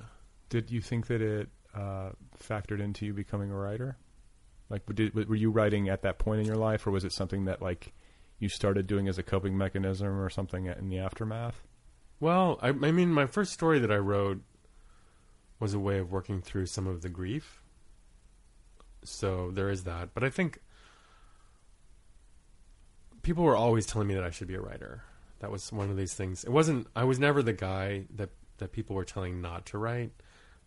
Did 0.50 0.72
you 0.72 0.82
think 0.82 1.08
that 1.08 1.22
it 1.22 1.50
uh, 1.76 2.12
factored 2.40 2.80
into 2.80 3.06
you 3.06 3.14
becoming 3.14 3.52
a 3.52 3.56
writer? 3.56 3.98
Like, 4.70 4.84
did, 4.96 5.14
were 5.14 5.36
you 5.36 5.52
writing 5.52 5.90
at 5.90 6.02
that 6.04 6.18
point 6.18 6.40
in 6.42 6.48
your 6.48 6.56
life, 6.56 6.88
or 6.88 6.92
was 6.92 7.04
it 7.04 7.12
something 7.12 7.46
that 7.46 7.62
like 7.62 7.94
you 8.40 8.50
started 8.50 8.88
doing 8.88 9.08
as 9.08 9.18
a 9.18 9.24
coping 9.24 9.58
mechanism 9.58 10.20
or 10.20 10.30
something 10.30 10.66
in 10.66 10.90
the 10.90 10.98
aftermath? 11.00 11.62
Well, 12.20 12.58
I, 12.62 12.70
I 12.70 12.92
mean, 12.92 13.12
my 13.12 13.28
first 13.28 13.54
story 13.54 13.80
that 13.80 13.92
I 13.92 13.98
wrote 13.98 14.42
was 15.60 15.74
a 15.74 15.80
way 15.80 16.00
of 16.00 16.12
working 16.12 16.42
through 16.42 16.66
some 16.66 16.88
of 16.88 17.02
the 17.02 17.10
grief. 17.10 17.62
So 19.10 19.52
there 19.52 19.70
is 19.70 19.84
that. 19.84 20.14
But 20.14 20.24
I 20.24 20.30
think 20.30 20.60
people 23.22 23.44
were 23.44 23.56
always 23.56 23.86
telling 23.86 24.08
me 24.08 24.14
that 24.16 24.24
I 24.24 24.30
should 24.30 24.48
be 24.48 24.56
a 24.56 24.62
writer. 24.62 25.04
That 25.40 25.52
was 25.52 25.72
one 25.72 25.90
of 25.90 25.98
these 25.98 26.14
things. 26.14 26.44
It 26.44 26.52
wasn't. 26.52 26.88
I 26.96 27.04
was 27.04 27.20
never 27.20 27.42
the 27.44 27.54
guy 27.54 28.06
that 28.16 28.30
that 28.58 28.72
people 28.72 28.96
were 28.96 29.06
telling 29.06 29.42
not 29.42 29.66
to 29.68 29.78
write. 29.78 30.12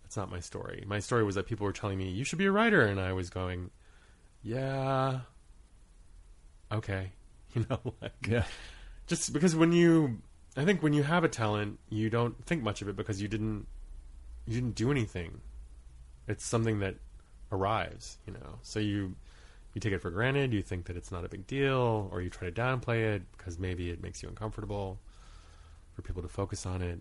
That's 0.02 0.16
not 0.16 0.30
my 0.30 0.40
story. 0.40 0.84
My 0.86 1.00
story 1.00 1.24
was 1.24 1.34
that 1.34 1.46
people 1.46 1.64
were 1.66 1.72
telling 1.72 1.98
me 1.98 2.08
you 2.10 2.24
should 2.24 2.38
be 2.38 2.46
a 2.46 2.52
writer, 2.52 2.82
and 2.82 3.00
I 3.00 3.12
was 3.12 3.30
going, 3.30 3.70
yeah, 4.42 5.20
okay, 6.72 7.12
you 7.54 7.66
know, 7.68 7.94
like 8.00 8.12
Yeah. 8.26 8.44
just 9.06 9.32
because 9.32 9.56
when 9.56 9.72
you 9.72 10.18
i 10.56 10.64
think 10.64 10.82
when 10.82 10.92
you 10.92 11.02
have 11.02 11.24
a 11.24 11.28
talent 11.28 11.78
you 11.88 12.10
don't 12.10 12.44
think 12.46 12.62
much 12.62 12.82
of 12.82 12.88
it 12.88 12.96
because 12.96 13.22
you 13.22 13.28
didn't 13.28 13.66
you 14.46 14.54
didn't 14.54 14.74
do 14.74 14.90
anything 14.90 15.40
it's 16.26 16.44
something 16.44 16.80
that 16.80 16.96
arrives 17.52 18.18
you 18.26 18.32
know 18.32 18.58
so 18.62 18.78
you 18.78 19.14
you 19.74 19.80
take 19.80 19.92
it 19.92 20.00
for 20.00 20.10
granted 20.10 20.52
you 20.52 20.62
think 20.62 20.86
that 20.86 20.96
it's 20.96 21.10
not 21.12 21.24
a 21.24 21.28
big 21.28 21.46
deal 21.46 22.08
or 22.12 22.20
you 22.20 22.28
try 22.30 22.48
to 22.50 22.52
downplay 22.60 23.14
it 23.14 23.22
because 23.36 23.58
maybe 23.58 23.90
it 23.90 24.02
makes 24.02 24.22
you 24.22 24.28
uncomfortable 24.28 24.98
for 25.94 26.02
people 26.02 26.22
to 26.22 26.28
focus 26.28 26.66
on 26.66 26.82
it 26.82 27.00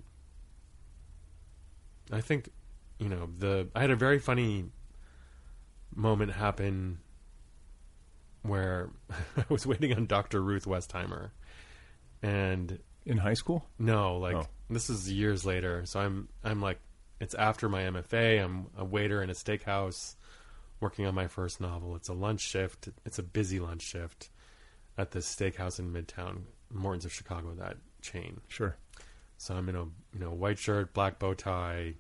i 2.12 2.22
think 2.22 2.50
you 3.00 3.10
know 3.10 3.30
the 3.38 3.68
i 3.76 3.82
had 3.82 3.92
a 3.92 3.96
very 3.96 4.20
funny 4.20 4.66
moment 5.96 6.32
happen 6.32 7.00
where 8.44 8.90
i 9.38 9.44
was 9.50 9.66
waiting 9.66 9.94
on 9.94 10.06
dr 10.06 10.40
ruth 10.42 10.66
westheimer 10.66 11.32
and 12.24 12.80
In 13.06 13.18
high 13.18 13.36
school? 13.36 13.66
no, 13.80 14.18
like 14.18 14.36
Oh. 14.36 14.48
this 14.70 14.90
is 14.90 15.10
years 15.12 15.46
later. 15.46 15.84
So 15.86 16.00
I'm 16.00 16.28
I'm 16.44 16.62
like 16.62 16.80
it's 17.22 17.34
after 17.36 17.70
my 17.70 17.84
MFA. 17.84 18.44
I'm 18.44 18.68
a 18.78 18.84
waiter 18.84 19.22
in 19.24 19.30
a 19.30 19.34
steakhouse 19.34 20.16
working 20.80 21.06
on 21.06 21.16
my 21.16 21.28
first 21.28 21.60
novel. 21.60 21.96
It's 21.96 22.10
a 22.10 22.14
lunch 22.14 22.42
shift. 22.42 22.90
It's 23.06 23.20
a 23.20 23.24
busy 23.24 23.60
lunch 23.60 23.82
shift 23.82 24.30
at 24.98 25.12
this 25.12 25.34
steakhouse 25.34 25.80
in 25.80 25.92
Midtown, 25.92 26.42
Morton's 26.74 27.06
of 27.06 27.14
Chicago, 27.14 27.54
that 27.60 27.78
chain. 28.02 28.42
Sure. 28.48 28.76
So 29.38 29.56
I'm 29.56 29.70
in 29.70 29.76
a 29.76 29.84
you 29.84 30.20
know 30.20 30.32
white 30.32 30.58
shirt, 30.58 30.94
black 30.94 31.20
bow 31.20 31.34
tie, 31.34 31.94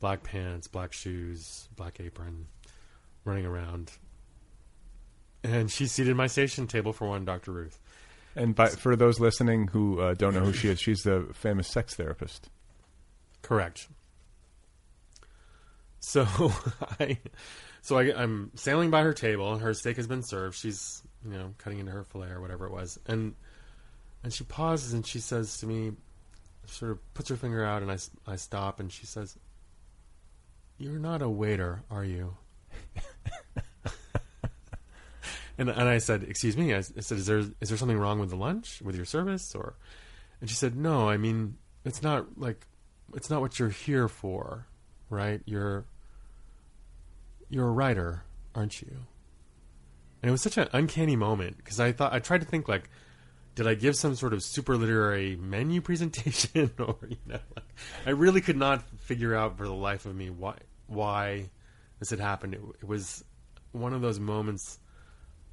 black 0.00 0.22
pants, 0.22 0.68
black 0.68 0.92
shoes, 0.92 1.68
black 1.76 2.00
apron, 2.00 2.46
running 3.24 3.46
around. 3.46 3.92
And 5.42 5.70
she's 5.70 5.92
seated 5.92 6.12
at 6.12 6.16
my 6.16 6.26
station 6.26 6.66
table 6.66 6.92
for 6.92 7.08
one, 7.08 7.24
Dr. 7.24 7.52
Ruth. 7.52 7.78
And 8.36 8.54
by, 8.54 8.68
for 8.68 8.96
those 8.96 9.20
listening 9.20 9.68
who 9.68 10.00
uh, 10.00 10.14
don't 10.14 10.34
know 10.34 10.40
who 10.40 10.52
she 10.52 10.68
is, 10.68 10.80
she's 10.80 11.02
the 11.02 11.28
famous 11.34 11.68
sex 11.68 11.94
therapist. 11.94 12.48
Correct. 13.42 13.88
So 16.00 16.26
I, 17.00 17.18
so 17.84 17.98
I, 17.98 18.14
I'm 18.16 18.50
sailing 18.54 18.88
by 18.90 19.02
her 19.02 19.12
table. 19.12 19.52
And 19.52 19.60
her 19.60 19.74
steak 19.74 19.98
has 19.98 20.06
been 20.06 20.22
served. 20.22 20.56
She's 20.56 21.02
you 21.22 21.36
know 21.36 21.52
cutting 21.58 21.80
into 21.80 21.92
her 21.92 22.02
fillet 22.02 22.30
or 22.30 22.40
whatever 22.40 22.64
it 22.64 22.72
was, 22.72 22.98
and 23.06 23.34
and 24.22 24.32
she 24.32 24.42
pauses 24.42 24.94
and 24.94 25.06
she 25.06 25.18
says 25.18 25.58
to 25.58 25.66
me, 25.66 25.92
sort 26.64 26.92
of 26.92 27.14
puts 27.14 27.28
her 27.28 27.36
finger 27.36 27.62
out, 27.62 27.82
and 27.82 27.92
I 27.92 27.98
I 28.26 28.36
stop, 28.36 28.80
and 28.80 28.90
she 28.90 29.04
says, 29.04 29.36
"You're 30.78 30.98
not 30.98 31.20
a 31.20 31.28
waiter, 31.28 31.82
are 31.90 32.06
you?" 32.06 32.34
and 35.58 35.68
and 35.68 35.86
I 35.86 35.98
said, 35.98 36.22
"Excuse 36.22 36.56
me." 36.56 36.72
I 36.72 36.80
said, 36.80 37.18
"Is 37.18 37.26
there 37.26 37.42
is 37.60 37.68
there 37.68 37.76
something 37.76 37.98
wrong 37.98 38.18
with 38.18 38.30
the 38.30 38.36
lunch, 38.36 38.80
with 38.82 38.96
your 38.96 39.04
service, 39.04 39.54
or?" 39.54 39.74
And 40.40 40.48
she 40.48 40.56
said, 40.56 40.74
"No. 40.74 41.10
I 41.10 41.18
mean, 41.18 41.58
it's 41.84 42.02
not 42.02 42.38
like 42.38 42.66
it's 43.14 43.28
not 43.28 43.42
what 43.42 43.58
you're 43.58 43.68
here 43.68 44.08
for, 44.08 44.64
right? 45.10 45.42
You're 45.44 45.84
you're 47.50 47.68
a 47.68 47.72
writer, 47.72 48.22
aren't 48.54 48.80
you?" 48.82 48.90
And 50.22 50.28
it 50.28 50.32
was 50.32 50.42
such 50.42 50.56
an 50.56 50.68
uncanny 50.72 51.16
moment 51.16 51.58
because 51.58 51.80
I 51.80 51.92
thought 51.92 52.12
I 52.12 52.18
tried 52.18 52.40
to 52.40 52.46
think 52.46 52.66
like, 52.68 52.88
did 53.54 53.66
I 53.66 53.74
give 53.74 53.94
some 53.94 54.14
sort 54.14 54.32
of 54.32 54.42
super 54.42 54.76
literary 54.76 55.36
menu 55.36 55.80
presentation, 55.82 56.70
or 56.78 56.96
you 57.08 57.16
know, 57.26 57.38
like, 57.56 57.64
I 58.06 58.10
really 58.10 58.40
could 58.40 58.56
not 58.56 58.82
figure 59.00 59.34
out 59.34 59.56
for 59.58 59.66
the 59.66 59.74
life 59.74 60.06
of 60.06 60.14
me 60.14 60.30
why 60.30 60.56
why 60.86 61.50
this 61.98 62.10
had 62.10 62.20
happened. 62.20 62.54
It, 62.54 62.60
it 62.82 62.88
was 62.88 63.24
one 63.72 63.92
of 63.92 64.00
those 64.02 64.18
moments 64.20 64.78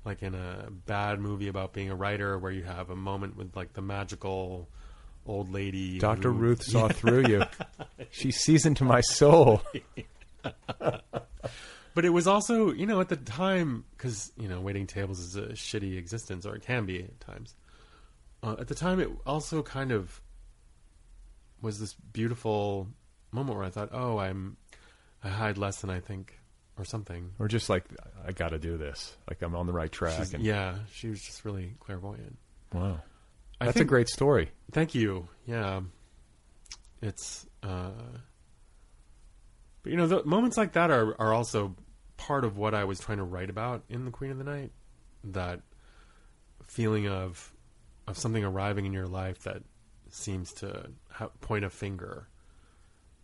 like 0.06 0.24
in 0.24 0.34
a 0.34 0.68
bad 0.88 1.20
movie 1.20 1.48
about 1.48 1.74
being 1.74 1.90
a 1.90 1.96
writer 1.96 2.38
where 2.38 2.52
you 2.52 2.64
have 2.64 2.90
a 2.90 2.96
moment 2.96 3.36
with 3.38 3.56
like 3.56 3.74
the 3.74 3.82
magical 3.82 4.68
old 5.28 5.52
lady 5.54 6.00
Dr. 6.00 6.32
who- 6.32 6.38
Ruth 6.40 6.64
saw 6.64 6.88
through 6.88 7.28
you. 7.28 7.44
She 8.10 8.32
sees 8.32 8.66
into 8.66 8.84
my 8.84 9.02
soul. 9.02 9.62
But 11.94 12.06
it 12.06 12.10
was 12.10 12.28
also 12.28 12.72
you 12.72 12.86
know 12.86 13.00
at 13.02 13.10
the 13.10 13.16
time 13.16 13.84
because 13.98 14.32
you 14.38 14.48
know 14.48 14.60
waiting 14.62 14.88
tables 14.88 15.20
is 15.20 15.36
a 15.36 15.48
shitty 15.50 15.98
existence 15.98 16.46
or 16.46 16.56
it 16.56 16.62
can 16.64 16.86
be 16.86 17.04
at 17.04 17.20
times 17.20 17.56
uh, 18.44 18.56
at 18.60 18.68
the 18.68 18.76
time 18.76 19.00
it 19.00 19.10
also 19.26 19.62
kind 19.64 19.92
of 19.92 20.22
was 21.62 21.80
this 21.80 21.94
beautiful 22.14 22.88
moment 23.32 23.58
where 23.58 23.66
i 23.66 23.70
thought 23.70 23.90
oh 23.92 24.18
i'm 24.20 24.58
i 25.24 25.30
hide 25.30 25.58
less 25.58 25.82
than 25.82 25.90
i 25.90 26.00
think 26.00 26.38
or 26.78 26.86
something 26.86 27.32
Or 27.38 27.48
just 27.48 27.70
like, 27.70 27.84
I 28.26 28.32
got 28.32 28.50
to 28.50 28.58
do 28.58 28.78
this. 28.78 29.16
Like 29.30 29.42
I'm 29.44 29.56
on 29.56 29.68
the 29.68 29.74
right 29.74 29.92
track. 29.92 30.16
She's- 30.16 30.34
and, 30.34 30.42
yeah 30.44 30.76
she 30.94 31.10
was 31.10 31.22
just 31.22 31.44
really 31.46 31.76
clairvoyant 31.80 32.38
Wow. 32.74 33.02
That's 33.60 33.80
a 33.80 33.86
great 33.86 34.08
story. 34.10 34.50
Thank 34.72 34.96
you. 34.96 35.28
Yeah, 35.46 35.82
it's. 37.02 37.46
Uh, 37.62 37.92
but 39.84 39.92
you 39.92 39.98
know, 39.98 40.08
the 40.08 40.24
moments 40.24 40.58
like 40.58 40.74
that 40.74 40.92
are 40.92 41.20
are 41.20 41.34
also 41.34 41.76
part 42.18 42.46
of 42.46 42.58
what 42.58 42.74
I 42.74 42.84
was 42.84 43.00
trying 43.00 43.18
to 43.18 43.24
write 43.24 43.50
about 43.50 43.84
in 43.90 44.06
the 44.06 44.12
Queen 44.12 44.32
of 44.32 44.38
the 44.38 44.44
Night. 44.44 44.72
That 45.24 45.62
feeling 46.68 47.08
of 47.08 47.54
of 48.08 48.18
something 48.18 48.44
arriving 48.44 48.86
in 48.86 48.94
your 48.94 49.08
life 49.08 49.44
that 49.44 49.64
seems 50.10 50.52
to 50.54 50.90
ha- 51.10 51.30
point 51.42 51.66
a 51.66 51.70
finger 51.70 52.28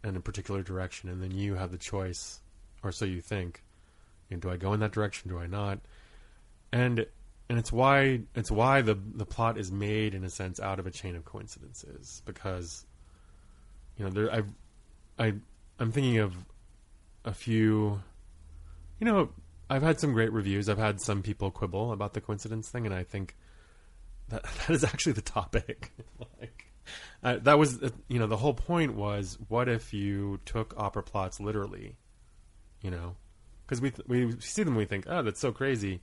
in 0.04 0.16
a 0.16 0.20
particular 0.20 0.64
direction, 0.64 1.10
and 1.10 1.22
then 1.22 1.32
you 1.32 1.56
have 1.56 1.72
the 1.72 1.78
choice, 1.78 2.42
or 2.84 2.92
so 2.92 3.06
you 3.06 3.22
think. 3.22 3.64
You 4.30 4.38
know, 4.38 4.42
do 4.42 4.50
I 4.52 4.58
go 4.58 4.74
in 4.74 4.80
that 4.82 4.92
direction? 4.92 5.30
Do 5.30 5.40
I 5.40 5.48
not? 5.48 5.80
And 6.72 7.06
and 7.50 7.58
it's 7.58 7.72
why 7.72 8.22
it's 8.36 8.52
why 8.52 8.82
the 8.82 8.98
the 9.16 9.26
plot 9.26 9.58
is 9.58 9.72
made 9.72 10.14
in 10.14 10.24
a 10.24 10.30
sense 10.30 10.60
out 10.60 10.80
of 10.80 10.88
a 10.88 10.92
chain 10.92 11.16
of 11.16 11.24
coincidences 11.24 12.22
because 12.26 12.86
you 13.98 14.06
know 14.06 14.12
there 14.12 14.32
I 14.32 14.42
I 15.24 15.34
I'm 15.80 15.92
thinking 15.92 16.18
of 16.20 16.36
a 17.26 17.34
few 17.34 18.02
you 19.00 19.06
know 19.06 19.30
I've 19.70 19.84
had 19.84 20.00
some 20.00 20.14
great 20.14 20.32
reviews 20.32 20.70
I've 20.70 20.78
had 20.78 21.02
some 21.02 21.22
people 21.22 21.52
quibble 21.52 21.92
about 21.92 22.14
the 22.14 22.22
coincidence 22.22 22.70
thing 22.70 22.86
and 22.86 22.96
I 22.96 23.04
think 23.04 23.36
that 24.30 24.44
that 24.68 24.70
is 24.70 24.84
actually 24.84 25.14
the 25.14 25.22
topic 25.22 25.92
like 26.40 26.66
uh, 27.24 27.38
that 27.42 27.58
was 27.58 27.82
uh, 27.82 27.90
you 28.08 28.20
know 28.20 28.28
the 28.28 28.38
whole 28.38 28.54
point 28.54 28.96
was 28.96 29.38
what 29.48 29.68
if 29.68 29.94
you 29.94 30.40
took 30.46 30.74
opera 30.78 31.04
plots 31.04 31.40
literally 31.40 31.96
you 32.82 32.92
know 32.92 33.16
because 33.66 33.82
we 33.82 33.92
th- 33.92 34.08
we 34.08 34.40
see 34.40 34.64
them 34.64 34.74
and 34.74 34.78
we 34.78 34.86
think 34.86 35.06
oh 35.08 35.22
that's 35.22 35.40
so 35.40 35.52
crazy 35.52 36.02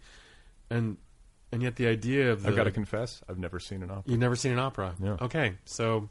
and 0.71 0.99
and 1.55 1.63
yet 1.63 1.77
the 1.77 1.87
idea 1.87 2.33
of 2.33 2.43
the, 2.43 2.49
I've 2.49 2.57
got 2.57 2.65
to 2.65 2.73
confess, 2.73 3.23
I've 3.29 3.39
never 3.39 3.61
seen 3.61 3.85
an 3.85 3.91
opera. 3.91 4.03
You've 4.07 4.19
never 4.19 4.35
seen 4.35 4.51
an 4.51 4.59
opera. 4.59 4.95
Yeah. 5.01 5.17
Okay, 5.21 5.55
so 5.65 6.11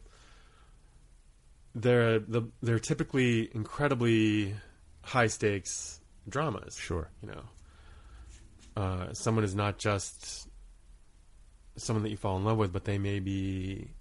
they're 1.76 2.20
the 2.20 2.44
they're 2.62 2.80
typically 2.80 3.50
incredibly 3.54 4.56
high 5.02 5.28
stakes 5.28 6.00
dramas. 6.28 6.78
Sure. 6.78 7.10
You 7.22 7.30
know, 7.30 7.44
uh, 8.82 9.14
someone 9.14 9.44
is 9.44 9.56
not 9.56 9.78
just 9.78 10.48
someone 11.76 12.04
that 12.04 12.10
you 12.10 12.18
fall 12.18 12.38
in 12.38 12.44
love 12.44 12.58
with, 12.58 12.72
but 12.72 12.86
they 12.86 12.98
may 12.98 13.20
be 13.20 13.92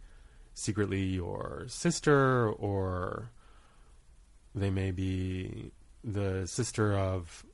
secretly 0.54 1.02
your 1.02 1.64
sister, 1.68 2.50
or 2.50 3.30
they 4.54 4.70
may 4.70 4.90
be 4.90 5.72
the 6.04 6.46
sister 6.46 6.96
of 6.96 7.44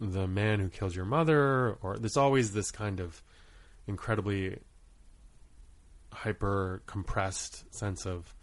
the 0.00 0.26
man 0.26 0.58
who 0.58 0.68
killed 0.68 0.94
your 0.96 1.04
mother, 1.04 1.76
or 1.80 1.96
there's 1.96 2.16
always 2.16 2.52
this 2.52 2.72
kind 2.72 2.98
of 2.98 3.22
incredibly 3.86 4.58
hyper 6.12 6.82
compressed 6.86 7.72
sense 7.72 8.04
of 8.04 8.34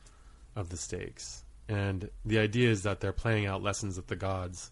of 0.55 0.69
the 0.69 0.77
stakes. 0.77 1.43
And 1.67 2.09
the 2.25 2.39
idea 2.39 2.69
is 2.69 2.83
that 2.83 2.99
they're 2.99 3.11
playing 3.13 3.45
out 3.45 3.61
lessons 3.61 3.95
that 3.97 4.07
the 4.07 4.15
gods 4.15 4.71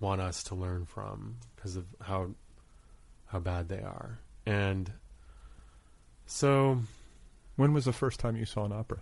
want 0.00 0.20
us 0.20 0.42
to 0.44 0.54
learn 0.54 0.84
from 0.84 1.36
because 1.54 1.76
of 1.76 1.86
how 2.02 2.30
how 3.26 3.38
bad 3.40 3.68
they 3.68 3.80
are. 3.80 4.18
And 4.44 4.92
so 6.26 6.78
When 7.56 7.72
was 7.72 7.86
the 7.86 7.92
first 7.92 8.20
time 8.20 8.36
you 8.36 8.44
saw 8.44 8.64
an 8.66 8.72
opera? 8.72 8.98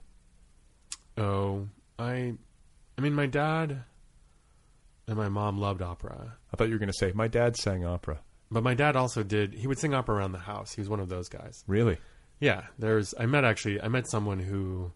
Oh, 1.18 1.68
I, 1.98 2.34
I 2.96 3.00
mean, 3.00 3.12
my 3.14 3.26
dad 3.26 3.82
and 5.06 5.16
my 5.16 5.28
mom 5.28 5.58
loved 5.58 5.82
opera, 5.82 6.36
I 6.52 6.56
thought 6.56 6.68
you 6.68 6.74
were 6.74 6.78
going 6.78 6.90
to 6.92 6.98
say 6.98 7.12
my 7.14 7.28
dad 7.28 7.56
sang 7.56 7.84
opera. 7.84 8.20
but 8.50 8.62
my 8.62 8.74
dad 8.74 8.96
also 8.96 9.22
did. 9.22 9.54
He 9.54 9.66
would 9.66 9.78
sing 9.78 9.94
opera 9.94 10.16
around 10.16 10.32
the 10.32 10.38
house. 10.38 10.72
He 10.72 10.80
was 10.80 10.88
one 10.88 11.00
of 11.00 11.08
those 11.08 11.28
guys. 11.28 11.64
Really? 11.66 11.98
Yeah, 12.40 12.62
there's. 12.78 13.14
I 13.18 13.26
met 13.26 13.44
actually. 13.44 13.80
I 13.80 13.88
met 13.88 14.08
someone 14.08 14.38
who, 14.38 14.92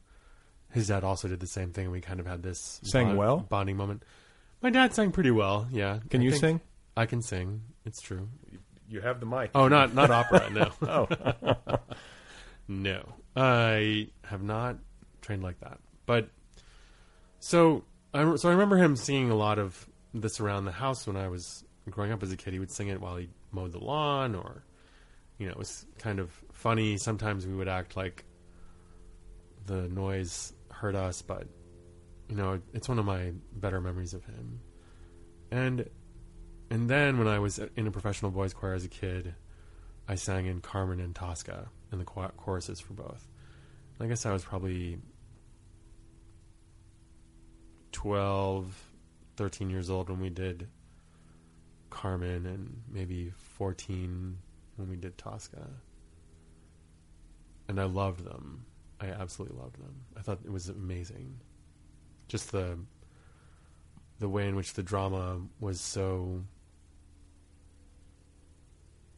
his 0.71 0.89
dad 0.89 1.05
also 1.05 1.29
did 1.29 1.41
the 1.41 1.47
same 1.47 1.73
thing. 1.73 1.85
and 1.87 1.93
We 1.93 2.01
kind 2.01 2.21
of 2.21 2.27
had 2.27 2.43
this 2.43 2.81
Sang 2.85 3.17
well? 3.17 3.39
bonding 3.39 3.77
moment. 3.77 4.03
My 4.63 4.71
dad 4.71 4.95
sang 4.95 5.13
pretty 5.13 5.31
well. 5.31 5.69
Yeah. 5.71 5.99
Can 6.11 6.21
I 6.21 6.25
you 6.25 6.31
think 6.31 6.41
sing? 6.41 6.61
I 6.97 7.07
can 7.07 7.23
sing. 7.23 7.63
It's 7.85 8.01
true. 8.01 8.29
You 8.89 9.01
have 9.01 9.21
the 9.21 9.27
mic. 9.27 9.51
Oh, 9.55 9.69
not 9.69 9.95
not 9.95 10.11
opera. 10.11 10.51
No. 10.51 10.71
Oh. 10.83 11.77
No, 12.71 13.15
I 13.35 14.09
have 14.25 14.43
not 14.43 14.77
trained 15.23 15.43
like 15.43 15.59
that. 15.61 15.79
But 16.05 16.29
so 17.41 17.85
I 18.13 18.37
so 18.37 18.49
I 18.51 18.53
remember 18.53 18.77
him 18.77 18.95
singing 18.95 19.31
a 19.31 19.35
lot 19.35 19.59
of 19.59 19.89
this 20.13 20.39
around 20.39 20.67
the 20.67 20.73
house 20.73 21.07
when 21.07 21.17
I 21.17 21.29
was 21.29 21.65
growing 21.89 22.13
up 22.13 22.23
as 22.23 22.31
a 22.31 22.37
kid. 22.37 22.53
He 22.53 22.59
would 22.59 22.71
sing 22.71 22.89
it 22.89 23.01
while 23.01 23.17
he 23.17 23.31
mowed 23.53 23.73
the 23.73 23.79
lawn, 23.79 24.35
or 24.35 24.65
you 25.39 25.47
know, 25.47 25.53
it 25.53 25.59
was 25.59 25.87
kind 25.99 26.19
of 26.21 26.31
funny. 26.53 26.99
Sometimes 26.99 27.47
we 27.47 27.55
would 27.55 27.69
act 27.69 27.97
like 27.97 28.25
the 29.65 29.89
noise 29.89 30.53
hurt 30.79 30.95
us, 30.95 31.23
but 31.23 31.47
you 32.29 32.37
know, 32.37 32.61
it's 32.73 32.89
one 32.89 32.99
of 32.99 33.05
my 33.05 33.33
better 33.53 33.81
memories 33.81 34.15
of 34.15 34.25
him. 34.25 34.61
And 35.51 35.89
and 36.71 36.89
then 36.89 37.19
when 37.19 37.27
I 37.27 37.39
was 37.39 37.59
in 37.77 37.87
a 37.87 37.91
professional 37.91 38.31
boys 38.31 38.53
choir 38.53 38.75
as 38.75 38.85
a 38.85 38.89
kid, 38.89 39.35
I 40.07 40.15
sang 40.15 40.47
in 40.47 40.61
Carmen 40.61 41.01
and 41.01 41.15
Tosca 41.15 41.69
and 41.91 42.01
the 42.01 42.05
choruses 42.05 42.81
for 42.81 42.93
both. 42.93 43.27
I 44.01 44.07
guess 44.07 44.27
I 44.27 44.33
was 44.33 44.45
probably 44.45 44.99
12, 47.93 48.91
13 49.37 49.71
years 49.71 49.91
old 49.91 50.09
when 50.09 50.21
we 50.21 50.31
did 50.31 50.69
Carmen 51.91 52.47
and 52.47 52.83
maybe 52.89 53.33
14 53.57 54.39
when 54.77 54.89
we 54.89 54.97
did 54.97 55.19
Tosca. 55.19 55.67
And 57.69 57.81
I 57.81 57.85
loved 57.85 58.25
them. 58.25 58.67
I 59.01 59.07
absolutely 59.07 59.59
loved 59.59 59.79
them. 59.79 59.95
I 60.17 60.23
thought 60.23 60.41
it 60.45 60.53
was 60.53 60.69
amazing. 60.69 61.41
Just 62.29 62.53
the 62.53 62.79
the 64.19 64.29
way 64.29 64.49
in 64.49 64.57
which 64.57 64.75
the 64.75 64.83
drama 64.83 65.41
was 65.61 65.81
so 65.81 66.43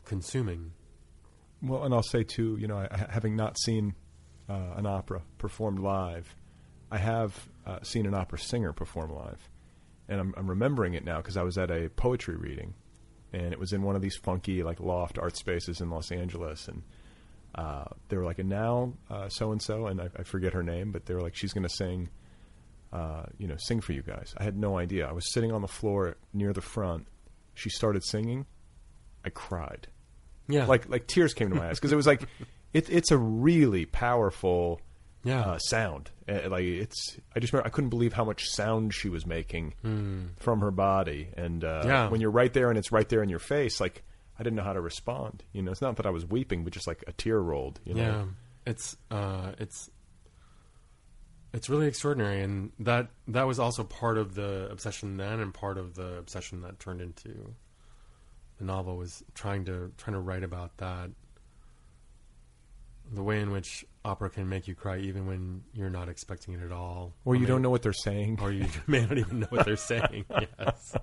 consuming. 0.05 0.73
Well, 1.63 1.85
and 1.85 1.95
I'll 1.95 2.03
say 2.03 2.23
too, 2.23 2.59
you 2.61 2.67
know, 2.67 2.77
I, 2.77 3.07
having 3.09 3.35
not 3.35 3.59
seen 3.59 3.95
uh, 4.49 4.75
an 4.77 4.85
opera 4.85 5.23
performed 5.39 5.79
live, 5.79 6.35
I 6.91 6.99
have 6.99 7.49
uh, 7.67 7.79
seen 7.83 8.07
an 8.07 8.15
opera 8.15 8.39
singer 8.39 8.73
perform 8.73 9.15
live, 9.15 9.49
and 10.09 10.21
I'm, 10.21 10.35
I'm 10.37 10.51
remembering 10.51 10.95
it 10.95 11.05
now 11.05 11.19
because 11.19 11.37
I 11.37 11.43
was 11.43 11.57
at 11.57 11.71
a 11.71 11.89
poetry 11.91 12.37
reading, 12.37 12.75
and 13.33 13.53
it 13.53 13.59
was 13.59 13.73
in 13.73 13.83
one 13.83 13.97
of 13.97 14.03
these 14.03 14.17
funky 14.17 14.63
like 14.63 14.81
loft 14.81 15.19
art 15.19 15.37
spaces 15.37 15.81
in 15.81 15.89
Los 15.89 16.11
Angeles, 16.11 16.69
and 16.69 16.83
uh, 17.55 17.85
they 18.09 18.17
were 18.17 18.25
like, 18.25 18.39
and 18.39 18.49
now 18.49 18.95
so 19.29 19.53
and 19.53 19.61
so, 19.63 19.87
and 19.87 20.01
I, 20.01 20.09
I 20.19 20.23
forget 20.23 20.53
her 20.53 20.63
name, 20.63 20.93
but 20.93 21.07
they 21.07 21.15
were 21.15 21.23
like, 21.23 21.35
she's 21.35 21.53
going 21.53 21.65
to 21.67 21.75
sing, 21.75 22.09
uh, 22.93 23.25
you 23.39 23.47
know, 23.47 23.57
sing 23.59 23.81
for 23.81 23.93
you 23.93 24.03
guys. 24.03 24.35
I 24.37 24.45
had 24.45 24.57
no 24.57 24.79
idea. 24.79 25.07
I 25.09 25.13
was 25.13 25.33
sitting 25.33 25.53
on 25.53 25.63
the 25.63 25.69
floor 25.69 26.17
near 26.33 26.53
the 26.53 26.61
front. 26.61 27.07
She 27.55 27.71
started 27.71 28.05
singing. 28.05 28.47
I 29.25 29.29
cried 29.31 29.89
Yeah. 30.49 30.67
like 30.67 30.89
like 30.89 31.07
tears 31.07 31.35
came 31.35 31.51
to 31.51 31.55
my 31.57 31.69
eyes 31.69 31.79
because 31.79 31.93
it 31.93 31.97
was 31.97 32.07
like 32.07 32.23
it, 32.73 32.89
it's 32.89 33.11
a 33.11 33.19
really 33.19 33.85
powerful 33.85 34.81
yeah. 35.25 35.43
uh, 35.43 35.59
sound. 35.59 36.11
Uh, 36.29 36.49
like 36.49 36.63
it's 36.65 37.19
I 37.37 37.41
just 37.41 37.53
remember 37.53 37.67
I 37.67 37.71
couldn't 37.71 37.91
believe 37.91 38.13
how 38.15 38.25
much 38.25 38.49
sound 38.49 38.95
she 38.95 39.09
was 39.11 39.27
making 39.27 39.75
from 40.39 40.61
her 40.61 40.71
body, 40.71 41.29
and 41.37 41.63
uh, 41.65 41.83
Yeah. 41.85 42.09
when 42.09 42.21
you're 42.23 42.31
right 42.31 42.53
there 42.53 42.71
and 42.71 42.79
it's 42.79 42.91
right 42.93 43.09
there 43.09 43.23
in 43.23 43.29
your 43.29 43.39
face, 43.41 43.79
like 43.81 44.03
I 44.41 44.43
didn't 44.43 44.57
know 44.57 44.63
how 44.65 44.73
to 44.73 44.81
respond. 44.81 45.45
You 45.53 45.61
know, 45.61 45.71
it's 45.71 45.83
not 45.83 45.97
that 45.97 46.07
I 46.07 46.11
was 46.11 46.25
weeping, 46.25 46.65
but 46.65 46.73
just 46.73 46.87
like 46.87 47.05
a 47.07 47.13
tear 47.13 47.39
rolled. 47.39 47.79
You 47.85 47.93
know? 47.93 48.01
Yeah, 48.03 48.25
it's 48.67 48.97
uh, 49.11 49.53
it's 49.59 49.91
it's 51.53 51.69
really 51.69 51.87
extraordinary, 51.87 52.41
and 52.41 52.73
that 52.79 53.09
that 53.29 53.47
was 53.47 53.59
also 53.59 53.85
part 53.85 54.17
of 54.17 54.35
the 54.35 54.67
obsession 54.71 55.19
then, 55.19 55.41
and 55.41 55.53
part 55.53 55.77
of 55.77 55.95
the 55.95 56.17
obsession 56.17 56.63
that 56.63 56.81
turned 56.81 57.03
into 57.03 57.55
the 58.59 58.65
novel 58.65 58.97
was 58.97 59.23
trying 59.35 59.67
to 59.67 59.93
trying 59.99 60.15
to 60.15 60.21
write 60.21 60.43
about 60.43 60.75
that, 60.79 61.11
the 63.13 63.23
way 63.23 63.41
in 63.41 63.51
which 63.51 63.85
opera 64.07 64.31
can 64.31 64.49
make 64.49 64.67
you 64.67 64.75
cry 64.75 64.97
even 64.99 65.27
when 65.27 65.63
you're 65.75 65.91
not 65.91 66.09
expecting 66.09 66.55
it 66.55 66.63
at 66.65 66.73
all, 66.73 67.13
or 67.27 67.35
you 67.35 67.43
may- 67.43 67.47
don't 67.47 67.61
know 67.63 67.69
what 67.71 67.83
they're 67.83 67.93
saying. 67.93 68.39
or 68.41 68.51
you 68.53 68.67
may 68.87 69.03
not 69.05 69.19
even 69.19 69.41
know 69.41 69.47
what 69.51 69.67
they're 69.67 69.77
saying. 69.77 70.25
Yes, 70.59 70.97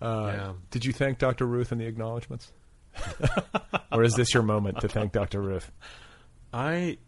Uh, 0.00 0.32
yeah. 0.34 0.52
Did 0.70 0.84
you 0.84 0.92
thank 0.92 1.18
Dr. 1.18 1.46
Ruth 1.46 1.72
in 1.72 1.78
the 1.78 1.86
acknowledgments? 1.86 2.52
or 3.92 4.02
is 4.02 4.14
this 4.14 4.32
your 4.34 4.42
moment 4.42 4.80
to 4.80 4.88
thank 4.88 5.12
Dr. 5.12 5.40
Ruth? 5.40 5.70
I, 6.52 6.98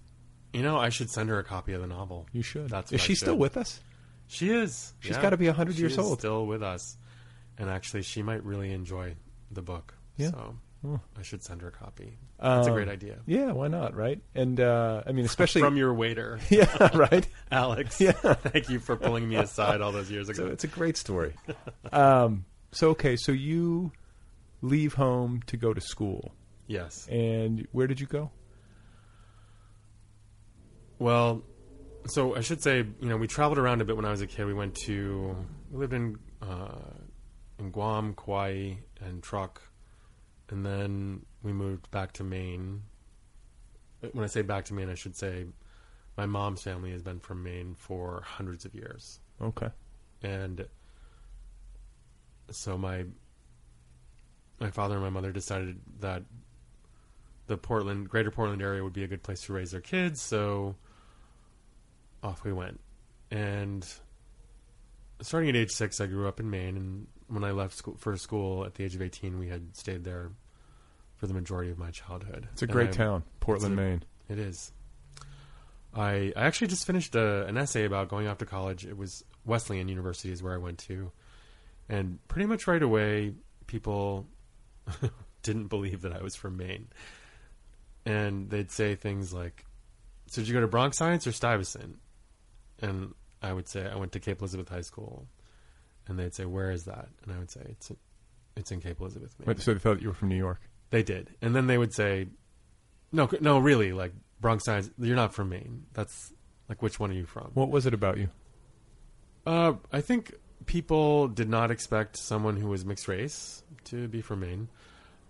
you 0.53 0.62
know, 0.62 0.76
I 0.78 0.89
should 0.91 1.11
send 1.11 1.28
her 1.30 1.39
a 1.39 1.45
copy 1.45 1.72
of 1.72 1.80
the 1.80 1.86
novel. 1.86 2.26
You 2.32 2.43
should. 2.43 2.68
That's 2.70 2.93
is 2.93 3.01
she 3.01 3.14
still 3.14 3.36
with 3.36 3.57
us? 3.57 3.80
She 4.26 4.51
is. 4.51 4.93
She's 5.01 5.16
yeah. 5.16 5.22
gotta 5.22 5.36
be 5.39 5.47
100 5.47 5.74
She 5.74 5.80
years 5.80 5.97
old. 5.99 6.18
Still 6.18 6.47
with 6.47 6.62
us, 6.62 6.97
and 7.57 7.70
actually, 7.70 8.03
she 8.03 8.22
might 8.22 8.45
really 8.45 8.72
enjoy 8.72 9.14
the 9.51 9.62
book. 9.62 9.95
Yeah. 10.16 10.30
So 10.30 10.57
Oh. 10.86 11.01
I 11.18 11.22
should 11.22 11.43
send 11.43 11.61
her 11.62 11.68
a 11.68 11.72
copy. 11.72 12.18
That's 12.41 12.68
a 12.68 12.70
Um, 12.70 12.76
great 12.76 12.89
idea. 12.89 13.18
Yeah, 13.26 13.51
why 13.51 13.66
not? 13.66 13.97
Right? 13.97 14.20
And 14.36 14.61
uh, 14.61 15.03
I 15.07 15.11
mean, 15.12 15.24
especially 15.24 15.61
From 15.62 15.76
your 15.76 15.93
waiter, 15.93 16.39
yeah, 16.51 16.97
right. 16.97 17.26
Alex. 17.51 18.01
Yeah. 18.01 18.12
Thank 18.12 18.68
you 18.68 18.78
for 18.78 18.95
pulling 18.97 19.28
me 19.28 19.34
aside 19.36 19.80
all 19.80 19.91
those 19.91 20.09
years 20.09 20.26
So 20.28 20.34
ago. 20.34 20.47
it's 20.53 20.62
a 20.62 20.68
great 20.68 20.97
story. 20.97 21.34
um, 21.91 22.45
so 22.72 22.90
okay, 22.90 23.16
so 23.16 23.32
you 23.32 23.92
leave 24.62 24.94
home 24.94 25.42
to 25.46 25.56
go 25.56 25.72
to 25.72 25.80
school, 25.80 26.32
yes. 26.66 27.06
and 27.08 27.66
where 27.72 27.86
did 27.86 28.00
you 28.00 28.06
go? 28.06 28.30
Well, 30.98 31.42
so 32.06 32.34
I 32.36 32.40
should 32.40 32.62
say, 32.62 32.78
you 32.78 33.08
know, 33.08 33.16
we 33.16 33.26
traveled 33.26 33.58
around 33.58 33.80
a 33.80 33.84
bit 33.84 33.96
when 33.96 34.04
I 34.04 34.10
was 34.10 34.20
a 34.20 34.26
kid. 34.26 34.46
We 34.46 34.54
went 34.54 34.74
to, 34.86 35.36
we 35.70 35.78
lived 35.78 35.92
in 35.92 36.18
uh, 36.42 36.74
in 37.58 37.70
Guam, 37.70 38.14
Kauai, 38.14 38.74
and 39.00 39.22
Truk, 39.22 39.62
and 40.50 40.64
then 40.64 41.24
we 41.42 41.52
moved 41.52 41.90
back 41.90 42.12
to 42.14 42.24
Maine. 42.24 42.82
When 44.12 44.24
I 44.24 44.28
say 44.28 44.42
back 44.42 44.64
to 44.66 44.74
Maine, 44.74 44.88
I 44.90 44.94
should 44.94 45.16
say 45.16 45.46
my 46.16 46.26
mom's 46.26 46.62
family 46.62 46.92
has 46.92 47.02
been 47.02 47.20
from 47.20 47.42
Maine 47.42 47.74
for 47.76 48.22
hundreds 48.24 48.64
of 48.64 48.74
years, 48.74 49.20
Okay. 49.40 49.68
and 50.22 50.66
so 52.51 52.76
my 52.78 53.05
my 54.61 54.70
father 54.70 54.94
and 54.94 55.05
my 55.05 55.11
mother 55.11 55.30
decided 55.32 55.78
that 56.01 56.22
the 57.46 57.57
Portland, 57.57 58.09
greater 58.09 58.30
Portland 58.30 58.61
area 58.61 58.82
would 58.82 58.92
be 58.92 59.05
a 59.05 59.07
good 59.07 59.22
place 59.22 59.42
to 59.42 59.53
raise 59.53 59.70
their 59.70 59.80
kids. 59.80 60.20
So 60.20 60.74
off 62.22 62.44
we 62.44 62.53
went. 62.53 62.80
And 63.30 63.86
starting 65.20 65.49
at 65.51 65.57
age 65.57 65.70
six, 65.70 66.01
I 66.01 66.07
grew 66.07 66.26
up 66.28 66.40
in 66.40 66.51
Maine. 66.51 66.76
And 66.76 67.07
when 67.28 67.44
I 67.44 67.53
left 67.53 67.74
school, 67.74 67.96
for 67.99 68.16
school 68.16 68.64
at 68.64 68.74
the 68.74 68.84
age 68.84 68.94
of 68.94 69.03
18, 69.03 69.38
we 69.38 69.49
had 69.49 69.76
stayed 69.76 70.05
there 70.05 70.30
for 71.16 71.26
the 71.26 71.34
majority 71.34 71.70
of 71.70 71.78
my 71.78 71.90
childhood. 71.90 72.49
It's 72.53 72.62
a 72.62 72.66
great 72.66 72.90
I- 72.90 72.92
town, 72.92 73.22
Portland, 73.40 73.78
a- 73.78 73.82
Maine. 73.82 74.03
It 74.28 74.38
is. 74.38 74.72
I 75.94 76.32
I 76.36 76.42
actually 76.42 76.66
just 76.66 76.86
finished 76.86 77.14
a, 77.14 77.46
an 77.46 77.57
essay 77.57 77.84
about 77.84 78.09
going 78.09 78.26
off 78.26 78.38
to 78.38 78.46
college. 78.46 78.84
It 78.84 78.96
was 78.96 79.24
Wesleyan 79.46 79.88
University 79.88 80.30
is 80.30 80.42
where 80.42 80.53
I 80.53 80.59
went 80.59 80.78
to, 80.80 81.11
and 81.89 82.18
pretty 82.28 82.47
much 82.47 82.66
right 82.66 82.82
away, 82.82 83.34
people 83.66 84.26
didn't 85.43 85.68
believe 85.68 86.03
that 86.03 86.12
I 86.12 86.22
was 86.22 86.36
from 86.36 86.57
Maine, 86.57 86.89
and 88.05 88.51
they'd 88.51 88.70
say 88.70 88.95
things 88.95 89.32
like, 89.32 89.64
"So 90.26 90.43
did 90.43 90.49
you 90.49 90.55
go 90.55 90.61
to 90.61 90.68
Bronx 90.68 90.97
Science 90.97 91.26
or 91.26 91.32
Stuyvesant?" 91.32 91.99
And 92.80 93.14
I 93.43 93.53
would 93.53 93.68
say 93.68 93.89
I 93.89 93.97
went 93.97 94.12
to 94.12 94.20
Cape 94.20 94.41
Elizabeth 94.41 94.68
High 94.68 94.82
School, 94.82 95.26
and 96.07 96.18
they'd 96.18 96.34
say, 96.34 96.45
"Where 96.45 96.70
is 96.70 96.84
that?" 96.84 97.09
And 97.22 97.32
I 97.32 97.39
would 97.39 97.51
say, 97.51 97.62
"It's 97.68 97.93
it's 98.57 98.70
in 98.70 98.80
Cape 98.80 99.01
Elizabeth." 99.01 99.39
Maine. 99.39 99.47
Wait, 99.47 99.61
so 99.61 99.72
they 99.72 99.78
thought 99.78 100.03
you 100.03 100.09
were 100.09 100.14
from 100.14 100.28
New 100.28 100.36
York. 100.36 100.61
They 100.91 101.03
did, 101.03 101.34
and 101.41 101.55
then 101.55 101.66
they 101.66 101.78
would 101.78 101.95
say, 101.95 102.28
"No, 103.12 103.28
no, 103.41 103.59
really, 103.59 103.93
like 103.93 104.12
Bronx 104.41 104.64
Science, 104.64 104.91
you're 104.99 105.16
not 105.16 105.34
from 105.34 105.51
Maine. 105.51 105.86
That's 105.93 106.32
like 106.68 106.82
which 106.82 106.99
one 107.01 107.11
are 107.11 107.14
you 107.14 107.26
from?" 107.26 107.51
What 107.55 107.70
was 107.70 107.86
it 107.86 107.95
about 107.95 108.18
you? 108.18 108.28
Uh, 109.47 109.74
I 109.93 110.01
think 110.03 110.34
people 110.66 111.28
did 111.28 111.48
not 111.48 111.70
expect 111.70 112.16
someone 112.16 112.56
who 112.56 112.68
was 112.68 112.84
mixed 112.84 113.09
race 113.09 113.62
to 113.84 114.09
be 114.09 114.20
from 114.20 114.40
Maine. 114.40 114.68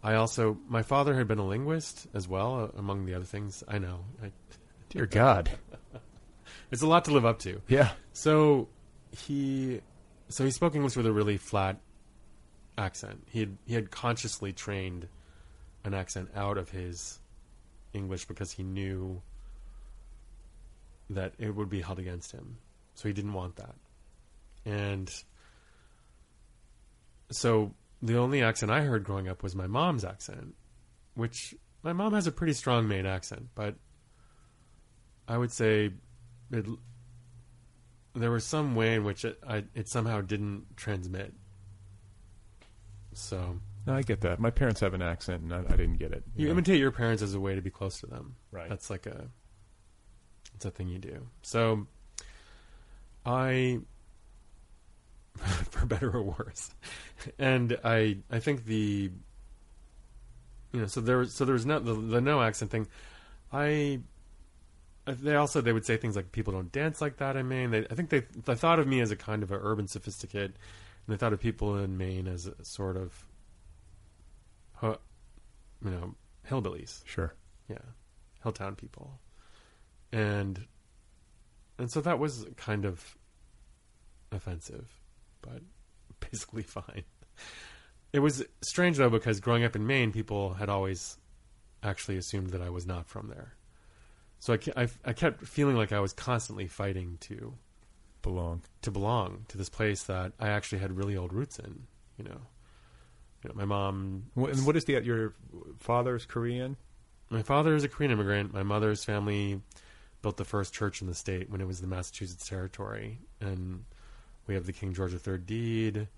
I 0.03 0.15
also, 0.15 0.59
my 0.69 0.83
father 0.83 1.15
had 1.17 1.27
been 1.27 1.39
a 1.39 1.47
linguist 1.47 2.07
as 2.15 2.29
well, 2.29 2.65
uh, 2.65 2.79
among 2.79 3.07
the 3.07 3.15
other 3.15 3.25
things. 3.25 3.65
I 3.67 3.79
know, 3.79 4.05
I, 4.23 4.31
Dear 4.91 5.07
God. 5.07 5.51
it's 6.71 6.83
a 6.83 6.87
lot 6.87 7.05
to 7.07 7.11
live 7.11 7.27
up 7.27 7.41
to. 7.41 7.61
Yeah. 7.69 7.91
So 8.13 8.69
he, 9.11 9.81
so 10.29 10.45
he 10.45 10.51
spoke 10.51 10.75
English 10.75 10.97
with 10.97 11.07
a 11.07 11.13
really 11.13 11.37
flat 11.37 11.79
accent. 12.79 13.27
He 13.31 13.41
had 13.41 13.57
he 13.67 13.75
had 13.75 13.91
consciously 13.91 14.53
trained 14.53 15.09
an 15.85 15.95
accent 15.95 16.31
out 16.35 16.57
of 16.57 16.71
his 16.71 17.19
English 17.93 18.27
because 18.27 18.53
he 18.53 18.63
knew 18.63 19.21
that 21.11 21.33
it 21.39 21.55
would 21.55 21.69
be 21.69 21.81
held 21.81 21.99
against 21.99 22.33
him. 22.33 22.59
so 22.95 23.09
he 23.09 23.15
didn't 23.15 23.33
want 23.33 23.57
that, 23.57 23.75
and 24.69 25.11
so 27.31 27.73
the 28.03 28.17
only 28.17 28.43
accent 28.43 28.71
I 28.71 28.83
heard 28.83 29.05
growing 29.05 29.29
up 29.29 29.43
was 29.43 29.55
my 29.57 29.67
mom's 29.67 30.05
accent, 30.05 30.55
which 31.15 31.55
my 31.83 31.93
mom 31.93 32.13
has 32.13 32.27
a 32.27 32.33
pretty 32.33 32.53
strong 32.53 32.87
Maine 32.87 33.07
accent, 33.07 33.49
but 33.55 33.77
I 35.27 35.39
would 35.39 35.51
say 35.53 35.93
it, 36.51 36.67
there 38.15 38.31
was 38.31 38.45
some 38.45 38.75
way 38.75 38.95
in 38.95 39.05
which 39.05 39.25
it, 39.25 39.39
I, 39.47 39.65
it 39.75 39.89
somehow 39.89 40.21
didn't 40.21 40.77
transmit. 40.77 41.33
So 43.15 43.59
No, 43.87 43.95
I 43.95 44.03
get 44.03 44.21
that. 44.21 44.39
My 44.39 44.51
parents 44.51 44.81
have 44.81 44.95
an 44.95 45.03
accent, 45.03 45.43
and 45.43 45.53
I, 45.55 45.61
I 45.61 45.77
didn't 45.77 45.99
get 45.99 46.13
it. 46.13 46.25
you 46.37 46.47
know? 46.47 46.53
imitate 46.53 46.79
your 46.79 46.93
parents 46.93 47.23
as 47.23 47.35
a 47.35 47.41
way 47.41 47.55
to 47.55 47.63
be 47.63 47.71
close 47.71 48.01
to 48.01 48.07
them. 48.07 48.37
Right. 48.53 48.69
That's 48.69 48.91
like 48.91 49.07
a 49.07 49.29
it's 50.55 50.65
a 50.65 50.71
thing 50.71 50.89
you 50.89 50.99
do. 50.99 51.27
So 51.43 51.87
I 53.25 53.81
for 55.71 55.87
better 55.87 56.11
or 56.11 56.23
worse. 56.23 56.71
And 57.39 57.79
I 57.85 58.19
I 58.31 58.39
think 58.39 58.65
the 58.65 59.11
you 60.73 60.81
know, 60.81 60.87
so 60.87 61.01
there 61.01 61.19
was 61.19 61.35
so 61.35 61.45
there 61.45 61.55
was 61.55 61.67
no 61.67 61.79
the, 61.79 61.95
the 61.95 62.21
no 62.21 62.43
accent 62.43 62.71
thing. 62.71 62.87
I 63.53 64.01
they 65.07 65.37
also 65.37 65.61
they 65.61 65.73
would 65.73 65.87
say 65.87 65.97
things 65.97 66.17
like 66.17 66.33
people 66.33 66.53
don't 66.53 66.71
dance 66.71 67.01
like 67.01 67.17
that 67.17 67.37
in 67.37 67.49
Maine. 67.49 67.71
They, 67.71 67.87
I 67.91 67.95
think 67.95 68.11
they 68.11 68.21
they 68.45 68.55
thought 68.55 68.79
of 68.79 68.87
me 68.87 69.01
as 69.01 69.11
a 69.11 69.17
kind 69.17 69.43
of 69.43 69.51
an 69.51 69.61
urban 69.63 69.89
sophisticate, 69.89 70.51
and 70.51 70.57
they 71.09 71.17
thought 71.17 71.33
of 71.33 71.41
people 71.41 71.79
in 71.79 71.97
Maine 71.97 72.29
as 72.29 72.47
a 72.47 72.65
sort 72.65 72.97
of, 72.97 73.25
you 74.83 75.91
know, 75.91 76.15
hillbillies 76.49 77.03
Sure. 77.07 77.33
yeah, 77.69 77.79
Hilltown 78.45 78.77
people, 78.77 79.19
and 80.13 80.67
and 81.79 81.91
so 81.91 82.01
that 82.03 82.19
was 82.19 82.45
kind 82.57 82.85
of 82.85 83.17
offensive, 84.31 84.98
but 85.49 85.63
basically 86.31 86.63
fine. 86.63 87.05
It 88.13 88.21
was 88.21 88.45
strange 88.63 88.97
though 88.97 89.11
because 89.11 89.41
growing 89.41 89.65
up 89.65 89.77
in 89.77 89.87
Maine, 89.87 90.13
people 90.13 90.55
had 90.55 90.69
always 90.69 91.19
actually 91.83 92.17
assumed 92.17 92.51
that 92.51 92.63
I 92.63 92.71
was 92.71 92.87
not 92.87 93.07
from 93.07 93.29
there, 93.29 93.55
so 94.41 94.55
I, 94.55 94.83
I, 94.83 94.89
I 95.05 95.13
kept 95.13 95.47
feeling 95.47 95.77
like 95.77 95.93
I 95.93 96.01
was 96.01 96.13
constantly 96.13 96.67
fighting 96.67 97.19
to 97.21 97.55
Belong. 98.23 98.63
to 98.83 98.91
belong 98.91 99.45
to 99.49 99.59
this 99.59 99.69
place 99.69 100.03
that 100.05 100.33
I 100.41 100.49
actually 100.49 100.79
had 100.79 100.97
really 100.97 101.17
old 101.17 101.33
roots 101.33 101.59
in. 101.59 101.87
You 102.17 102.25
know, 102.25 102.41
you 103.43 103.49
know, 103.49 103.55
my 103.55 103.65
mom 103.65 104.25
And 104.37 104.67
what 104.67 104.77
is 104.77 104.85
the 104.85 105.01
your 105.05 105.35
father's 105.79 106.27
Korean? 106.27 106.77
My 107.31 107.43
father 107.43 107.75
is 107.75 107.85
a 107.85 107.89
Korean 107.89 108.11
immigrant. 108.11 108.53
My 108.53 108.63
mother's 108.63 109.05
family 109.05 109.61
built 110.23 110.37
the 110.37 110.45
first 110.45 110.75
church 110.75 111.01
in 111.01 111.07
the 111.07 111.15
state 111.15 111.49
when 111.49 111.61
it 111.61 111.67
was 111.67 111.81
the 111.81 111.87
Massachusetts 111.87 112.49
territory, 112.49 113.21
and 113.41 113.85
we 114.49 114.55
have 114.55 114.67
the 114.67 114.73
King 114.73 114.93
George 114.95 115.13
III 115.15 115.39
deed. 115.39 116.09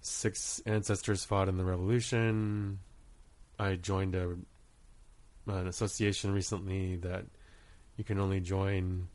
Six 0.00 0.62
ancestors 0.64 1.24
fought 1.24 1.48
in 1.48 1.58
the 1.58 1.64
Revolution. 1.64 2.78
I 3.58 3.74
joined 3.74 4.14
a 4.14 4.36
an 5.46 5.66
association 5.66 6.32
recently 6.32 6.96
that 6.96 7.24
you 7.96 8.04
can 8.04 8.18
only 8.18 8.40
join 8.40 9.08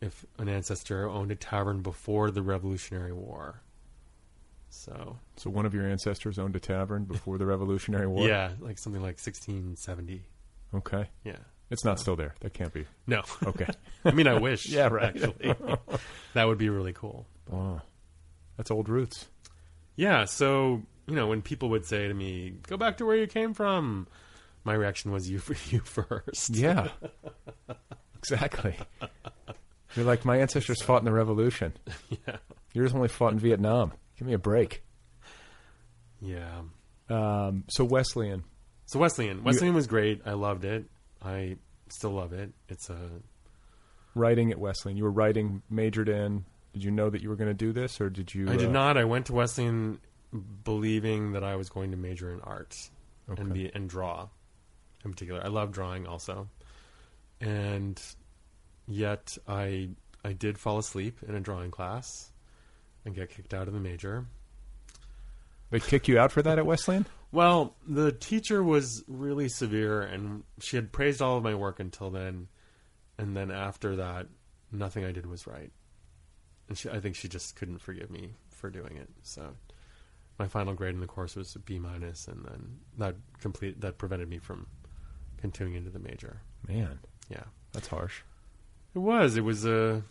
if 0.00 0.24
an 0.38 0.48
ancestor 0.48 1.08
owned 1.08 1.32
a 1.32 1.34
tavern 1.34 1.82
before 1.82 2.30
the 2.30 2.42
Revolutionary 2.42 3.12
War. 3.12 3.60
So 4.68 5.18
So 5.36 5.50
one 5.50 5.66
of 5.66 5.74
your 5.74 5.86
ancestors 5.86 6.38
owned 6.38 6.54
a 6.56 6.60
tavern 6.60 7.04
before 7.04 7.38
the 7.38 7.46
Revolutionary 7.46 8.06
War. 8.06 8.26
yeah, 8.26 8.52
like 8.60 8.78
something 8.78 9.02
like 9.02 9.18
1670. 9.18 10.22
Okay. 10.74 11.08
Yeah. 11.24 11.36
It's 11.70 11.84
not 11.84 11.98
still 11.98 12.14
there. 12.16 12.34
That 12.40 12.54
can't 12.54 12.72
be. 12.72 12.84
No. 13.06 13.22
Okay. 13.44 13.66
I 14.04 14.12
mean, 14.12 14.26
I 14.28 14.38
wish. 14.38 14.68
Yeah, 14.70 14.88
right. 14.88 15.16
Actually, 15.16 15.54
that 16.34 16.44
would 16.46 16.58
be 16.58 16.68
really 16.68 16.92
cool. 16.92 17.26
wow. 17.48 17.82
That's 18.56 18.70
old 18.70 18.88
roots. 18.88 19.26
Yeah. 19.96 20.24
So 20.24 20.82
you 21.06 21.14
know, 21.14 21.26
when 21.28 21.42
people 21.42 21.68
would 21.70 21.84
say 21.86 22.08
to 22.08 22.14
me, 22.14 22.54
"Go 22.66 22.76
back 22.76 22.98
to 22.98 23.06
where 23.06 23.16
you 23.16 23.26
came 23.26 23.52
from," 23.54 24.06
my 24.64 24.74
reaction 24.74 25.10
was, 25.10 25.28
"You 25.28 25.38
for 25.38 25.54
you 25.74 25.80
first. 25.80 26.50
Yeah. 26.50 26.88
exactly. 28.16 28.76
You're 29.94 30.04
like 30.04 30.24
my 30.24 30.38
ancestors 30.38 30.82
fought 30.82 30.98
in 30.98 31.04
the 31.04 31.12
Revolution. 31.12 31.72
Yeah. 32.26 32.36
Yours 32.72 32.94
only 32.94 33.08
fought 33.08 33.32
in 33.32 33.38
Vietnam. 33.38 33.92
Give 34.18 34.26
me 34.28 34.34
a 34.34 34.38
break. 34.38 34.82
Yeah. 36.20 36.62
Um, 37.08 37.64
so 37.68 37.84
Wesleyan. 37.84 38.44
So 38.86 38.98
Wesleyan, 38.98 39.42
Wesleyan 39.42 39.74
was 39.74 39.86
great. 39.86 40.22
I 40.26 40.32
loved 40.32 40.64
it. 40.64 40.84
I 41.26 41.56
still 41.88 42.12
love 42.12 42.32
it. 42.32 42.52
It's 42.68 42.88
a 42.88 42.98
writing 44.14 44.52
at 44.52 44.58
Wesleyan. 44.58 44.96
You 44.96 45.04
were 45.04 45.10
writing, 45.10 45.62
majored 45.68 46.08
in. 46.08 46.44
Did 46.72 46.84
you 46.84 46.90
know 46.90 47.10
that 47.10 47.22
you 47.22 47.28
were 47.28 47.36
going 47.36 47.50
to 47.50 47.54
do 47.54 47.72
this, 47.72 48.00
or 48.00 48.10
did 48.10 48.34
you? 48.34 48.48
I 48.48 48.56
did 48.56 48.68
uh, 48.68 48.72
not. 48.72 48.96
I 48.96 49.04
went 49.04 49.26
to 49.26 49.32
Wesleyan 49.32 49.98
believing 50.64 51.32
that 51.32 51.42
I 51.42 51.56
was 51.56 51.68
going 51.68 51.90
to 51.90 51.96
major 51.96 52.32
in 52.32 52.40
art 52.40 52.76
and 53.28 53.52
be 53.52 53.70
and 53.74 53.88
draw 53.88 54.28
in 55.04 55.10
particular. 55.10 55.42
I 55.42 55.48
love 55.48 55.72
drawing 55.72 56.06
also, 56.06 56.48
and 57.40 58.00
yet 58.86 59.36
I 59.48 59.90
I 60.24 60.32
did 60.32 60.58
fall 60.58 60.78
asleep 60.78 61.20
in 61.26 61.34
a 61.34 61.40
drawing 61.40 61.70
class 61.70 62.30
and 63.04 63.14
get 63.14 63.30
kicked 63.30 63.54
out 63.54 63.68
of 63.68 63.74
the 63.74 63.80
major. 63.80 64.26
They 65.70 65.80
kick 65.80 66.08
you 66.08 66.18
out 66.18 66.30
for 66.30 66.42
that 66.42 66.58
at 66.58 66.66
Wesleyan? 66.66 67.06
Well, 67.32 67.76
the 67.86 68.12
teacher 68.12 68.62
was 68.62 69.04
really 69.08 69.48
severe, 69.48 70.02
and 70.02 70.44
she 70.60 70.76
had 70.76 70.92
praised 70.92 71.20
all 71.20 71.36
of 71.36 71.42
my 71.42 71.54
work 71.54 71.80
until 71.80 72.10
then, 72.10 72.48
and 73.18 73.36
then 73.36 73.50
after 73.50 73.96
that, 73.96 74.28
nothing 74.72 75.04
I 75.04 75.12
did 75.12 75.26
was 75.26 75.46
right. 75.46 75.70
And 76.68 76.78
she, 76.78 76.88
I 76.88 77.00
think 77.00 77.14
she 77.16 77.28
just 77.28 77.56
couldn't 77.56 77.78
forgive 77.78 78.10
me 78.10 78.34
for 78.50 78.70
doing 78.70 78.96
it. 78.96 79.08
So, 79.22 79.54
my 80.38 80.48
final 80.48 80.74
grade 80.74 80.94
in 80.94 81.00
the 81.00 81.06
course 81.06 81.36
was 81.36 81.54
a 81.54 81.58
B 81.58 81.78
minus, 81.78 82.28
and 82.28 82.44
then 82.44 82.78
that 82.98 83.16
complete 83.40 83.80
that 83.80 83.98
prevented 83.98 84.28
me 84.28 84.38
from 84.38 84.66
continuing 85.38 85.76
into 85.76 85.90
the 85.90 85.98
major. 85.98 86.40
Man, 86.66 86.98
Yeah, 87.28 87.44
that's 87.72 87.88
harsh. 87.88 88.22
it 88.94 88.98
was. 89.00 89.36
It 89.36 89.42
was 89.44 89.64
a. 89.66 90.02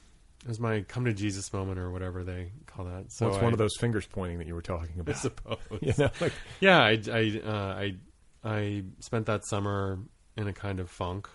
It 0.45 0.49
was 0.49 0.59
my 0.59 0.81
come 0.81 1.05
to 1.05 1.13
Jesus 1.13 1.51
moment, 1.51 1.79
or 1.79 1.89
whatever 1.89 2.23
they 2.23 2.51
call 2.67 2.85
that. 2.85 3.11
So 3.11 3.25
So 3.25 3.27
it's 3.29 3.37
I, 3.37 3.43
one 3.43 3.53
of 3.53 3.57
those 3.57 3.75
fingers 3.79 4.05
pointing 4.05 4.37
that 4.37 4.45
you 4.45 4.53
were 4.53 4.61
talking 4.61 4.99
about. 4.99 5.15
I 5.15 5.17
suppose. 5.19 5.57
you 5.81 5.93
know, 5.97 6.11
like 6.21 6.33
yeah, 6.59 6.81
I 6.81 7.01
I, 7.11 7.41
uh, 7.43 7.51
I 7.51 7.95
I 8.43 8.83
spent 8.99 9.25
that 9.25 9.43
summer 9.47 9.97
in 10.37 10.47
a 10.47 10.53
kind 10.53 10.79
of 10.79 10.91
funk, 10.91 11.27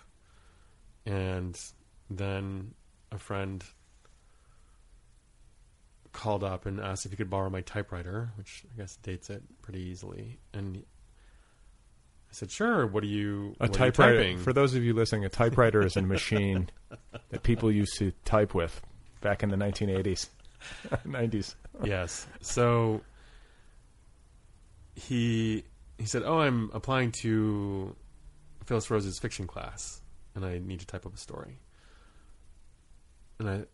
and 1.05 1.59
then 2.09 2.75
a 3.11 3.19
friend 3.19 3.65
called 6.13 6.45
up 6.45 6.67
and 6.67 6.79
asked 6.79 7.05
if 7.05 7.11
he 7.11 7.17
could 7.17 7.31
borrow 7.31 7.51
my 7.51 7.63
typewriter, 7.63 8.31
which 8.37 8.65
I 8.73 8.77
guess 8.77 8.95
dates 9.03 9.29
it 9.29 9.43
pretty 9.61 9.81
easily, 9.81 10.39
and 10.53 10.77
I 10.77 12.33
said, 12.33 12.53
"Sure." 12.53 12.87
What 12.87 13.03
do 13.03 13.09
you? 13.09 13.57
a 13.59 13.67
you 13.67 13.73
typewriter. 13.73 14.19
typing? 14.19 14.39
For 14.39 14.53
those 14.53 14.77
of 14.77 14.85
you 14.85 14.95
listening, 14.95 15.25
a 15.25 15.29
typewriter 15.29 15.85
is 15.85 15.97
a 15.97 16.03
machine 16.03 16.71
that 17.31 17.43
people 17.43 17.73
used 17.73 17.99
to 17.99 18.13
type 18.25 18.55
with 18.55 18.81
back 19.21 19.43
in 19.43 19.51
the 19.51 19.57
1980s, 19.57 20.29
90s. 21.07 21.55
yes. 21.85 22.27
So 22.41 23.01
he 24.95 25.65
he 25.99 26.07
said, 26.07 26.23
"Oh, 26.25 26.39
I'm 26.39 26.71
applying 26.73 27.13
to 27.13 27.95
Phyllis 28.65 28.91
Rose's 28.91 29.19
fiction 29.19 29.47
class, 29.47 30.01
and 30.35 30.45
I 30.45 30.59
need 30.59 30.81
to 30.81 30.87
type 30.87 31.07
up 31.07 31.15
a 31.15 31.19
story." 31.19 31.59
And 33.39 33.49
I 33.49 33.65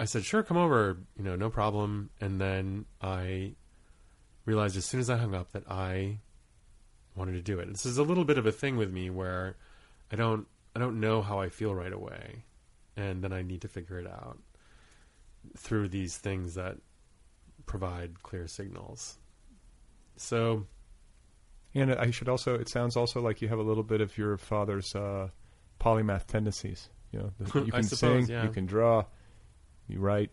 I 0.00 0.04
said, 0.04 0.24
"Sure, 0.24 0.42
come 0.42 0.56
over. 0.56 0.98
You 1.16 1.24
know, 1.24 1.36
no 1.36 1.50
problem." 1.50 2.10
And 2.20 2.40
then 2.40 2.84
I 3.00 3.54
realized 4.44 4.76
as 4.76 4.86
soon 4.86 5.00
as 5.00 5.10
I 5.10 5.16
hung 5.16 5.34
up 5.34 5.52
that 5.52 5.70
I 5.70 6.20
wanted 7.14 7.32
to 7.32 7.42
do 7.42 7.58
it. 7.58 7.68
This 7.68 7.84
is 7.84 7.98
a 7.98 8.02
little 8.02 8.24
bit 8.24 8.38
of 8.38 8.46
a 8.46 8.52
thing 8.52 8.76
with 8.76 8.90
me 8.90 9.10
where 9.10 9.56
I 10.10 10.16
don't 10.16 10.46
I 10.74 10.78
don't 10.78 11.00
know 11.00 11.20
how 11.22 11.40
I 11.40 11.48
feel 11.48 11.74
right 11.74 11.92
away, 11.92 12.44
and 12.98 13.22
then 13.22 13.32
I 13.32 13.42
need 13.42 13.62
to 13.62 13.68
figure 13.68 13.98
it 13.98 14.06
out 14.06 14.38
through 15.56 15.88
these 15.88 16.16
things 16.16 16.54
that 16.54 16.78
provide 17.64 18.22
clear 18.22 18.48
signals. 18.48 19.18
So 20.16 20.66
And 21.74 21.94
I 21.94 22.10
should 22.10 22.28
also. 22.28 22.54
It 22.58 22.68
sounds 22.68 22.96
also 22.96 23.20
like 23.20 23.40
you 23.40 23.48
have 23.48 23.58
a 23.58 23.62
little 23.62 23.84
bit 23.84 24.00
of 24.00 24.18
your 24.18 24.36
father's 24.36 24.94
uh, 24.96 25.28
polymath 25.80 26.26
tendencies. 26.26 26.88
You 27.12 27.20
know, 27.20 27.32
the- 27.38 27.60
you 27.66 27.72
can 27.72 27.84
suppose, 27.84 28.26
sing, 28.26 28.34
yeah. 28.34 28.42
you 28.42 28.50
can 28.50 28.66
draw, 28.66 29.04
you 29.86 30.00
write. 30.00 30.30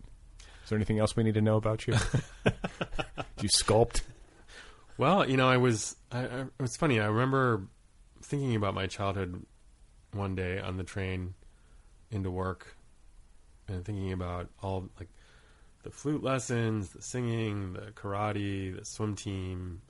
Is 0.63 0.69
there 0.69 0.77
anything 0.77 0.97
else 0.97 1.15
we 1.15 1.21
need 1.21 1.35
to 1.35 1.41
know 1.41 1.57
about 1.57 1.85
you? 1.85 1.93
Do 2.45 3.43
you 3.43 3.49
sculpt? 3.49 4.01
Well, 4.97 5.29
you 5.29 5.37
know, 5.37 5.47
I 5.47 5.57
was. 5.57 5.95
I, 6.11 6.21
I, 6.21 6.39
it 6.41 6.59
was 6.59 6.75
funny. 6.77 6.99
I 6.99 7.05
remember 7.05 7.67
thinking 8.23 8.55
about 8.55 8.73
my 8.73 8.87
childhood 8.87 9.45
one 10.13 10.33
day 10.33 10.59
on 10.59 10.77
the 10.77 10.83
train 10.83 11.35
into 12.15 12.31
work, 12.31 12.75
and 13.67 13.85
thinking 13.85 14.11
about 14.11 14.49
all 14.61 14.89
like 14.99 15.09
the 15.83 15.91
flute 15.91 16.23
lessons, 16.23 16.89
the 16.89 17.01
singing, 17.01 17.73
the 17.73 17.91
karate, 17.91 18.77
the 18.77 18.85
swim 18.85 19.15
team, 19.15 19.81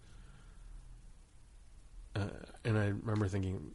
uh, 2.15 2.27
and 2.63 2.77
I 2.77 2.87
remember 2.87 3.27
thinking, 3.27 3.71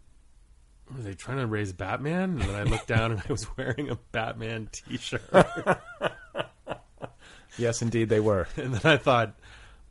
were 0.94 1.02
they 1.02 1.14
trying 1.14 1.38
to 1.38 1.46
raise 1.46 1.72
Batman? 1.72 2.40
And 2.40 2.42
then 2.42 2.54
I 2.54 2.62
looked 2.64 2.86
down 2.86 3.12
and 3.12 3.22
I 3.28 3.32
was 3.32 3.46
wearing 3.56 3.90
a 3.90 3.96
Batman 4.12 4.68
T-shirt, 4.72 5.22
Yes, 7.58 7.82
indeed, 7.82 8.08
they 8.08 8.20
were. 8.20 8.48
and 8.56 8.74
then 8.74 8.92
I 8.92 8.96
thought, 8.96 9.34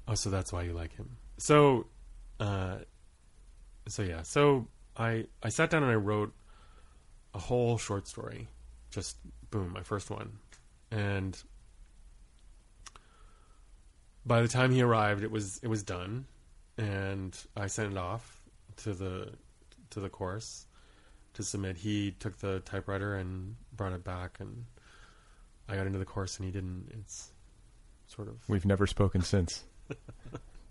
oh, 0.07 0.15
so 0.15 0.29
that's 0.29 0.51
why 0.51 0.63
you 0.63 0.73
like 0.73 0.95
him. 0.95 1.17
So, 1.37 1.85
uh, 2.39 2.77
so 3.87 4.01
yeah, 4.01 4.23
so 4.23 4.67
I 4.97 5.25
I 5.43 5.49
sat 5.49 5.69
down 5.69 5.83
and 5.83 5.91
I 5.91 5.95
wrote 5.95 6.33
a 7.39 7.45
whole 7.47 7.77
short 7.77 8.07
story, 8.07 8.47
just 8.91 9.17
boom, 9.49 9.71
my 9.73 9.83
first 9.83 10.09
one, 10.09 10.39
and 10.91 11.41
by 14.25 14.41
the 14.41 14.47
time 14.47 14.71
he 14.71 14.81
arrived, 14.81 15.23
it 15.23 15.31
was 15.31 15.59
it 15.63 15.67
was 15.67 15.83
done, 15.83 16.25
and 16.77 17.37
I 17.55 17.67
sent 17.67 17.91
it 17.93 17.97
off 17.97 18.41
to 18.83 18.93
the 18.93 19.29
to 19.91 19.99
the 19.99 20.09
course 20.09 20.65
to 21.35 21.43
submit. 21.43 21.77
He 21.77 22.11
took 22.11 22.37
the 22.39 22.59
typewriter 22.59 23.15
and 23.15 23.55
brought 23.75 23.93
it 23.93 24.03
back, 24.03 24.37
and 24.39 24.65
I 25.69 25.75
got 25.75 25.87
into 25.87 25.99
the 25.99 26.05
course, 26.05 26.37
and 26.37 26.45
he 26.45 26.51
didn't. 26.51 26.91
It's 26.99 27.31
sort 28.07 28.27
of. 28.27 28.35
We've 28.49 28.65
never 28.65 28.85
spoken 28.85 29.21
since. 29.21 29.63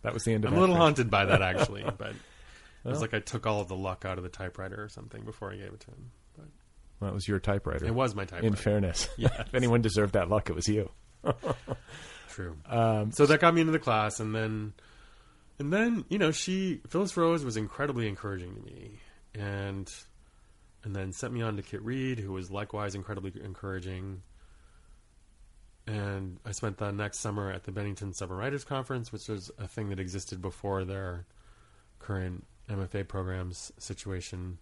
That 0.02 0.14
was 0.14 0.22
the 0.24 0.32
end 0.32 0.44
of 0.44 0.52
I'm 0.52 0.58
a 0.58 0.60
little 0.60 0.76
that. 0.76 0.80
haunted 0.80 1.10
by 1.10 1.24
that 1.24 1.42
actually, 1.42 1.82
but 1.82 2.12
it 2.12 2.88
was 2.88 3.00
like 3.06 3.14
I 3.14 3.18
took 3.18 3.48
all 3.48 3.60
of 3.60 3.66
the 3.66 3.74
luck 3.76 4.04
out 4.04 4.16
of 4.16 4.22
the 4.22 4.30
typewriter 4.30 4.80
or 4.80 4.88
something 4.88 5.24
before 5.24 5.52
I 5.52 5.56
gave 5.56 5.72
it 5.72 5.80
to 5.80 5.86
him. 5.88 6.12
It 7.00 7.14
was 7.14 7.28
your 7.28 7.38
typewriter. 7.38 7.86
it 7.86 7.94
was 7.94 8.14
my 8.14 8.24
typewriter. 8.24 8.46
In 8.46 8.54
fairness, 8.54 9.08
Yes. 9.16 9.32
if 9.38 9.54
anyone 9.54 9.80
deserved 9.82 10.14
that 10.14 10.28
luck, 10.28 10.50
it 10.50 10.54
was 10.56 10.66
you. 10.68 10.90
True. 12.30 12.56
Um, 12.66 13.12
so 13.12 13.26
that 13.26 13.40
got 13.40 13.54
me 13.54 13.60
into 13.60 13.72
the 13.72 13.78
class, 13.78 14.20
and 14.20 14.34
then, 14.34 14.72
and 15.58 15.72
then 15.72 16.04
you 16.08 16.18
know, 16.18 16.30
she 16.30 16.80
Phyllis 16.88 17.16
Rose 17.16 17.44
was 17.44 17.56
incredibly 17.56 18.06
encouraging 18.08 18.54
to 18.54 18.60
me, 18.62 18.92
and 19.34 19.92
and 20.84 20.94
then 20.94 21.12
sent 21.12 21.32
me 21.32 21.42
on 21.42 21.56
to 21.56 21.62
Kit 21.62 21.82
Reed, 21.82 22.18
who 22.20 22.32
was 22.32 22.50
likewise 22.50 22.94
incredibly 22.94 23.32
encouraging. 23.42 24.22
And 25.86 26.38
I 26.44 26.52
spent 26.52 26.76
the 26.76 26.90
next 26.92 27.20
summer 27.20 27.50
at 27.50 27.64
the 27.64 27.72
Bennington 27.72 28.12
Summer 28.12 28.36
Writers 28.36 28.62
Conference, 28.62 29.10
which 29.10 29.26
was 29.28 29.50
a 29.58 29.66
thing 29.66 29.88
that 29.88 29.98
existed 29.98 30.42
before 30.42 30.84
their 30.84 31.24
current 31.98 32.44
MFA 32.68 33.08
programs 33.08 33.72
situation, 33.78 34.58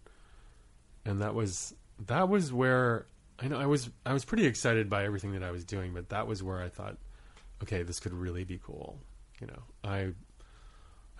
and 1.04 1.20
that 1.20 1.34
was 1.34 1.74
that 2.06 2.28
was 2.28 2.52
where 2.52 3.06
I 3.38 3.48
know 3.48 3.58
I 3.58 3.66
was 3.66 3.90
I 4.04 4.12
was 4.12 4.24
pretty 4.24 4.46
excited 4.46 4.88
by 4.88 5.04
everything 5.04 5.32
that 5.32 5.42
I 5.42 5.50
was 5.50 5.64
doing, 5.64 5.92
but 5.92 6.08
that 6.10 6.26
was 6.26 6.42
where 6.42 6.60
I 6.60 6.68
thought, 6.68 6.96
okay, 7.62 7.82
this 7.82 8.00
could 8.00 8.12
really 8.12 8.44
be 8.44 8.58
cool. 8.62 8.98
You 9.40 9.48
know, 9.48 9.62
I 9.84 10.08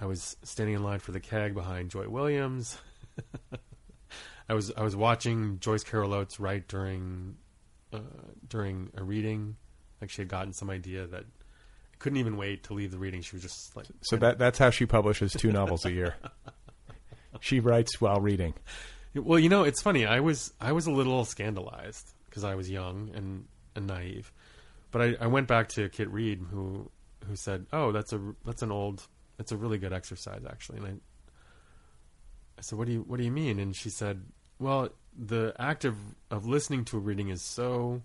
I 0.01 0.07
was 0.07 0.37
standing 0.43 0.75
in 0.75 0.83
line 0.83 0.99
for 0.99 1.13
the 1.13 1.21
keg 1.21 1.55
behind 1.55 1.91
Joy 1.91 2.09
Williams. 2.09 2.79
I 4.49 4.55
was 4.55 4.73
I 4.77 4.83
was 4.83 4.95
watching 4.95 5.59
Joyce 5.61 5.85
Carol 5.85 6.15
Oates 6.15 6.39
write 6.39 6.69
during 6.69 7.37
uh, 7.93 8.01
during 8.49 8.91
a 8.97 9.03
reading. 9.03 9.57
Like 10.01 10.11
she 10.11 10.23
had 10.23 10.29
gotten 10.29 10.53
some 10.53 10.71
idea 10.71 11.07
that 11.07 11.25
I 11.25 11.97
couldn't 11.99 12.19
even 12.19 12.37
wait 12.37 12.65
to 12.65 12.75
leave 12.75 12.91
the 12.91 12.99
reading. 12.99 13.23
She 13.23 13.37
was 13.37 13.43
just 13.43 13.75
like 13.77 13.87
so 14.03 14.17
that 14.17 14.39
that's 14.39 14.59
how 14.59 14.71
she 14.71 14.87
publishes 14.87 15.33
two 15.33 15.53
novels 15.53 15.85
a 15.85 15.93
year. 15.93 16.17
She 17.41 17.61
writes 17.61 18.01
while 18.01 18.21
reading. 18.21 18.55
Well, 19.25 19.39
you 19.39 19.49
know, 19.49 19.65
it's 19.65 19.83
funny. 19.83 20.07
I 20.07 20.21
was 20.21 20.53
I 20.61 20.73
was 20.73 20.87
a 20.87 20.91
little 20.91 21.25
scandalized 21.25 22.13
because 22.27 22.45
I 22.45 22.55
was 22.55 22.71
young 22.71 23.11
and, 23.15 23.47
and 23.75 23.87
naive, 23.87 24.33
but 24.91 25.03
I, 25.03 25.17
I 25.21 25.27
went 25.27 25.49
back 25.49 25.69
to 25.71 25.89
Kit 25.89 26.11
Reed 26.11 26.45
who 26.51 26.91
who 27.27 27.37
said, 27.37 27.67
"Oh, 27.73 27.93
that's 27.93 28.13
a 28.13 28.21
that's 28.45 28.63
an 28.63 28.71
old 28.71 29.07
that's 29.37 29.53
a 29.53 29.57
really 29.57 29.79
good 29.79 29.93
exercise 29.93 30.43
actually." 30.49 30.79
And 30.79 30.87
I 30.87 30.91
I 32.59 32.63
said, 32.63 32.79
"What 32.79 32.87
do 32.87 32.93
you 32.93 33.05
what 33.07 33.19
do 33.19 33.25
you 33.25 33.33
mean?" 33.33 33.59
And 33.59 33.75
she 33.75 33.91
said, 33.91 34.23
"Well, 34.59 34.91
the 35.17 35.55
act 35.59 35.85
of 35.85 35.97
of 36.31 36.47
listening 36.47 36.85
to 36.87 36.97
a 36.97 37.01
reading 37.01 37.29
is 37.29 37.43
so 37.43 38.03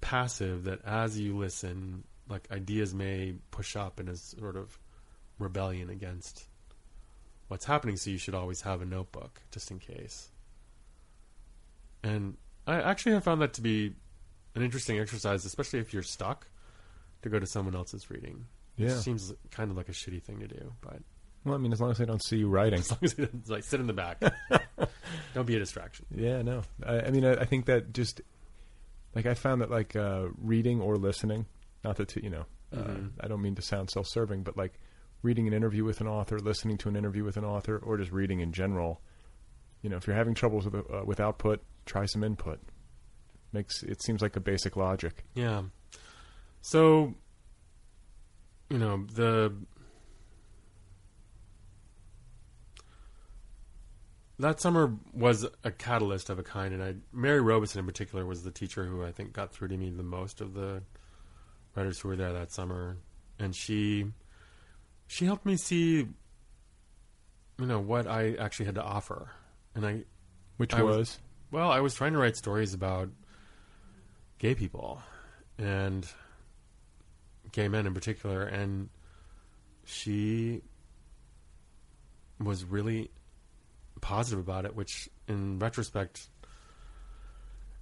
passive 0.00 0.64
that 0.64 0.80
as 0.84 1.18
you 1.18 1.36
listen, 1.36 2.04
like 2.28 2.48
ideas 2.50 2.94
may 2.94 3.34
push 3.50 3.76
up 3.76 4.00
in 4.00 4.08
a 4.08 4.16
sort 4.16 4.56
of 4.56 4.78
rebellion 5.38 5.90
against 5.90 6.46
what's 7.48 7.64
happening. 7.66 7.96
So 7.96 8.10
you 8.10 8.18
should 8.18 8.34
always 8.34 8.62
have 8.62 8.82
a 8.82 8.84
notebook 8.86 9.40
just 9.50 9.70
in 9.70 9.78
case." 9.78 10.30
And 12.02 12.36
I 12.66 12.80
actually 12.80 13.12
have 13.12 13.24
found 13.24 13.40
that 13.42 13.52
to 13.54 13.60
be 13.60 13.94
an 14.54 14.62
interesting 14.62 14.98
exercise, 14.98 15.44
especially 15.44 15.80
if 15.80 15.92
you're 15.92 16.02
stuck, 16.02 16.46
to 17.22 17.28
go 17.28 17.38
to 17.38 17.46
someone 17.46 17.74
else's 17.74 18.10
reading. 18.10 18.46
It 18.78 18.84
Yeah. 18.88 18.96
seems 18.96 19.32
kind 19.50 19.70
of 19.70 19.76
like 19.76 19.88
a 19.88 19.92
shitty 19.92 20.22
thing 20.22 20.40
to 20.40 20.48
do, 20.48 20.72
but 20.80 21.02
Well, 21.44 21.54
I 21.54 21.58
mean, 21.58 21.72
as 21.72 21.80
long 21.80 21.90
as 21.90 21.98
they 21.98 22.04
don't 22.04 22.22
see 22.24 22.38
you 22.38 22.48
writing. 22.48 22.80
as 22.80 22.90
long 22.90 22.98
as 23.02 23.12
it 23.14 23.22
doesn't 23.26 23.48
like 23.48 23.64
sit 23.64 23.80
in 23.80 23.86
the 23.86 23.92
back, 23.92 24.20
don't 25.34 25.46
be 25.46 25.56
a 25.56 25.58
distraction. 25.58 26.06
Yeah, 26.14 26.42
no. 26.42 26.62
I, 26.84 27.00
I 27.02 27.10
mean, 27.10 27.24
I, 27.24 27.32
I 27.34 27.44
think 27.44 27.66
that 27.66 27.92
just 27.92 28.20
like 29.14 29.26
I 29.26 29.34
found 29.34 29.60
that 29.62 29.70
like 29.70 29.96
uh, 29.96 30.28
reading 30.38 30.80
or 30.80 30.96
listening, 30.96 31.46
not 31.84 31.96
that 31.96 32.14
you 32.16 32.30
know, 32.30 32.46
uh, 32.72 32.76
Mhm. 32.76 33.10
I 33.20 33.28
don't 33.28 33.42
mean 33.42 33.54
to 33.54 33.62
sound 33.62 33.90
self-serving, 33.90 34.42
but 34.42 34.56
like 34.56 34.74
reading 35.22 35.46
an 35.46 35.52
interview 35.52 35.84
with 35.84 36.00
an 36.00 36.06
author, 36.06 36.38
listening 36.38 36.78
to 36.78 36.88
an 36.88 36.96
interview 36.96 37.24
with 37.24 37.36
an 37.36 37.44
author, 37.44 37.78
or 37.78 37.96
just 37.96 38.12
reading 38.12 38.40
in 38.40 38.52
general. 38.52 39.00
You 39.82 39.90
know, 39.90 39.96
if 39.96 40.06
you're 40.06 40.16
having 40.16 40.34
troubles 40.34 40.64
with 40.64 40.74
uh, 40.74 41.04
with 41.04 41.20
output, 41.20 41.62
try 41.84 42.06
some 42.06 42.22
input. 42.24 42.60
Makes 43.52 43.82
it 43.82 44.02
seems 44.02 44.22
like 44.22 44.36
a 44.36 44.40
basic 44.40 44.76
logic. 44.76 45.24
Yeah. 45.34 45.62
So, 46.60 47.14
you 48.68 48.78
know, 48.78 49.06
the 49.12 49.54
that 54.38 54.60
summer 54.60 54.94
was 55.12 55.46
a 55.64 55.70
catalyst 55.70 56.28
of 56.28 56.38
a 56.38 56.42
kind, 56.42 56.74
and 56.74 56.82
I 56.82 56.94
Mary 57.12 57.40
Robison 57.40 57.80
in 57.80 57.86
particular 57.86 58.26
was 58.26 58.42
the 58.42 58.50
teacher 58.50 58.84
who 58.84 59.04
I 59.04 59.12
think 59.12 59.32
got 59.32 59.52
through 59.52 59.68
to 59.68 59.76
me 59.76 59.90
the 59.90 60.02
most 60.02 60.40
of 60.40 60.54
the 60.54 60.82
writers 61.74 62.00
who 62.00 62.08
were 62.08 62.16
there 62.16 62.32
that 62.32 62.52
summer, 62.52 62.98
and 63.38 63.54
she 63.54 64.06
she 65.06 65.24
helped 65.26 65.46
me 65.46 65.56
see, 65.56 65.96
you 67.58 67.66
know, 67.66 67.80
what 67.80 68.06
I 68.06 68.34
actually 68.34 68.66
had 68.66 68.74
to 68.76 68.82
offer, 68.82 69.30
and 69.74 69.86
I 69.86 70.04
Which 70.56 70.74
I 70.74 70.82
was, 70.82 70.96
was- 70.96 71.18
well, 71.50 71.70
I 71.70 71.80
was 71.80 71.94
trying 71.94 72.12
to 72.12 72.18
write 72.18 72.36
stories 72.36 72.74
about 72.74 73.08
gay 74.38 74.54
people 74.54 75.00
and 75.58 76.06
gay 77.52 77.68
men 77.68 77.86
in 77.86 77.94
particular, 77.94 78.42
and 78.42 78.88
she 79.84 80.60
was 82.38 82.64
really 82.64 83.10
positive 84.00 84.38
about 84.40 84.64
it, 84.66 84.74
which 84.76 85.08
in 85.28 85.58
retrospect, 85.58 86.26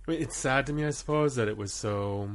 I 0.06 0.12
mean, 0.12 0.22
it's 0.22 0.36
sad 0.36 0.66
to 0.66 0.72
me, 0.72 0.84
I 0.84 0.90
suppose, 0.90 1.34
that 1.36 1.48
it 1.48 1.56
was 1.56 1.72
so 1.72 2.30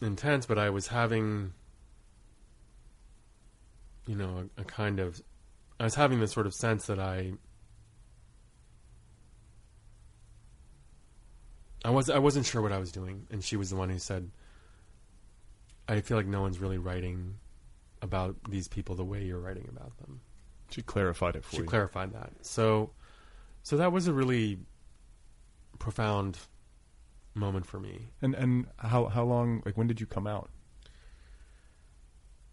intense, 0.00 0.46
but 0.46 0.58
I 0.58 0.70
was 0.70 0.86
having, 0.86 1.52
you 4.06 4.16
know, 4.16 4.48
a, 4.56 4.60
a 4.62 4.64
kind 4.64 4.98
of, 5.00 5.20
I 5.78 5.84
was 5.84 5.94
having 5.94 6.20
this 6.20 6.32
sort 6.32 6.46
of 6.46 6.54
sense 6.54 6.86
that 6.86 6.98
I, 6.98 7.32
I 11.84 11.90
was 11.90 12.10
I 12.10 12.18
wasn't 12.18 12.44
sure 12.46 12.60
what 12.60 12.72
I 12.72 12.78
was 12.78 12.92
doing, 12.92 13.26
and 13.30 13.42
she 13.42 13.56
was 13.56 13.70
the 13.70 13.76
one 13.76 13.88
who 13.88 13.98
said, 13.98 14.30
"I 15.88 16.00
feel 16.02 16.18
like 16.18 16.26
no 16.26 16.42
one's 16.42 16.58
really 16.58 16.76
writing 16.76 17.36
about 18.02 18.36
these 18.48 18.68
people 18.68 18.96
the 18.96 19.04
way 19.04 19.24
you're 19.24 19.40
writing 19.40 19.66
about 19.70 19.96
them." 19.98 20.20
she 20.70 20.82
clarified 20.82 21.36
it 21.36 21.44
for 21.44 21.50
She 21.50 21.56
you. 21.58 21.62
She 21.64 21.68
clarified 21.68 22.12
that. 22.12 22.30
So, 22.42 22.90
so 23.62 23.76
that 23.76 23.92
was 23.92 24.06
a 24.06 24.12
really 24.12 24.58
profound 25.78 26.38
moment 27.34 27.66
for 27.66 27.80
me. 27.80 28.08
and 28.20 28.34
and 28.34 28.66
how 28.76 29.06
how 29.06 29.24
long? 29.24 29.62
Like 29.64 29.76
when 29.76 29.86
did 29.86 30.00
you 30.00 30.06
come 30.06 30.26
out? 30.26 30.50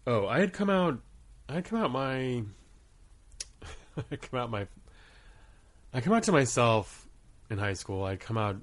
Oh, 0.06 0.26
I 0.26 0.40
had 0.40 0.52
come 0.52 0.70
out. 0.70 1.00
I 1.48 1.62
come 1.62 1.80
out 1.80 1.90
my. 1.90 2.42
I 4.10 4.16
come 4.16 4.40
out 4.40 4.50
my. 4.50 4.66
I 5.94 6.00
come 6.00 6.12
out 6.12 6.24
to 6.24 6.32
myself 6.32 7.08
in 7.48 7.56
high 7.58 7.72
school. 7.72 8.04
I 8.04 8.16
come 8.16 8.36
out 8.36 8.56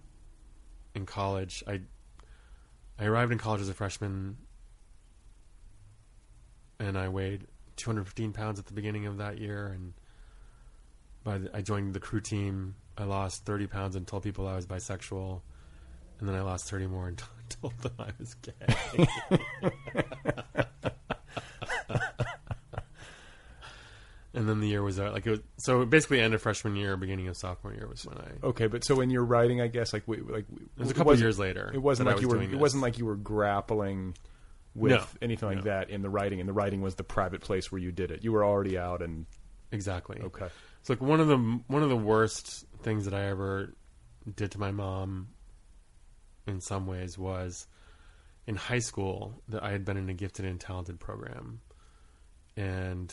in 0.93 1.05
college. 1.05 1.63
I. 1.67 1.81
I 2.97 3.05
arrived 3.05 3.31
in 3.31 3.37
college 3.37 3.61
as 3.61 3.69
a 3.69 3.73
freshman, 3.73 4.37
and 6.79 6.97
I 6.97 7.09
weighed 7.09 7.47
215 7.75 8.31
pounds 8.31 8.59
at 8.59 8.67
the 8.67 8.73
beginning 8.73 9.05
of 9.05 9.17
that 9.17 9.37
year. 9.39 9.67
And 9.67 9.93
by 11.23 11.39
the, 11.39 11.55
I 11.55 11.61
joined 11.61 11.93
the 11.93 11.99
crew 11.99 12.21
team. 12.21 12.75
I 12.97 13.03
lost 13.03 13.45
30 13.45 13.67
pounds 13.67 13.95
and 13.95 14.07
told 14.07 14.23
people 14.23 14.47
I 14.47 14.55
was 14.55 14.65
bisexual, 14.65 15.41
and 16.19 16.29
then 16.29 16.35
I 16.35 16.41
lost 16.41 16.69
30 16.69 16.87
more 16.87 17.07
and 17.07 17.21
told 17.61 17.77
them 17.79 17.93
I 17.99 18.11
was 18.17 18.35
gay. 18.35 18.53
and 24.35 24.47
then 24.49 24.59
the 24.59 24.67
year 24.67 24.83
was 24.83 24.99
out. 24.99 25.13
Like 25.13 25.25
it 25.25 25.31
was, 25.31 25.39
so 25.57 25.85
basically, 25.85 26.19
end 26.21 26.33
of 26.33 26.41
freshman 26.41 26.75
year, 26.75 26.97
beginning 26.97 27.27
of 27.27 27.37
sophomore 27.37 27.73
year 27.73 27.87
was 27.87 28.05
when 28.05 28.17
I. 28.17 28.45
Okay, 28.47 28.67
but 28.67 28.83
so 28.83 28.95
when 28.95 29.09
you're 29.09 29.23
writing, 29.25 29.61
I 29.61 29.67
guess 29.67 29.93
like 29.93 30.03
we, 30.07 30.17
like 30.17 30.45
It 30.51 30.79
was 30.79 30.91
a 30.91 30.93
couple 30.93 31.17
years 31.17 31.39
later. 31.39 31.71
It 31.73 31.81
wasn't 31.81 32.09
like 32.09 32.21
you 32.21 32.27
were. 32.27 32.41
It 32.41 32.51
this. 32.51 32.59
wasn't 32.59 32.83
like 32.83 32.97
you 32.97 33.05
were 33.05 33.15
grappling 33.15 34.15
with 34.75 34.91
No, 34.91 35.03
anything 35.21 35.47
like 35.49 35.57
no. 35.59 35.63
that 35.63 35.89
in 35.89 36.01
the 36.01 36.09
writing. 36.09 36.39
And 36.39 36.49
the 36.49 36.53
writing 36.53 36.81
was 36.81 36.95
the 36.95 37.03
private 37.03 37.41
place 37.41 37.71
where 37.71 37.79
you 37.79 37.91
did 37.91 38.11
it. 38.11 38.23
You 38.23 38.33
were 38.33 38.43
already 38.45 38.77
out, 38.77 39.01
and 39.01 39.25
exactly. 39.71 40.19
okay, 40.21 40.47
It's 40.81 40.89
like 40.89 41.01
one 41.01 41.19
of 41.19 41.27
the 41.27 41.37
one 41.67 41.81
of 41.81 41.89
the 41.89 41.97
worst 41.97 42.65
things 42.83 43.05
that 43.05 43.13
I 43.13 43.25
ever 43.25 43.73
did 44.35 44.51
to 44.51 44.59
my 44.59 44.71
mom. 44.71 45.29
In 46.47 46.61
some 46.61 46.85
ways, 46.85 47.17
was 47.17 47.65
in 48.45 48.55
high 48.55 48.77
school 48.79 49.41
that 49.47 49.63
I 49.63 49.71
had 49.71 49.83
been 49.83 49.97
in 49.97 50.09
a 50.09 50.13
gifted 50.13 50.45
and 50.45 50.59
talented 50.59 50.99
program, 50.99 51.61
and 52.55 53.11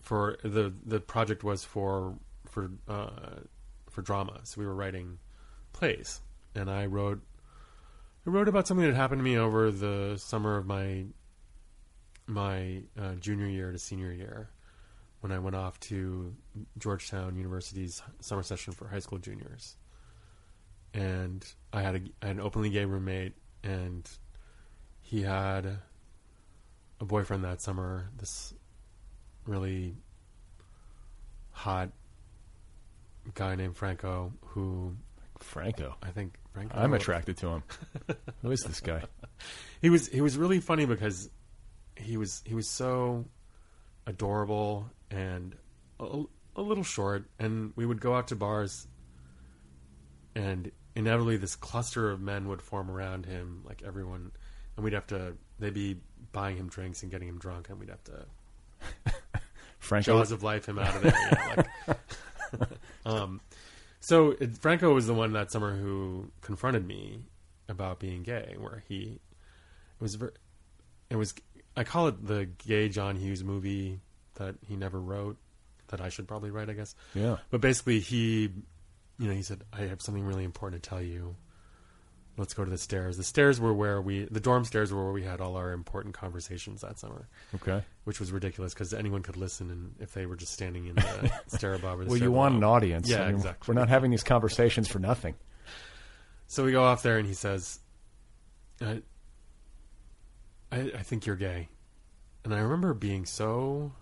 for 0.00 0.36
the 0.42 0.72
the 0.84 1.00
project 1.00 1.44
was 1.44 1.64
for 1.64 2.14
for 2.46 2.70
uh, 2.88 3.40
for 3.90 4.02
drama. 4.02 4.40
So 4.44 4.60
we 4.60 4.66
were 4.66 4.74
writing 4.74 5.18
plays, 5.72 6.20
and 6.54 6.70
I 6.70 6.86
wrote 6.86 7.20
I 8.26 8.30
wrote 8.30 8.48
about 8.48 8.66
something 8.66 8.86
that 8.86 8.94
happened 8.94 9.20
to 9.20 9.24
me 9.24 9.38
over 9.38 9.70
the 9.70 10.16
summer 10.18 10.56
of 10.56 10.66
my 10.66 11.04
my 12.26 12.82
uh, 12.98 13.14
junior 13.14 13.46
year 13.46 13.72
to 13.72 13.78
senior 13.78 14.12
year 14.12 14.50
when 15.20 15.32
I 15.32 15.38
went 15.38 15.56
off 15.56 15.78
to 15.80 16.34
Georgetown 16.78 17.36
University's 17.36 18.02
summer 18.20 18.42
session 18.42 18.72
for 18.72 18.88
high 18.88 19.00
school 19.00 19.18
juniors. 19.18 19.76
And 20.94 21.46
I 21.72 21.82
had, 21.82 21.94
a, 21.96 22.00
I 22.22 22.26
had 22.28 22.36
an 22.36 22.40
openly 22.40 22.70
gay 22.70 22.84
roommate, 22.84 23.34
and 23.62 24.08
he 25.02 25.22
had 25.22 25.78
a 27.00 27.04
boyfriend 27.04 27.44
that 27.44 27.60
summer. 27.60 28.10
This 28.16 28.54
really 29.46 29.96
hot 31.52 31.90
guy 33.34 33.54
named 33.54 33.76
Franco, 33.76 34.32
who 34.46 34.96
Franco. 35.38 35.96
I 36.02 36.10
think 36.10 36.34
Franco. 36.52 36.76
I'm 36.76 36.94
attracted 36.94 37.36
to 37.38 37.48
him. 37.48 37.62
Who 38.42 38.50
is 38.50 38.62
this 38.62 38.80
guy? 38.80 39.02
He 39.80 39.88
was 39.88 40.08
he 40.08 40.20
was 40.20 40.36
really 40.36 40.60
funny 40.60 40.84
because 40.84 41.30
he 41.96 42.18
was 42.18 42.42
he 42.44 42.54
was 42.54 42.68
so 42.68 43.24
adorable 44.06 44.90
and 45.10 45.56
a, 45.98 46.24
a 46.54 46.60
little 46.60 46.84
short, 46.84 47.24
and 47.38 47.72
we 47.76 47.86
would 47.86 48.02
go 48.02 48.14
out 48.14 48.28
to 48.28 48.36
bars, 48.36 48.86
and 50.34 50.70
inevitably 50.94 51.38
this 51.38 51.56
cluster 51.56 52.10
of 52.10 52.20
men 52.20 52.48
would 52.48 52.60
form 52.60 52.90
around 52.90 53.24
him, 53.24 53.62
like 53.64 53.82
everyone, 53.82 54.32
and 54.76 54.84
we'd 54.84 54.92
have 54.92 55.06
to 55.06 55.32
they'd 55.58 55.72
be 55.72 55.96
buying 56.32 56.58
him 56.58 56.68
drinks 56.68 57.02
and 57.02 57.10
getting 57.10 57.28
him 57.28 57.38
drunk, 57.38 57.70
and 57.70 57.80
we'd 57.80 57.88
have 57.88 58.04
to 58.04 58.26
Franco. 59.80 60.18
jaws 60.18 60.30
of 60.30 60.42
life 60.42 60.66
him 60.66 60.78
out 60.78 60.94
of 60.94 61.02
there. 61.02 61.14
you 61.14 61.36
know, 61.36 61.64
like, 62.58 62.68
um, 63.06 63.40
so 64.00 64.36
it, 64.38 64.56
Franco 64.58 64.94
was 64.94 65.06
the 65.06 65.14
one 65.14 65.32
that 65.32 65.50
summer 65.50 65.74
who 65.74 66.30
confronted 66.40 66.86
me 66.86 67.20
about 67.68 67.98
being 67.98 68.22
gay, 68.22 68.54
where 68.58 68.84
he 68.88 69.18
it 69.98 70.02
was 70.02 70.18
it 71.10 71.16
was 71.16 71.34
I 71.76 71.84
call 71.84 72.08
it 72.08 72.26
the 72.26 72.46
gay 72.66 72.88
John 72.88 73.16
Hughes 73.16 73.42
movie 73.42 74.00
that 74.34 74.56
he 74.66 74.76
never 74.76 75.00
wrote 75.00 75.36
that 75.88 76.00
I 76.00 76.08
should 76.08 76.26
probably 76.28 76.50
write, 76.50 76.70
I 76.70 76.72
guess. 76.72 76.94
Yeah. 77.14 77.38
But 77.50 77.60
basically, 77.60 78.00
he 78.00 78.52
you 79.18 79.28
know 79.28 79.34
he 79.34 79.42
said 79.42 79.62
I 79.72 79.82
have 79.82 80.00
something 80.00 80.24
really 80.24 80.44
important 80.44 80.82
to 80.82 80.88
tell 80.88 81.02
you. 81.02 81.36
Let's 82.40 82.54
go 82.54 82.64
to 82.64 82.70
the 82.70 82.78
stairs. 82.78 83.18
The 83.18 83.22
stairs 83.22 83.60
were 83.60 83.74
where 83.74 84.00
we 84.00 84.24
the 84.24 84.40
dorm 84.40 84.64
stairs 84.64 84.92
were 84.94 85.04
where 85.04 85.12
we 85.12 85.22
had 85.22 85.42
all 85.42 85.56
our 85.56 85.72
important 85.72 86.14
conversations 86.14 86.80
that 86.80 86.98
summer 86.98 87.28
Okay. 87.54 87.84
which 88.04 88.18
was 88.18 88.32
ridiculous 88.32 88.72
because 88.72 88.94
anyone 88.94 89.20
could 89.22 89.36
listen, 89.36 89.70
and 89.70 89.94
if 90.00 90.14
they 90.14 90.24
were 90.24 90.36
just 90.36 90.52
standing 90.54 90.86
in 90.86 90.94
the 90.94 91.30
stair 91.48 91.74
above 91.74 92.00
or 92.00 92.04
the 92.04 92.08
Well, 92.08 92.16
stair 92.16 92.28
you 92.28 92.32
want 92.32 92.54
an 92.54 92.64
audience. 92.64 93.10
Yeah, 93.10 93.24
I 93.24 93.26
mean, 93.26 93.34
exactly. 93.36 93.72
We're 93.74 93.78
not 93.78 93.90
having 93.90 94.10
these 94.10 94.22
conversations 94.24 94.88
for 94.88 94.98
nothing. 94.98 95.34
So 96.46 96.64
we 96.64 96.72
go 96.72 96.82
off 96.82 97.02
there, 97.02 97.18
and 97.18 97.28
he 97.28 97.34
says, 97.34 97.78
I, 98.80 99.02
I, 100.72 100.78
I 100.98 101.02
think 101.02 101.26
you're 101.26 101.36
gay. 101.36 101.68
And 102.44 102.54
I 102.54 102.60
remember 102.60 102.94
being 102.94 103.26
so. 103.26 103.92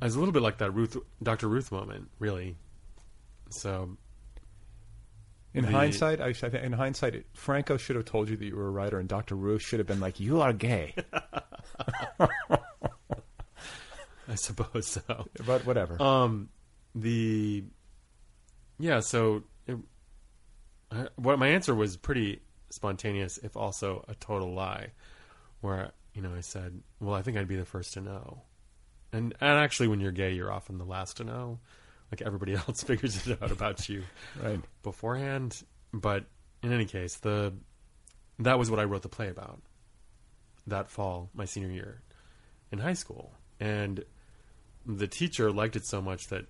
I 0.00 0.06
was 0.06 0.14
a 0.14 0.18
little 0.18 0.32
bit 0.32 0.42
like 0.42 0.58
that 0.58 0.70
Ruth, 0.72 0.96
Dr. 1.22 1.46
Ruth 1.48 1.70
moment, 1.70 2.08
really. 2.18 2.56
So, 3.50 3.98
In 5.54 5.64
The- 5.66 5.70
hindsight, 5.70 6.20
I, 6.20 6.34
I 6.42 6.46
in 6.58 6.72
hindsight, 6.72 7.14
it, 7.14 7.26
Franco 7.32 7.76
should 7.76 7.94
have 7.94 8.04
told 8.04 8.28
you 8.28 8.36
that 8.36 8.44
you 8.44 8.56
were 8.56 8.66
a 8.66 8.70
writer, 8.70 8.98
and 8.98 9.08
Dr. 9.08 9.36
Ruth 9.36 9.62
should 9.62 9.78
have 9.78 9.86
been 9.86 10.00
like, 10.00 10.18
"You 10.18 10.40
are 10.40 10.52
gay." 10.52 10.94
I 14.28 14.34
suppose 14.34 14.88
so. 14.88 15.28
but 15.46 15.64
whatever. 15.64 16.00
Um, 16.02 16.48
the 16.94 17.64
yeah. 18.78 19.00
So, 19.00 19.44
it, 19.66 19.76
I, 20.90 21.08
what 21.16 21.38
my 21.38 21.48
answer 21.48 21.74
was 21.74 21.96
pretty 21.96 22.40
spontaneous, 22.70 23.38
if 23.38 23.56
also 23.56 24.04
a 24.08 24.14
total 24.16 24.52
lie. 24.52 24.88
Where 25.60 25.92
you 26.14 26.22
know 26.22 26.34
I 26.34 26.40
said, 26.40 26.82
"Well, 27.00 27.14
I 27.14 27.22
think 27.22 27.36
I'd 27.36 27.48
be 27.48 27.56
the 27.56 27.64
first 27.64 27.92
to 27.94 28.00
know," 28.00 28.42
and 29.12 29.34
and 29.40 29.58
actually, 29.58 29.88
when 29.88 30.00
you're 30.00 30.12
gay, 30.12 30.32
you're 30.32 30.52
often 30.52 30.78
the 30.78 30.84
last 30.84 31.18
to 31.18 31.24
know. 31.24 31.60
Like 32.14 32.22
everybody 32.24 32.54
else 32.68 32.84
figures 32.84 33.26
it 33.26 33.42
out 33.42 33.50
about 33.50 33.88
you 33.88 34.04
right. 34.40 34.60
beforehand. 34.84 35.60
But 35.92 36.26
in 36.62 36.72
any 36.72 36.84
case, 36.84 37.16
the 37.16 37.52
that 38.38 38.56
was 38.56 38.70
what 38.70 38.78
I 38.78 38.84
wrote 38.84 39.02
the 39.02 39.08
play 39.08 39.28
about 39.28 39.60
that 40.68 40.88
fall, 40.88 41.28
my 41.34 41.44
senior 41.44 41.70
year 41.70 42.02
in 42.70 42.78
high 42.78 42.92
school, 42.92 43.32
and 43.58 44.04
the 44.86 45.08
teacher 45.08 45.50
liked 45.50 45.74
it 45.74 45.86
so 45.86 46.00
much 46.00 46.28
that 46.28 46.46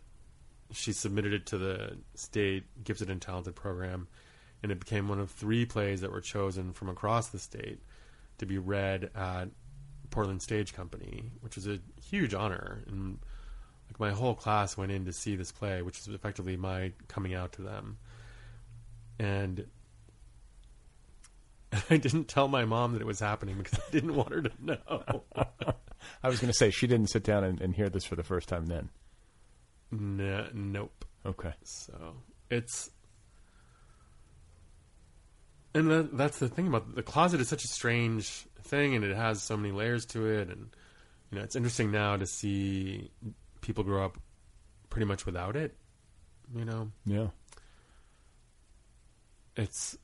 she 0.70 0.92
submitted 0.92 1.32
it 1.32 1.46
to 1.46 1.56
the 1.56 1.96
state 2.14 2.64
gifted 2.84 3.08
and 3.08 3.22
talented 3.22 3.54
program, 3.54 4.06
and 4.62 4.70
it 4.70 4.78
became 4.78 5.08
one 5.08 5.18
of 5.18 5.30
three 5.30 5.64
plays 5.64 6.02
that 6.02 6.12
were 6.12 6.20
chosen 6.20 6.74
from 6.74 6.90
across 6.90 7.28
the 7.28 7.38
state 7.38 7.80
to 8.36 8.44
be 8.44 8.58
read 8.58 9.10
at 9.14 9.48
Portland 10.10 10.42
Stage 10.42 10.74
Company, 10.74 11.30
which 11.40 11.56
was 11.56 11.66
a 11.66 11.78
huge 12.02 12.34
honor. 12.34 12.84
And 12.86 13.18
like 13.98 14.10
my 14.10 14.16
whole 14.16 14.34
class 14.34 14.76
went 14.76 14.92
in 14.92 15.04
to 15.04 15.12
see 15.12 15.36
this 15.36 15.52
play, 15.52 15.82
which 15.82 15.98
was 16.06 16.14
effectively 16.14 16.56
my 16.56 16.92
coming 17.08 17.34
out 17.34 17.52
to 17.52 17.62
them. 17.62 17.98
And 19.18 19.66
I 21.90 21.96
didn't 21.96 22.28
tell 22.28 22.48
my 22.48 22.64
mom 22.64 22.92
that 22.92 23.02
it 23.02 23.06
was 23.06 23.20
happening 23.20 23.56
because 23.58 23.78
I 23.78 23.90
didn't 23.90 24.14
want 24.14 24.32
her 24.32 24.42
to 24.42 24.50
know. 24.60 25.22
I 26.22 26.28
was 26.28 26.40
going 26.40 26.50
to 26.52 26.56
say 26.56 26.70
she 26.70 26.86
didn't 26.86 27.08
sit 27.08 27.24
down 27.24 27.44
and, 27.44 27.60
and 27.60 27.74
hear 27.74 27.88
this 27.88 28.04
for 28.04 28.16
the 28.16 28.22
first 28.22 28.48
time 28.48 28.66
then. 28.66 28.90
no, 29.90 30.48
nope. 30.52 31.04
Okay. 31.26 31.54
So 31.62 32.16
it's 32.50 32.90
and 35.74 35.90
that, 35.90 36.16
that's 36.16 36.38
the 36.38 36.48
thing 36.48 36.68
about 36.68 36.94
the 36.94 37.02
closet 37.02 37.40
is 37.40 37.48
such 37.48 37.64
a 37.64 37.68
strange 37.68 38.46
thing, 38.62 38.94
and 38.94 39.04
it 39.04 39.16
has 39.16 39.42
so 39.42 39.56
many 39.56 39.72
layers 39.72 40.06
to 40.06 40.26
it, 40.26 40.48
and 40.48 40.70
you 41.30 41.38
know 41.38 41.44
it's 41.44 41.56
interesting 41.56 41.90
now 41.90 42.16
to 42.16 42.26
see 42.26 43.10
people 43.64 43.82
grow 43.84 44.04
up 44.04 44.18
pretty 44.90 45.06
much 45.06 45.26
without 45.26 45.56
it. 45.56 45.74
You 46.54 46.64
know, 46.64 46.90
Yeah. 47.06 47.28
it's 49.56 49.96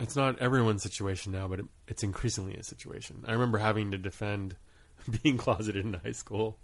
it's 0.00 0.16
not 0.16 0.38
everyone's 0.40 0.82
situation 0.82 1.30
now, 1.32 1.46
but 1.46 1.60
it, 1.60 1.66
it's 1.86 2.02
increasingly 2.02 2.54
a 2.56 2.62
situation. 2.64 3.24
I 3.26 3.32
remember 3.32 3.58
having 3.58 3.92
to 3.92 3.98
defend 3.98 4.56
being 5.22 5.36
closeted 5.36 5.84
in 5.86 5.94
high 5.94 6.12
school 6.12 6.58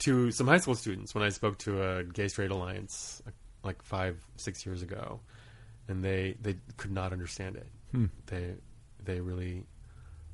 to 0.00 0.30
some 0.32 0.48
high 0.48 0.58
school 0.58 0.74
students 0.74 1.14
when 1.14 1.22
I 1.22 1.28
spoke 1.28 1.58
to 1.58 1.82
a 1.82 2.04
gay 2.04 2.28
straight 2.28 2.50
alliance 2.50 3.22
like 3.62 3.82
five 3.82 4.16
six 4.36 4.66
years 4.66 4.82
ago, 4.82 5.20
and 5.88 6.02
they 6.02 6.36
they 6.40 6.56
could 6.76 6.90
not 6.92 7.12
understand 7.12 7.56
it. 7.56 7.66
Hmm. 7.92 8.06
They 8.26 8.54
they 9.04 9.20
really 9.20 9.64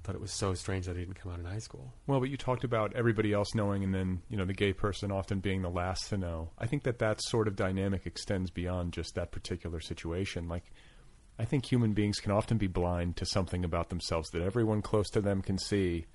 thought 0.07 0.15
it 0.15 0.20
was 0.20 0.33
so 0.33 0.55
strange 0.55 0.87
that 0.87 0.97
he 0.97 1.03
didn't 1.03 1.20
come 1.20 1.33
out 1.33 1.41
in 1.41 1.45
high 1.45 1.59
school. 1.59 1.93
Well, 2.07 2.20
but 2.20 2.31
you 2.31 2.37
talked 2.37 2.62
about 2.62 2.95
everybody 2.95 3.33
else 3.33 3.57
knowing, 3.57 3.83
and 3.83 3.93
then 3.93 4.23
you 4.28 4.37
know 4.37 4.45
the 4.45 4.55
gay 4.55 4.73
person 4.73 5.11
often 5.11 5.41
being 5.41 5.62
the 5.62 5.69
last 5.69 6.09
to 6.11 6.16
know. 6.16 6.51
I 6.59 6.66
think 6.66 6.85
that 6.85 7.01
that 7.01 7.20
sort 7.20 7.49
of 7.49 7.57
dynamic 7.57 8.07
extends 8.07 8.51
beyond 8.51 8.93
just 8.93 9.16
that 9.16 9.33
particular 9.33 9.81
situation. 9.81 10.49
Like, 10.49 10.70
I 11.41 11.45
think 11.45 11.66
human 11.66 11.93
beings 11.93 12.20
can 12.20 12.31
often 12.31 12.57
be 12.57 12.69
blind 12.69 13.16
to 13.16 13.27
something 13.27 13.65
about 13.65 13.89
themselves 13.89 14.31
that 14.31 14.43
everyone 14.43 14.81
close 14.81 15.11
to 15.11 15.20
them 15.20 15.43
can 15.43 15.59
see. 15.59 16.07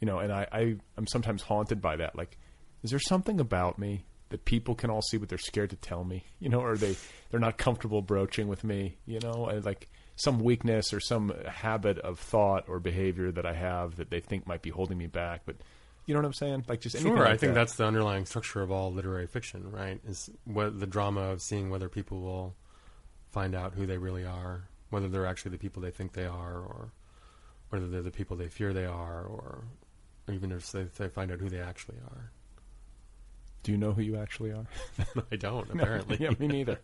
You 0.00 0.06
know, 0.06 0.18
and 0.18 0.32
I, 0.32 0.46
I 0.50 0.76
I'm 0.96 1.06
sometimes 1.06 1.42
haunted 1.42 1.82
by 1.82 1.96
that. 1.96 2.16
Like, 2.16 2.38
is 2.82 2.90
there 2.90 2.98
something 2.98 3.38
about 3.38 3.78
me 3.78 4.06
that 4.30 4.46
people 4.46 4.74
can 4.74 4.88
all 4.88 5.02
see, 5.02 5.18
but 5.18 5.28
they're 5.28 5.36
scared 5.36 5.70
to 5.70 5.76
tell 5.76 6.04
me? 6.04 6.24
You 6.40 6.48
know, 6.48 6.60
or 6.60 6.76
they 6.76 6.96
they're 7.30 7.40
not 7.40 7.58
comfortable 7.58 8.00
broaching 8.00 8.48
with 8.48 8.64
me. 8.64 8.96
You 9.04 9.20
know, 9.20 9.46
and 9.46 9.62
like 9.62 9.90
some 10.16 10.40
weakness 10.40 10.92
or 10.92 11.00
some 11.00 11.32
habit 11.46 11.98
of 11.98 12.18
thought 12.18 12.64
or 12.68 12.80
behavior 12.80 13.30
that 13.30 13.46
I 13.46 13.52
have 13.52 13.96
that 13.96 14.10
they 14.10 14.20
think 14.20 14.46
might 14.46 14.62
be 14.62 14.70
holding 14.70 14.96
me 14.98 15.06
back. 15.06 15.42
But 15.44 15.56
you 16.06 16.14
know 16.14 16.20
what 16.20 16.26
I'm 16.26 16.32
saying? 16.32 16.64
Like 16.68 16.80
just 16.80 16.94
anything 16.94 17.12
Sure, 17.14 17.24
like 17.24 17.34
I 17.34 17.36
think 17.36 17.54
that. 17.54 17.60
that's 17.60 17.74
the 17.74 17.84
underlying 17.84 18.24
structure 18.24 18.62
of 18.62 18.70
all 18.70 18.92
literary 18.92 19.26
fiction, 19.26 19.70
right? 19.70 20.00
Is 20.08 20.30
what 20.44 20.80
the 20.80 20.86
drama 20.86 21.20
of 21.20 21.42
seeing 21.42 21.68
whether 21.68 21.88
people 21.88 22.20
will 22.20 22.54
find 23.30 23.54
out 23.54 23.74
who 23.74 23.86
they 23.86 23.98
really 23.98 24.24
are, 24.24 24.68
whether 24.90 25.08
they're 25.08 25.26
actually 25.26 25.50
the 25.50 25.58
people 25.58 25.82
they 25.82 25.90
think 25.90 26.12
they 26.12 26.24
are, 26.26 26.54
or 26.54 26.92
whether 27.70 27.86
they're 27.88 28.02
the 28.02 28.10
people 28.10 28.36
they 28.36 28.48
fear 28.48 28.72
they 28.72 28.86
are, 28.86 29.22
or 29.24 29.64
even 30.32 30.50
if 30.52 30.70
they, 30.72 30.84
they 30.96 31.08
find 31.08 31.30
out 31.30 31.40
who 31.40 31.50
they 31.50 31.60
actually 31.60 31.98
are. 32.10 32.30
Do 33.66 33.72
you 33.72 33.78
know 33.78 33.92
who 33.92 34.00
you 34.00 34.16
actually 34.16 34.52
are? 34.52 34.64
I 35.32 35.34
don't 35.34 35.68
apparently. 35.74 36.18
yeah, 36.20 36.30
me 36.38 36.46
neither. 36.46 36.78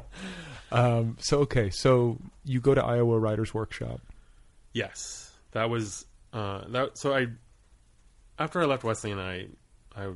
um, 0.70 1.16
so 1.18 1.38
okay, 1.38 1.70
so 1.70 2.18
you 2.44 2.60
go 2.60 2.74
to 2.74 2.84
Iowa 2.84 3.18
Writers 3.18 3.54
Workshop. 3.54 4.02
Yes, 4.74 5.32
that 5.52 5.70
was 5.70 6.04
uh, 6.34 6.64
that. 6.68 6.98
So 6.98 7.14
I, 7.14 7.28
after 8.38 8.60
I 8.60 8.66
left 8.66 8.84
Wesleyan, 8.84 9.18
I 9.18 9.46
I 9.96 10.10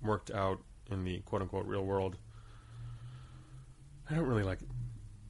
worked 0.00 0.30
out 0.30 0.62
in 0.90 1.04
the 1.04 1.18
quote 1.26 1.42
unquote 1.42 1.66
real 1.66 1.84
world. 1.84 2.16
I 4.10 4.14
don't 4.14 4.24
really 4.24 4.44
like 4.44 4.60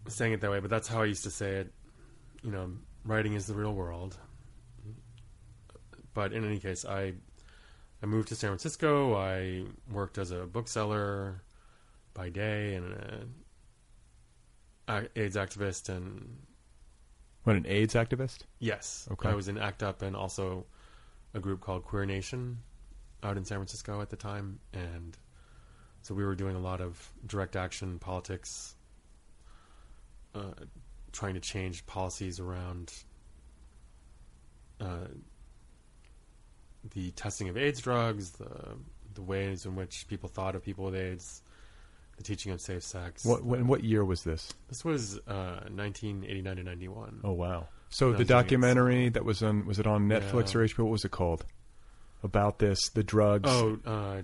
saying 0.07 0.33
it 0.33 0.43
that 0.43 0.51
way, 0.53 0.61
but 0.61 0.71
that's 0.71 0.87
how 0.87 1.03
I 1.03 1.07
used 1.07 1.25
to 1.25 1.31
say 1.33 1.57
it. 1.57 1.73
You 2.45 2.53
know, 2.53 2.71
writing 3.05 3.35
is 3.35 3.49
the 3.49 3.55
real 3.55 3.75
world. 3.75 4.17
But 6.15 6.33
in 6.33 6.45
any 6.45 6.61
case, 6.61 6.85
I 6.85 7.15
I 8.03 8.07
moved 8.07 8.29
to 8.29 8.35
San 8.35 8.51
Francisco. 8.51 9.15
I 9.15 9.65
worked 9.91 10.19
as 10.19 10.31
a 10.31 10.47
bookseller 10.47 11.43
by 12.15 12.31
day 12.31 12.75
and 12.75 12.95
an 14.89 15.09
AIDS 15.15 15.37
activist 15.37 15.89
and 15.89 16.39
What 17.45 17.57
an 17.57 17.67
AIDS 17.67 17.95
activist? 17.95 18.41
Yes. 18.59 19.09
Okay. 19.13 19.29
I 19.29 19.35
was 19.35 19.49
in 19.49 19.59
ACT 19.59 19.83
UP 19.83 20.03
and 20.03 20.17
also 20.17 20.67
a 21.35 21.41
group 21.41 21.61
called 21.61 21.85
Queer 21.85 22.07
Nation 22.07 22.59
out 23.23 23.37
in 23.37 23.45
San 23.45 23.59
Francisco 23.59 24.01
at 24.01 24.11
the 24.11 24.17
time. 24.17 24.59
And 24.73 25.17
so 26.03 26.15
we 26.15 26.25
were 26.25 26.35
doing 26.35 26.57
a 26.57 26.61
lot 26.61 26.81
of 26.81 27.07
direct 27.27 27.55
action 27.57 27.99
politics, 27.99 28.75
uh, 30.35 30.53
trying 31.13 31.35
to 31.35 31.41
change 31.41 31.85
policies 31.87 32.41
around 32.41 32.93
uh, 34.81 35.09
the 36.95 37.11
testing 37.13 37.49
of 37.49 37.57
AIDS 37.57 37.81
drugs, 37.81 38.31
the, 38.33 38.49
the 39.15 39.23
ways 39.23 39.67
in 39.67 39.77
which 39.77 40.07
people 40.09 40.29
thought 40.29 40.55
of 40.55 40.65
people 40.65 40.85
with 40.87 40.95
AIDS, 40.95 41.43
the 42.17 42.23
teaching 42.23 42.53
of 42.53 42.61
safe 42.61 42.83
sex. 42.83 43.25
What 43.25 43.45
when, 43.45 43.67
what 43.67 43.85
year 43.85 44.05
was 44.05 44.23
this? 44.25 44.53
This 44.69 44.85
was 44.85 45.19
uh, 45.27 45.61
1989 45.73 46.57
to 46.57 46.63
91. 46.63 47.21
Oh 47.25 47.33
wow! 47.33 47.69
So 47.91 48.13
the 48.13 48.25
documentary 48.25 49.09
that 49.11 49.25
was 49.25 49.43
on 49.43 49.67
was 49.67 49.79
it 49.79 49.87
on 49.87 50.09
Netflix 50.09 50.55
Yeah. 50.55 50.61
or 50.61 50.67
HBO? 50.69 50.79
What 50.85 50.93
was 50.93 51.05
it 51.05 51.11
called? 51.11 51.45
About 52.23 52.59
this, 52.59 52.91
the 52.91 53.03
drugs. 53.03 53.49
Oh, 53.51 53.79
uh, 53.87 54.21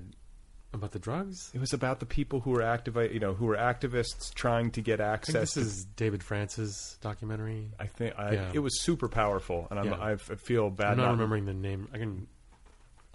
about 0.74 0.90
the 0.92 0.98
drugs? 0.98 1.50
It 1.54 1.60
was 1.60 1.72
about 1.72 2.00
the 2.00 2.04
people 2.04 2.40
who 2.40 2.50
were 2.50 2.60
active, 2.60 2.96
you 3.10 3.18
know, 3.20 3.32
who 3.32 3.46
were 3.46 3.56
activists 3.56 4.34
trying 4.34 4.70
to 4.72 4.82
get 4.82 5.00
access. 5.00 5.32
this 5.32 5.54
to, 5.54 5.60
is 5.60 5.84
David 5.96 6.22
France's 6.22 6.98
documentary. 7.00 7.70
I 7.80 7.86
think 7.86 8.14
I, 8.18 8.32
Yeah. 8.32 8.50
it 8.52 8.58
was 8.58 8.82
super 8.82 9.08
powerful, 9.08 9.66
and 9.70 9.78
I'm, 9.80 9.86
Yeah. 9.86 9.98
I 9.98 10.16
feel 10.16 10.68
bad 10.68 10.92
I'm 10.92 10.96
not 10.98 11.04
not 11.04 11.10
remembering 11.12 11.46
the 11.46 11.54
name. 11.54 11.88
I 11.94 11.96
can. 11.98 12.26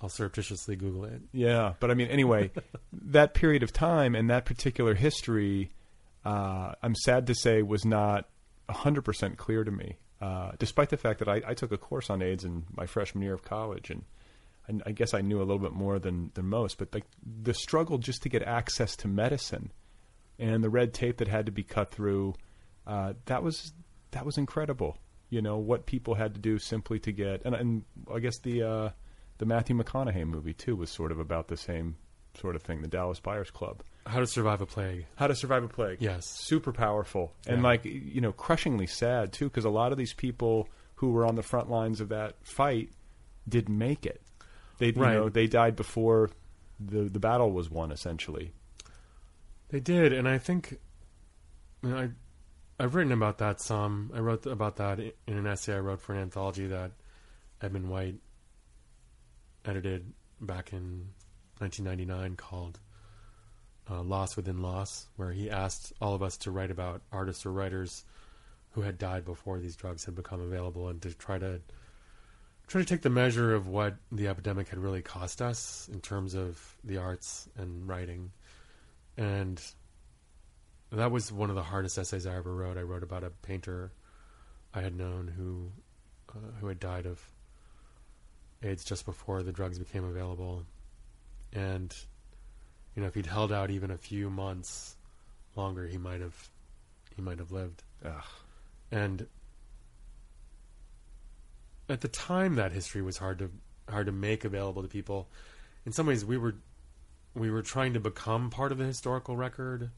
I'll 0.02 0.10
surreptitiously 0.10 0.76
Google 0.76 1.06
it. 1.06 1.22
Yeah, 1.32 1.74
but 1.80 1.92
I 1.92 1.94
mean, 1.94 2.08
anyway, 2.08 2.52
that 2.94 3.34
period 3.34 3.64
of 3.64 3.72
time 3.72 4.16
and 4.16 4.30
that 4.30 4.46
particular 4.46 4.96
history, 4.96 5.72
uh, 6.26 6.74
I'm 6.82 6.96
sad 6.96 7.28
to 7.28 7.36
say, 7.36 7.62
was 7.62 7.86
not 7.86 8.28
100% 8.70 9.38
clear 9.38 9.64
to 9.64 9.72
me, 9.72 9.98
uh, 10.20 10.52
despite 10.58 10.90
the 10.90 10.98
fact 10.98 11.20
that 11.20 11.28
I, 11.28 11.42
I 11.46 11.54
took 11.54 11.72
a 11.72 11.78
course 11.78 12.10
on 12.10 12.22
AIDS 12.22 12.44
in 12.44 12.66
my 12.76 12.88
freshman 12.88 13.24
year 13.24 13.34
of 13.34 13.44
college, 13.44 13.92
and 13.92 14.04
I, 14.68 14.90
I 14.90 14.92
guess 14.92 15.14
I 15.14 15.22
knew 15.22 15.38
a 15.38 15.46
little 15.46 15.60
bit 15.60 15.74
more 15.74 16.00
than, 16.00 16.32
than 16.34 16.48
most. 16.48 16.80
But 16.80 16.94
like 16.94 17.06
the 17.44 17.54
struggle 17.54 18.00
just 18.00 18.24
to 18.24 18.30
get 18.30 18.42
access 18.42 18.96
to 18.98 19.08
medicine 19.08 19.72
and 20.40 20.64
the 20.64 20.70
red 20.70 20.94
tape 20.94 21.18
that 21.18 21.28
had 21.28 21.46
to 21.46 21.52
be 21.52 21.64
cut 21.64 21.92
through, 21.92 22.34
uh, 22.88 23.14
that 23.26 23.44
was 23.44 23.74
that 24.12 24.26
was 24.26 24.38
incredible. 24.38 24.98
You 25.30 25.42
know 25.42 25.58
what 25.58 25.86
people 25.86 26.16
had 26.16 26.34
to 26.34 26.40
do 26.42 26.60
simply 26.60 27.00
to 27.00 27.12
get, 27.12 27.46
and, 27.46 27.56
and 27.56 27.84
I 28.14 28.20
guess 28.20 28.40
the 28.40 28.64
uh, 28.64 28.90
the 29.42 29.46
Matthew 29.48 29.76
McConaughey 29.76 30.24
movie 30.28 30.54
too 30.54 30.76
was 30.76 30.92
sort 30.92 31.12
of 31.12 31.18
about 31.20 31.48
the 31.48 31.58
same 31.58 31.96
sort 32.40 32.56
of 32.56 32.62
thing. 32.62 32.82
The 32.84 32.88
Dallas 32.88 33.20
Buyers 33.20 33.50
Club, 33.50 33.82
How 34.06 34.20
to 34.20 34.28
Survive 34.28 34.62
a 34.62 34.68
Plague. 34.68 35.08
How 35.16 35.26
to 35.26 35.34
Survive 35.36 35.64
a 35.64 35.68
Plague. 35.68 35.98
Yes. 36.00 36.28
super 36.28 36.72
powerful 36.72 37.34
and 37.48 37.58
Yeah. 37.58 37.64
like 37.64 37.84
you 37.84 38.22
know 38.22 38.32
crushingly 38.32 38.86
sad 38.88 39.34
too 39.34 39.46
because 39.46 39.66
a 39.66 39.70
lot 39.72 39.92
of 39.92 39.98
these 39.98 40.14
people 40.14 40.70
who 40.96 41.10
were 41.10 41.26
on 41.26 41.34
the 41.36 41.42
front 41.42 41.72
lines 41.72 42.00
of 42.00 42.10
that 42.10 42.36
fight 42.46 42.92
didn't 43.50 43.76
make 43.76 44.06
it. 44.06 44.22
They 44.78 44.92
Right. 44.92 45.14
you 45.14 45.20
know 45.20 45.30
they 45.30 45.48
died 45.48 45.76
before 45.76 46.30
the 46.80 47.04
the 47.10 47.20
battle 47.20 47.52
was 47.52 47.70
won 47.72 47.92
essentially. 47.92 48.54
They 49.70 49.80
did, 49.80 50.14
and 50.14 50.28
I 50.28 50.38
think 50.38 50.78
I, 51.84 51.88
mean, 51.88 51.96
I 51.96 52.84
I've 52.84 52.94
written 52.96 53.12
about 53.12 53.40
that 53.40 53.60
some. 53.62 54.12
I 54.14 54.20
wrote 54.20 54.46
about 54.46 54.76
that 54.78 55.00
in 55.00 55.14
an 55.38 55.48
essay 55.48 55.76
I 55.76 55.80
wrote 55.80 56.02
for 56.02 56.14
an 56.14 56.22
anthology 56.22 56.68
that 56.68 56.92
Edmund 57.62 57.90
White 57.90 58.16
edited 59.66 60.14
back 60.40 60.74
in 60.74 61.10
1999 61.60 62.36
called 62.36 62.80
uh, 63.90 64.02
"Loss 64.02 64.36
Within 64.36 64.62
Loss," 64.62 65.08
where 65.16 65.32
he 65.32 65.50
asked 65.50 65.94
all 66.02 66.14
of 66.14 66.24
us 66.24 66.38
to 66.38 66.52
write 66.52 66.72
about 66.72 67.02
artists 67.12 67.46
or 67.46 67.52
writers 67.52 68.06
who 68.72 68.82
had 68.82 68.98
died 68.98 69.26
before 69.26 69.60
these 69.60 69.76
drugs 69.76 70.06
had 70.06 70.16
become 70.16 70.42
available, 70.42 70.88
and 70.88 71.02
to 71.02 71.14
try 71.14 71.38
to 71.38 71.62
try 72.68 72.82
to 72.82 72.88
take 72.88 73.02
the 73.02 73.10
measure 73.10 73.54
of 73.54 73.68
what 73.68 73.96
the 74.12 74.28
epidemic 74.28 74.70
had 74.70 74.80
really 74.80 75.02
cost 75.02 75.42
us 75.42 75.90
in 75.92 76.00
terms 76.00 76.34
of 76.36 76.78
the 76.84 76.98
arts 76.98 77.50
and 77.58 77.88
writing 77.88 78.32
and 79.18 79.62
that 80.92 81.12
was 81.12 81.32
one 81.32 81.50
of 81.50 81.56
the 81.56 81.64
hardest 81.64 81.98
essays 81.98 82.26
I 82.26 82.36
ever 82.36 82.54
wrote. 82.54 82.78
I 82.78 82.82
wrote 82.82 83.04
about 83.04 83.24
a 83.24 83.30
painter 83.30 83.92
I 84.74 84.82
had 84.82 84.96
known 84.96 85.28
who 85.28 85.72
uh, 86.30 86.60
who 86.60 86.68
had 86.68 86.80
died 86.80 87.06
of 87.06 87.22
AIDS 88.64 88.84
just 88.84 89.06
before 89.06 89.44
the 89.44 89.52
drugs 89.52 89.80
became 89.80 90.04
available, 90.04 90.64
and 91.54 91.96
you 92.96 93.02
know 93.02 93.08
if 93.08 93.16
he'd 93.16 93.26
held 93.26 93.52
out 93.52 93.72
even 93.72 93.92
a 93.92 93.98
few 93.98 94.30
months 94.30 94.96
longer, 95.56 95.88
he 95.88 95.98
might 95.98 96.22
have 96.22 96.50
he 97.16 97.22
might 97.22 97.40
have 97.40 97.52
lived. 97.52 97.84
Ugh. 98.06 98.24
And 98.92 99.28
at 101.90 102.02
the 102.02 102.08
time, 102.08 102.56
that 102.56 102.72
history 102.72 103.02
was 103.02 103.18
hard 103.18 103.40
to 103.40 103.52
hard 103.90 104.06
to 104.06 104.12
make 104.12 104.46
available 104.46 104.82
to 104.82 104.88
people. 104.88 105.28
In 105.86 105.92
some 105.92 106.06
ways, 106.06 106.24
we 106.24 106.38
were 106.38 106.56
we 107.36 107.50
were 107.50 107.62
trying 107.62 107.94
to 107.94 108.00
become 108.00 108.50
part 108.50 108.72
of 108.72 108.78
the 108.78 108.86
historical 108.86 109.36
record 109.36 109.90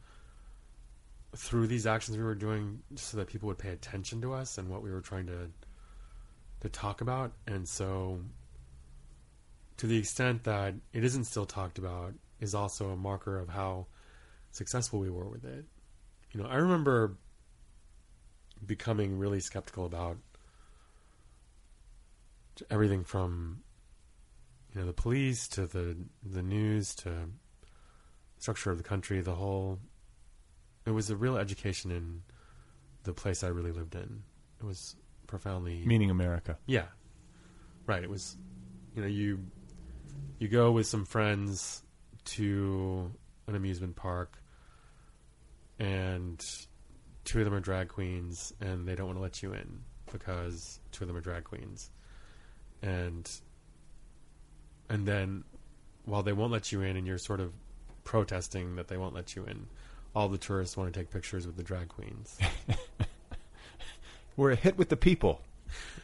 through 1.36 1.68
these 1.68 1.88
actions 1.88 2.18
we 2.18 2.24
were 2.24 2.36
doing 2.36 2.80
so 2.96 3.18
that 3.18 3.28
people 3.28 3.48
would 3.48 3.58
pay 3.58 3.70
attention 3.70 4.22
to 4.22 4.34
us 4.34 4.58
and 4.58 4.70
what 4.70 4.84
we 4.84 4.92
were 4.92 5.02
trying 5.02 5.26
to 5.26 5.50
to 6.62 6.70
talk 6.70 7.02
about 7.02 7.34
and 7.48 7.68
so 7.68 8.20
to 9.78 9.88
the 9.88 9.98
extent 9.98 10.44
that 10.44 10.76
it 10.94 11.04
isn't 11.04 11.26
still 11.26 11.46
talked 11.46 11.78
about 11.78 12.14
is 12.40 12.54
also 12.54 12.90
a 12.90 12.96
marker 12.96 13.40
of 13.40 13.50
how 13.50 13.88
successful 14.52 15.00
we 15.00 15.10
were 15.10 15.28
with 15.28 15.46
it. 15.46 15.66
You 16.32 16.42
know 16.42 16.50
i 16.50 16.56
remember 16.56 17.16
becoming 18.66 19.20
really 19.20 19.40
skeptical 19.40 19.86
about 19.86 20.18
everything 22.70 23.04
from 23.04 23.62
you 24.74 24.82
know 24.82 24.88
the 24.88 24.94
police 24.94 25.48
to 25.50 25.68
the 25.68 25.98
the 26.24 26.42
news 26.42 26.96
to 26.96 27.12
structure 28.38 28.72
of 28.72 28.78
the 28.78 28.84
country 28.84 29.22
the 29.22 29.36
whole 29.36 29.80
it 30.86 30.92
was 30.92 31.10
a 31.10 31.16
real 31.16 31.38
education 31.38 31.92
in 31.92 32.24
the 33.04 33.14
place 33.14 33.44
I 33.44 33.48
really 33.48 33.72
lived 33.72 33.96
in. 33.96 34.24
It 34.60 34.66
was 34.66 34.96
profoundly 35.28 35.84
Meaning 35.86 36.10
America. 36.10 36.58
yeah. 36.66 36.86
Right. 37.86 38.04
It 38.04 38.10
was 38.10 38.38
you 38.96 39.02
know 39.02 39.08
you 39.08 39.40
you 40.44 40.50
go 40.50 40.74
with 40.74 40.86
some 40.86 41.06
friends 41.06 41.82
to 42.26 43.10
an 43.48 43.56
amusement 43.56 43.96
park 43.96 44.38
and 45.80 46.46
two 47.24 47.40
of 47.40 47.46
them 47.46 47.54
are 47.54 47.62
drag 47.62 47.88
queens 47.88 48.52
and 48.60 48.86
they 48.86 48.94
don't 48.94 49.08
want 49.08 49.18
to 49.18 49.22
let 49.22 49.42
you 49.42 49.54
in 49.54 49.80
because 50.12 50.82
two 50.92 51.06
of 51.06 51.08
them 51.08 51.16
are 51.16 51.22
drag 51.22 51.46
queens. 51.46 51.90
And 52.82 53.30
and 54.90 55.08
then 55.08 55.46
while 56.04 56.24
they 56.24 56.34
won't 56.34 56.52
let 56.52 56.74
you 56.74 56.82
in 56.82 56.98
and 56.98 57.08
you're 57.08 57.18
sort 57.18 57.40
of 57.40 57.54
protesting 58.04 58.76
that 58.76 58.90
they 58.90 58.98
won't 58.98 59.16
let 59.16 59.38
you 59.38 59.46
in 59.46 59.66
all 60.14 60.28
the 60.28 60.38
tourists 60.38 60.76
want 60.76 60.94
to 60.94 61.00
take 61.00 61.10
pictures 61.10 61.48
with 61.48 61.56
the 61.56 61.64
drag 61.64 61.88
queens. 61.88 62.38
We're 64.36 64.52
a 64.52 64.56
hit 64.56 64.78
with 64.78 64.90
the 64.90 64.98
people. 64.98 65.40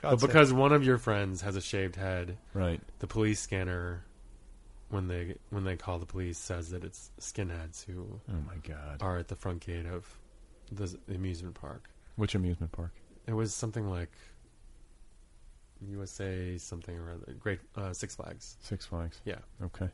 but 0.01 0.11
God's 0.11 0.25
because 0.25 0.53
one 0.53 0.71
of 0.71 0.85
your 0.85 0.97
friends 0.97 1.41
has 1.41 1.57
a 1.57 1.61
shaved 1.61 1.97
head 1.97 2.37
right, 2.53 2.79
the 2.99 3.07
police 3.07 3.41
scanner 3.41 4.05
when 4.89 5.07
they 5.07 5.35
when 5.49 5.63
they 5.63 5.75
call 5.75 5.99
the 5.99 6.05
police 6.05 6.37
says 6.37 6.69
that 6.71 6.83
it's 6.83 7.11
skinheads 7.19 7.85
who 7.85 8.19
oh 8.29 8.33
my 8.47 8.55
god, 8.67 8.97
are 9.01 9.17
at 9.17 9.27
the 9.27 9.35
front 9.35 9.65
gate 9.65 9.85
of 9.85 10.07
the 10.71 10.97
amusement 11.13 11.55
park 11.55 11.89
which 12.15 12.35
amusement 12.35 12.71
park? 12.71 12.91
it 13.27 13.33
was 13.33 13.53
something 13.53 13.89
like 13.89 14.11
USA 15.87 16.57
something 16.57 16.97
or 16.97 17.13
other 17.13 17.33
great 17.39 17.59
uh, 17.75 17.93
Six 17.93 18.15
Flags 18.15 18.57
Six 18.61 18.85
Flags. 18.85 19.21
yeah 19.23 19.37
Okay, 19.63 19.89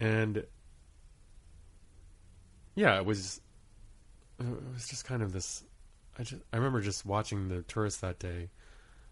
and 0.00 0.44
yeah, 2.74 2.96
it 2.96 3.04
was 3.04 3.40
it 4.40 4.46
was 4.72 4.88
just 4.88 5.04
kind 5.04 5.22
of 5.22 5.32
this. 5.32 5.62
I 6.18 6.22
just 6.22 6.42
I 6.52 6.56
remember 6.56 6.80
just 6.80 7.04
watching 7.04 7.48
the 7.48 7.62
tourists 7.62 8.00
that 8.00 8.18
day 8.18 8.48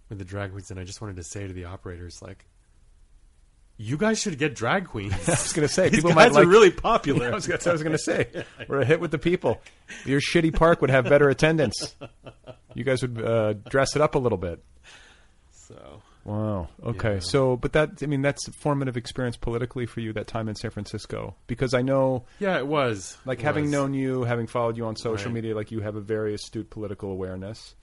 with 0.09 0.19
the 0.19 0.24
drag 0.24 0.52
queens, 0.52 0.70
and 0.70 0.81
I 0.81 0.85
just 0.85 1.01
wanted 1.01 1.16
to 1.16 1.23
say 1.23 1.47
to 1.47 1.52
the 1.52 1.66
operators 1.66 2.23
like, 2.23 2.47
"You 3.82 3.97
guys 3.97 4.20
should 4.20 4.39
get 4.39 4.55
drag 4.55 4.86
queens. 4.89 5.15
I 5.28 5.32
was 5.32 5.52
going 5.55 5.66
to 5.66 5.73
say 5.73 5.89
These 5.89 5.98
people 5.98 6.11
guys 6.11 6.16
might 6.16 6.32
like 6.32 6.47
are 6.47 6.48
really 6.48 6.70
popular." 6.70 7.28
I 7.32 7.35
was 7.35 7.47
going 7.47 7.59
to 7.93 7.98
say 7.98 8.28
we're 8.69 8.81
a 8.81 8.85
hit 8.85 9.01
with 9.01 9.11
the 9.11 9.19
people. 9.19 9.61
Your 10.05 10.20
shitty 10.20 10.55
park 10.55 10.81
would 10.81 10.90
have 10.90 11.05
better 11.05 11.28
attendance. 11.28 11.94
You 12.74 12.85
guys 12.85 13.02
would 13.02 13.20
uh, 13.23 13.55
dress 13.69 13.97
it 13.97 14.02
up 14.02 14.15
a 14.15 14.19
little 14.19 14.39
bit. 14.39 14.62
so 15.52 16.02
Wow. 16.24 16.69
Okay. 16.85 17.15
Yeah. 17.15 17.20
So, 17.20 17.57
but 17.57 17.73
that 17.73 18.02
I 18.02 18.07
mean, 18.07 18.20
that's 18.23 18.47
a 18.47 18.52
formative 18.52 18.97
experience 18.98 19.36
politically 19.39 19.86
for 19.86 20.01
you 20.01 20.12
that 20.12 20.27
time 20.27 20.48
in 20.48 20.55
San 20.55 20.70
Francisco 20.70 21.35
because 21.47 21.73
I 21.73 21.81
know, 21.81 22.27
Yeah, 22.39 22.59
it 22.59 22.66
was 22.66 23.16
like, 23.24 23.40
It 23.40 23.44
having 23.44 23.65
was. 23.65 23.73
known 23.73 23.94
you, 23.94 24.24
having 24.24 24.47
followed 24.47 24.77
you 24.77 24.85
on 24.85 24.97
social 24.97 25.27
Right. 25.31 25.35
media, 25.36 25.55
like 25.57 25.70
you 25.70 25.81
have 25.81 25.97
a 25.97 26.01
very 26.01 26.35
astute 26.35 26.69
political 26.69 27.11
awareness. 27.11 27.74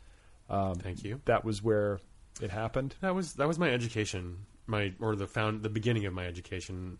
Thank 0.49 1.03
you. 1.03 1.19
That 1.25 1.43
was 1.43 1.63
where 1.63 1.99
it 2.39 2.51
happened. 2.51 2.93
That 3.01 3.15
was 3.15 3.33
that 3.33 3.47
was 3.47 3.57
my 3.57 3.69
education, 3.71 4.45
my 4.67 4.93
or 4.99 5.15
the 5.15 5.27
found 5.27 5.63
the 5.63 5.69
beginning 5.69 6.05
of 6.05 6.13
my 6.13 6.25
education. 6.25 6.99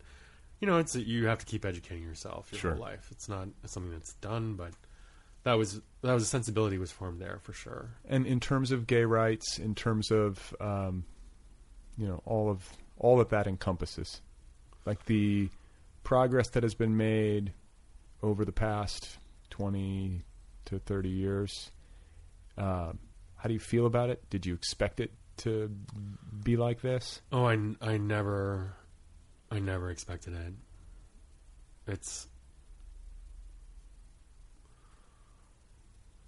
You 0.60 0.68
know, 0.68 0.78
it's 0.80 0.96
you 0.96 1.28
have 1.28 1.38
to 1.40 1.46
keep 1.46 1.66
educating 1.66 2.04
yourself 2.04 2.50
your 2.52 2.60
Sure. 2.60 2.72
whole 2.74 2.82
life. 2.82 3.10
It's 3.12 3.30
not 3.30 3.48
something 3.66 3.92
that's 3.92 4.14
done, 4.16 4.56
but 4.56 4.72
that 5.44 5.54
was 5.54 5.82
that 6.02 6.14
was 6.14 6.24
a 6.24 6.28
sensibility 6.28 6.78
was 6.78 6.92
formed 6.92 7.22
there 7.22 7.40
for 7.44 7.54
sure. 7.54 7.92
And 8.06 8.26
in 8.26 8.40
terms 8.40 8.72
of 8.72 8.88
gay 8.88 9.04
rights, 9.06 9.60
in 9.60 9.76
terms 9.76 10.10
of 10.12 10.56
um, 10.60 11.06
you 11.98 12.08
know 12.08 12.22
all 12.26 12.50
of 12.50 12.68
all 12.98 13.18
that 13.18 13.30
that 13.30 13.46
encompasses, 13.48 14.22
like 14.86 15.06
the 15.06 15.50
progress 16.04 16.50
that 16.52 16.64
has 16.64 16.74
been 16.74 16.98
made 16.98 17.54
over 18.24 18.44
the 18.46 18.52
past 18.52 19.18
twenty 19.50 20.24
to 20.66 20.80
thirty 20.80 21.10
years. 21.10 21.72
Um, 22.58 22.98
how 23.36 23.48
do 23.48 23.54
you 23.54 23.60
feel 23.60 23.86
about 23.86 24.10
it? 24.10 24.28
Did 24.32 24.48
you 24.48 24.56
expect 24.56 25.00
it 25.00 25.12
to 25.38 25.72
be 26.44 26.58
like 26.58 26.82
this? 26.82 27.22
Oh, 27.32 27.46
I, 27.46 27.58
I 27.82 27.98
never, 27.98 28.76
I 29.52 29.60
never 29.60 29.90
expected 29.90 30.34
it. 30.34 30.54
It's, 31.88 32.28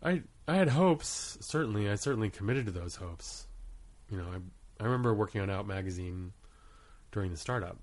I 0.01 0.21
I 0.47 0.55
had 0.55 0.69
hopes. 0.69 1.37
Certainly, 1.41 1.89
I 1.89 1.95
certainly 1.95 2.29
committed 2.29 2.65
to 2.67 2.71
those 2.71 2.95
hopes. 2.95 3.47
You 4.09 4.17
know, 4.17 4.25
I 4.33 4.83
I 4.83 4.85
remember 4.85 5.13
working 5.13 5.41
on 5.41 5.49
Out 5.49 5.67
magazine 5.67 6.31
during 7.11 7.31
the 7.31 7.37
startup, 7.37 7.77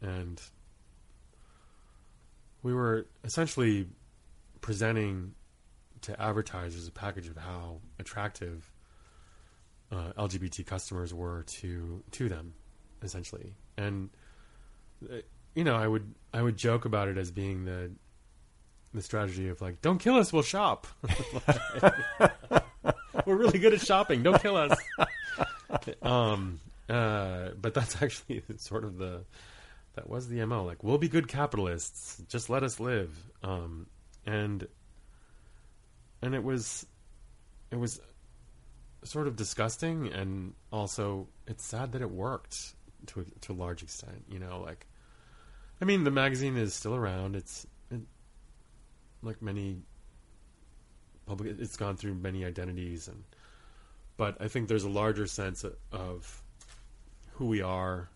and 0.00 0.40
we 2.62 2.74
were 2.74 3.06
essentially 3.24 3.86
presenting 4.60 5.34
to 6.02 6.20
advertisers 6.20 6.86
a 6.86 6.92
package 6.92 7.28
of 7.28 7.36
how 7.36 7.80
attractive 7.98 8.70
uh, 9.90 10.12
LGBT 10.18 10.66
customers 10.66 11.14
were 11.14 11.44
to 11.44 12.02
to 12.12 12.28
them, 12.28 12.54
essentially. 13.02 13.54
And 13.76 14.10
uh, 15.10 15.16
you 15.54 15.64
know, 15.64 15.76
I 15.76 15.86
would 15.86 16.14
I 16.32 16.42
would 16.42 16.56
joke 16.56 16.84
about 16.84 17.08
it 17.08 17.18
as 17.18 17.30
being 17.30 17.64
the 17.64 17.90
the 18.94 19.02
strategy 19.02 19.48
of 19.48 19.60
like, 19.60 19.82
don't 19.82 19.98
kill 19.98 20.16
us, 20.16 20.32
we'll 20.32 20.42
shop. 20.42 20.86
We're 23.26 23.36
really 23.36 23.58
good 23.58 23.74
at 23.74 23.80
shopping. 23.80 24.22
Don't 24.22 24.40
kill 24.40 24.56
us. 24.56 24.78
um, 26.02 26.60
uh, 26.88 27.50
but 27.60 27.74
that's 27.74 28.00
actually 28.02 28.42
sort 28.56 28.84
of 28.84 28.96
the 28.96 29.24
that 29.94 30.08
was 30.08 30.28
the 30.28 30.44
mo. 30.46 30.64
Like, 30.64 30.84
we'll 30.84 30.98
be 30.98 31.08
good 31.08 31.28
capitalists. 31.28 32.22
Just 32.28 32.48
let 32.48 32.62
us 32.62 32.78
live. 32.80 33.10
Um, 33.42 33.86
and 34.24 34.66
and 36.22 36.34
it 36.34 36.42
was 36.42 36.86
it 37.70 37.76
was 37.76 38.00
sort 39.04 39.26
of 39.26 39.36
disgusting 39.36 40.08
and 40.12 40.54
also 40.72 41.28
it's 41.46 41.64
sad 41.64 41.92
that 41.92 42.02
it 42.02 42.10
worked 42.10 42.74
to 43.06 43.20
a, 43.20 43.24
to 43.40 43.52
a 43.52 43.54
large 43.54 43.82
extent 43.82 44.24
you 44.28 44.38
know 44.38 44.60
like 44.64 44.86
i 45.80 45.84
mean 45.84 46.04
the 46.04 46.10
magazine 46.10 46.56
is 46.56 46.74
still 46.74 46.94
around. 46.94 47.36
It's 47.36 47.66
it, 47.90 48.00
like 49.22 49.40
many 49.40 49.78
public 51.26 51.58
it's 51.60 51.76
gone 51.76 51.96
through 51.96 52.14
many 52.14 52.44
identities 52.44 53.06
and 53.08 53.22
but 54.16 54.36
i 54.40 54.48
think 54.48 54.68
there's 54.68 54.84
a 54.84 54.88
larger 54.88 55.26
sense 55.26 55.64
of, 55.92 56.42
who 57.32 57.46
we 57.46 57.62
are 57.62 58.10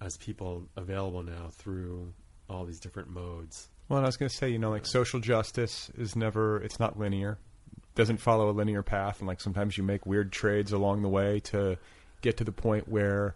as 0.00 0.16
people 0.16 0.66
available 0.76 1.22
now 1.22 1.48
through 1.52 2.12
all 2.48 2.64
these 2.64 2.80
different 2.80 3.08
modes. 3.08 3.68
Well, 3.88 3.98
and 3.98 4.06
I 4.06 4.08
was 4.08 4.16
going 4.16 4.28
to 4.28 4.34
say, 4.34 4.48
you 4.48 4.58
know, 4.58 4.70
like 4.70 4.86
social 4.86 5.20
justice 5.20 5.90
is 5.96 6.16
never, 6.16 6.60
it's 6.62 6.80
not 6.80 6.98
linear. 6.98 7.38
Doesn't 8.00 8.16
follow 8.16 8.48
a 8.48 8.52
linear 8.52 8.82
path. 8.82 9.18
And 9.18 9.28
like 9.28 9.42
sometimes 9.42 9.76
you 9.76 9.84
make 9.84 10.06
weird 10.06 10.32
trades 10.32 10.72
along 10.72 11.02
the 11.02 11.08
way 11.10 11.40
to 11.40 11.76
get 12.22 12.38
to 12.38 12.44
the 12.44 12.52
point 12.52 12.88
where 12.88 13.34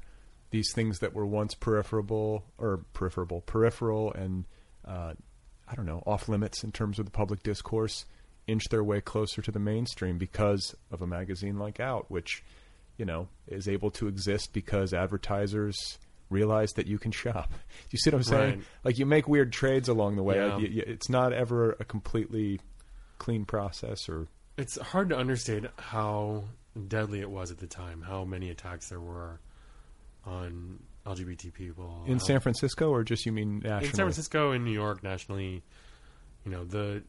these 0.52 0.72
things 0.74 1.00
that 1.00 1.12
were 1.12 1.26
once 1.26 1.54
peripheral 1.54 2.44
or 2.56 2.78
peripheral, 2.94 3.42
peripheral 3.42 4.12
and, 4.14 4.44
uh, 4.88 5.12
I 5.68 5.74
don't 5.74 5.84
know, 5.84 6.02
off 6.06 6.30
limits 6.30 6.64
in 6.64 6.72
terms 6.72 6.98
of 6.98 7.04
the 7.04 7.10
public 7.10 7.42
discourse 7.42 8.06
inch 8.46 8.64
their 8.70 8.82
way 8.82 9.02
closer 9.02 9.42
to 9.42 9.50
the 9.52 9.58
mainstream 9.58 10.16
because 10.16 10.74
of 10.90 11.02
a 11.02 11.06
magazine 11.06 11.58
like 11.58 11.78
Out, 11.78 12.10
which, 12.10 12.42
you 12.96 13.04
know, 13.04 13.28
is 13.46 13.68
able 13.68 13.90
to 13.90 14.08
exist 14.08 14.54
because 14.54 14.94
advertisers 14.94 15.98
realize 16.30 16.72
that 16.72 16.86
you 16.86 16.98
can 16.98 17.10
shop. 17.12 17.52
You 17.90 17.98
see 17.98 18.08
what 18.10 18.16
I'm 18.16 18.22
saying? 18.22 18.50
Right. 18.54 18.62
Like 18.82 18.98
you 18.98 19.04
make 19.04 19.28
weird 19.28 19.52
trades 19.52 19.88
along 19.90 20.16
the 20.16 20.22
way. 20.22 20.36
Yeah. 20.36 20.56
You- 20.56 20.68
you- 20.68 20.84
it's 20.86 21.10
not 21.10 21.32
ever 21.34 21.72
a 21.78 21.84
completely 21.84 22.60
clean 23.18 23.44
process 23.44 24.08
or 24.08 24.26
it's 24.56 24.78
hard 24.78 25.08
to 25.10 25.18
understate 25.18 25.64
how 25.78 26.44
deadly 26.88 27.20
it 27.20 27.30
was 27.30 27.50
at 27.50 27.58
the 27.58 27.66
time. 27.66 28.02
How 28.02 28.24
many 28.24 28.50
attacks 28.50 28.88
there 28.88 29.00
were 29.00 29.40
on 30.24 30.80
LGBT 31.06 31.52
people 31.52 32.04
in 32.06 32.14
how- 32.14 32.24
San 32.24 32.40
Francisco 32.40 32.90
or 32.90 33.04
just 33.04 33.26
you 33.26 33.32
mean 33.32 33.58
nationally? 33.58 33.86
in 33.86 33.94
San 33.94 34.04
Francisco, 34.06 34.52
in 34.52 34.64
New 34.64 34.72
York, 34.72 35.02
nationally. 35.02 35.62
You 36.44 36.50
know 36.52 36.64
the 36.64 37.02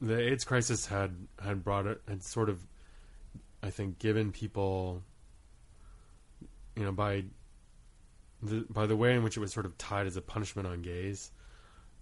the 0.00 0.18
AIDS 0.18 0.44
crisis 0.44 0.86
had 0.86 1.14
had 1.42 1.62
brought 1.62 1.86
it 1.86 2.00
had 2.08 2.22
sort 2.22 2.48
of, 2.48 2.66
I 3.62 3.70
think, 3.70 3.98
given 3.98 4.32
people. 4.32 5.02
You 6.76 6.84
know 6.84 6.92
by. 6.92 7.24
The, 8.44 8.66
by 8.68 8.86
the 8.86 8.96
way 8.96 9.14
in 9.14 9.22
which 9.22 9.36
it 9.36 9.40
was 9.40 9.52
sort 9.52 9.66
of 9.66 9.78
tied 9.78 10.08
as 10.08 10.16
a 10.16 10.20
punishment 10.20 10.66
on 10.66 10.82
gays, 10.82 11.30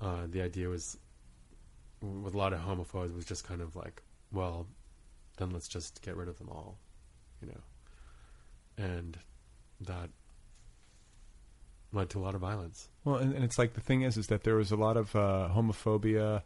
uh, 0.01 0.27
the 0.27 0.41
idea 0.41 0.69
was, 0.71 0.97
with 2.01 2.35
a 2.35 2.39
lot 2.39 2.53
of 2.53 2.61
homophobes, 2.61 3.15
was 3.15 3.25
just 3.25 3.45
kind 3.45 3.61
of 3.61 3.77
like, 3.77 4.03
well, 4.33 4.67
then 5.37 5.51
let's 5.51 5.69
just 5.69 6.03
get 6.03 6.17
rid 6.17 6.29
of 6.29 6.39
them 6.39 6.49
all, 6.49 6.79
you 7.41 7.49
know, 7.49 8.85
and 8.85 9.19
that 9.81 10.11
led 11.93 12.11
to 12.11 12.19
a 12.19 12.23
lot 12.23 12.35
of 12.35 12.41
violence. 12.41 12.89
Well, 13.05 13.17
and, 13.17 13.35
and 13.35 13.45
it's 13.45 13.59
like 13.59 13.75
the 13.75 13.81
thing 13.81 14.03
is, 14.03 14.17
is 14.17 14.29
that 14.29 14.45
there 14.45 14.57
was 14.57 14.71
a 14.71 14.77
lot 14.77 14.97
of 14.97 15.15
uh, 15.17 15.49
homophobia 15.53 16.43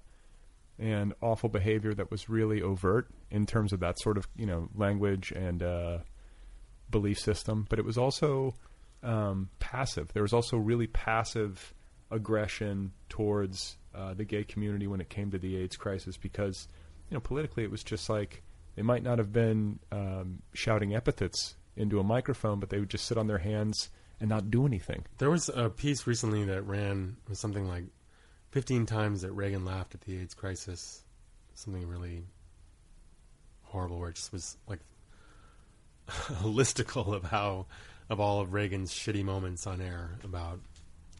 and 0.79 1.15
awful 1.21 1.49
behavior 1.49 1.95
that 1.95 2.11
was 2.11 2.29
really 2.29 2.61
overt 2.61 3.09
in 3.31 3.47
terms 3.47 3.73
of 3.73 3.81
that 3.81 3.99
sort 4.01 4.19
of 4.19 4.27
you 4.37 4.47
know 4.47 4.69
language 4.75 5.33
and 5.33 5.63
uh, 5.63 5.99
belief 6.91 7.19
system, 7.19 7.67
but 7.69 7.79
it 7.79 7.85
was 7.85 7.99
also 7.99 8.55
um, 9.03 9.51
passive. 9.59 10.13
There 10.13 10.23
was 10.23 10.33
also 10.33 10.57
really 10.57 10.87
passive 10.87 11.75
aggression 12.15 12.93
towards 13.09 13.77
uh, 13.95 14.15
the 14.15 14.25
gay 14.25 14.45
community 14.45 14.87
when 14.87 15.01
it 15.01 15.09
came 15.09 15.31
to 15.31 15.39
the 15.39 15.57
AIDS 15.57 15.77
crisis 15.77 16.17
because 16.17 16.69
you 17.11 17.15
know 17.15 17.21
politically 17.21 17.65
it 17.65 17.71
was 17.71 17.85
just 17.85 18.09
like 18.09 18.43
they 18.77 18.83
might 18.83 19.03
not 19.03 19.19
have 19.19 19.33
been 19.33 19.79
um, 19.93 20.43
shouting 20.53 20.95
epithets 20.95 21.57
into 21.77 22.01
a 22.01 22.05
microphone, 22.05 22.61
but 22.61 22.71
they 22.71 22.79
would 22.79 22.91
just 22.91 23.07
sit 23.07 23.19
on 23.19 23.27
their 23.27 23.39
hands 23.39 23.91
and 24.21 24.29
not 24.29 24.51
do 24.51 24.67
anything. 24.67 25.05
There 25.19 25.31
was 25.31 25.49
a 25.49 25.71
piece 25.71 26.07
recently 26.07 26.45
that 26.45 26.63
ran 26.63 27.17
was 27.29 27.39
something 27.39 27.69
like 27.69 27.85
15 28.53 28.87
times 28.87 29.23
that 29.23 29.33
Reagan 29.33 29.65
laughed 29.65 29.95
at 29.95 30.03
the 30.03 30.19
AIDS 30.19 30.35
crisis. 30.35 31.03
Something 31.55 31.87
really 31.89 32.25
horrible 33.63 33.99
where 33.99 34.11
it 34.11 34.17
just 34.17 34.33
was 34.33 34.57
like 34.67 34.81
a 36.09 36.13
listicle 36.45 37.13
of 37.15 37.25
how 37.25 37.67
of 38.09 38.21
all 38.21 38.41
of 38.41 38.53
Reagan's 38.53 38.93
shitty 38.93 39.25
moments 39.25 39.67
on 39.67 39.81
air 39.81 40.19
about 40.23 40.61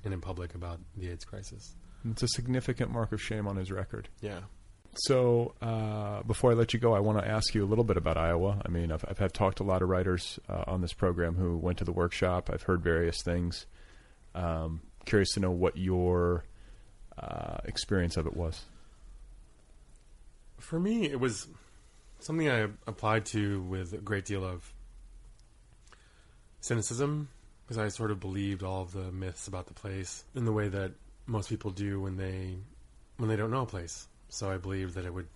and 0.05 0.15
in 0.15 0.21
public 0.21 0.55
about 0.55 0.81
the 0.97 1.09
AIDS 1.09 1.25
crisis. 1.25 1.75
It's 2.11 2.23
a 2.23 2.29
significant 2.29 2.91
mark 2.91 3.13
of 3.13 3.23
shame 3.23 3.47
on 3.47 3.57
his 3.57 3.71
record. 3.71 4.09
Yeah. 4.21 4.41
So 4.97 5.55
uh, 5.61 6.23
before 6.23 6.53
I 6.53 6.55
let 6.55 6.73
you 6.73 6.79
go, 6.79 6.95
I 6.95 7.01
want 7.01 7.19
to 7.19 7.27
ask 7.27 7.55
you 7.55 7.65
a 7.65 7.67
little 7.67 7.85
bit 7.85 7.97
about 7.97 8.17
Iowa. 8.17 8.63
I 8.65 8.69
mean, 8.69 8.93
I've, 8.93 9.05
I've 9.09 9.19
had 9.19 9.33
talked 9.33 9.59
to 9.59 9.65
a 9.65 9.67
lot 9.67 9.83
of 9.83 9.89
writers 9.89 10.39
uh, 10.49 10.65
on 10.67 10.83
this 10.83 10.93
program 10.93 11.35
who 11.35 11.57
went 11.57 11.79
to 11.79 11.85
the 11.85 11.93
workshop. 11.93 12.51
I've 12.53 12.63
heard 12.63 12.83
various 12.83 13.23
things. 13.23 13.67
Um, 14.35 14.83
curious 15.05 15.33
to 15.33 15.41
know 15.41 15.51
what 15.51 15.77
your 15.77 16.45
uh, 17.19 17.59
experience 17.65 18.17
of 18.17 18.27
it 18.27 18.37
was. 18.37 18.63
For 20.59 20.79
me, 20.79 21.07
it 21.07 21.19
was 21.19 21.49
something 22.21 22.49
I 22.49 22.69
applied 22.87 23.27
to 23.27 23.63
with 23.63 23.93
a 23.93 23.99
great 23.99 24.25
deal 24.25 24.45
of 24.45 24.73
cynicism 26.61 27.29
because 27.65 27.79
I 27.79 27.89
sort 27.89 28.11
of 28.11 28.21
believed 28.21 28.63
all 28.63 28.83
of 28.83 28.93
the 28.93 29.11
myths 29.11 29.49
about 29.49 29.67
the 29.67 29.75
place 29.75 30.25
in 30.35 30.45
the 30.45 30.53
way 30.53 30.69
that 30.69 30.93
most 31.27 31.49
people 31.49 31.71
do 31.71 32.01
when 32.01 32.17
they 32.17 32.57
when 33.17 33.29
they 33.29 33.37
don't 33.37 33.51
know 33.51 33.63
a 33.63 33.67
place. 33.67 34.07
So 34.29 34.51
I 34.51 34.57
believed 34.59 34.95
that 34.95 35.05
it 35.05 35.15
would, 35.15 35.29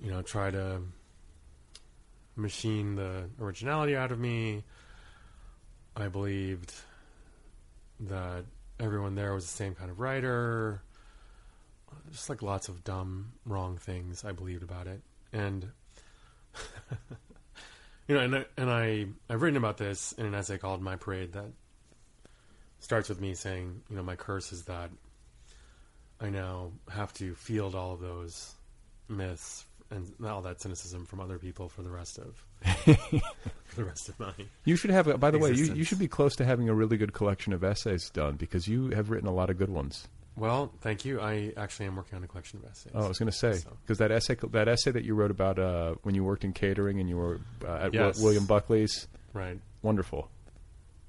you 0.00 0.10
know, 0.10 0.22
try 0.22 0.50
to 0.50 0.82
machine 2.36 2.94
the 2.94 3.24
originality 3.40 3.96
out 3.96 4.12
of 4.12 4.18
me. 4.18 4.62
I 5.96 6.08
believed 6.08 6.72
that 8.00 8.44
everyone 8.78 9.14
there 9.14 9.34
was 9.34 9.44
the 9.44 9.56
same 9.56 9.74
kind 9.74 9.90
of 9.90 9.98
writer. 9.98 10.82
Just 12.12 12.28
like 12.28 12.42
lots 12.42 12.68
of 12.68 12.84
dumb, 12.84 13.32
wrong 13.44 13.76
things 13.76 14.24
I 14.24 14.32
believed 14.32 14.62
about 14.62 14.86
it. 14.86 15.00
And 15.32 15.70
you 18.08 18.14
know, 18.14 18.20
and 18.20 18.36
I, 18.36 18.44
and 18.56 18.70
I 18.70 19.06
I've 19.28 19.42
written 19.42 19.56
about 19.56 19.76
this 19.76 20.12
in 20.12 20.26
an 20.26 20.34
essay 20.34 20.58
called 20.58 20.82
"My 20.82 20.96
Parade" 20.96 21.34
that 21.34 21.52
starts 22.80 23.08
with 23.08 23.20
me 23.20 23.34
saying, 23.34 23.82
you 23.90 23.96
know, 23.96 24.02
my 24.02 24.16
curse 24.16 24.52
is 24.52 24.64
that 24.64 24.90
I 26.20 26.30
now 26.30 26.72
have 26.90 27.12
to 27.14 27.34
field 27.34 27.74
all 27.74 27.92
of 27.92 28.00
those 28.00 28.54
myths 29.08 29.64
and 29.90 30.12
all 30.24 30.42
that 30.42 30.60
cynicism 30.60 31.06
from 31.06 31.20
other 31.20 31.38
people 31.38 31.68
for 31.68 31.82
the 31.82 31.90
rest 31.90 32.18
of 32.18 32.44
the 33.76 33.84
rest 33.84 34.08
of 34.08 34.18
my 34.18 34.32
You 34.64 34.76
should 34.76 34.90
have. 34.90 35.20
By 35.20 35.30
the 35.30 35.38
way, 35.38 35.52
you, 35.52 35.72
you 35.74 35.84
should 35.84 35.98
be 35.98 36.08
close 36.08 36.34
to 36.36 36.44
having 36.44 36.68
a 36.68 36.74
really 36.74 36.96
good 36.96 37.12
collection 37.12 37.52
of 37.52 37.62
essays 37.62 38.10
done 38.10 38.36
because 38.36 38.66
you 38.66 38.90
have 38.90 39.10
written 39.10 39.28
a 39.28 39.32
lot 39.32 39.50
of 39.50 39.58
good 39.58 39.70
ones. 39.70 40.08
Well 40.38 40.72
thank 40.80 41.04
you 41.04 41.20
i 41.20 41.52
actually 41.56 41.86
am 41.86 41.96
working 41.96 42.16
on 42.16 42.24
a 42.24 42.28
collection 42.28 42.58
of 42.62 42.70
essays 42.70 42.92
Oh, 42.94 43.04
I 43.04 43.08
was 43.08 43.18
going 43.18 43.30
to 43.30 43.36
say 43.36 43.54
So- 43.54 43.76
because 43.82 43.98
that 43.98 44.10
essay 44.12 44.36
that 44.50 44.68
essay 44.68 44.90
that 44.92 45.04
you 45.04 45.14
wrote 45.14 45.30
about 45.30 45.58
uh, 45.58 45.94
when 46.02 46.14
you 46.14 46.24
worked 46.24 46.44
in 46.44 46.52
catering 46.52 47.00
and 47.00 47.08
you 47.08 47.16
were 47.16 47.40
uh, 47.66 47.76
at 47.86 47.94
Yes. 47.94 48.20
William 48.20 48.46
Buckley's, 48.46 49.08
right 49.32 49.58
wonderful. 49.82 50.30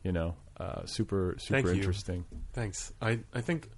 You 0.03 0.11
know, 0.13 0.35
uh, 0.59 0.85
super 0.85 1.35
super 1.39 1.53
Thank 1.61 1.67
you. 1.67 1.73
interesting. 1.73 2.25
thanks 2.53 2.91
i 3.01 3.19
i 3.33 3.41
think 3.41 3.69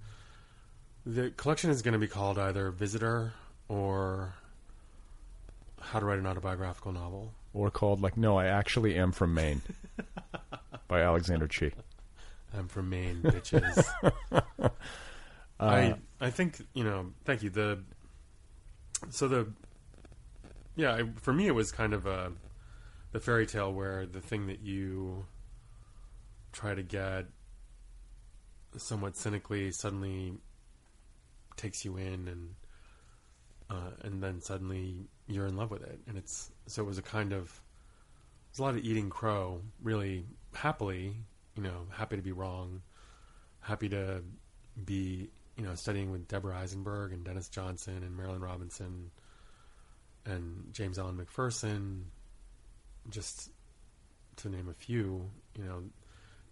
the 1.04 1.30
collection 1.30 1.70
is 1.70 1.82
going 1.82 1.94
to 1.94 1.98
be 1.98 2.06
called 2.08 2.38
either 2.38 2.70
visitor 2.70 3.32
or 3.68 4.34
how 5.80 5.98
to 5.98 6.06
write 6.06 6.18
an 6.20 6.26
autobiographical 6.26 6.92
novel 6.92 7.32
Or 7.54 7.70
called 7.70 8.00
like, 8.00 8.16
no, 8.16 8.38
I 8.38 8.46
actually 8.46 8.94
am 8.96 9.10
from 9.12 9.34
Maine, 9.34 9.62
by 10.88 11.00
Alexander 11.00 11.48
Chee. 11.48 11.72
i'm 12.56 12.68
from 12.68 12.88
maine 12.90 13.20
bitches 13.22 13.82
I 15.68 15.94
I 16.20 16.30
think 16.30 16.60
you 16.74 16.84
know. 16.84 17.12
Thank 17.24 17.42
you. 17.42 17.50
The 17.50 17.82
so 19.10 19.28
the 19.28 19.52
yeah 20.76 20.94
I, 20.94 21.04
for 21.20 21.32
me 21.32 21.46
it 21.46 21.54
was 21.54 21.72
kind 21.72 21.92
of 21.92 22.06
a 22.06 22.32
the 23.12 23.20
fairy 23.20 23.46
tale 23.46 23.72
where 23.72 24.06
the 24.06 24.20
thing 24.20 24.46
that 24.46 24.60
you 24.60 25.26
try 26.52 26.74
to 26.74 26.82
get 26.82 27.26
somewhat 28.76 29.16
cynically 29.16 29.70
suddenly 29.70 30.34
takes 31.56 31.84
you 31.84 31.96
in 31.96 32.28
and 32.28 32.54
uh, 33.70 33.90
and 34.02 34.22
then 34.22 34.40
suddenly 34.40 35.06
you're 35.26 35.46
in 35.46 35.56
love 35.56 35.70
with 35.70 35.82
it 35.82 36.00
and 36.06 36.16
it's 36.16 36.50
so 36.66 36.82
it 36.82 36.86
was 36.86 36.98
a 36.98 37.02
kind 37.02 37.32
of 37.32 37.60
there's 38.50 38.58
a 38.58 38.62
lot 38.62 38.74
of 38.74 38.84
eating 38.84 39.10
crow 39.10 39.60
really 39.82 40.24
happily 40.54 41.16
you 41.56 41.62
know 41.62 41.86
happy 41.90 42.16
to 42.16 42.22
be 42.22 42.32
wrong 42.32 42.82
happy 43.60 43.88
to 43.88 44.22
be 44.84 45.30
you 45.56 45.64
know 45.64 45.74
studying 45.74 46.10
with 46.10 46.28
Deborah 46.28 46.56
Eisenberg 46.56 47.12
and 47.12 47.24
Denis 47.24 47.48
Johnson 47.48 48.02
and 48.02 48.18
Marilynne 48.18 48.40
Robinson 48.40 49.10
and 50.24 50.68
James 50.72 50.98
Alan 50.98 51.16
McPherson, 51.16 52.04
just 53.10 53.50
to 54.36 54.48
name 54.48 54.68
a 54.68 54.74
few. 54.74 55.30
You 55.56 55.64
know, 55.64 55.82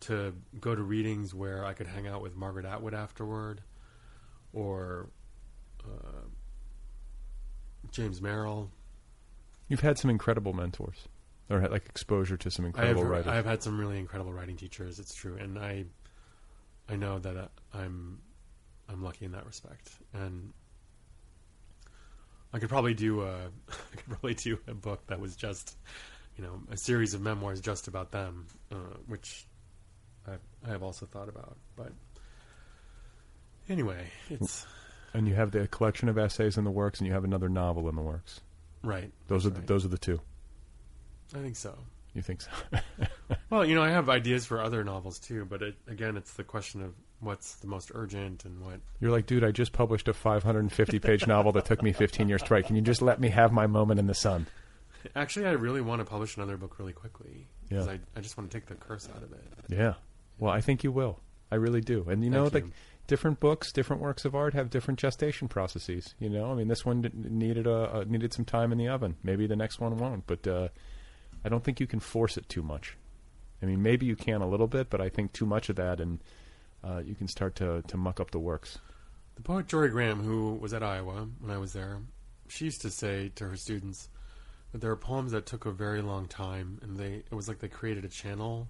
to 0.00 0.34
go 0.60 0.74
to 0.74 0.82
readings 0.82 1.34
where 1.34 1.64
I 1.64 1.72
could 1.72 1.86
hang 1.86 2.06
out 2.06 2.22
with 2.22 2.36
Margaret 2.36 2.64
Atwood 2.64 2.94
afterward, 2.94 3.62
or 4.52 5.10
uh, 5.84 6.26
James 7.90 8.20
Merrill. 8.20 8.70
You've 9.68 9.80
had 9.80 9.98
some 9.98 10.10
incredible 10.10 10.52
mentors, 10.52 11.08
or 11.48 11.60
had 11.60 11.70
like 11.70 11.86
exposure 11.86 12.36
to 12.36 12.50
some 12.50 12.64
I 12.64 12.68
have, 12.68 12.74
incredible 12.76 13.04
writers. 13.04 13.26
I 13.28 13.36
have 13.36 13.44
had 13.44 13.62
some 13.62 13.78
really 13.78 13.98
incredible 13.98 14.32
writing 14.32 14.56
teachers. 14.56 14.98
It's 14.98 15.14
true, 15.14 15.36
and 15.36 15.58
I, 15.58 15.84
I 16.88 16.96
know 16.96 17.18
that 17.18 17.36
uh, 17.36 17.48
I'm, 17.72 18.20
I'm 18.90 19.02
lucky 19.02 19.24
in 19.24 19.32
that 19.32 19.46
respect, 19.46 19.90
and 20.12 20.52
I 22.52 22.58
could 22.58 22.68
probably 22.68 22.94
do 22.94 23.22
a, 23.22 23.34
I 23.68 23.96
could 23.96 24.06
probably 24.06 24.34
do 24.34 24.58
a 24.66 24.74
book 24.74 25.06
that 25.06 25.20
was 25.20 25.36
just, 25.36 25.76
you 26.36 26.44
know, 26.44 26.60
a 26.70 26.76
series 26.76 27.14
of 27.14 27.20
memoirs 27.20 27.60
just 27.60 27.88
about 27.88 28.10
them, 28.10 28.46
uh, 28.72 28.96
which 29.06 29.46
I, 30.26 30.32
I 30.66 30.70
have 30.70 30.82
also 30.82 31.06
thought 31.06 31.28
about. 31.28 31.56
But 31.76 31.92
anyway, 33.68 34.06
it's 34.28 34.66
and 35.14 35.28
you 35.28 35.34
have 35.34 35.50
the 35.50 35.66
collection 35.68 36.08
of 36.08 36.18
essays 36.18 36.56
in 36.56 36.64
the 36.64 36.70
works, 36.70 37.00
and 37.00 37.06
you 37.06 37.12
have 37.12 37.24
another 37.24 37.48
novel 37.48 37.88
in 37.88 37.96
the 37.96 38.02
works. 38.02 38.40
right. 38.82 39.12
Those 39.28 39.46
are 39.46 39.50
the, 39.50 39.60
right. 39.60 39.66
those 39.66 39.84
are 39.84 39.88
the 39.88 39.98
two. 39.98 40.20
I 41.34 41.38
think 41.38 41.56
so. 41.56 41.76
You 42.14 42.22
think 42.22 42.40
so? 42.42 42.50
Well, 43.48 43.64
you 43.64 43.74
know, 43.74 43.82
I 43.82 43.90
have 43.90 44.08
ideas 44.08 44.46
for 44.46 44.60
other 44.60 44.84
novels 44.84 45.18
too, 45.18 45.44
but 45.44 45.60
it, 45.60 45.74
again, 45.88 46.16
it's 46.16 46.32
the 46.34 46.44
question 46.44 46.82
of 46.82 46.94
what's 47.20 47.56
the 47.56 47.66
most 47.66 47.90
urgent 47.94 48.44
and 48.44 48.60
what 48.64 48.80
You're 49.00 49.10
like, 49.10 49.26
dude, 49.26 49.44
I 49.44 49.50
just 49.50 49.72
published 49.72 50.08
a 50.08 50.12
550 50.14 50.98
page 50.98 51.26
novel 51.26 51.52
that 51.52 51.64
took 51.66 51.82
me 51.82 51.92
15 51.92 52.28
years 52.28 52.42
to 52.42 52.54
write. 52.54 52.66
Can 52.66 52.76
you 52.76 52.82
just 52.82 53.02
let 53.02 53.20
me 53.20 53.28
have 53.28 53.52
my 53.52 53.66
moment 53.66 54.00
in 54.00 54.06
the 54.06 54.14
sun? 54.14 54.46
Actually, 55.14 55.46
I 55.46 55.52
really 55.52 55.80
want 55.80 56.00
to 56.00 56.04
publish 56.04 56.36
another 56.36 56.56
book 56.56 56.78
really 56.78 56.92
quickly 56.92 57.46
because 57.68 57.86
Yeah. 57.86 57.92
I, 57.92 58.00
I 58.16 58.20
just 58.20 58.36
want 58.36 58.50
to 58.50 58.56
take 58.56 58.66
the 58.66 58.74
curse 58.74 59.08
out 59.14 59.22
of 59.22 59.32
it. 59.32 59.44
Yeah. 59.68 59.94
Well, 60.38 60.52
I 60.52 60.60
think 60.60 60.84
you 60.84 60.92
will. 60.92 61.20
I 61.50 61.56
really 61.56 61.80
do. 61.80 62.06
And 62.08 62.22
you 62.24 62.30
know, 62.30 62.42
Thank 62.48 62.54
like 62.54 62.64
you. 62.66 62.72
different 63.06 63.40
books, 63.40 63.72
different 63.72 64.02
works 64.02 64.24
of 64.24 64.34
art 64.34 64.54
have 64.54 64.70
different 64.70 65.00
gestation 65.00 65.48
processes. 65.48 66.14
You 66.18 66.28
know, 66.30 66.50
I 66.52 66.54
mean, 66.54 66.68
this 66.68 66.84
one 66.84 67.10
needed 67.14 67.66
a, 67.66 67.98
a 68.00 68.04
needed 68.04 68.32
some 68.32 68.44
time 68.44 68.72
in 68.72 68.78
the 68.78 68.88
oven. 68.88 69.16
Maybe 69.22 69.46
the 69.46 69.56
next 69.56 69.80
one 69.80 69.96
won't, 69.96 70.26
but 70.26 70.46
uh, 70.46 70.68
I 71.44 71.48
don't 71.48 71.64
think 71.64 71.80
you 71.80 71.86
can 71.86 72.00
force 72.00 72.36
it 72.36 72.48
too 72.48 72.62
much. 72.62 72.96
I 73.62 73.66
mean, 73.66 73.82
maybe 73.82 74.06
you 74.06 74.16
can 74.16 74.40
a 74.42 74.48
little 74.48 74.66
bit, 74.68 74.88
but 74.90 75.00
I 75.00 75.08
think 75.08 75.32
too 75.32 75.44
much 75.46 75.68
of 75.68 75.76
that, 75.76 76.00
and 76.00 76.20
uh, 76.84 77.02
you 77.04 77.14
can 77.14 77.28
start 77.28 77.54
to 77.56 77.82
to 77.82 77.96
muck 77.96 78.20
up 78.20 78.30
the 78.30 78.38
works. 78.38 78.78
The 79.36 79.42
poet 79.42 79.66
Jorie 79.66 79.90
Graham, 79.90 80.22
who 80.22 80.54
was 80.54 80.74
at 80.74 80.82
Iowa 80.82 81.28
when 81.40 81.50
I 81.50 81.58
was 81.58 81.72
there, 81.72 82.00
she 82.48 82.66
used 82.66 82.82
to 82.82 82.90
say 82.90 83.30
to 83.36 83.48
her 83.48 83.56
students 83.56 84.08
that 84.72 84.80
there 84.80 84.90
are 84.90 84.96
poems 84.96 85.32
that 85.32 85.46
took 85.46 85.66
a 85.66 85.72
very 85.72 86.02
long 86.02 86.26
time, 86.28 86.78
and 86.82 86.96
they 86.96 87.22
it 87.30 87.34
was 87.34 87.48
like 87.48 87.58
they 87.58 87.68
created 87.68 88.04
a 88.04 88.08
channel 88.08 88.68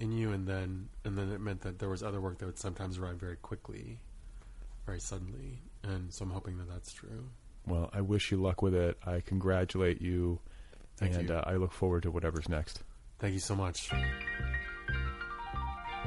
in 0.00 0.12
you, 0.12 0.32
and 0.32 0.46
then 0.46 0.88
and 1.04 1.16
then 1.16 1.30
it 1.30 1.40
meant 1.40 1.60
that 1.62 1.78
there 1.78 1.88
was 1.88 2.02
other 2.02 2.20
work 2.20 2.38
that 2.38 2.46
would 2.46 2.58
sometimes 2.58 2.98
arrive 2.98 3.16
very 3.16 3.36
quickly, 3.36 4.00
very 4.86 5.00
suddenly. 5.00 5.62
And 5.82 6.12
so 6.12 6.24
I'm 6.24 6.30
hoping 6.30 6.58
that 6.58 6.68
that's 6.68 6.92
true. 6.92 7.28
Well, 7.66 7.90
I 7.92 8.00
wish 8.00 8.30
you 8.30 8.36
luck 8.36 8.62
with 8.62 8.74
it. 8.74 8.98
I 9.06 9.20
congratulate 9.20 10.00
you, 10.02 10.40
Thank 10.96 11.14
and 11.14 11.28
you. 11.28 11.34
Uh, 11.34 11.44
I 11.46 11.56
look 11.56 11.72
forward 11.72 12.02
to 12.02 12.10
whatever's 12.10 12.48
next. 12.48 12.82
Thank 13.18 13.34
you 13.34 13.40
so 13.40 13.54
much. 13.54 13.90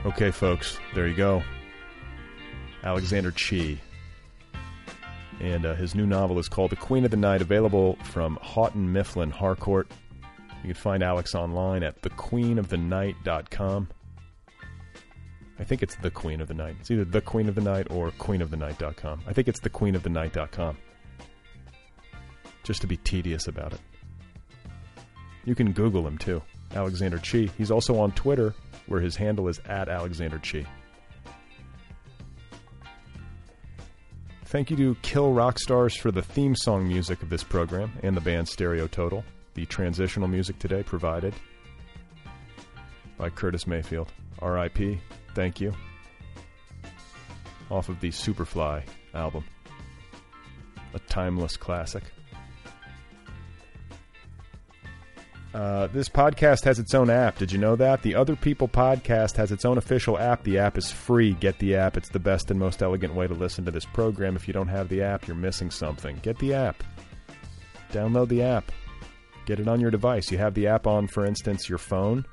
Okay, 0.07 0.31
folks, 0.31 0.79
there 0.95 1.05
you 1.05 1.15
go. 1.15 1.43
Alexander 2.81 3.29
Chee. 3.31 3.77
And 5.41 5.65
uh, 5.65 5.75
his 5.75 5.95
new 5.95 6.05
novel 6.05 6.39
is 6.39 6.47
called 6.47 6.71
The 6.71 6.77
Queen 6.77 7.03
of 7.03 7.11
the 7.11 7.17
Night, 7.17 7.41
available 7.41 7.97
from 8.05 8.39
Houghton 8.41 8.93
Mifflin 8.93 9.29
Harcourt. 9.29 9.91
You 10.63 10.73
can 10.73 10.81
find 10.81 11.03
Alex 11.03 11.35
online 11.35 11.83
at 11.83 12.01
thequeenofthenight.com. 12.01 13.89
I 15.59 15.63
think 15.65 15.83
it's 15.83 15.95
The 15.95 16.09
Queen 16.11 16.39
of 16.39 16.47
the 16.47 16.53
Night. 16.53 16.77
It's 16.79 16.89
either 16.89 17.03
The 17.03 17.21
Queen 17.21 17.49
of 17.49 17.55
the 17.55 17.61
Night 17.61 17.87
or 17.91 18.11
queenofthenight.com. 18.11 19.23
I 19.27 19.33
think 19.33 19.49
it's 19.49 19.59
thequeenofthenight.com. 19.59 20.77
Just 22.63 22.79
to 22.79 22.87
be 22.87 22.95
tedious 22.95 23.47
about 23.49 23.73
it. 23.73 23.81
You 25.43 25.53
can 25.53 25.73
Google 25.73 26.07
him 26.07 26.17
too, 26.17 26.41
Alexander 26.73 27.17
Chee. 27.17 27.51
He's 27.57 27.71
also 27.71 27.99
on 27.99 28.13
Twitter, 28.13 28.55
where 28.87 29.01
his 29.01 29.15
handle 29.15 29.47
is 29.47 29.59
at 29.65 29.89
Alexander 29.89 30.39
Chee. 30.39 30.65
Thank 34.45 34.71
you 34.71 34.77
to 34.77 34.95
Kill 35.01 35.33
Rock 35.33 35.59
Stars 35.59 35.95
for 35.95 36.09
the 36.09 36.21
theme 36.21 36.55
song 36.55 36.87
music 36.87 37.21
of 37.21 37.29
this 37.29 37.43
program 37.43 37.91
and 38.01 38.15
the 38.15 38.21
band 38.21 38.47
Stereo 38.47 38.87
Total. 38.87 39.23
The 39.55 39.65
transitional 39.65 40.27
music 40.27 40.57
today 40.59 40.83
provided 40.83 41.33
by 43.17 43.29
Curtis 43.29 43.67
Mayfield. 43.67 44.11
R.I.P. 44.39 44.99
Thank 45.35 45.59
you. 45.59 45.73
Off 47.69 47.89
of 47.89 47.99
the 47.99 48.09
Superfly 48.09 48.83
album, 49.13 49.43
a 50.93 50.99
timeless 50.99 51.57
classic. 51.57 52.03
Uh, 55.53 55.87
this 55.87 56.09
podcast 56.09 56.63
has 56.65 56.77
its 56.77 56.93
own 56.93 57.09
app. 57.09 57.37
Did 57.37 57.51
you 57.51 57.57
know 57.57 57.75
that? 57.77 58.01
The 58.01 58.15
Other 58.15 58.35
People 58.35 58.67
podcast 58.67 59.35
has 59.37 59.51
its 59.51 59.65
own 59.65 59.77
official 59.77 60.17
app. 60.17 60.43
The 60.43 60.59
app 60.59 60.77
is 60.77 60.91
free. 60.91 61.33
Get 61.33 61.57
the 61.59 61.75
app. 61.75 61.97
It's 61.97 62.09
the 62.09 62.19
best 62.19 62.51
and 62.51 62.59
most 62.59 62.83
elegant 62.83 63.15
way 63.15 63.27
to 63.27 63.33
listen 63.33 63.65
to 63.65 63.71
this 63.71 63.85
program. 63.85 64.35
If 64.35 64.47
you 64.47 64.53
don't 64.53 64.67
have 64.67 64.89
the 64.89 65.01
app, 65.01 65.25
you're 65.27 65.37
missing 65.37 65.71
something. 65.71 66.19
Get 66.21 66.37
the 66.39 66.53
app. 66.53 66.83
Download 67.91 68.27
the 68.27 68.43
app. 68.43 68.71
Get 69.45 69.59
it 69.59 69.67
on 69.67 69.79
your 69.79 69.91
device. 69.91 70.31
You 70.31 70.37
have 70.37 70.53
the 70.53 70.67
app 70.67 70.85
on, 70.85 71.07
for 71.07 71.25
instance, 71.25 71.69
your 71.69 71.77
phone. 71.77 72.25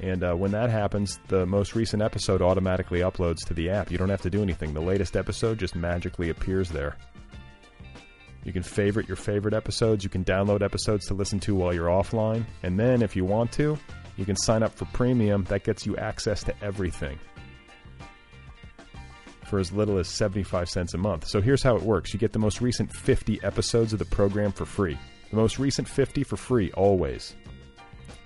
And 0.00 0.22
uh, 0.22 0.34
when 0.34 0.52
that 0.52 0.70
happens, 0.70 1.18
the 1.28 1.46
most 1.46 1.74
recent 1.74 2.02
episode 2.02 2.42
automatically 2.42 3.00
uploads 3.00 3.38
to 3.46 3.54
the 3.54 3.70
app. 3.70 3.90
You 3.90 3.98
don't 3.98 4.10
have 4.10 4.22
to 4.22 4.30
do 4.30 4.42
anything. 4.42 4.74
The 4.74 4.80
latest 4.80 5.16
episode 5.16 5.58
just 5.58 5.74
magically 5.74 6.28
appears 6.28 6.68
there. 6.68 6.96
You 8.44 8.52
can 8.52 8.62
favorite 8.62 9.08
your 9.08 9.16
favorite 9.16 9.54
episodes. 9.54 10.04
You 10.04 10.10
can 10.10 10.24
download 10.24 10.62
episodes 10.62 11.06
to 11.06 11.14
listen 11.14 11.40
to 11.40 11.54
while 11.54 11.74
you're 11.74 11.88
offline. 11.88 12.44
And 12.62 12.78
then, 12.78 13.02
if 13.02 13.16
you 13.16 13.24
want 13.24 13.52
to, 13.52 13.76
you 14.16 14.24
can 14.24 14.36
sign 14.36 14.62
up 14.62 14.74
for 14.74 14.86
premium. 14.86 15.44
That 15.44 15.64
gets 15.64 15.84
you 15.86 15.96
access 15.96 16.42
to 16.44 16.54
everything 16.62 17.18
for 19.44 19.58
as 19.58 19.72
little 19.72 19.98
as 19.98 20.08
75 20.08 20.68
cents 20.68 20.94
a 20.94 20.98
month. 20.98 21.26
So 21.26 21.40
here's 21.40 21.62
how 21.62 21.76
it 21.76 21.82
works 21.82 22.12
you 22.12 22.18
get 22.18 22.32
the 22.32 22.38
most 22.38 22.60
recent 22.60 22.92
50 22.92 23.40
episodes 23.42 23.92
of 23.92 23.98
the 23.98 24.04
program 24.04 24.52
for 24.52 24.66
free. 24.66 24.98
The 25.30 25.36
most 25.36 25.58
recent 25.58 25.88
50 25.88 26.22
for 26.24 26.36
free, 26.36 26.70
always. 26.72 27.34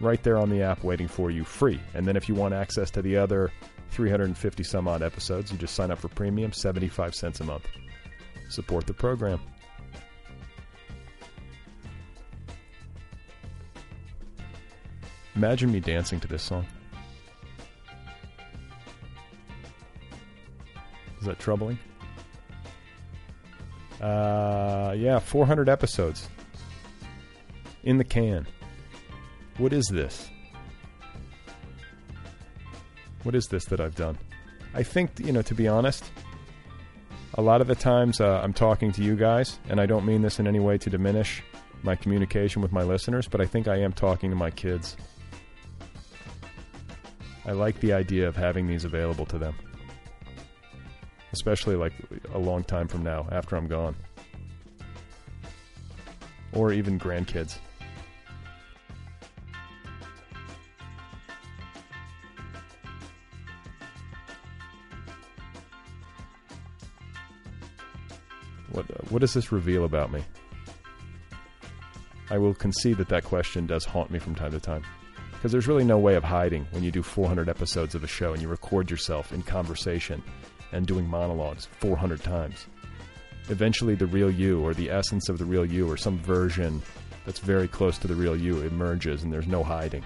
right 0.01 0.23
there 0.23 0.37
on 0.37 0.51
the 0.51 0.63
app 0.63 0.83
waiting 0.83 1.09
for 1.09 1.31
you 1.31 1.45
free. 1.45 1.81
And 1.95 2.07
then 2.07 2.17
if 2.17 2.29
you 2.29 2.35
want 2.35 2.55
access 2.55 2.91
to 2.93 3.03
the 3.03 3.17
other 3.17 3.53
350 3.91 4.65
some 4.65 4.89
odd 4.89 5.03
episodes, 5.03 5.53
you 5.53 5.59
just 5.59 5.75
sign 5.75 5.91
up 5.91 5.99
for 5.99 6.09
premium, 6.09 6.53
75 6.53 7.15
cents 7.15 7.41
a 7.41 7.45
month. 7.45 7.69
Support 8.49 8.87
the 8.87 8.95
program. 8.95 9.41
Imagine 15.35 15.73
me 15.73 15.81
dancing 15.81 16.21
to 16.21 16.29
this 16.29 16.43
song. 16.43 16.67
Is 21.21 21.27
that 21.27 21.39
troubling? 21.39 21.79
Uh, 24.01 24.95
yeah, 24.97 25.21
400 25.21 25.69
episodes 25.69 26.29
in 27.85 27.99
the 27.99 28.05
can. 28.05 28.47
What 29.59 29.73
is 29.73 29.87
this? 29.87 30.29
What 33.23 33.35
is 33.35 33.47
this 33.47 33.65
that 33.67 33.81
I've 33.81 33.95
done? 33.95 34.19
I 34.75 34.83
think, 34.83 35.13
you 35.19 35.33
know, 35.33 35.43
to 35.43 35.55
be 35.55 35.69
honest, 35.69 36.11
a 37.35 37.43
lot 37.43 37.61
of 37.61 37.69
the 37.69 37.75
times 37.75 38.21
uh, 38.21 38.41
I'm 38.43 38.53
talking 38.53 38.91
to 38.93 39.03
you 39.03 39.15
guys, 39.15 39.59
and 39.69 39.81
I 39.81 39.87
don't 39.87 40.05
mean 40.05 40.23
this 40.23 40.41
in 40.41 40.47
any 40.47 40.59
way 40.59 40.77
to 40.79 40.91
diminish 40.91 41.43
my 41.83 41.95
communication 41.95 42.63
with 42.63 42.73
my 42.73 42.83
listeners, 42.83 43.29
but 43.29 43.41
I 43.41 43.47
think 43.47 43.69
I 43.69 43.77
am 43.77 43.93
talking 43.93 44.31
to 44.31 44.37
my 44.37 44.51
kids. 44.51 44.97
I 47.45 47.53
like 47.53 47.81
the 47.81 47.93
idea 47.93 48.29
of 48.29 48.37
having 48.37 48.69
these 48.69 48.85
available 48.85 49.27
to 49.27 49.39
them, 49.39 49.55
especially 51.33 51.75
like 51.75 51.93
a 52.33 52.39
long 52.39 52.63
time 52.63 52.87
from 52.87 53.03
now 53.03 53.27
after 53.33 53.57
I'm 53.57 53.67
gone, 53.67 53.97
or 56.53 56.73
even 56.73 57.01
grandkids. 57.01 57.59
What 68.71 68.87
what 69.11 69.19
does 69.19 69.35
this 69.35 69.51
reveal 69.51 69.85
about 69.85 70.13
me? 70.13 70.23
I 72.31 72.39
will 72.39 72.55
concede 72.55 72.97
that 72.99 73.09
that 73.09 73.25
question 73.25 73.67
does 73.67 73.85
haunt 73.85 74.11
me 74.11 74.19
from 74.19 74.35
time 74.35 74.53
to 74.53 74.61
time. 74.61 74.85
Because 75.43 75.51
there's 75.51 75.67
really 75.67 75.83
no 75.83 75.99
way 75.99 76.15
of 76.15 76.23
hiding 76.23 76.69
when 76.71 76.85
you 76.85 76.93
do 76.93 77.03
400 77.03 77.49
episodes 77.49 77.97
of 77.97 78.05
a 78.05 78.07
show 78.07 78.33
and 78.33 78.41
you 78.41 78.47
record 78.47 78.89
yourself 78.89 79.33
in 79.33 79.43
conversation 79.43 80.23
and 80.71 80.87
doing 80.87 81.05
monologues 81.05 81.67
400 81.81 82.23
times. 82.23 82.67
Eventually, 83.49 83.97
the 83.97 84.07
real 84.07 84.31
you, 84.31 84.65
or 84.65 84.73
the 84.73 84.89
essence 84.89 85.29
of 85.29 85.39
the 85.39 85.45
real 85.45 85.65
you, 85.65 85.91
or 85.91 85.97
some 85.97 86.17
version 86.19 86.81
that's 87.27 87.41
very 87.41 87.67
close 87.67 87.99
to 87.99 88.07
the 88.07 88.15
real 88.15 88.37
you 88.37 88.61
emerges, 88.61 89.25
and 89.25 89.33
there's 89.33 89.49
no 89.49 89.65
hiding. 89.65 90.05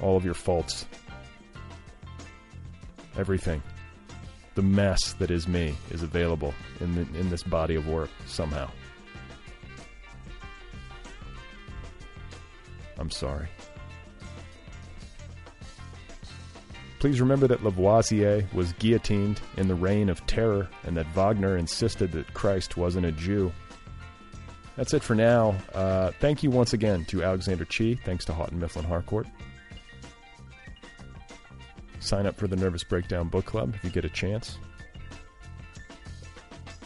All 0.00 0.16
of 0.16 0.24
your 0.24 0.34
faults, 0.34 0.86
everything, 3.16 3.60
the 4.54 4.62
mess 4.62 5.14
that 5.14 5.32
is 5.32 5.48
me 5.48 5.74
is 5.90 6.04
available 6.04 6.54
in, 6.78 6.94
the, 6.94 7.00
in 7.18 7.30
this 7.30 7.42
body 7.42 7.74
of 7.74 7.88
work 7.88 8.10
somehow. 8.28 8.70
I'm 12.96 13.10
sorry. 13.10 13.48
Please 16.98 17.20
remember 17.20 17.46
that 17.46 17.62
Lavoisier 17.62 18.44
was 18.52 18.72
guillotined 18.74 19.40
in 19.56 19.68
the 19.68 19.74
Reign 19.74 20.08
of 20.08 20.24
Terror 20.26 20.68
and 20.84 20.96
that 20.96 21.06
Wagner 21.14 21.56
insisted 21.56 22.10
that 22.12 22.34
Christ 22.34 22.76
wasn't 22.76 23.06
a 23.06 23.12
Jew. 23.12 23.52
That's 24.76 24.94
it 24.94 25.02
for 25.02 25.14
now. 25.14 25.56
Uh, 25.74 26.10
thank 26.20 26.42
you 26.42 26.50
once 26.50 26.72
again 26.72 27.04
to 27.06 27.22
Alexander 27.22 27.64
Chee. 27.64 27.94
Thanks 28.04 28.24
to 28.26 28.32
Houghton 28.32 28.58
Mifflin 28.58 28.84
Harcourt. 28.84 29.26
Sign 32.00 32.26
up 32.26 32.36
for 32.36 32.48
the 32.48 32.56
Nervous 32.56 32.84
Breakdown 32.84 33.28
Book 33.28 33.44
Club 33.44 33.74
if 33.74 33.84
you 33.84 33.90
get 33.90 34.04
a 34.04 34.08
chance. 34.08 34.58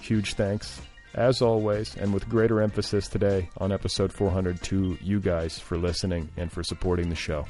Huge 0.00 0.34
thanks, 0.34 0.80
as 1.14 1.40
always, 1.40 1.96
and 1.96 2.12
with 2.12 2.28
greater 2.28 2.60
emphasis 2.60 3.08
today 3.08 3.48
on 3.58 3.72
episode 3.72 4.12
400 4.12 4.60
to 4.64 4.98
you 5.00 5.20
guys 5.20 5.58
for 5.58 5.78
listening 5.78 6.28
and 6.36 6.50
for 6.50 6.62
supporting 6.62 7.08
the 7.08 7.14
show. 7.14 7.46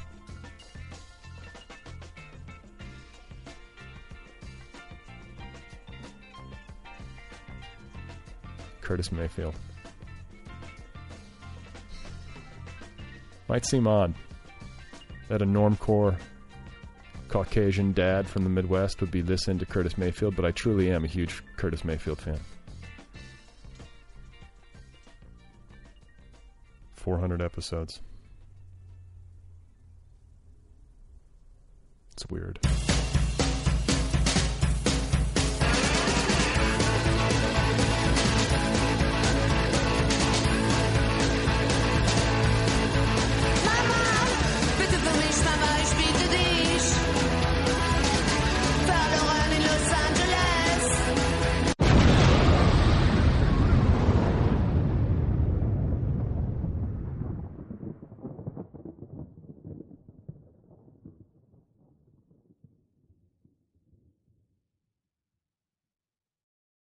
Curtis 8.93 9.11
Mayfield. 9.11 9.55
Might 13.49 13.65
seem 13.65 13.87
odd 13.87 14.13
that 15.29 15.41
a 15.41 15.45
normcore 15.47 16.15
Caucasian 17.27 17.93
dad 17.93 18.27
from 18.27 18.43
the 18.43 18.51
Midwest 18.51 19.01
would 19.01 19.09
be 19.09 19.21
this 19.21 19.47
into 19.47 19.65
Curtis 19.65 19.97
Mayfield, 19.97 20.35
but 20.35 20.45
I 20.45 20.51
truly 20.51 20.91
am 20.91 21.05
a 21.05 21.07
huge 21.07 21.41
Curtis 21.57 21.83
Mayfield 21.83 22.19
fan. 22.19 22.39
400 26.93 27.41
episodes. 27.41 27.99
It's 32.11 32.27
weird. 32.29 32.59